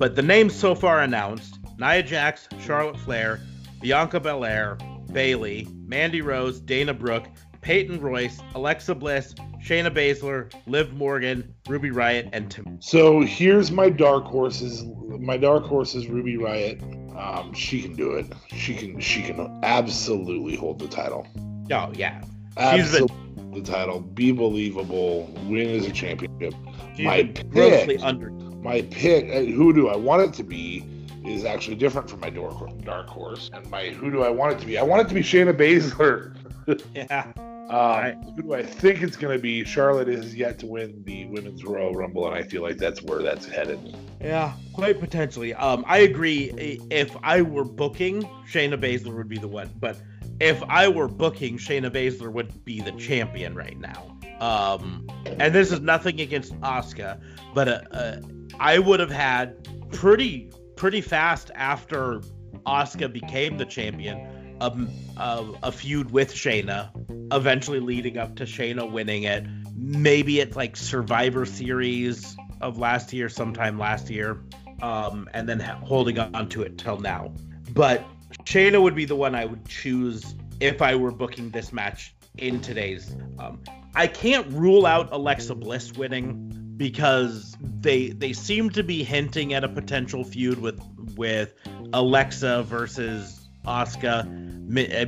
But 0.00 0.16
the 0.16 0.22
names 0.22 0.54
so 0.54 0.74
far 0.74 1.02
announced 1.02 1.58
Nia 1.78 2.02
Jax, 2.02 2.48
Charlotte 2.64 2.96
Flair, 2.96 3.38
Bianca 3.82 4.18
Belair, 4.18 4.78
Bayley, 5.12 5.68
Mandy 5.84 6.22
Rose, 6.22 6.58
Dana 6.58 6.94
Brooke, 6.94 7.28
Peyton 7.60 8.00
Royce, 8.00 8.40
Alexa 8.54 8.94
Bliss, 8.94 9.34
Shayna 9.62 9.94
Baszler, 9.94 10.50
Liv 10.66 10.94
Morgan, 10.94 11.54
Ruby 11.68 11.90
Riot, 11.90 12.30
and 12.32 12.50
Tim. 12.50 12.80
So 12.80 13.20
here's 13.20 13.70
my 13.70 13.90
dark 13.90 14.24
horses. 14.24 14.86
My 15.18 15.36
dark 15.36 15.64
horse 15.64 15.94
is 15.94 16.06
Ruby 16.06 16.38
Riot. 16.38 16.80
Um, 17.14 17.52
she 17.52 17.82
can 17.82 17.94
do 17.94 18.12
it. 18.12 18.24
She 18.56 18.74
can. 18.74 18.98
She 19.00 19.20
can 19.20 19.60
absolutely 19.62 20.56
hold 20.56 20.78
the 20.78 20.88
title. 20.88 21.26
Oh, 21.70 21.92
yeah. 21.94 22.24
Absolutely 22.56 23.60
the 23.60 23.60
title. 23.60 24.00
Be 24.00 24.32
believable. 24.32 25.26
Win 25.44 25.68
as 25.68 25.84
a 25.84 25.92
championship. 25.92 26.54
My 26.98 27.24
been 27.24 27.50
grossly 27.50 27.98
under. 27.98 28.32
My 28.62 28.82
pick. 28.82 29.24
uh, 29.30 29.40
Who 29.50 29.72
do 29.72 29.88
I 29.88 29.96
want 29.96 30.22
it 30.22 30.32
to 30.34 30.42
be? 30.42 30.84
Is 31.24 31.44
actually 31.44 31.76
different 31.76 32.08
from 32.08 32.20
my 32.20 32.30
dark 32.30 32.54
dark 32.82 33.06
horse. 33.06 33.50
And 33.52 33.68
my 33.70 33.90
who 33.90 34.10
do 34.10 34.22
I 34.22 34.30
want 34.30 34.54
it 34.54 34.60
to 34.60 34.66
be? 34.66 34.78
I 34.78 34.82
want 34.82 35.02
it 35.02 35.08
to 35.08 35.14
be 35.14 35.20
Shayna 35.20 35.52
Baszler. 35.54 36.34
Yeah. 36.94 37.32
Um, 37.36 37.44
Right. 37.70 38.16
Who 38.36 38.42
do 38.42 38.54
I 38.54 38.62
think 38.64 39.00
it's 39.02 39.16
going 39.16 39.36
to 39.36 39.40
be? 39.42 39.64
Charlotte 39.64 40.08
is 40.08 40.34
yet 40.34 40.58
to 40.60 40.66
win 40.66 41.02
the 41.04 41.26
Women's 41.26 41.64
Royal 41.64 41.92
Rumble, 41.94 42.26
and 42.26 42.34
I 42.34 42.42
feel 42.42 42.62
like 42.62 42.78
that's 42.78 43.00
where 43.02 43.22
that's 43.22 43.46
headed. 43.46 43.96
Yeah, 44.20 44.52
quite 44.72 44.98
potentially. 45.00 45.54
Um, 45.54 45.84
I 45.86 45.98
agree. 45.98 46.50
If 46.90 47.16
I 47.22 47.42
were 47.42 47.64
booking, 47.64 48.22
Shayna 48.48 48.76
Baszler 48.80 49.16
would 49.16 49.28
be 49.28 49.38
the 49.38 49.48
one. 49.48 49.70
But 49.80 50.00
if 50.40 50.62
I 50.64 50.88
were 50.88 51.06
booking, 51.08 51.58
Shayna 51.58 51.90
Baszler 51.90 52.32
would 52.32 52.64
be 52.64 52.80
the 52.80 52.92
champion 52.92 53.54
right 53.54 53.78
now. 53.78 54.16
Um, 54.40 55.06
and 55.26 55.54
this 55.54 55.70
is 55.70 55.80
nothing 55.80 56.20
against 56.20 56.58
Asuka, 56.60 57.20
but 57.54 57.68
uh, 57.68 57.80
uh, 57.90 58.20
I 58.58 58.78
would 58.78 59.00
have 59.00 59.10
had 59.10 59.68
pretty 59.92 60.50
pretty 60.76 61.02
fast 61.02 61.50
after 61.54 62.22
Asuka 62.66 63.12
became 63.12 63.58
the 63.58 63.66
champion. 63.66 64.40
a, 64.60 64.86
a, 65.16 65.52
a 65.64 65.72
feud 65.72 66.10
with 66.10 66.32
Shayna, 66.32 66.90
eventually 67.32 67.80
leading 67.80 68.18
up 68.18 68.36
to 68.36 68.44
Shayna 68.44 68.90
winning 68.90 69.24
it. 69.24 69.44
Maybe 69.76 70.40
it's 70.40 70.56
like 70.56 70.76
Survivor 70.76 71.46
Series 71.46 72.36
of 72.60 72.78
last 72.78 73.12
year, 73.12 73.28
sometime 73.28 73.78
last 73.78 74.10
year, 74.10 74.42
um, 74.82 75.28
and 75.32 75.48
then 75.48 75.60
holding 75.60 76.18
on 76.18 76.48
to 76.50 76.62
it 76.62 76.78
till 76.78 76.98
now. 76.98 77.32
But 77.72 78.04
Shayna 78.44 78.80
would 78.82 78.94
be 78.94 79.04
the 79.04 79.16
one 79.16 79.34
I 79.34 79.46
would 79.46 79.66
choose 79.66 80.34
if 80.60 80.82
I 80.82 80.94
were 80.94 81.10
booking 81.10 81.50
this 81.50 81.72
match 81.72 82.14
in 82.38 82.60
today's. 82.60 83.14
Um, 83.38 83.62
I 83.94 84.06
can't 84.06 84.46
rule 84.52 84.86
out 84.86 85.08
Alexa 85.12 85.54
Bliss 85.54 85.92
winning 85.92 86.74
because 86.76 87.56
they 87.60 88.08
they 88.08 88.32
seem 88.32 88.70
to 88.70 88.82
be 88.82 89.02
hinting 89.02 89.52
at 89.54 89.64
a 89.64 89.68
potential 89.68 90.24
feud 90.24 90.58
with 90.58 90.80
with 91.16 91.54
Alexa 91.92 92.62
versus 92.62 93.48
Asuka, 93.66 94.26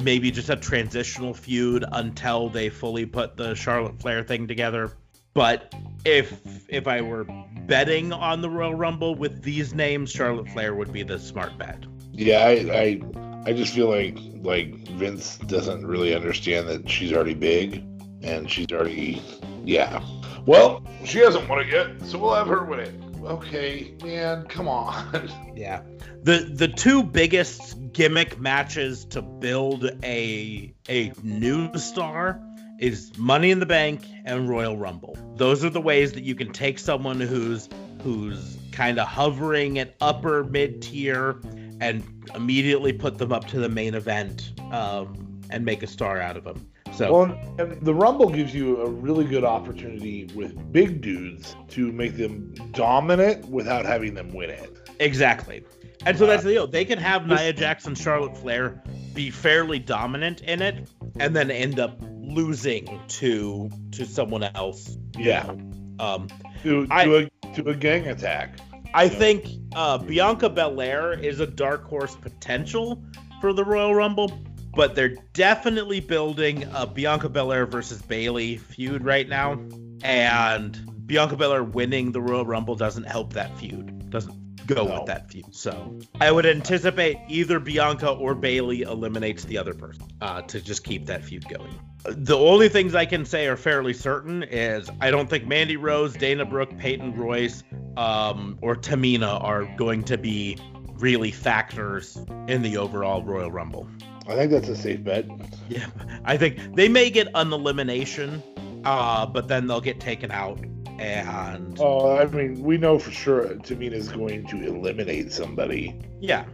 maybe 0.02 0.30
just 0.30 0.50
a 0.50 0.56
transitional 0.56 1.32
feud 1.32 1.84
until 1.92 2.48
they 2.48 2.68
fully 2.68 3.06
put 3.06 3.36
the 3.36 3.54
Charlotte 3.54 4.00
Flair 4.00 4.22
thing 4.22 4.46
together. 4.46 4.92
But 5.34 5.74
if 6.04 6.40
if 6.68 6.86
I 6.86 7.00
were 7.00 7.26
betting 7.66 8.12
on 8.12 8.42
the 8.42 8.50
Royal 8.50 8.74
Rumble 8.74 9.14
with 9.14 9.42
these 9.42 9.72
names, 9.72 10.10
Charlotte 10.10 10.48
Flair 10.50 10.74
would 10.74 10.92
be 10.92 11.02
the 11.02 11.18
smart 11.18 11.56
bet. 11.56 11.84
Yeah, 12.12 12.44
I, 12.44 12.50
I 12.50 13.00
I 13.44 13.52
just 13.52 13.74
feel 13.74 13.88
like 13.88 14.18
like 14.42 14.88
Vince 14.90 15.38
doesn't 15.38 15.86
really 15.86 16.14
understand 16.14 16.68
that 16.68 16.88
she's 16.88 17.12
already 17.12 17.34
big 17.34 17.84
and 18.22 18.50
she's 18.50 18.70
already 18.72 19.22
yeah. 19.64 20.02
Well, 20.46 20.84
she 21.04 21.18
hasn't 21.18 21.48
won 21.48 21.60
it 21.60 21.68
yet, 21.68 22.02
so 22.02 22.18
we'll 22.18 22.34
have 22.34 22.48
her 22.48 22.64
win 22.64 22.80
it. 22.80 22.94
Okay, 23.24 23.94
man, 24.02 24.46
come 24.46 24.68
on. 24.68 25.30
Yeah. 25.54 25.82
The 26.22 26.50
the 26.52 26.66
two 26.66 27.02
biggest 27.02 27.92
gimmick 27.92 28.40
matches 28.40 29.04
to 29.06 29.22
build 29.22 29.84
a 30.02 30.72
a 30.88 31.12
new 31.22 31.76
star 31.78 32.40
is 32.78 33.16
Money 33.18 33.50
in 33.50 33.60
the 33.60 33.66
Bank 33.66 34.04
and 34.24 34.48
Royal 34.48 34.76
Rumble. 34.76 35.16
Those 35.36 35.64
are 35.64 35.70
the 35.70 35.80
ways 35.80 36.12
that 36.14 36.24
you 36.24 36.34
can 36.34 36.52
take 36.52 36.78
someone 36.78 37.20
who's 37.20 37.68
who's 38.02 38.56
kind 38.72 38.98
of 38.98 39.06
hovering 39.06 39.78
at 39.78 39.94
upper 40.00 40.42
mid 40.42 40.82
tier 40.82 41.40
and 41.82 42.04
immediately 42.36 42.92
put 42.92 43.18
them 43.18 43.32
up 43.32 43.46
to 43.48 43.58
the 43.58 43.68
main 43.68 43.94
event 43.94 44.52
um, 44.70 45.40
and 45.50 45.64
make 45.64 45.82
a 45.82 45.86
star 45.86 46.20
out 46.20 46.36
of 46.36 46.44
them. 46.44 46.64
So 46.92 47.12
well, 47.12 47.56
and 47.58 47.80
the 47.82 47.94
Rumble 47.94 48.28
gives 48.28 48.54
you 48.54 48.80
a 48.82 48.88
really 48.88 49.24
good 49.24 49.44
opportunity 49.44 50.30
with 50.34 50.72
big 50.72 51.00
dudes 51.00 51.56
to 51.70 51.90
make 51.90 52.16
them 52.16 52.54
dominant 52.72 53.46
without 53.48 53.84
having 53.84 54.14
them 54.14 54.32
win 54.32 54.50
it. 54.50 54.90
Exactly. 55.00 55.64
And 56.06 56.16
so 56.16 56.26
that's 56.26 56.44
the 56.44 56.50
deal. 56.50 56.66
They 56.66 56.84
can 56.84 56.98
have 56.98 57.26
Nia 57.26 57.52
Jackson, 57.52 57.94
Charlotte 57.94 58.36
Flair 58.36 58.82
be 59.14 59.30
fairly 59.30 59.78
dominant 59.78 60.40
in 60.42 60.62
it, 60.62 60.88
and 61.18 61.34
then 61.34 61.50
end 61.50 61.80
up 61.80 61.98
losing 62.00 63.00
to 63.08 63.70
to 63.92 64.06
someone 64.06 64.44
else. 64.44 64.96
Yeah. 65.16 65.54
Um, 65.98 66.28
to 66.62 66.86
to, 66.86 66.92
I, 66.92 67.02
a, 67.04 67.30
to 67.54 67.70
a 67.70 67.74
gang 67.74 68.06
attack. 68.08 68.58
I 68.94 69.08
think 69.08 69.46
uh, 69.74 69.98
Bianca 69.98 70.48
Belair 70.48 71.12
is 71.12 71.40
a 71.40 71.46
dark 71.46 71.84
horse 71.84 72.14
potential 72.14 73.02
for 73.40 73.52
the 73.52 73.64
Royal 73.64 73.94
Rumble, 73.94 74.30
but 74.74 74.94
they're 74.94 75.16
definitely 75.32 76.00
building 76.00 76.64
a 76.74 76.86
Bianca 76.86 77.28
Belair 77.28 77.66
versus 77.66 78.02
Bayley 78.02 78.58
feud 78.58 79.04
right 79.04 79.28
now, 79.28 79.58
and 80.02 81.06
Bianca 81.06 81.36
Belair 81.36 81.64
winning 81.64 82.12
the 82.12 82.20
Royal 82.20 82.44
Rumble 82.44 82.74
doesn't 82.74 83.04
help 83.04 83.32
that 83.32 83.56
feud. 83.58 84.10
Doesn't 84.10 84.66
go 84.66 84.86
no. 84.86 84.98
with 84.98 85.06
that 85.06 85.30
feud. 85.30 85.54
So 85.54 85.98
I 86.20 86.30
would 86.30 86.46
anticipate 86.46 87.16
either 87.28 87.58
Bianca 87.58 88.10
or 88.10 88.34
Bayley 88.34 88.82
eliminates 88.82 89.44
the 89.44 89.58
other 89.58 89.74
person 89.74 90.04
uh, 90.20 90.42
to 90.42 90.60
just 90.60 90.84
keep 90.84 91.06
that 91.06 91.24
feud 91.24 91.48
going. 91.48 91.74
The 92.04 92.36
only 92.36 92.68
things 92.68 92.94
I 92.94 93.06
can 93.06 93.24
say 93.24 93.46
are 93.46 93.56
fairly 93.56 93.92
certain 93.92 94.42
is 94.42 94.90
I 95.00 95.10
don't 95.10 95.30
think 95.30 95.46
Mandy 95.46 95.76
Rose, 95.76 96.14
Dana 96.14 96.44
Brooke, 96.44 96.76
Peyton 96.78 97.14
Royce, 97.14 97.62
um, 97.96 98.58
or 98.62 98.76
Tamina 98.76 99.42
are 99.42 99.64
going 99.76 100.02
to 100.04 100.18
be 100.18 100.58
really 100.94 101.30
factors 101.30 102.16
in 102.48 102.62
the 102.62 102.76
overall 102.76 103.22
Royal 103.22 103.50
Rumble. 103.50 103.88
I 104.28 104.34
think 104.34 104.52
that's 104.52 104.68
a 104.68 104.76
safe 104.76 105.02
bet. 105.02 105.26
Yeah, 105.68 105.86
I 106.24 106.36
think 106.36 106.76
they 106.76 106.88
may 106.88 107.10
get 107.10 107.28
an 107.34 107.52
elimination, 107.52 108.42
uh, 108.84 109.26
but 109.26 109.48
then 109.48 109.66
they'll 109.66 109.80
get 109.80 109.98
taken 109.98 110.30
out 110.30 110.58
and 111.02 111.78
oh, 111.80 112.16
I 112.16 112.26
mean, 112.26 112.62
we 112.62 112.78
know 112.78 112.98
for 112.98 113.10
sure 113.10 113.44
Tamina 113.56 113.94
is 113.94 114.08
going 114.08 114.46
to 114.46 114.64
eliminate 114.64 115.32
somebody. 115.32 115.98
Yeah, 116.20 116.44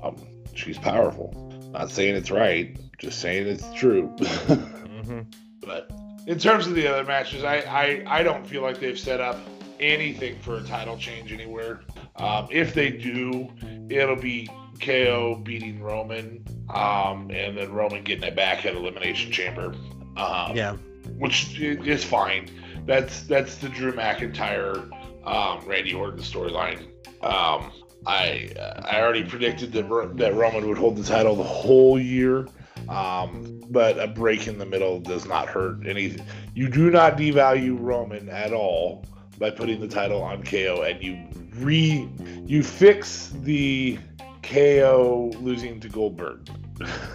um, 0.00 0.16
she's 0.54 0.78
powerful. 0.78 1.32
Not 1.72 1.90
saying 1.90 2.14
it's 2.14 2.30
right, 2.30 2.78
just 2.98 3.18
saying 3.18 3.48
it's 3.48 3.68
true. 3.74 4.14
mm-hmm. 4.18 5.20
But 5.60 5.90
in 6.26 6.38
terms 6.38 6.68
of 6.68 6.74
the 6.74 6.86
other 6.86 7.04
matches, 7.04 7.42
I, 7.42 7.56
I 7.62 8.18
I 8.18 8.22
don't 8.22 8.46
feel 8.46 8.62
like 8.62 8.78
they've 8.78 8.98
set 8.98 9.20
up 9.20 9.38
anything 9.80 10.38
for 10.40 10.56
a 10.56 10.62
title 10.62 10.96
change 10.96 11.32
anywhere. 11.32 11.80
Um, 12.16 12.48
if 12.50 12.74
they 12.74 12.90
do, 12.90 13.48
it'll 13.88 14.16
be 14.16 14.48
KO 14.80 15.40
beating 15.42 15.82
Roman, 15.82 16.44
um, 16.72 17.30
and 17.30 17.56
then 17.56 17.72
Roman 17.72 18.04
getting 18.04 18.24
it 18.24 18.36
back 18.36 18.66
at 18.66 18.74
Elimination 18.74 19.32
Chamber. 19.32 19.74
Um, 20.16 20.56
yeah, 20.56 20.76
which 21.18 21.58
is 21.60 22.04
fine 22.04 22.48
that's 22.86 23.22
that's 23.24 23.56
the 23.56 23.68
Drew 23.68 23.92
McIntyre, 23.92 24.90
um, 25.26 25.66
Randy 25.66 25.92
Orton 25.92 26.20
storyline. 26.20 26.86
Um, 27.22 27.72
I 28.06 28.50
I 28.84 29.00
already 29.00 29.24
predicted 29.24 29.72
that 29.72 30.16
that 30.16 30.34
Roman 30.34 30.68
would 30.68 30.78
hold 30.78 30.96
the 30.96 31.04
title 31.04 31.34
the 31.34 31.42
whole 31.42 31.98
year, 31.98 32.46
um, 32.88 33.60
but 33.68 33.98
a 33.98 34.06
break 34.06 34.46
in 34.46 34.58
the 34.58 34.66
middle 34.66 35.00
does 35.00 35.26
not 35.26 35.48
hurt 35.48 35.86
anything. 35.86 36.24
You 36.54 36.68
do 36.68 36.90
not 36.90 37.18
devalue 37.18 37.76
Roman 37.78 38.28
at 38.28 38.52
all 38.52 39.04
by 39.38 39.50
putting 39.50 39.80
the 39.80 39.88
title 39.88 40.22
on 40.22 40.42
KO, 40.42 40.82
and 40.82 41.02
you 41.02 41.26
re 41.56 42.08
you 42.46 42.62
fix 42.62 43.32
the 43.42 43.98
KO 44.42 45.32
losing 45.40 45.80
to 45.80 45.88
Goldberg. 45.88 46.48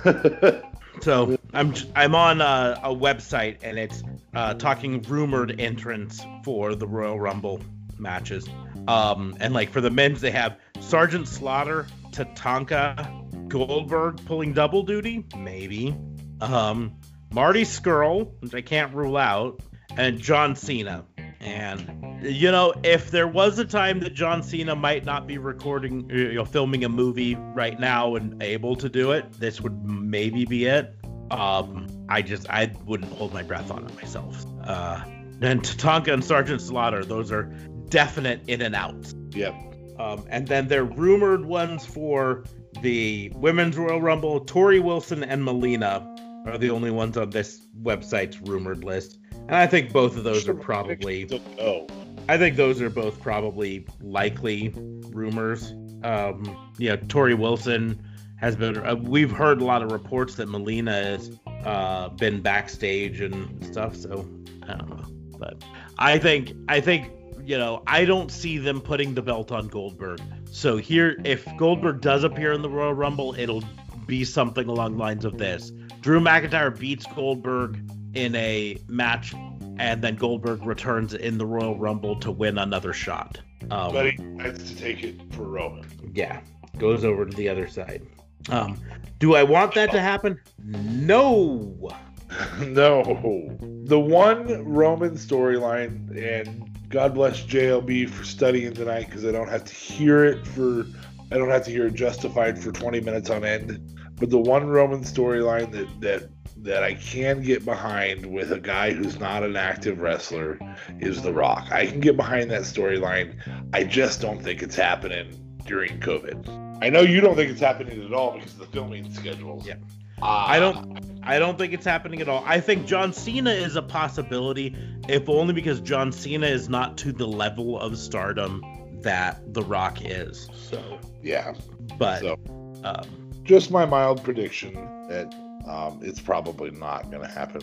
So 1.02 1.35
I'm 1.53 1.73
I'm 1.95 2.14
on 2.14 2.41
a, 2.41 2.80
a 2.84 2.95
website 2.95 3.57
and 3.64 3.80
it's 3.80 4.03
uh, 4.35 4.53
talking 4.53 5.02
rumored 5.03 5.60
entrants 5.60 6.23
for 6.43 6.76
the 6.76 6.88
Royal 6.88 7.19
Rumble 7.19 7.60
matches. 7.98 8.48
Um, 8.88 9.35
and 9.39 9.53
like 9.53 9.72
for 9.72 9.81
the 9.81 9.89
men's, 9.89 10.22
they 10.22 10.31
have 10.31 10.57
Sergeant 10.80 11.27
Slaughter, 11.27 11.88
Tatanka, 12.11 13.48
Goldberg 13.48 14.23
pulling 14.26 14.53
double 14.53 14.84
duty, 14.84 15.26
maybe. 15.35 15.95
Um, 16.39 16.99
Marty 17.31 17.64
Scurll, 17.64 18.34
which 18.39 18.53
I 18.53 18.61
can't 18.61 18.93
rule 18.93 19.18
out, 19.18 19.61
and 19.98 20.19
John 20.19 20.56
Cena. 20.56 21.06
And 21.41 22.11
you 22.23 22.51
know, 22.51 22.73
if 22.84 23.09
there 23.09 23.27
was 23.27 23.57
a 23.57 23.65
time 23.65 23.99
that 24.01 24.13
John 24.13 24.43
Cena 24.43 24.76
might 24.76 25.05
not 25.05 25.26
be 25.26 25.38
recording, 25.38 26.09
you 26.09 26.34
know, 26.34 26.45
filming 26.45 26.84
a 26.84 26.89
movie 26.89 27.35
right 27.35 27.80
now 27.80 28.15
and 28.15 28.41
able 28.43 28.76
to 28.76 28.88
do 28.88 29.11
it, 29.11 29.31
this 29.34 29.59
would 29.59 29.84
maybe 29.84 30.45
be 30.45 30.65
it. 30.65 30.95
Um, 31.31 31.88
I 32.09 32.22
just 32.22 32.49
I 32.49 32.72
wouldn't 32.85 33.11
hold 33.13 33.34
my 33.34 33.41
breath 33.41 33.72
on 33.72 33.85
it 33.85 33.95
myself. 33.95 34.45
Uh, 34.63 35.01
and 35.41 35.63
Tatanka 35.63 36.13
and 36.13 36.23
Sergeant 36.23 36.61
Slaughter, 36.61 37.03
those 37.03 37.31
are 37.31 37.43
definite 37.89 38.41
in 38.47 38.61
and 38.61 38.76
outs. 38.76 39.15
Yep. 39.31 39.55
Um, 39.97 40.26
and 40.30 40.47
then 40.47 40.68
they're 40.68 40.85
rumored 40.85 41.45
ones 41.45 41.85
for 41.85 42.43
the 42.81 43.31
Women's 43.35 43.77
Royal 43.77 44.01
Rumble. 44.01 44.45
Torrie 44.45 44.81
Wilson 44.81 45.23
and 45.23 45.43
Melina 45.43 46.07
are 46.45 46.57
the 46.57 46.69
only 46.69 46.91
ones 46.91 47.18
on 47.18 47.30
this 47.30 47.68
website's 47.81 48.41
rumored 48.41 48.84
list. 48.84 49.19
And 49.34 49.55
I 49.55 49.68
think 49.68 49.91
both 49.91 50.18
of 50.18 50.23
those 50.23 50.47
are 50.47 50.53
probably. 50.53 51.27
Oh. 51.59 51.88
I 52.30 52.38
think 52.38 52.55
those 52.55 52.81
are 52.81 52.89
both 52.89 53.19
probably 53.19 53.85
likely 53.99 54.73
rumors. 55.09 55.73
Um, 56.03 56.72
you 56.77 56.89
know, 56.89 56.97
Torrie 56.97 57.38
Wilson 57.38 58.01
has 58.38 58.55
been. 58.55 58.77
Uh, 58.77 58.95
we've 58.95 59.31
heard 59.31 59.61
a 59.61 59.65
lot 59.65 59.81
of 59.81 59.91
reports 59.91 60.35
that 60.35 60.47
Melina 60.47 60.93
has 60.93 61.38
uh, 61.65 62.09
been 62.09 62.41
backstage 62.41 63.22
and 63.22 63.65
stuff. 63.65 63.95
So 63.95 64.27
I 64.63 64.76
don't 64.76 64.89
know, 64.89 65.38
but 65.38 65.63
I 65.97 66.18
think 66.18 66.53
I 66.68 66.81
think 66.81 67.11
you 67.43 67.57
know 67.57 67.84
I 67.88 68.05
don't 68.05 68.31
see 68.31 68.57
them 68.57 68.81
putting 68.81 69.13
the 69.13 69.22
belt 69.22 69.51
on 69.51 69.68
Goldberg. 69.68 70.22
So 70.51 70.77
here, 70.77 71.18
if 71.23 71.47
Goldberg 71.57 72.01
does 72.01 72.23
appear 72.23 72.51
in 72.53 72.61
the 72.61 72.69
Royal 72.69 72.93
Rumble, 72.93 73.35
it'll 73.38 73.63
be 74.05 74.23
something 74.23 74.68
along 74.68 74.93
the 74.93 74.99
lines 74.99 75.26
of 75.26 75.38
this: 75.38 75.72
Drew 76.02 76.19
McIntyre 76.19 76.78
beats 76.78 77.06
Goldberg 77.15 77.80
in 78.15 78.36
a 78.36 78.78
match, 78.88 79.34
and 79.78 80.02
then 80.02 80.15
Goldberg 80.15 80.65
returns 80.65 81.14
in 81.14 81.38
the 81.38 81.45
Royal 81.45 81.78
Rumble 81.78 82.19
to 82.19 82.32
win 82.32 82.57
another 82.57 82.91
shot. 82.91 83.40
Um, 83.69 83.94
but 83.94 84.07
he 84.07 84.18
has 84.40 84.57
to 84.69 84.76
take 84.76 85.03
it 85.03 85.15
for 85.32 85.44
Roman. 85.44 85.86
Yeah, 86.14 86.41
goes 86.78 87.06
over 87.06 87.26
to 87.26 87.38
the 87.38 87.48
other 87.48 87.68
side. 87.68 88.06
Um, 88.49 88.80
do 89.19 89.36
I 89.36 89.44
want 89.44 89.76
that 89.76 89.91
to 89.91 90.02
happen? 90.02 90.40
No. 90.64 91.91
no. 92.60 93.57
The 93.86 93.99
one 93.99 94.65
Roman 94.65 95.11
storyline, 95.11 96.18
and 96.18 96.68
God 96.90 97.14
bless 97.14 97.44
JLB 97.44 98.10
for 98.10 98.23
studying 98.23 98.73
tonight 98.73 99.06
because 99.06 99.26
I 99.26 99.32
don't 99.32 99.49
have 99.49 99.65
to 99.65 99.73
hear 99.73 100.26
it 100.26 100.48
for, 100.48 100.86
I 101.32 101.38
don't 101.38 101.49
have 101.49 101.64
to 101.65 101.72
hear 101.72 101.86
it 101.86 101.94
justified 101.94 102.61
for 102.61 102.72
20 102.72 103.02
minutes 103.02 103.30
on 103.30 103.45
end. 103.45 104.01
But 104.22 104.30
the 104.30 104.38
one 104.38 104.68
Roman 104.69 105.02
storyline 105.02 105.72
that 105.72 105.99
that 105.99 106.30
that 106.64 106.84
I 106.84 106.93
can 106.93 107.41
get 107.41 107.65
behind 107.65 108.23
with 108.23 108.52
a 108.52 108.60
guy 108.60 108.91
who's 108.93 109.19
not 109.19 109.43
an 109.43 109.57
active 109.57 109.99
wrestler 109.99 110.60
is 110.99 111.23
The 111.23 111.34
Rock. 111.34 111.72
I 111.72 111.88
can 111.88 111.99
get 111.99 112.15
behind 112.15 112.52
that 112.52 112.61
storyline. 112.61 113.35
I 113.73 113.84
just 113.84 114.22
don't 114.22 114.39
think 114.41 114.61
it's 114.61 114.76
happening 114.76 115.57
during 115.65 115.99
COVID. 115.99 116.80
I 116.84 116.89
know 116.89 117.02
you 117.02 117.19
don't 117.19 117.35
think 117.35 117.49
it's 117.49 117.60
happening 117.60 118.03
at 118.06 118.14
all 118.14 118.34
because 118.34 118.53
of 118.53 118.60
the 118.60 118.65
filming 118.68 119.11
schedules. 119.11 119.65
Yeah. 119.65 119.76
Uh, 120.22 120.26
I 120.27 120.60
don't 120.60 120.99
I 121.23 121.39
don't 121.39 121.57
think 121.57 121.73
it's 121.73 121.85
happening 121.85 122.22
at 122.22 122.30
all. 122.30 122.43
I 122.45 122.60
think 122.60 122.85
John 122.85 123.14
Cena 123.14 123.49
is 123.49 123.76
a 123.76 123.81
possibility, 123.81 124.76
if 125.07 125.27
only 125.30 125.56
because 125.56 125.81
John 125.81 126.11
Cena 126.11 126.45
is 126.45 126.69
not 126.69 126.95
to 126.99 127.11
the 127.11 127.27
level 127.27 127.80
of 127.80 127.98
stardom 127.98 128.64
that 129.02 129.52
The 129.52 129.64
Rock 129.64 130.06
is. 130.06 130.48
So, 130.53 130.99
Yeah. 131.23 131.56
but 131.98 132.19
So 132.19 132.38
um, 132.84 133.30
just 133.52 133.69
my 133.69 133.86
mild 133.86 134.23
prediction 134.23 134.73
that 135.10 135.36
um, 135.68 135.99
it's 136.02 136.22
probably 136.22 136.72
not 136.72 137.11
going 137.11 137.22
to 137.22 137.28
happen. 137.28 137.61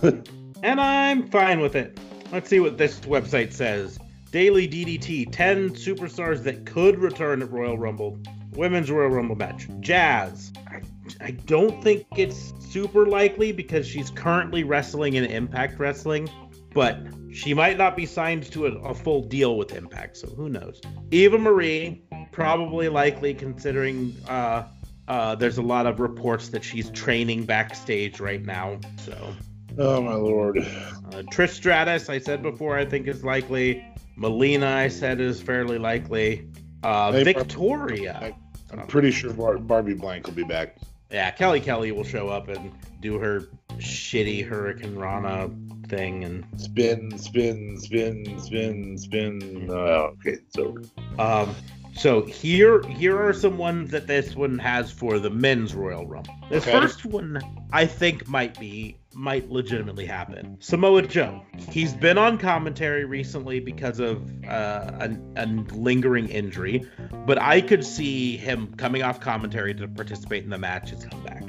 and 0.62 0.80
I'm 0.80 1.28
fine 1.28 1.58
with 1.58 1.74
it. 1.74 1.98
Let's 2.30 2.48
see 2.48 2.60
what 2.60 2.78
this 2.78 3.00
website 3.00 3.52
says. 3.52 3.98
Daily 4.30 4.68
DDT 4.68 5.32
10 5.32 5.70
superstars 5.70 6.44
that 6.44 6.64
could 6.66 7.00
return 7.00 7.42
at 7.42 7.50
Royal 7.50 7.76
Rumble. 7.76 8.16
Women's 8.52 8.92
Royal 8.92 9.08
Rumble 9.08 9.34
match. 9.34 9.66
Jazz. 9.80 10.52
I, 10.68 10.82
I 11.20 11.32
don't 11.32 11.82
think 11.82 12.06
it's 12.16 12.52
super 12.70 13.04
likely 13.08 13.50
because 13.50 13.88
she's 13.88 14.08
currently 14.08 14.62
wrestling 14.62 15.14
in 15.14 15.24
Impact 15.24 15.80
Wrestling, 15.80 16.30
but 16.74 16.96
she 17.32 17.54
might 17.54 17.76
not 17.76 17.96
be 17.96 18.06
signed 18.06 18.44
to 18.52 18.66
a, 18.66 18.70
a 18.82 18.94
full 18.94 19.22
deal 19.22 19.56
with 19.56 19.74
Impact, 19.74 20.16
so 20.18 20.28
who 20.28 20.48
knows. 20.48 20.80
Eva 21.10 21.38
Marie, 21.38 22.04
probably 22.30 22.88
likely 22.88 23.34
considering 23.34 24.14
uh, 24.28 24.62
uh, 25.08 25.34
there's 25.34 25.58
a 25.58 25.62
lot 25.62 25.86
of 25.86 26.00
reports 26.00 26.48
that 26.50 26.62
she's 26.64 26.90
training 26.90 27.44
backstage 27.44 28.20
right 28.20 28.44
now, 28.44 28.78
so. 29.04 29.34
oh 29.78 30.00
my 30.02 30.14
lord! 30.14 30.58
Uh, 30.58 31.22
Trish 31.32 31.50
Stratus, 31.50 32.08
I 32.08 32.18
said 32.18 32.42
before, 32.42 32.76
I 32.78 32.84
think 32.84 33.06
is 33.08 33.24
likely. 33.24 33.84
Melina, 34.16 34.66
I 34.68 34.88
said 34.88 35.20
is 35.20 35.40
fairly 35.40 35.78
likely. 35.78 36.46
Uh, 36.82 37.12
Hey, 37.12 37.24
Victoria. 37.24 38.34
I'm 38.72 38.86
pretty 38.86 39.10
sure 39.10 39.32
Bar- 39.32 39.58
Barbie 39.58 39.94
Blank 39.94 40.26
will 40.26 40.34
be 40.34 40.44
back. 40.44 40.76
Yeah, 41.10 41.30
Kelly 41.30 41.60
Kelly 41.60 41.92
will 41.92 42.04
show 42.04 42.28
up 42.28 42.48
and 42.48 42.72
do 43.00 43.18
her 43.18 43.48
shitty 43.76 44.48
hurricanrana 44.48 45.88
thing. 45.88 46.24
And 46.24 46.46
Spin, 46.58 47.16
spin, 47.18 47.78
spin, 47.78 48.38
spin, 48.40 48.96
spin. 48.98 49.68
Oh, 49.70 50.14
okay, 50.14 50.32
it's 50.32 50.56
over. 50.58 50.82
um, 51.18 51.54
so 51.94 52.22
here 52.24 52.82
here 52.88 53.20
are 53.20 53.32
some 53.32 53.58
ones 53.58 53.90
that 53.90 54.06
this 54.06 54.34
one 54.34 54.58
has 54.58 54.90
for 54.90 55.18
the 55.18 55.30
men's 55.30 55.74
Royal 55.74 56.06
Rumble. 56.06 56.34
This 56.50 56.66
Okay. 56.66 56.78
first 56.80 57.04
one 57.04 57.40
I 57.72 57.86
think 57.86 58.26
might 58.28 58.58
be 58.58 58.96
might 59.14 59.50
legitimately 59.50 60.06
happen. 60.06 60.56
Samoa 60.60 61.02
Joe. 61.02 61.42
He's 61.70 61.92
been 61.92 62.16
on 62.16 62.38
commentary 62.38 63.04
recently 63.04 63.60
because 63.60 64.00
of 64.00 64.22
uh, 64.46 64.90
a, 65.00 65.16
a 65.36 65.46
lingering 65.46 66.28
injury, 66.30 66.88
but 67.26 67.38
I 67.40 67.60
could 67.60 67.84
see 67.84 68.38
him 68.38 68.72
coming 68.76 69.02
off 69.02 69.20
commentary 69.20 69.74
to 69.74 69.86
participate 69.86 70.44
in 70.44 70.50
the 70.50 70.58
match 70.58 70.92
and 70.92 71.10
come 71.10 71.22
back. 71.22 71.42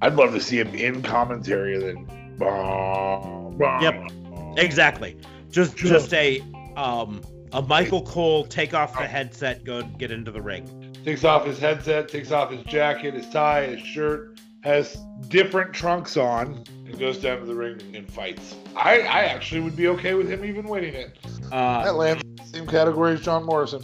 I'd 0.00 0.14
love 0.14 0.32
to 0.34 0.40
see 0.40 0.60
him 0.60 0.72
in 0.74 1.02
commentary 1.02 1.74
and 1.74 1.84
then. 1.84 3.58
Yep. 3.82 4.10
Exactly. 4.58 5.16
Just 5.50 5.76
just 5.76 6.14
a 6.14 6.40
um 6.76 7.20
a 7.52 7.62
Michael 7.62 8.02
Cole 8.02 8.44
take 8.44 8.74
off 8.74 8.96
the 8.96 9.06
headset, 9.06 9.64
go 9.64 9.82
get 9.82 10.10
into 10.10 10.30
the 10.30 10.42
ring. 10.42 10.96
Takes 11.04 11.24
off 11.24 11.46
his 11.46 11.58
headset, 11.58 12.08
takes 12.08 12.30
off 12.30 12.50
his 12.50 12.62
jacket, 12.64 13.14
his 13.14 13.28
tie, 13.30 13.66
his 13.66 13.80
shirt, 13.80 14.40
has 14.62 14.96
different 15.28 15.72
trunks 15.72 16.16
on, 16.16 16.64
and 16.86 16.98
goes 16.98 17.18
down 17.18 17.38
to 17.40 17.46
the 17.46 17.54
ring 17.54 17.80
and 17.94 18.10
fights. 18.10 18.54
I, 18.76 19.00
I 19.00 19.24
actually 19.24 19.60
would 19.60 19.76
be 19.76 19.88
okay 19.88 20.14
with 20.14 20.28
him 20.28 20.44
even 20.44 20.66
winning 20.66 20.94
it. 20.94 21.16
That 21.50 21.88
Uh, 21.88 21.92
lands 21.94 22.22
in 22.24 22.34
the 22.36 22.44
same 22.44 22.66
category 22.66 23.14
as 23.14 23.22
John 23.22 23.44
Morrison. 23.44 23.82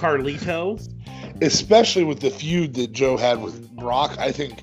Carlito. 0.00 0.80
Especially 1.42 2.04
with 2.04 2.20
the 2.20 2.30
feud 2.30 2.74
that 2.74 2.92
Joe 2.92 3.16
had 3.16 3.40
with 3.40 3.70
Brock. 3.76 4.16
I 4.18 4.32
think, 4.32 4.62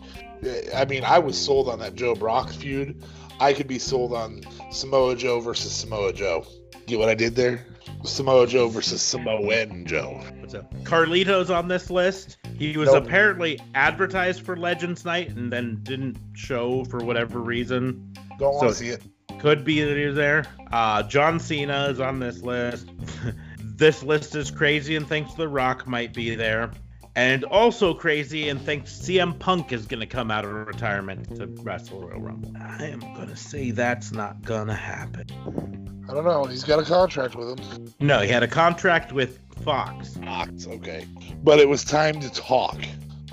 I 0.75 0.85
mean, 0.85 1.03
I 1.03 1.19
was 1.19 1.37
sold 1.37 1.69
on 1.69 1.79
that 1.79 1.95
Joe 1.95 2.15
Brock 2.15 2.49
feud. 2.51 3.01
I 3.39 3.53
could 3.53 3.67
be 3.67 3.79
sold 3.79 4.13
on 4.13 4.41
Samoa 4.71 5.15
Joe 5.15 5.39
versus 5.39 5.71
Samoa 5.71 6.13
Joe. 6.13 6.45
Get 6.85 6.99
what 6.99 7.09
I 7.09 7.15
did 7.15 7.35
there? 7.35 7.65
Samoa 8.03 8.47
Joe 8.47 8.67
versus 8.67 9.01
Samoan 9.01 9.85
Joe. 9.85 10.21
What's 10.39 10.53
up? 10.53 10.73
Carlito's 10.83 11.49
on 11.49 11.67
this 11.67 11.89
list. 11.89 12.37
He 12.57 12.77
was 12.77 12.91
Nope. 12.91 13.05
apparently 13.05 13.59
advertised 13.75 14.41
for 14.41 14.55
Legends 14.55 15.05
Night 15.05 15.29
and 15.29 15.51
then 15.51 15.79
didn't 15.83 16.17
show 16.33 16.83
for 16.85 16.99
whatever 17.03 17.39
reason. 17.39 18.13
Don't 18.39 18.55
want 18.55 18.69
to 18.69 18.75
see 18.75 18.89
it. 18.89 19.01
Could 19.39 19.63
be 19.63 19.81
that 19.83 19.97
he 19.97 20.05
was 20.05 20.15
there. 20.15 20.45
Uh, 20.71 21.03
John 21.03 21.39
Cena 21.39 21.87
is 21.89 21.99
on 21.99 22.19
this 22.19 22.41
list. 22.41 22.89
this 23.59 24.03
list 24.03 24.35
is 24.35 24.51
crazy 24.51 24.95
and 24.95 25.07
thinks 25.07 25.33
The 25.33 25.47
Rock 25.47 25.87
might 25.87 26.13
be 26.13 26.35
there. 26.35 26.71
And 27.15 27.43
also 27.43 27.93
crazy 27.93 28.47
and 28.47 28.61
thinks 28.61 28.91
CM 28.91 29.37
Punk 29.37 29.73
is 29.73 29.85
going 29.85 29.99
to 29.99 30.05
come 30.05 30.31
out 30.31 30.45
of 30.45 30.53
retirement 30.53 31.35
to 31.35 31.47
wrestle 31.61 32.01
Royal 32.01 32.21
Rumble. 32.21 32.53
I 32.57 32.85
am 32.85 32.99
going 32.99 33.27
to 33.27 33.35
say 33.35 33.71
that's 33.71 34.13
not 34.13 34.41
going 34.43 34.67
to 34.67 34.73
happen. 34.73 36.05
I 36.09 36.13
don't 36.13 36.23
know. 36.23 36.45
He's 36.45 36.63
got 36.63 36.79
a 36.79 36.83
contract 36.83 37.35
with 37.35 37.59
him. 37.59 37.93
No, 37.99 38.19
he 38.19 38.29
had 38.29 38.43
a 38.43 38.47
contract 38.47 39.11
with 39.11 39.39
Fox. 39.63 40.15
Fox, 40.17 40.67
okay. 40.67 41.05
But 41.43 41.59
it 41.59 41.67
was 41.67 41.83
time 41.83 42.19
to 42.21 42.29
talk. 42.31 42.77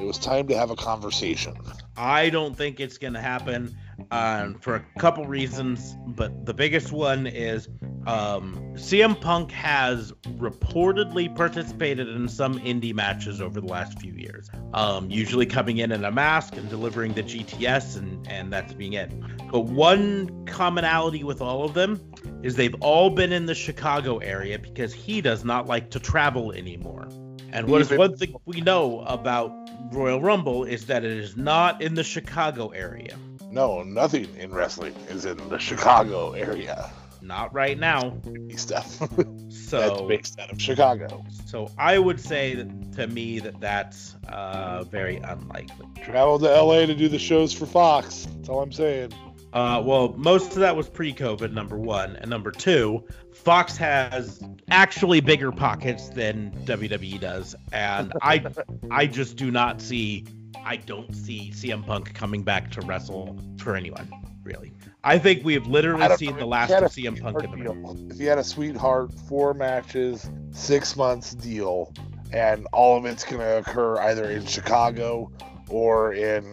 It 0.00 0.04
was 0.04 0.18
time 0.18 0.48
to 0.48 0.56
have 0.56 0.70
a 0.70 0.76
conversation. 0.76 1.54
I 1.96 2.30
don't 2.30 2.56
think 2.56 2.80
it's 2.80 2.98
going 2.98 3.14
to 3.14 3.20
happen 3.20 3.76
um, 4.10 4.54
for 4.54 4.76
a 4.76 4.84
couple 4.98 5.26
reasons, 5.26 5.96
but 6.06 6.46
the 6.46 6.54
biggest 6.54 6.92
one 6.92 7.26
is 7.26 7.68
um, 8.06 8.54
CM 8.74 9.20
Punk 9.20 9.50
has 9.50 10.12
reportedly 10.38 11.34
participated 11.34 12.08
in 12.08 12.28
some 12.28 12.58
indie 12.60 12.94
matches 12.94 13.40
over 13.40 13.60
the 13.60 13.66
last 13.66 14.00
few 14.00 14.12
years, 14.12 14.48
um, 14.72 15.10
usually 15.10 15.46
coming 15.46 15.78
in 15.78 15.92
in 15.92 16.04
a 16.04 16.10
mask 16.10 16.56
and 16.56 16.68
delivering 16.70 17.12
the 17.14 17.22
GTS, 17.22 17.96
and, 17.96 18.26
and 18.28 18.52
that's 18.52 18.72
being 18.72 18.94
it. 18.94 19.12
But 19.50 19.60
one 19.60 20.46
commonality 20.46 21.24
with 21.24 21.40
all 21.40 21.64
of 21.64 21.74
them 21.74 22.00
is 22.42 22.56
they've 22.56 22.76
all 22.80 23.10
been 23.10 23.32
in 23.32 23.46
the 23.46 23.54
Chicago 23.54 24.18
area 24.18 24.58
because 24.58 24.92
he 24.92 25.20
does 25.20 25.44
not 25.44 25.66
like 25.66 25.90
to 25.90 26.00
travel 26.00 26.52
anymore. 26.52 27.08
And 27.52 27.68
what 27.68 27.80
is 27.80 27.90
one 27.90 28.16
thing 28.16 28.36
we 28.44 28.60
know 28.60 29.00
about 29.00 29.50
Royal 29.90 30.20
Rumble 30.20 30.64
is 30.64 30.86
that 30.86 31.04
it 31.04 31.12
is 31.12 31.36
not 31.36 31.80
in 31.80 31.94
the 31.94 32.04
Chicago 32.04 32.68
area. 32.68 33.16
No, 33.50 33.82
nothing 33.82 34.28
in 34.36 34.52
wrestling 34.52 34.94
is 35.08 35.24
in 35.24 35.36
the 35.48 35.58
Chicago 35.58 36.32
area. 36.32 36.90
Not 37.22 37.52
right 37.52 37.78
now. 37.78 38.18
Stuff 38.56 38.98
that's 39.16 39.68
So, 39.68 40.06
based 40.06 40.38
out 40.38 40.52
of 40.52 40.60
Chicago. 40.60 41.24
so 41.46 41.70
I 41.78 41.98
would 41.98 42.20
say 42.20 42.54
that, 42.54 42.92
to 42.94 43.06
me 43.06 43.40
that 43.40 43.60
that's 43.60 44.16
uh, 44.28 44.84
very 44.84 45.16
unlikely. 45.16 45.86
Travel 46.02 46.38
to 46.38 46.46
LA 46.46 46.86
to 46.86 46.94
do 46.94 47.08
the 47.08 47.18
shows 47.18 47.52
for 47.52 47.66
Fox. 47.66 48.26
That's 48.36 48.48
all 48.48 48.62
I'm 48.62 48.72
saying. 48.72 49.12
Uh, 49.52 49.82
well, 49.84 50.14
most 50.16 50.52
of 50.52 50.58
that 50.58 50.76
was 50.76 50.88
pre-COVID. 50.88 51.52
Number 51.52 51.78
one, 51.78 52.16
and 52.16 52.28
number 52.28 52.50
two, 52.50 53.02
Fox 53.32 53.76
has 53.78 54.42
actually 54.70 55.20
bigger 55.20 55.50
pockets 55.50 56.10
than 56.10 56.52
WWE 56.64 57.18
does, 57.18 57.54
and 57.72 58.12
I, 58.20 58.44
I 58.90 59.06
just 59.06 59.36
do 59.36 59.50
not 59.50 59.80
see, 59.80 60.26
I 60.64 60.76
don't 60.76 61.14
see 61.14 61.50
CM 61.54 61.84
Punk 61.86 62.12
coming 62.12 62.42
back 62.42 62.70
to 62.72 62.82
wrestle 62.82 63.38
for 63.58 63.74
anyone 63.74 64.10
really. 64.48 64.72
I 65.04 65.18
think 65.18 65.44
we 65.44 65.54
have 65.54 65.66
literally 65.66 66.16
seen 66.16 66.32
know, 66.32 66.40
the 66.40 66.46
last 66.46 66.70
of 66.70 66.90
CM 66.90 67.20
Punk 67.20 67.42
in 67.44 67.50
the 67.50 67.56
ring. 67.56 68.08
If 68.10 68.18
he 68.18 68.24
had 68.24 68.38
a 68.38 68.44
sweetheart, 68.44 69.12
four 69.28 69.54
matches, 69.54 70.28
six 70.50 70.96
months 70.96 71.34
deal, 71.34 71.92
and 72.32 72.66
all 72.72 72.96
of 72.98 73.04
it's 73.04 73.24
going 73.24 73.40
to 73.40 73.58
occur 73.58 73.98
either 74.00 74.28
in 74.30 74.44
Chicago 74.44 75.30
or 75.68 76.12
in 76.14 76.44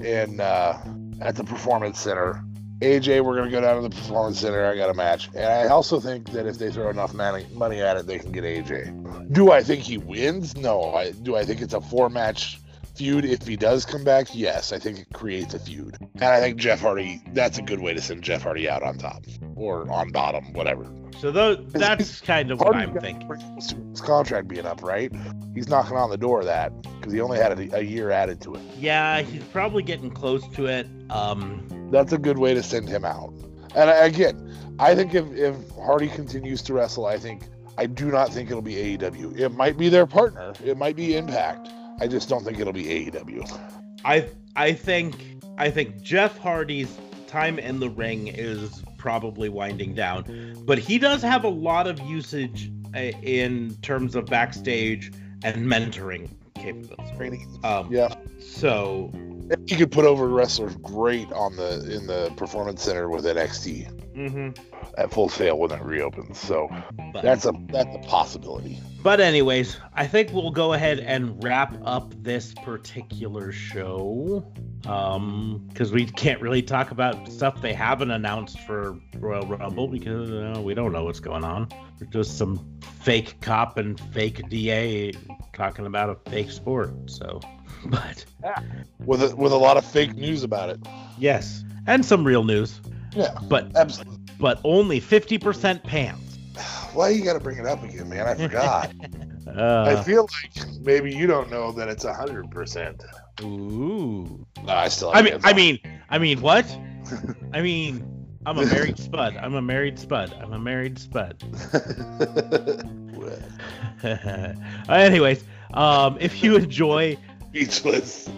in 0.00 0.40
uh, 0.40 0.78
at 1.20 1.36
the 1.36 1.44
Performance 1.44 2.00
Center. 2.00 2.42
AJ, 2.80 3.24
we're 3.24 3.36
going 3.36 3.46
to 3.46 3.50
go 3.50 3.62
down 3.62 3.82
to 3.82 3.88
the 3.88 3.94
Performance 3.94 4.40
Center. 4.40 4.66
I 4.66 4.76
got 4.76 4.90
a 4.90 4.94
match, 4.94 5.28
and 5.34 5.46
I 5.46 5.68
also 5.68 5.98
think 5.98 6.30
that 6.32 6.46
if 6.46 6.58
they 6.58 6.70
throw 6.70 6.90
enough 6.90 7.14
money 7.14 7.46
money 7.52 7.80
at 7.80 7.96
it, 7.96 8.06
they 8.06 8.18
can 8.18 8.32
get 8.32 8.44
AJ. 8.44 9.32
Do 9.32 9.52
I 9.52 9.62
think 9.62 9.82
he 9.82 9.96
wins? 9.96 10.56
No. 10.56 10.92
I, 10.92 11.12
do 11.12 11.36
I 11.36 11.44
think 11.44 11.62
it's 11.62 11.72
a 11.72 11.80
four 11.80 12.10
match 12.10 12.60
feud 12.96 13.24
if 13.24 13.46
he 13.46 13.56
does 13.56 13.84
come 13.84 14.04
back? 14.04 14.28
Yes, 14.34 14.72
I 14.72 14.78
think 14.78 14.98
it 14.98 15.06
creates 15.12 15.54
a 15.54 15.58
feud. 15.58 15.96
And 16.14 16.24
I 16.24 16.40
think 16.40 16.56
Jeff 16.56 16.80
Hardy, 16.80 17.22
that's 17.32 17.58
a 17.58 17.62
good 17.62 17.80
way 17.80 17.94
to 17.94 18.00
send 18.00 18.22
Jeff 18.22 18.42
Hardy 18.42 18.68
out 18.68 18.82
on 18.82 18.98
top 18.98 19.24
or 19.54 19.90
on 19.90 20.10
bottom, 20.10 20.52
whatever. 20.52 20.86
So 21.20 21.30
that's 21.30 22.20
kind 22.22 22.50
of 22.50 22.60
what 22.60 22.74
I'm 22.76 22.92
thinking. 22.98 23.26
pretty 23.26 23.44
close 23.44 23.68
to 23.68 23.76
His 23.76 24.00
contract 24.00 24.48
being 24.48 24.66
up, 24.66 24.82
right? 24.82 25.12
He's 25.54 25.68
knocking 25.68 25.96
on 25.96 26.10
the 26.10 26.16
door 26.18 26.40
of 26.40 26.46
that 26.46 26.72
because 26.98 27.12
he 27.12 27.20
only 27.20 27.38
had 27.38 27.58
a, 27.58 27.78
a 27.78 27.82
year 27.82 28.10
added 28.10 28.40
to 28.42 28.54
it. 28.54 28.60
Yeah, 28.78 29.22
he's 29.22 29.44
probably 29.44 29.82
getting 29.82 30.10
close 30.10 30.46
to 30.48 30.66
it. 30.66 30.86
Um, 31.10 31.66
That's 31.90 32.12
a 32.12 32.18
good 32.18 32.38
way 32.38 32.54
to 32.54 32.62
send 32.62 32.88
him 32.88 33.04
out. 33.04 33.32
And 33.74 33.90
I- 33.90 34.06
again, 34.06 34.42
I 34.78 34.94
think 34.94 35.14
if, 35.14 35.24
if 35.32 35.56
Hardy 35.70 36.08
continues 36.08 36.60
to 36.62 36.74
wrestle, 36.74 37.06
I 37.06 37.16
think 37.18 37.44
I 37.78 37.86
do 37.86 38.10
not 38.10 38.32
think 38.32 38.50
it'll 38.50 38.62
be 38.62 38.96
AEW. 38.96 39.38
It 39.38 39.50
might 39.50 39.76
be 39.78 39.88
their 39.88 40.06
partner. 40.06 40.52
It 40.64 40.76
might 40.78 40.96
be 40.96 41.14
Impact. 41.16 41.68
I 41.98 42.06
just 42.06 42.28
don't 42.28 42.44
think 42.44 42.58
it'll 42.58 42.72
be 42.72 42.84
AEW. 42.84 43.58
I 44.04 44.28
I 44.54 44.72
think 44.72 45.16
I 45.58 45.70
think 45.70 46.02
Jeff 46.02 46.36
Hardy's 46.38 46.96
time 47.26 47.58
in 47.58 47.80
the 47.80 47.90
ring 47.90 48.28
is 48.28 48.82
probably 48.98 49.48
winding 49.48 49.94
down, 49.94 50.62
but 50.66 50.78
he 50.78 50.98
does 50.98 51.22
have 51.22 51.44
a 51.44 51.48
lot 51.48 51.86
of 51.86 51.98
usage 52.00 52.70
uh, 52.94 52.98
in 53.22 53.74
terms 53.82 54.14
of 54.14 54.26
backstage 54.26 55.12
and 55.42 55.66
mentoring 55.66 56.28
capabilities. 56.54 57.46
Um, 57.64 57.92
Yeah, 57.92 58.14
So 58.38 59.10
he 59.66 59.76
could 59.76 59.92
put 59.92 60.04
over 60.04 60.28
wrestlers 60.28 60.76
great 60.76 61.30
on 61.32 61.56
the 61.56 61.94
in 61.94 62.06
the 62.06 62.32
performance 62.36 62.82
center 62.82 63.08
with 63.08 63.24
NXT 63.24 64.14
mhm. 64.14 64.58
at 64.96 65.12
Full 65.12 65.28
Sail 65.28 65.58
when 65.58 65.70
it 65.72 65.82
reopens. 65.82 66.38
So 66.38 66.68
but, 67.12 67.22
that's 67.22 67.44
a 67.44 67.52
that's 67.68 67.94
a 67.94 68.08
possibility. 68.08 68.80
but 69.02 69.20
anyways, 69.20 69.78
I 69.94 70.06
think 70.06 70.32
we'll 70.32 70.50
go 70.50 70.72
ahead 70.72 71.00
and 71.00 71.42
wrap 71.42 71.74
up 71.84 72.12
this 72.22 72.54
particular 72.64 73.52
show. 73.52 74.44
Um, 74.86 75.66
because 75.68 75.90
we 75.90 76.06
can't 76.06 76.40
really 76.40 76.62
talk 76.62 76.92
about 76.92 77.28
stuff 77.28 77.60
they 77.60 77.72
haven't 77.72 78.12
announced 78.12 78.60
for 78.60 78.96
Royal 79.18 79.44
Rumble 79.44 79.88
because 79.88 80.30
uh, 80.30 80.60
we 80.62 80.74
don't 80.74 80.92
know 80.92 81.04
what's 81.04 81.18
going 81.18 81.42
on. 81.42 81.68
There's 81.98 82.10
just 82.10 82.38
some 82.38 82.78
fake 83.00 83.40
cop 83.40 83.78
and 83.78 83.98
fake 84.12 84.48
DA 84.48 85.12
talking 85.52 85.86
about 85.86 86.10
a 86.10 86.30
fake 86.30 86.52
sport. 86.52 86.92
So, 87.10 87.40
but 87.90 88.24
With 89.04 89.22
a, 89.22 89.36
with 89.36 89.52
a 89.52 89.56
lot 89.56 89.76
of 89.76 89.84
fake 89.84 90.14
news 90.16 90.42
about 90.42 90.70
it. 90.70 90.80
yes, 91.18 91.64
and 91.86 92.04
some 92.04 92.24
real 92.24 92.44
news, 92.44 92.80
Yeah, 93.14 93.34
but 93.48 93.70
absolutely. 93.76 94.18
but 94.38 94.60
only 94.64 95.00
50% 95.00 95.82
pants. 95.84 96.38
Why 96.92 97.10
you 97.10 97.24
got 97.24 97.34
to 97.34 97.40
bring 97.40 97.58
it 97.58 97.66
up 97.66 97.82
again, 97.82 98.08
man? 98.08 98.26
I 98.26 98.34
forgot. 98.34 98.92
I 99.46 99.60
Uh, 99.60 99.96
feel 99.96 100.22
like 100.22 100.66
maybe 100.80 101.14
you 101.14 101.26
don't 101.26 101.50
know 101.50 101.70
that 101.72 101.88
it's 101.88 102.04
hundred 102.04 102.50
percent. 102.50 103.02
ooh. 103.42 104.44
No, 104.64 104.72
I 104.72 104.88
still. 104.88 105.10
I 105.14 105.22
mean, 105.22 105.38
I 105.44 105.52
mean, 105.52 105.78
I 106.10 106.18
mean, 106.18 106.40
what? 106.40 106.64
I 107.52 107.60
mean, 107.62 108.04
I'm 108.44 108.58
a 108.58 108.66
married 108.66 108.98
spud. 108.98 109.36
I'm 109.36 109.54
a 109.54 109.62
married 109.62 109.98
spud. 109.98 110.32
I'm 110.40 110.52
a 110.52 110.58
married 110.58 110.98
spud. 110.98 111.42
Anyways, 114.88 115.44
um, 115.74 116.16
if 116.20 116.42
you 116.42 116.56
enjoy 116.56 117.16
speechless. 117.70 118.28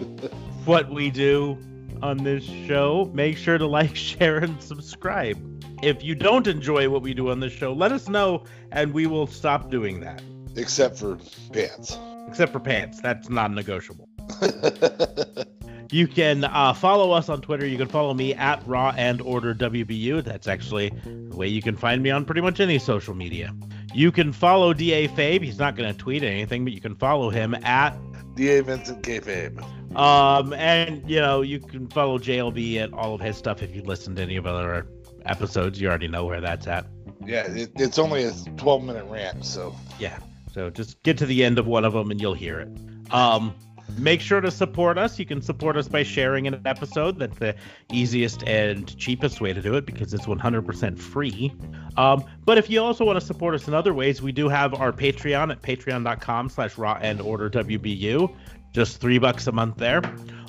what 0.63 0.89
we 0.89 1.09
do 1.09 1.57
on 2.01 2.23
this 2.23 2.43
show, 2.43 3.11
make 3.13 3.37
sure 3.37 3.57
to 3.57 3.67
like, 3.67 3.95
share, 3.95 4.37
and 4.37 4.61
subscribe. 4.61 5.37
If 5.83 6.03
you 6.03 6.15
don't 6.15 6.47
enjoy 6.47 6.89
what 6.89 7.01
we 7.01 7.13
do 7.13 7.29
on 7.29 7.41
this 7.41 7.51
show, 7.51 7.73
let 7.73 7.91
us 7.91 8.07
know, 8.07 8.45
and 8.71 8.93
we 8.93 9.07
will 9.07 9.27
stop 9.27 9.69
doing 9.69 9.99
that. 10.01 10.21
Except 10.55 10.97
for 10.97 11.17
pants. 11.51 11.97
Except 12.27 12.53
for 12.53 12.59
pants, 12.59 13.01
that's 13.01 13.29
non-negotiable. 13.29 14.07
You 15.91 16.07
can 16.07 16.43
uh, 16.43 16.73
follow 16.73 17.11
us 17.13 17.29
on 17.29 17.41
Twitter. 17.41 17.65
You 17.65 17.77
can 17.77 17.87
follow 17.87 18.13
me 18.13 18.35
at 18.35 18.61
Raw 18.67 18.93
and 18.95 19.21
Order 19.21 19.55
WBU. 19.55 20.23
That's 20.23 20.47
actually 20.47 20.89
the 20.89 21.35
way 21.35 21.47
you 21.47 21.63
can 21.63 21.75
find 21.75 22.03
me 22.03 22.11
on 22.11 22.25
pretty 22.25 22.41
much 22.41 22.59
any 22.59 22.77
social 22.77 23.15
media. 23.15 23.55
You 23.91 24.11
can 24.11 24.31
follow 24.31 24.71
DA 24.71 25.07
Fabe. 25.07 25.41
He's 25.41 25.57
not 25.57 25.75
going 25.75 25.91
to 25.91 25.97
tweet 25.97 26.21
anything, 26.21 26.63
but 26.63 26.73
you 26.73 26.81
can 26.81 26.93
follow 26.93 27.31
him 27.31 27.55
at 27.63 27.97
Da 28.39 28.61
Vincent 28.61 29.03
Kayfabe. 29.03 29.61
um 29.95 30.53
and 30.53 31.07
you 31.09 31.19
know 31.19 31.41
you 31.41 31.59
can 31.59 31.87
follow 31.89 32.17
JLB 32.17 32.77
at 32.77 32.93
all 32.93 33.13
of 33.13 33.21
his 33.21 33.37
stuff 33.37 33.61
if 33.61 33.75
you 33.75 33.81
listen 33.81 34.15
to 34.15 34.21
any 34.21 34.37
of 34.37 34.45
other 34.47 34.87
episodes. 35.25 35.79
You 35.81 35.89
already 35.89 36.07
know 36.07 36.25
where 36.25 36.39
that's 36.41 36.65
at. 36.67 36.85
Yeah, 37.25 37.51
it, 37.51 37.71
it's 37.75 37.99
only 37.99 38.23
a 38.23 38.31
12 38.57 38.83
minute 38.83 39.05
rant, 39.05 39.45
so 39.45 39.75
Yeah. 39.99 40.17
So 40.53 40.69
just 40.69 41.01
get 41.03 41.17
to 41.19 41.25
the 41.25 41.43
end 41.43 41.59
of 41.59 41.67
one 41.67 41.85
of 41.85 41.93
them 41.93 42.09
and 42.11 42.19
you'll 42.19 42.33
hear 42.33 42.59
it. 42.59 42.69
Um, 43.13 43.53
make 43.97 44.21
sure 44.21 44.41
to 44.41 44.51
support 44.51 44.97
us. 44.97 45.19
You 45.19 45.25
can 45.25 45.41
support 45.41 45.77
us 45.77 45.87
by 45.87 46.03
sharing 46.03 46.47
an 46.47 46.61
episode. 46.65 47.19
That's 47.19 47.37
the 47.37 47.55
easiest 47.91 48.43
and 48.43 48.97
cheapest 48.97 49.41
way 49.41 49.53
to 49.53 49.61
do 49.61 49.75
it 49.75 49.85
because 49.85 50.13
it's 50.13 50.25
100% 50.25 50.99
free. 50.99 51.53
Um, 51.97 52.23
but 52.45 52.57
if 52.57 52.69
you 52.69 52.81
also 52.81 53.05
want 53.05 53.19
to 53.19 53.25
support 53.25 53.55
us 53.55 53.67
in 53.67 53.73
other 53.73 53.93
ways, 53.93 54.21
we 54.21 54.31
do 54.31 54.49
have 54.49 54.73
our 54.73 54.91
Patreon 54.91 55.51
at 55.51 55.61
patreon.com 55.61 56.49
slash 56.49 56.77
raw 56.77 56.97
and 57.01 57.21
order 57.21 57.49
WBU. 57.49 58.33
Just 58.73 59.01
three 59.01 59.17
bucks 59.17 59.47
a 59.47 59.51
month 59.51 59.77
there. 59.77 60.01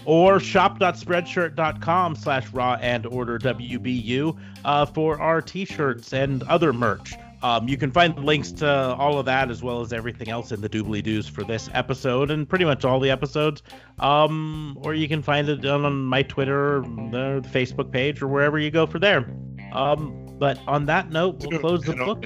Or 0.05 0.41
shop.spreadshirt.com 0.41 2.17
slash 2.17 2.49
raw 2.53 2.79
and 2.81 3.07
order 3.07 3.39
WBU 3.39 4.39
uh, 4.65 4.87
for 4.87 5.21
our 5.21 5.41
t-shirts 5.41 6.13
and 6.13 6.43
other 6.45 6.73
merch. 6.73 7.15
Um, 7.43 7.69
you 7.69 7.77
can 7.77 7.91
find 7.91 8.19
links 8.25 8.53
to 8.53 8.69
all 8.69 9.19
of 9.19 9.25
that 9.27 9.51
as 9.51 9.63
well 9.63 9.81
as 9.81 9.93
everything 9.93 10.29
else 10.29 10.53
in 10.53 10.61
the 10.61 10.69
doobly 10.69 11.03
doos 11.03 11.27
for 11.27 11.43
this 11.43 11.71
episode 11.73 12.31
and 12.31 12.49
pretty 12.49 12.65
much 12.65 12.85
all 12.85 13.01
the 13.01 13.11
episodes. 13.11 13.63
Um, 13.99 14.79
or 14.83 14.95
you 14.95 15.09
can 15.09 15.23
find 15.23 15.49
it 15.49 15.65
on, 15.65 16.05
my 16.05 16.23
Twitter, 16.23 16.81
the, 17.11 17.43
Facebook 17.51 17.91
page, 17.91 18.21
or 18.21 18.29
wherever 18.29 18.59
you 18.59 18.71
go 18.71 18.87
for 18.87 18.99
there. 18.99 19.31
Um, 19.73 20.27
but 20.39 20.59
on 20.67 20.87
that 20.87 21.11
note, 21.11 21.45
we'll 21.47 21.61
close 21.61 21.83
the 21.83 21.95
book. 21.95 22.25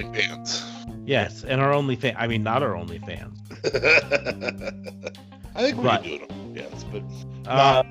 Yes, 1.05 1.43
and 1.43 1.61
our 1.61 1.71
only 1.71 1.95
fan. 1.95 2.15
I 2.17 2.27
mean, 2.27 2.43
not 2.43 2.63
our 2.63 2.75
only 2.75 2.99
fans. 2.99 3.39
I 5.55 5.61
think 5.61 5.77
we're 5.77 5.89
can 5.89 6.03
do 6.03 6.15
it. 6.15 6.31
Yes, 6.55 6.85
but 6.91 7.03
Uh, 7.47 7.83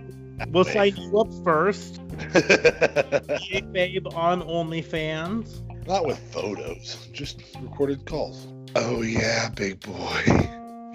we'll 0.48 0.64
sign 0.64 0.96
you 0.96 1.18
up 1.18 1.28
first. 1.44 2.00
Hey, 2.34 3.60
babe, 3.60 4.06
on 4.14 4.42
OnlyFans. 4.42 5.62
Not 5.86 6.06
with 6.06 6.18
photos, 6.32 7.08
just 7.12 7.42
recorded 7.60 8.06
calls. 8.06 8.46
Oh 8.74 9.02
yeah, 9.02 9.50
big 9.50 9.80
boy. 9.80 10.22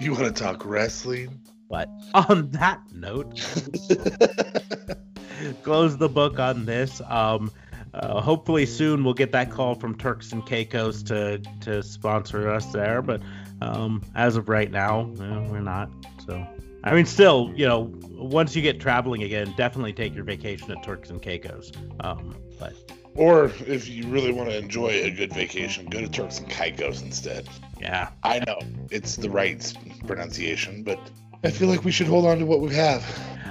You 0.00 0.12
want 0.12 0.24
to 0.24 0.32
talk 0.32 0.64
wrestling? 0.64 1.40
But 1.68 1.88
on 2.12 2.50
that 2.50 2.80
note, 2.92 3.36
close 5.62 5.96
the 5.96 6.08
book 6.08 6.40
on 6.40 6.64
this. 6.64 7.00
Um, 7.06 7.52
uh, 7.94 8.20
hopefully 8.20 8.66
soon 8.66 9.04
we'll 9.04 9.14
get 9.14 9.30
that 9.32 9.50
call 9.50 9.76
from 9.76 9.96
Turks 9.96 10.32
and 10.32 10.44
Caicos 10.44 11.04
to 11.04 11.38
to 11.60 11.82
sponsor 11.84 12.50
us 12.50 12.66
there. 12.72 13.00
But 13.00 13.22
um, 13.62 14.02
as 14.16 14.36
of 14.36 14.48
right 14.48 14.70
now, 14.70 15.12
eh, 15.20 15.48
we're 15.48 15.60
not. 15.60 15.88
So 16.26 16.44
I 16.82 16.94
mean, 16.94 17.06
still, 17.06 17.52
you 17.54 17.68
know, 17.68 17.92
once 18.10 18.56
you 18.56 18.62
get 18.62 18.80
traveling 18.80 19.22
again, 19.22 19.54
definitely 19.56 19.92
take 19.92 20.14
your 20.14 20.24
vacation 20.24 20.72
at 20.72 20.82
Turks 20.82 21.10
and 21.10 21.22
Caicos. 21.22 21.70
Um, 22.00 22.34
but 22.58 22.74
or 23.14 23.46
if 23.66 23.88
you 23.88 24.06
really 24.06 24.32
want 24.32 24.50
to 24.50 24.56
enjoy 24.56 24.88
a 24.88 25.10
good 25.10 25.32
vacation, 25.32 25.86
go 25.86 26.00
to 26.00 26.08
Turks 26.08 26.38
and 26.38 26.48
Caicos 26.48 27.02
instead. 27.02 27.48
yeah, 27.80 28.10
I 28.22 28.40
know 28.40 28.58
it's 28.90 29.16
the 29.16 29.30
right 29.30 29.74
pronunciation, 30.06 30.82
but 30.82 30.98
I 31.44 31.50
feel 31.50 31.68
like 31.68 31.84
we 31.84 31.92
should 31.92 32.06
hold 32.06 32.26
on 32.26 32.38
to 32.38 32.46
what 32.46 32.60
we 32.60 32.74
have. 32.74 33.04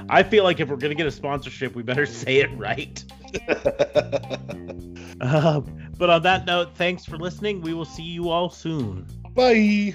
I 0.09 0.23
feel 0.23 0.43
like 0.43 0.59
if 0.59 0.69
we're 0.69 0.77
gonna 0.77 0.95
get 0.95 1.07
a 1.07 1.11
sponsorship, 1.11 1.75
we 1.75 1.83
better 1.83 2.05
say 2.07 2.37
it 2.37 2.49
right. 2.57 3.03
Um, 5.21 5.91
but 5.97 6.09
on 6.09 6.23
that 6.23 6.45
note, 6.45 6.75
thanks 6.75 7.03
for 7.03 7.17
listening. 7.17 7.61
We 7.61 7.73
will 7.73 7.83
see 7.83 8.03
you 8.03 8.29
all 8.29 8.49
soon. 8.49 9.05
Bye. 9.35 9.93